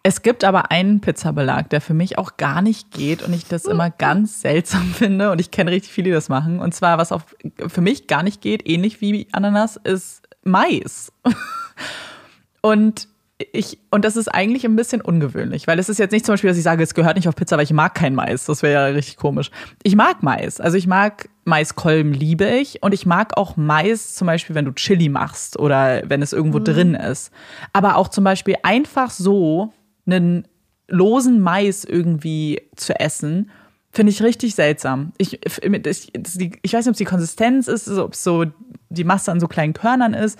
es 0.05 0.21
gibt 0.21 0.43
aber 0.43 0.69
einen 0.69 1.01
Pizzabelag, 1.01 1.67
der 1.71 1.81
für 1.81 1.95
mich 1.95 2.19
auch 2.19 2.37
gar 2.37 2.61
nicht 2.61 2.91
geht 2.91 3.23
und 3.23 3.33
ich 3.33 3.47
das 3.47 3.65
immer 3.65 3.89
ganz 3.89 4.39
seltsam 4.39 4.83
finde. 4.93 5.31
Und 5.31 5.41
ich 5.41 5.49
kenne 5.49 5.71
richtig 5.71 5.91
viele, 5.91 6.09
die 6.09 6.11
das 6.11 6.29
machen. 6.29 6.59
Und 6.59 6.75
zwar, 6.75 6.99
was 6.99 7.11
auch 7.11 7.23
für 7.67 7.81
mich 7.81 8.05
gar 8.05 8.21
nicht 8.21 8.39
geht, 8.39 8.69
ähnlich 8.69 9.01
wie 9.01 9.27
Ananas, 9.31 9.77
ist 9.77 10.21
Mais. 10.43 11.11
Und 12.61 13.07
ich, 13.51 13.79
und 13.91 14.05
das 14.05 14.15
ist 14.15 14.29
eigentlich 14.29 14.65
ein 14.65 14.77
bisschen 14.77 15.01
ungewöhnlich, 15.01 15.67
weil 15.67 15.77
es 15.77 15.89
ist 15.89 15.99
jetzt 15.99 16.13
nicht 16.13 16.25
zum 16.25 16.33
Beispiel, 16.33 16.49
dass 16.49 16.57
ich 16.57 16.63
sage, 16.63 16.81
es 16.81 16.93
gehört 16.93 17.17
nicht 17.17 17.27
auf 17.27 17.35
Pizza, 17.35 17.57
weil 17.57 17.65
ich 17.65 17.73
mag 17.73 17.93
kein 17.93 18.15
Mais. 18.15 18.45
Das 18.45 18.63
wäre 18.63 18.73
ja 18.73 18.85
richtig 18.85 19.17
komisch. 19.17 19.51
Ich 19.83 19.95
mag 19.95 20.23
Mais. 20.23 20.61
Also 20.61 20.77
ich 20.77 20.87
mag 20.87 21.29
Maiskolben, 21.43 22.13
liebe 22.13 22.45
ich. 22.45 22.81
Und 22.81 22.93
ich 22.93 23.05
mag 23.05 23.37
auch 23.37 23.57
Mais, 23.57 24.15
zum 24.15 24.27
Beispiel, 24.27 24.55
wenn 24.55 24.65
du 24.65 24.71
Chili 24.71 25.09
machst 25.09 25.59
oder 25.59 26.03
wenn 26.09 26.21
es 26.21 26.31
irgendwo 26.31 26.59
mhm. 26.59 26.63
drin 26.63 26.93
ist. 26.95 27.31
Aber 27.73 27.97
auch 27.97 28.07
zum 28.07 28.23
Beispiel 28.23 28.55
einfach 28.63 29.11
so 29.11 29.73
einen 30.05 30.47
losen 30.87 31.39
Mais 31.39 31.83
irgendwie 31.83 32.61
zu 32.75 32.99
essen, 32.99 33.49
finde 33.91 34.11
ich 34.11 34.21
richtig 34.21 34.55
seltsam. 34.55 35.13
Ich, 35.17 35.41
ich, 35.45 35.61
ich 35.63 35.71
weiß 35.71 36.13
nicht, 36.13 36.87
ob 36.87 36.91
es 36.91 36.97
die 36.97 37.05
Konsistenz 37.05 37.67
ist, 37.67 37.89
ob 37.89 38.13
es 38.13 38.23
so 38.23 38.45
die 38.89 39.03
Masse 39.03 39.31
an 39.31 39.39
so 39.39 39.47
kleinen 39.47 39.73
Körnern 39.73 40.13
ist 40.13 40.39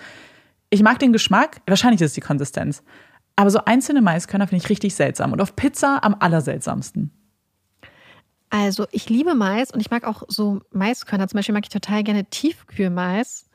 ich 0.70 0.84
mag 0.84 1.00
den 1.00 1.14
Geschmack, 1.14 1.62
wahrscheinlich 1.68 2.02
ist 2.02 2.12
es 2.12 2.16
die 2.16 2.22
Konsistenz. 2.22 2.84
Aber 3.36 3.50
so 3.50 3.60
einzelne 3.66 4.02
Maiskörner 4.02 4.48
finde 4.48 4.64
ich 4.64 4.70
richtig 4.70 4.96
seltsam. 4.96 5.34
Und 5.34 5.42
auf 5.42 5.56
Pizza 5.56 6.04
am 6.04 6.16
allerseltsamsten. 6.20 7.12
Also, 8.50 8.86
ich 8.92 9.10
liebe 9.10 9.36
Mais 9.36 9.72
und 9.72 9.82
ich 9.82 9.92
mag 9.92 10.06
auch 10.06 10.24
so 10.28 10.62
Maiskörner. 10.72 11.28
Zum 11.28 11.38
Beispiel 11.38 11.54
mag 11.54 11.66
ich 11.66 11.70
total 11.70 12.04
gerne 12.04 12.26
Tiefkühlmais 12.26 13.50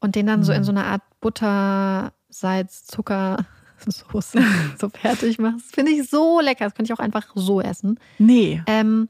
und 0.00 0.14
den 0.14 0.26
dann 0.26 0.40
mhm. 0.40 0.44
so 0.44 0.52
in 0.52 0.60
mhm. 0.60 0.64
so 0.64 0.72
einer 0.72 0.86
Art 0.86 1.02
Butter, 1.20 2.12
Salz, 2.28 2.86
Zucker, 2.86 3.46
Soße 3.86 4.42
so 4.78 4.88
fertig 4.88 5.38
machst. 5.38 5.74
Finde 5.74 5.92
ich 5.92 6.08
so 6.08 6.40
lecker. 6.40 6.64
Das 6.64 6.74
könnte 6.74 6.92
ich 6.92 6.98
auch 6.98 7.02
einfach 7.02 7.26
so 7.34 7.60
essen. 7.60 7.98
Nee. 8.18 8.62
Ähm, 8.66 9.08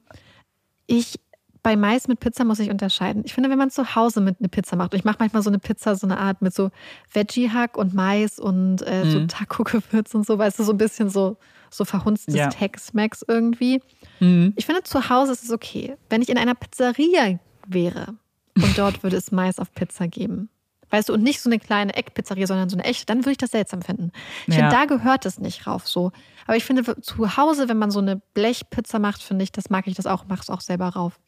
ich 0.86 1.18
bei 1.62 1.76
Mais 1.76 2.08
mit 2.08 2.20
Pizza 2.20 2.44
muss 2.44 2.60
ich 2.60 2.70
unterscheiden. 2.70 3.22
Ich 3.26 3.34
finde, 3.34 3.50
wenn 3.50 3.58
man 3.58 3.70
zu 3.70 3.94
Hause 3.94 4.20
mit 4.20 4.36
eine 4.38 4.48
Pizza 4.48 4.76
macht, 4.76 4.94
und 4.94 4.98
ich 4.98 5.04
mache 5.04 5.18
manchmal 5.18 5.42
so 5.42 5.50
eine 5.50 5.58
Pizza, 5.58 5.96
so 5.96 6.06
eine 6.06 6.18
Art 6.18 6.40
mit 6.40 6.54
so 6.54 6.70
Veggie-Hack 7.12 7.76
und 7.76 7.94
Mais 7.94 8.38
und 8.38 8.82
äh, 8.82 9.04
mhm. 9.04 9.10
so 9.10 9.26
Taco-Gewürz 9.26 10.14
und 10.14 10.26
so, 10.26 10.38
weißt 10.38 10.58
du, 10.58 10.62
so 10.62 10.72
ein 10.72 10.78
bisschen 10.78 11.10
so, 11.10 11.36
so 11.70 11.84
verhunztes 11.84 12.34
ja. 12.34 12.48
Tex-Mex 12.48 13.24
irgendwie. 13.26 13.82
Mhm. 14.20 14.54
Ich 14.56 14.66
finde, 14.66 14.82
zu 14.82 15.10
Hause 15.10 15.32
ist 15.32 15.44
es 15.44 15.50
okay. 15.50 15.96
Wenn 16.08 16.22
ich 16.22 16.28
in 16.28 16.38
einer 16.38 16.54
Pizzeria 16.54 17.38
wäre 17.66 18.14
und 18.54 18.78
dort 18.78 19.02
würde 19.02 19.16
es 19.16 19.30
Mais 19.32 19.58
auf 19.58 19.74
Pizza 19.74 20.08
geben, 20.08 20.48
weißt 20.90 21.08
du, 21.08 21.14
und 21.14 21.22
nicht 21.22 21.40
so 21.40 21.48
eine 21.48 21.58
kleine 21.58 21.94
Eckpizzeria, 21.94 22.46
sondern 22.46 22.68
so 22.68 22.76
eine 22.76 22.84
echte, 22.84 23.06
dann 23.06 23.18
würde 23.18 23.32
ich 23.32 23.38
das 23.38 23.50
seltsam 23.50 23.82
finden. 23.82 24.12
Ich 24.46 24.54
ja. 24.54 24.70
finde, 24.70 24.74
da 24.74 24.84
gehört 24.84 25.26
es 25.26 25.38
nicht 25.38 25.66
rauf 25.66 25.86
so. 25.86 26.12
Aber 26.46 26.56
ich 26.56 26.64
finde, 26.64 27.00
zu 27.02 27.36
Hause, 27.36 27.68
wenn 27.68 27.78
man 27.78 27.90
so 27.90 28.00
eine 28.00 28.22
Blechpizza 28.34 28.98
macht, 28.98 29.22
finde 29.22 29.44
ich, 29.44 29.52
das 29.52 29.70
mag 29.70 29.86
ich 29.86 29.94
das 29.94 30.06
auch, 30.06 30.24
mach 30.28 30.42
es 30.42 30.50
auch 30.50 30.60
selber 30.60 30.88
rauf. 30.88 31.18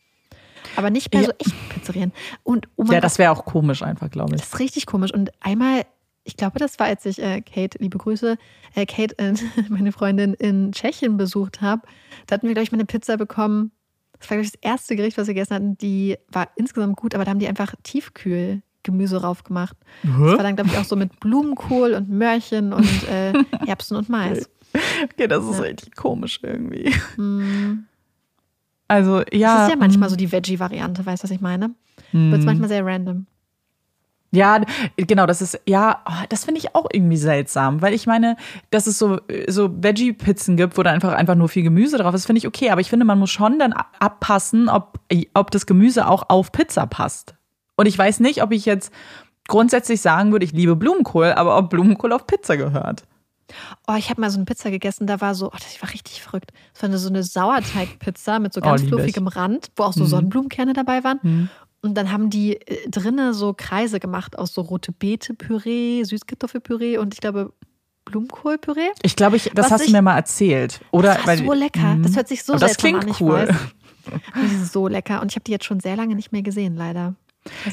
Aber 0.76 0.90
nicht 0.90 1.10
bei 1.10 1.20
ja. 1.20 1.26
so 1.26 1.32
echten 1.38 1.68
Pizzerien. 1.68 2.12
Und, 2.42 2.68
oh 2.76 2.84
ja, 2.84 3.00
das 3.00 3.18
wäre 3.18 3.32
auch 3.32 3.44
komisch 3.44 3.82
einfach, 3.82 4.10
glaube 4.10 4.34
ich. 4.34 4.40
Das 4.40 4.50
ist 4.50 4.58
richtig 4.58 4.86
komisch. 4.86 5.12
Und 5.12 5.30
einmal, 5.40 5.84
ich 6.24 6.36
glaube, 6.36 6.58
das 6.58 6.78
war, 6.78 6.86
als 6.86 7.04
ich 7.06 7.20
äh, 7.20 7.40
Kate, 7.40 7.78
liebe 7.78 7.98
Grüße, 7.98 8.36
äh, 8.74 8.86
Kate, 8.86 9.18
äh, 9.18 9.34
meine 9.68 9.92
Freundin 9.92 10.34
in 10.34 10.72
Tschechien 10.72 11.16
besucht 11.16 11.60
habe. 11.60 11.82
Da 12.26 12.34
hatten 12.34 12.46
wir, 12.46 12.54
glaube 12.54 12.64
ich, 12.64 12.72
mal 12.72 12.76
eine 12.76 12.86
Pizza 12.86 13.16
bekommen. 13.16 13.72
Das 14.18 14.28
war, 14.30 14.36
glaube 14.36 14.46
ich, 14.46 14.52
das 14.52 14.60
erste 14.60 14.96
Gericht, 14.96 15.16
was 15.16 15.26
wir 15.26 15.34
gegessen 15.34 15.54
hatten. 15.54 15.78
Die 15.78 16.18
war 16.28 16.48
insgesamt 16.56 16.96
gut, 16.96 17.14
aber 17.14 17.24
da 17.24 17.30
haben 17.30 17.38
die 17.38 17.48
einfach 17.48 17.74
Tiefkühl 17.82 18.62
Gemüse 18.82 19.20
rauf 19.20 19.44
gemacht. 19.44 19.76
Das 20.02 20.12
war 20.12 20.38
dann, 20.38 20.56
glaube 20.56 20.70
ich, 20.70 20.78
auch 20.78 20.84
so 20.84 20.96
mit 20.96 21.20
Blumenkohl 21.20 21.94
und 21.94 22.08
Möhrchen 22.08 22.72
und 22.72 23.08
äh, 23.08 23.32
Erbsen 23.66 23.96
und 23.96 24.08
Mais. 24.08 24.48
Okay, 25.02 25.26
das 25.26 25.44
ist 25.44 25.56
ja. 25.56 25.64
richtig 25.64 25.96
komisch 25.96 26.38
irgendwie. 26.44 26.94
Mm. 27.16 27.86
Also 28.86 29.22
ja. 29.32 29.54
Das 29.54 29.64
ist 29.64 29.70
ja 29.70 29.76
manchmal 29.76 30.08
ähm, 30.08 30.10
so 30.10 30.16
die 30.16 30.30
Veggie-Variante, 30.30 31.04
weißt 31.04 31.22
du, 31.22 31.24
was 31.24 31.30
ich 31.32 31.40
meine? 31.40 31.74
Wird 32.12 32.34
es 32.34 32.38
hm. 32.38 32.44
manchmal 32.44 32.68
sehr 32.68 32.86
random. 32.86 33.26
Ja, 34.32 34.60
genau, 34.96 35.26
das 35.26 35.42
ist, 35.42 35.60
ja, 35.66 36.02
oh, 36.08 36.24
das 36.28 36.44
finde 36.44 36.60
ich 36.60 36.74
auch 36.76 36.86
irgendwie 36.92 37.16
seltsam, 37.16 37.82
weil 37.82 37.94
ich 37.94 38.06
meine, 38.06 38.36
dass 38.70 38.86
es 38.86 38.96
so, 38.96 39.18
so 39.48 39.70
Veggie-Pizzen 39.82 40.56
gibt, 40.56 40.78
wo 40.78 40.84
da 40.84 40.92
einfach, 40.92 41.14
einfach 41.14 41.34
nur 41.34 41.48
viel 41.48 41.64
Gemüse 41.64 41.98
drauf 41.98 42.14
ist, 42.14 42.26
finde 42.26 42.38
ich 42.38 42.46
okay, 42.46 42.70
aber 42.70 42.80
ich 42.80 42.90
finde, 42.90 43.04
man 43.04 43.18
muss 43.18 43.30
schon 43.30 43.58
dann 43.58 43.72
abpassen, 43.72 44.68
ob, 44.68 45.00
ob 45.34 45.50
das 45.50 45.66
Gemüse 45.66 46.06
auch 46.06 46.28
auf 46.28 46.52
Pizza 46.52 46.86
passt. 46.86 47.34
Und 47.80 47.86
ich 47.86 47.96
weiß 47.96 48.20
nicht, 48.20 48.42
ob 48.42 48.52
ich 48.52 48.66
jetzt 48.66 48.92
grundsätzlich 49.48 50.02
sagen 50.02 50.32
würde, 50.32 50.44
ich 50.44 50.52
liebe 50.52 50.76
Blumenkohl, 50.76 51.32
aber 51.32 51.56
ob 51.56 51.70
Blumenkohl 51.70 52.12
auf 52.12 52.26
Pizza 52.26 52.58
gehört. 52.58 53.04
Oh, 53.88 53.94
ich 53.96 54.10
habe 54.10 54.20
mal 54.20 54.28
so 54.28 54.36
eine 54.36 54.44
Pizza 54.44 54.70
gegessen, 54.70 55.06
da 55.06 55.22
war 55.22 55.34
so, 55.34 55.46
oh, 55.46 55.56
das 55.58 55.80
war 55.80 55.90
richtig 55.90 56.20
verrückt. 56.20 56.52
Das 56.74 56.82
war 56.82 56.98
so 56.98 57.08
eine 57.08 57.22
Sauerteigpizza 57.22 58.38
mit 58.38 58.52
so 58.52 58.60
oh, 58.60 58.64
ganz 58.64 58.82
oh, 58.82 58.88
fluffigem 58.88 59.28
Rand, 59.28 59.68
wo 59.76 59.84
auch 59.84 59.94
so 59.94 60.04
mhm. 60.04 60.08
Sonnenblumenkerne 60.08 60.74
dabei 60.74 61.02
waren. 61.04 61.20
Mhm. 61.22 61.48
Und 61.80 61.94
dann 61.94 62.12
haben 62.12 62.28
die 62.28 62.56
äh, 62.56 62.86
drinnen 62.90 63.32
so 63.32 63.54
Kreise 63.56 63.98
gemacht 63.98 64.38
aus 64.38 64.52
so 64.52 64.60
rote 64.60 64.92
Beete-Püree, 64.92 66.04
Süßkartoffelpüree 66.04 66.98
und 66.98 67.14
ich 67.14 67.20
glaube 67.22 67.54
Blumenkohlpüree. 68.04 68.90
Ich 69.00 69.16
glaube, 69.16 69.36
ich, 69.36 69.50
das 69.54 69.64
Was 69.64 69.72
hast 69.72 69.80
ich, 69.80 69.86
du 69.86 69.92
mir 69.92 70.02
mal 70.02 70.16
erzählt. 70.16 70.82
Oder, 70.90 71.14
das 71.14 71.26
war 71.26 71.36
so 71.38 71.52
lecker. 71.54 71.96
Das 72.02 72.14
hört 72.14 72.28
sich 72.28 72.44
so 72.44 72.56
das 72.56 72.76
klingt 72.76 73.06
an, 73.06 73.14
cool. 73.20 73.48
Das 74.34 74.52
ist 74.52 74.72
so 74.72 74.86
lecker. 74.86 75.22
Und 75.22 75.32
ich 75.32 75.36
habe 75.36 75.44
die 75.44 75.52
jetzt 75.52 75.64
schon 75.64 75.80
sehr 75.80 75.96
lange 75.96 76.14
nicht 76.14 76.30
mehr 76.30 76.42
gesehen, 76.42 76.76
leider. 76.76 77.14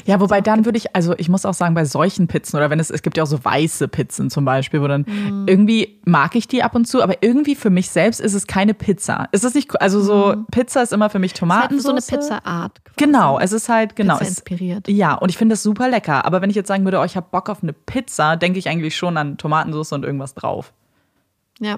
Ja, 0.06 0.18
wobei 0.18 0.40
dann 0.40 0.64
würde 0.64 0.78
ich, 0.78 0.96
also 0.96 1.14
ich 1.18 1.28
muss 1.28 1.44
auch 1.44 1.52
sagen, 1.52 1.74
bei 1.74 1.84
solchen 1.84 2.26
Pizzen 2.26 2.56
oder 2.56 2.70
wenn 2.70 2.80
es, 2.80 2.90
es 2.90 3.02
gibt 3.02 3.18
ja 3.18 3.22
auch 3.22 3.28
so 3.28 3.44
weiße 3.44 3.88
Pizzen 3.88 4.30
zum 4.30 4.46
Beispiel, 4.46 4.80
wo 4.80 4.88
dann 4.88 5.02
mm. 5.02 5.46
irgendwie 5.46 6.00
mag 6.06 6.34
ich 6.36 6.48
die 6.48 6.62
ab 6.62 6.74
und 6.74 6.86
zu, 6.86 7.02
aber 7.02 7.22
irgendwie 7.22 7.54
für 7.54 7.68
mich 7.68 7.90
selbst 7.90 8.18
ist 8.20 8.32
es 8.32 8.46
keine 8.46 8.72
Pizza. 8.72 9.28
Ist 9.32 9.44
es 9.44 9.52
nicht, 9.52 9.78
also 9.80 10.00
so 10.00 10.34
mm. 10.36 10.46
Pizza 10.50 10.82
ist 10.82 10.94
immer 10.94 11.10
für 11.10 11.18
mich 11.18 11.34
Tomatensauce. 11.34 11.92
Halt 11.92 12.02
so 12.02 12.16
eine 12.16 12.22
Pizzaart. 12.22 12.80
Genau, 12.96 13.38
es 13.38 13.52
ist 13.52 13.68
halt, 13.68 13.94
genau. 13.94 14.16
Pizza 14.16 14.28
inspiriert. 14.30 14.88
Es, 14.88 14.94
ja, 14.94 15.14
und 15.14 15.28
ich 15.28 15.36
finde 15.36 15.52
das 15.52 15.62
super 15.62 15.88
lecker. 15.90 16.24
Aber 16.24 16.40
wenn 16.40 16.48
ich 16.48 16.56
jetzt 16.56 16.68
sagen 16.68 16.84
würde, 16.84 16.98
oh, 16.98 17.04
ich 17.04 17.16
habe 17.16 17.26
Bock 17.30 17.50
auf 17.50 17.62
eine 17.62 17.74
Pizza, 17.74 18.36
denke 18.36 18.58
ich 18.58 18.70
eigentlich 18.70 18.96
schon 18.96 19.18
an 19.18 19.36
Tomatensauce 19.36 19.92
und 19.92 20.02
irgendwas 20.02 20.34
drauf. 20.34 20.72
Ja, 21.60 21.76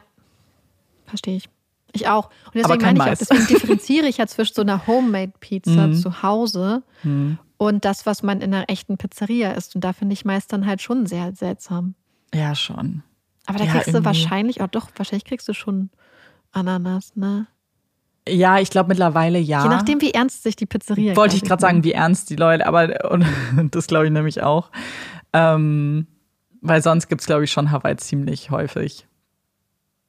verstehe 1.07 1.37
ich. 1.37 1.49
Ich 1.93 2.07
auch. 2.07 2.31
Und 2.47 2.55
deswegen 2.55 2.83
meine 2.83 2.99
ich 3.01 3.05
auch, 3.05 3.19
deswegen 3.19 3.47
differenziere 3.49 4.07
ich 4.07 4.19
ja 4.19 4.29
zwischen 4.29 4.55
so 4.55 4.63
einer 4.63 4.87
Homemade-Pizza 4.87 5.87
mm. 5.89 5.95
zu 5.95 6.23
Hause 6.23 6.85
mm 7.03 7.33
und 7.61 7.85
das, 7.85 8.07
was 8.07 8.23
man 8.23 8.41
in 8.41 8.55
einer 8.55 8.71
echten 8.71 8.97
Pizzeria 8.97 9.53
isst. 9.53 9.75
Und 9.75 9.83
da 9.83 9.93
finde 9.93 10.15
ich 10.15 10.25
meist 10.25 10.51
dann 10.51 10.65
halt 10.65 10.81
schon 10.81 11.05
sehr 11.05 11.35
seltsam. 11.35 11.95
Ja, 12.33 12.55
schon. 12.55 13.03
Aber 13.45 13.59
da 13.59 13.65
ja, 13.65 13.73
kriegst 13.73 13.89
irgendwie. 13.89 14.01
du 14.01 14.05
wahrscheinlich, 14.07 14.63
oh 14.63 14.67
doch, 14.67 14.89
wahrscheinlich 14.97 15.27
kriegst 15.27 15.47
du 15.47 15.53
schon 15.53 15.91
Ananas, 16.53 17.17
ne? 17.17 17.49
Ja, 18.27 18.59
ich 18.61 18.71
glaube 18.71 18.89
mittlerweile 18.89 19.39
ja. 19.39 19.63
Je 19.63 19.69
nachdem, 19.69 20.01
wie 20.01 20.13
ernst 20.13 20.43
sich 20.43 20.57
die 20.57 20.65
Pizzeria. 20.65 21.15
Wollte 21.17 21.37
ich 21.37 21.43
gerade 21.43 21.61
sagen, 21.61 21.85
wie 21.85 21.93
ernst 21.93 22.31
die 22.31 22.37
Leute, 22.37 22.67
aber 22.67 23.11
und, 23.11 23.27
das 23.75 23.89
glaube 23.89 24.07
ich 24.07 24.13
nämlich 24.13 24.43
auch. 24.43 24.71
Ähm, 25.35 26.07
weil 26.63 26.83
sonst 26.83 27.09
gibt 27.09 27.21
es, 27.21 27.27
glaube 27.27 27.45
ich, 27.45 27.53
schon 27.53 27.71
Hawaii 27.71 27.97
ziemlich 27.97 28.51
häufig. 28.51 29.07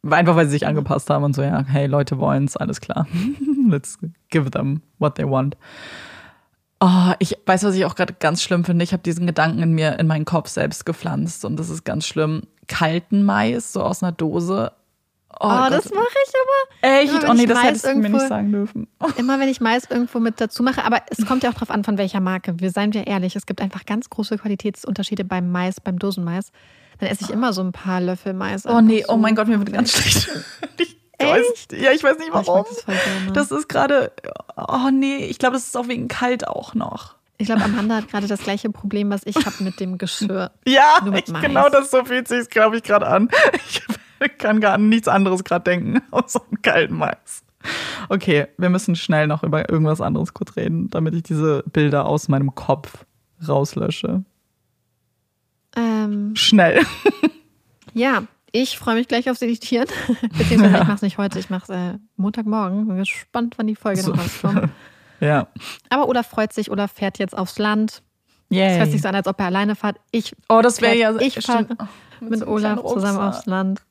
Einfach 0.10 0.38
weil 0.38 0.46
sie 0.46 0.52
sich 0.52 0.68
angepasst 0.68 1.10
haben 1.10 1.26
und 1.26 1.36
so, 1.36 1.42
ja, 1.42 1.66
hey, 1.66 1.88
Leute 1.88 2.18
wollen 2.18 2.46
es, 2.46 2.56
alles 2.56 2.80
klar. 2.80 3.08
Let's 3.68 4.00
give 4.30 4.52
them 4.52 4.84
what 5.00 5.16
they 5.16 5.26
want. 5.26 5.58
Oh, 6.84 7.14
ich 7.20 7.38
weiß, 7.46 7.64
was 7.64 7.76
ich 7.76 7.86
auch 7.86 7.94
gerade 7.94 8.16
ganz 8.20 8.42
schlimm 8.42 8.66
finde. 8.66 8.84
Ich 8.84 8.92
habe 8.92 9.04
diesen 9.04 9.28
Gedanken 9.28 9.62
in 9.62 9.74
mir, 9.74 10.00
in 10.00 10.08
meinen 10.08 10.26
Kopf 10.26 10.50
selbst 10.50 10.84
gepflanzt 10.84 11.46
und 11.46 11.58
das 11.58 11.70
ist 11.70 11.84
ganz 11.84 12.08
schlimm. 12.08 12.42
Kalten 12.68 13.22
Mais, 13.22 13.72
so 13.72 13.84
aus 13.84 14.02
einer 14.02 14.12
Dose. 14.12 14.72
Oh, 15.40 15.46
oh 15.46 15.70
das 15.70 15.92
mache 15.92 16.08
ich 16.26 16.34
aber. 16.42 16.96
Echt? 16.96 17.24
Immer, 17.24 17.30
oh 17.30 17.34
nee, 17.36 17.46
das 17.46 17.56
Mais 17.56 17.68
hättest 17.68 17.86
du 17.86 17.96
mir 17.96 18.10
nicht 18.10 18.28
sagen 18.28 18.52
dürfen. 18.52 18.88
Immer 19.18 19.40
wenn 19.40 19.48
ich 19.48 19.62
Mais 19.62 19.86
irgendwo 19.92 20.20
mit 20.20 20.42
dazu 20.42 20.64
mache, 20.64 20.84
aber 20.84 21.04
es 21.12 21.24
kommt 21.28 21.44
ja 21.44 21.52
auch 21.52 21.54
drauf 21.54 21.70
an, 21.70 21.84
von 21.84 22.00
welcher 22.00 22.20
Marke. 22.20 22.60
Wir 22.60 22.72
seien 22.72 22.96
wir 22.96 23.06
ehrlich, 23.06 23.36
es 23.36 23.46
gibt 23.46 23.62
einfach 23.62 23.86
ganz 23.86 24.10
große 24.10 24.40
Qualitätsunterschiede 24.40 25.24
beim 25.24 25.52
Mais, 25.52 25.80
beim 25.80 26.00
Dosenmais. 26.00 26.52
Dann 26.98 27.10
esse 27.10 27.26
ich 27.26 27.30
immer 27.30 27.54
so 27.54 27.62
ein 27.62 27.74
paar 27.74 28.02
Löffel 28.02 28.34
Mais. 28.34 28.66
Oh 28.66 28.82
nee, 28.82 29.04
so. 29.06 29.14
oh 29.14 29.18
mein 29.18 29.36
Gott, 29.36 29.48
mir 29.48 29.60
wird 29.60 29.72
ganz 29.72 29.92
schlecht. 29.92 30.30
Echt? 31.24 31.74
Ja, 31.74 31.92
ich 31.92 32.04
weiß 32.04 32.18
nicht 32.18 32.32
warum. 32.32 32.66
Oh, 32.66 32.66
das, 33.34 33.50
das, 33.50 33.52
ist 33.52 33.70
gerade, 33.70 34.12
oh 34.56 34.90
nee, 34.92 35.26
ich 35.26 35.40
glaube, 35.40 35.54
das 35.54 35.66
ist 35.66 35.78
auch 35.78 35.88
wegen 35.88 36.08
kalt 36.08 36.48
auch 36.48 36.74
noch. 36.74 37.16
Ich 37.42 37.48
glaube, 37.48 37.64
Amanda 37.64 37.96
hat 37.96 38.08
gerade 38.08 38.28
das 38.28 38.44
gleiche 38.44 38.70
Problem, 38.70 39.10
was 39.10 39.22
ich 39.26 39.36
habe 39.36 39.64
mit 39.64 39.80
dem 39.80 39.98
Geschirr. 39.98 40.52
ja, 40.68 41.04
ich, 41.16 41.26
genau 41.26 41.70
das 41.70 41.90
so 41.90 42.06
fühlt 42.06 42.28
sich, 42.28 42.50
glaube 42.50 42.78
ich, 42.78 42.84
gerade 42.84 43.08
an. 43.08 43.30
Ich 43.68 43.82
kann 44.38 44.62
gar 44.62 44.76
an 44.76 44.90
nichts 44.90 45.08
anderes 45.08 45.44
gerade 45.44 45.64
denken, 45.64 46.02
außer 46.12 46.42
einem 46.48 46.62
kalten 46.62 46.96
Mais. 46.96 47.44
Okay, 48.10 48.46
wir 48.58 48.70
müssen 48.70 48.96
schnell 48.96 49.26
noch 49.26 49.42
über 49.42 49.70
irgendwas 49.72 50.02
anderes 50.02 50.36
kurz 50.36 50.56
reden, 50.56 50.92
damit 50.92 51.16
ich 51.16 51.24
diese 51.24 51.64
Bilder 51.72 52.06
aus 52.06 52.28
meinem 52.28 52.54
Kopf 52.54 53.06
rauslösche. 53.48 54.24
Ähm, 55.76 56.36
schnell. 56.36 56.86
ja, 57.94 58.24
ich 58.52 58.78
freue 58.78 58.96
mich 58.96 59.08
gleich 59.08 59.30
aufs 59.30 59.42
Editieren. 59.42 59.88
Beziehungsweise 60.38 60.74
ja. 60.74 60.82
ich 60.82 60.88
mache 60.88 60.96
es 60.96 61.02
nicht 61.02 61.18
heute, 61.18 61.40
ich 61.40 61.50
mache 61.50 61.64
es 61.64 61.70
äh, 61.70 61.98
Montagmorgen. 62.18 62.88
Bin 62.88 62.98
gespannt, 62.98 63.56
wann 63.58 63.68
die 63.68 63.76
Folge 63.76 64.02
so. 64.02 64.12
noch 64.12 64.20
rauskommt. 64.20 64.70
ja. 65.20 65.48
Aber 65.90 66.08
Olaf 66.08 66.28
freut 66.28 66.54
sich, 66.54 66.72
Olaf 66.72 66.92
fährt 66.92 67.20
jetzt 67.20 67.38
aufs 67.38 67.58
Land. 67.60 68.02
Yay. 68.50 68.74
Es 68.74 68.80
hört 68.80 68.92
sich 68.92 69.02
so 69.02 69.08
an, 69.08 69.16
als 69.16 69.28
ob 69.28 69.40
er 69.40 69.46
alleine 69.46 69.76
fährt. 69.76 69.98
Ich 70.12 70.36
oh, 70.50 70.62
das 70.62 70.82
wäre 70.82 70.96
ja 70.96 71.16
Ich 71.20 71.40
fahre 71.46 71.68
oh, 71.80 71.86
mit, 72.20 72.32
mit 72.32 72.48
Olaf 72.48 72.84
zusammen 72.86 73.20
aufs 73.20 73.46
Land. 73.46 73.82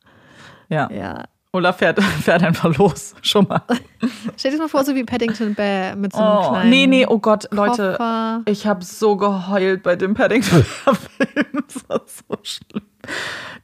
Ja. 0.68 0.90
Ja. 0.90 1.24
Olaf 1.52 1.78
fährt, 1.78 2.00
fährt 2.22 2.42
einfach 2.44 2.76
los, 2.76 3.14
schon 3.22 3.46
mal. 3.48 3.62
Stell 4.36 4.52
dir 4.52 4.58
das 4.58 4.66
mal 4.66 4.68
vor, 4.68 4.84
so 4.84 4.94
wie 4.94 5.02
Paddington 5.02 5.54
Bear 5.54 5.96
mit 5.96 6.12
so 6.12 6.20
einem 6.20 6.38
Oh, 6.38 6.48
kleinen 6.50 6.70
nee, 6.70 6.86
nee, 6.86 7.06
oh 7.06 7.18
Gott, 7.18 7.48
Leute. 7.50 7.92
Koffer. 7.92 8.42
Ich 8.44 8.66
habe 8.66 8.84
so 8.84 9.16
geheult 9.16 9.82
bei 9.82 9.96
dem 9.96 10.14
Paddington-Film. 10.14 11.64
Das 11.66 11.88
war 11.88 12.02
so 12.06 12.38
schlimm. 12.42 12.89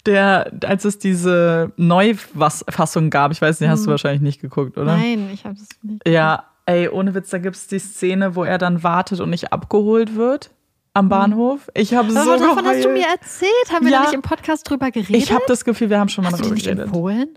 Der, 0.07 0.53
als 0.65 0.85
es 0.85 0.99
diese 1.01 1.73
Neufassung 1.77 3.11
gab, 3.11 3.33
ich 3.33 3.43
weiß 3.43 3.61
nicht, 3.61 3.69
hast 3.71 3.87
du 3.87 3.91
wahrscheinlich 3.91 4.23
nicht 4.23 4.41
geguckt, 4.41 4.77
oder? 4.79 4.97
Nein, 4.97 5.31
ich 5.35 5.45
habe 5.45 5.57
das 5.57 5.67
nicht. 5.83 6.07
Ja, 6.09 6.45
ey, 6.67 6.89
ohne 6.89 7.13
Witz, 7.15 7.31
da 7.31 7.39
gibt 7.39 7.57
es 7.57 7.67
die 7.67 7.81
Szene, 7.81 8.37
wo 8.37 8.45
er 8.45 8.59
dann 8.59 8.83
wartet 8.85 9.19
und 9.21 9.31
nicht 9.31 9.53
abgeholt 9.53 10.15
wird 10.15 10.51
am 10.95 11.09
Bahnhof. 11.09 11.69
Ich 11.75 11.93
habe 11.95 12.11
so 12.13 12.19
Aber 12.21 12.39
davon 12.39 12.57
geheult. 12.59 12.77
hast 12.77 12.85
du 12.85 12.89
mir 12.91 13.07
erzählt. 13.07 13.51
Haben 13.73 13.85
wir 13.87 13.93
Ja. 13.93 13.99
da 13.99 14.05
nicht 14.05 14.15
im 14.15 14.23
Podcast 14.23 14.71
drüber 14.71 14.91
geredet? 14.93 15.11
ich 15.17 15.33
habe 15.33 15.45
das 15.49 15.65
Gefühl, 15.65 15.91
wir 15.91 15.99
haben 15.99 16.09
schon 16.09 16.23
mal 16.25 16.31
hast 16.31 16.39
du 16.39 16.43
darüber 16.45 16.55
nicht 16.55 16.65
geredet. 16.65 16.87
empfohlen? 16.87 17.29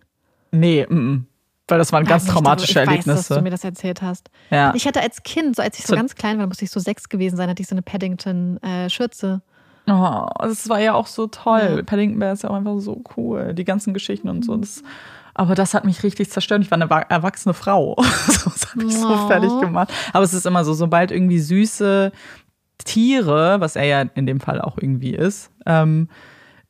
Nee, 0.51 0.85
mm, 0.87 0.93
mm. 0.95 1.25
weil 1.67 1.77
das 1.79 1.91
waren 1.91 2.05
ganz 2.05 2.23
Nein, 2.23 2.27
nicht 2.27 2.43
traumatische. 2.43 2.71
Ich 2.71 2.77
Erlebnisse. 2.77 3.09
Weiß, 3.19 3.27
dass 3.27 3.37
du 3.37 3.43
mir 3.43 3.49
das 3.49 3.63
erzählt 3.63 4.01
hast. 4.03 4.29
ja. 4.51 4.73
Ich 4.75 4.85
hatte 4.87 5.01
als 5.01 5.23
Kind, 5.23 5.55
so 5.55 5.61
als 5.63 5.77
ich 5.79 5.85
so 5.85 5.93
So- 5.93 5.95
ganz 5.97 6.13
klein 6.15 6.37
war, 6.39 6.45
musste 6.47 6.65
ich 6.65 6.71
so 6.71 6.79
sechs 6.79 7.09
gewesen 7.09 7.35
sein, 7.35 7.49
hatte 7.49 7.61
ich 7.61 7.67
so 7.67 7.73
eine 7.75 7.81
Paddington-Schürze. 7.81 9.41
Oh, 9.89 10.27
das 10.39 10.69
war 10.69 10.79
ja 10.79 10.93
auch 10.93 11.07
so 11.07 11.27
toll. 11.27 11.75
Ja. 11.77 11.83
Paddington 11.83 12.19
Bear 12.19 12.33
ist 12.33 12.43
ja 12.43 12.49
auch 12.49 12.55
einfach 12.55 12.79
so 12.79 13.03
cool. 13.17 13.53
Die 13.53 13.65
ganzen 13.65 13.93
Geschichten 13.93 14.29
und 14.29 14.43
so. 14.45 14.55
Das, 14.57 14.83
aber 15.33 15.55
das 15.55 15.73
hat 15.73 15.85
mich 15.85 16.03
richtig 16.03 16.29
zerstört. 16.31 16.61
Ich 16.61 16.71
war 16.71 16.75
eine 16.77 16.89
wa- 16.89 16.99
erwachsene 17.07 17.53
Frau. 17.53 17.95
das 18.27 18.45
hat 18.45 18.75
mich 18.75 18.95
so 18.97 19.07
Oh. 19.09 19.27
fertig 19.27 19.51
gemacht. 19.61 19.91
Aber 20.13 20.23
es 20.23 20.33
ist 20.33 20.45
immer 20.45 20.63
so, 20.65 20.73
sobald 20.73 21.11
irgendwie 21.11 21.39
süße 21.39 22.11
Tiere, 22.83 23.59
was 23.59 23.75
er 23.75 23.83
ja 23.85 24.01
in 24.01 24.25
dem 24.25 24.39
Fall 24.39 24.61
auch 24.61 24.77
irgendwie 24.77 25.13
ist, 25.15 25.51
ähm, 25.65 26.07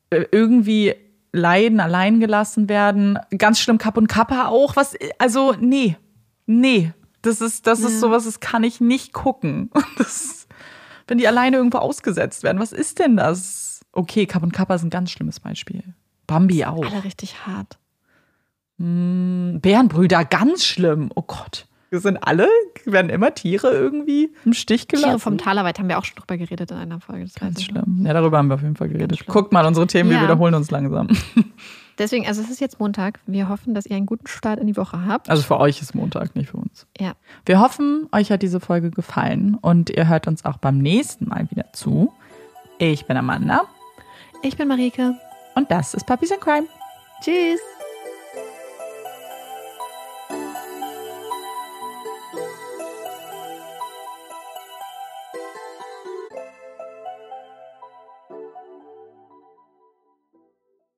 äh, 0.10 0.26
irgendwie 0.32 0.96
leiden, 1.32 1.80
allein 1.80 2.20
gelassen 2.20 2.68
werden. 2.70 3.20
Ganz 3.38 3.60
schlimm 3.60 3.78
Kapp 3.78 3.98
und 3.98 4.08
Kappa 4.08 4.48
auch. 4.48 4.76
Was, 4.76 4.96
also, 5.20 5.54
nee. 5.60 5.96
Nee. 6.48 6.94
Das 7.22 7.42
ist, 7.42 7.68
das 7.68 7.82
ist 7.82 7.94
Ja. 7.94 8.00
sowas, 8.00 8.24
das 8.26 8.40
kann 8.40 8.64
ich 8.64 8.82
nicht 8.82 9.14
gucken. 9.14 9.70
Das, 9.98 10.39
wenn 11.10 11.18
die 11.18 11.28
alleine 11.28 11.58
irgendwo 11.58 11.80
ausgesetzt 11.80 12.44
werden, 12.44 12.60
was 12.60 12.72
ist 12.72 13.00
denn 13.00 13.18
das? 13.18 13.82
Okay, 13.92 14.26
Kapp 14.26 14.44
und 14.44 14.54
Kappa 14.54 14.76
ist 14.76 14.84
ein 14.84 14.90
ganz 14.90 15.12
schlimmes 15.12 15.40
Beispiel. 15.40 15.84
Bambi 16.28 16.64
auch. 16.66 16.86
Alle 16.86 17.04
richtig 17.04 17.46
hart. 17.48 17.78
Hm, 18.78 19.60
Bärenbrüder, 19.62 20.24
ganz 20.26 20.64
schlimm. 20.64 21.12
Oh 21.16 21.22
Gott. 21.24 21.66
Wir 21.90 22.00
sind 22.00 22.18
alle, 22.18 22.48
werden 22.86 23.10
immer 23.10 23.34
Tiere 23.34 23.72
irgendwie 23.72 24.32
im 24.46 24.54
Stich 24.54 24.88
gelassen. 24.88 25.08
Tiere 25.10 25.20
vom 25.20 25.38
Talerweit 25.40 25.80
haben 25.80 25.90
wir 25.90 25.98
auch 25.98 26.06
schon 26.06 26.18
drüber 26.18 26.38
geredet 26.38 26.70
in 26.70 26.78
einer 26.78 27.00
Folge. 27.00 27.24
Das 27.26 27.34
Ganz 27.34 27.64
schlimm. 27.64 28.04
Ja, 28.06 28.14
darüber 28.14 28.38
haben 28.38 28.48
wir 28.48 28.56
auf 28.56 28.62
jeden 28.62 28.76
Fall 28.76 28.90
geredet. 28.90 29.26
Guckt 29.26 29.52
mal 29.52 29.66
unsere 29.66 29.88
Themen, 29.88 30.12
wir 30.12 30.18
Ja. 30.18 30.24
wiederholen 30.24 30.54
uns 30.54 30.70
langsam. 30.70 31.08
Deswegen, 32.00 32.26
also 32.26 32.42
es 32.42 32.50
ist 32.50 32.60
jetzt 32.62 32.80
Montag. 32.80 33.20
Wir 33.28 33.50
hoffen, 33.50 33.74
dass 33.74 33.86
ihr 33.86 33.96
einen 33.98 34.06
guten 34.06 34.26
Start 34.28 34.60
in 34.60 34.68
die 34.68 34.78
Woche 34.78 35.06
habt. 35.06 35.30
Also 35.30 35.44
für 35.44 35.60
euch 35.60 35.82
ist 35.82 35.94
Montag, 35.94 36.36
nicht 36.36 36.50
für 36.50 36.58
uns. 36.58 36.88
Ja. 36.98 37.14
Wir 37.46 37.60
hoffen, 37.60 38.08
euch 38.14 38.32
hat 38.32 38.42
diese 38.42 38.60
Folge 38.60 38.90
gefallen 38.90 39.56
und 39.62 39.90
ihr 39.90 40.08
hört 40.08 40.28
uns 40.28 40.46
auch 40.46 40.58
beim 40.58 40.78
nächsten 40.80 41.28
Mal 41.28 41.52
wieder 41.52 41.66
zu. 41.74 42.12
Ich 42.78 43.06
bin 43.06 43.18
Amanda 43.18 43.64
Ich 44.42 44.56
bin 44.58 44.68
Marike. 44.70 45.14
und 45.56 45.70
das 45.70 45.94
ist 45.94 46.06
Puppies 46.08 46.32
and 46.32 46.42
Crime. 46.42 46.68
Tschüss. 47.22 47.60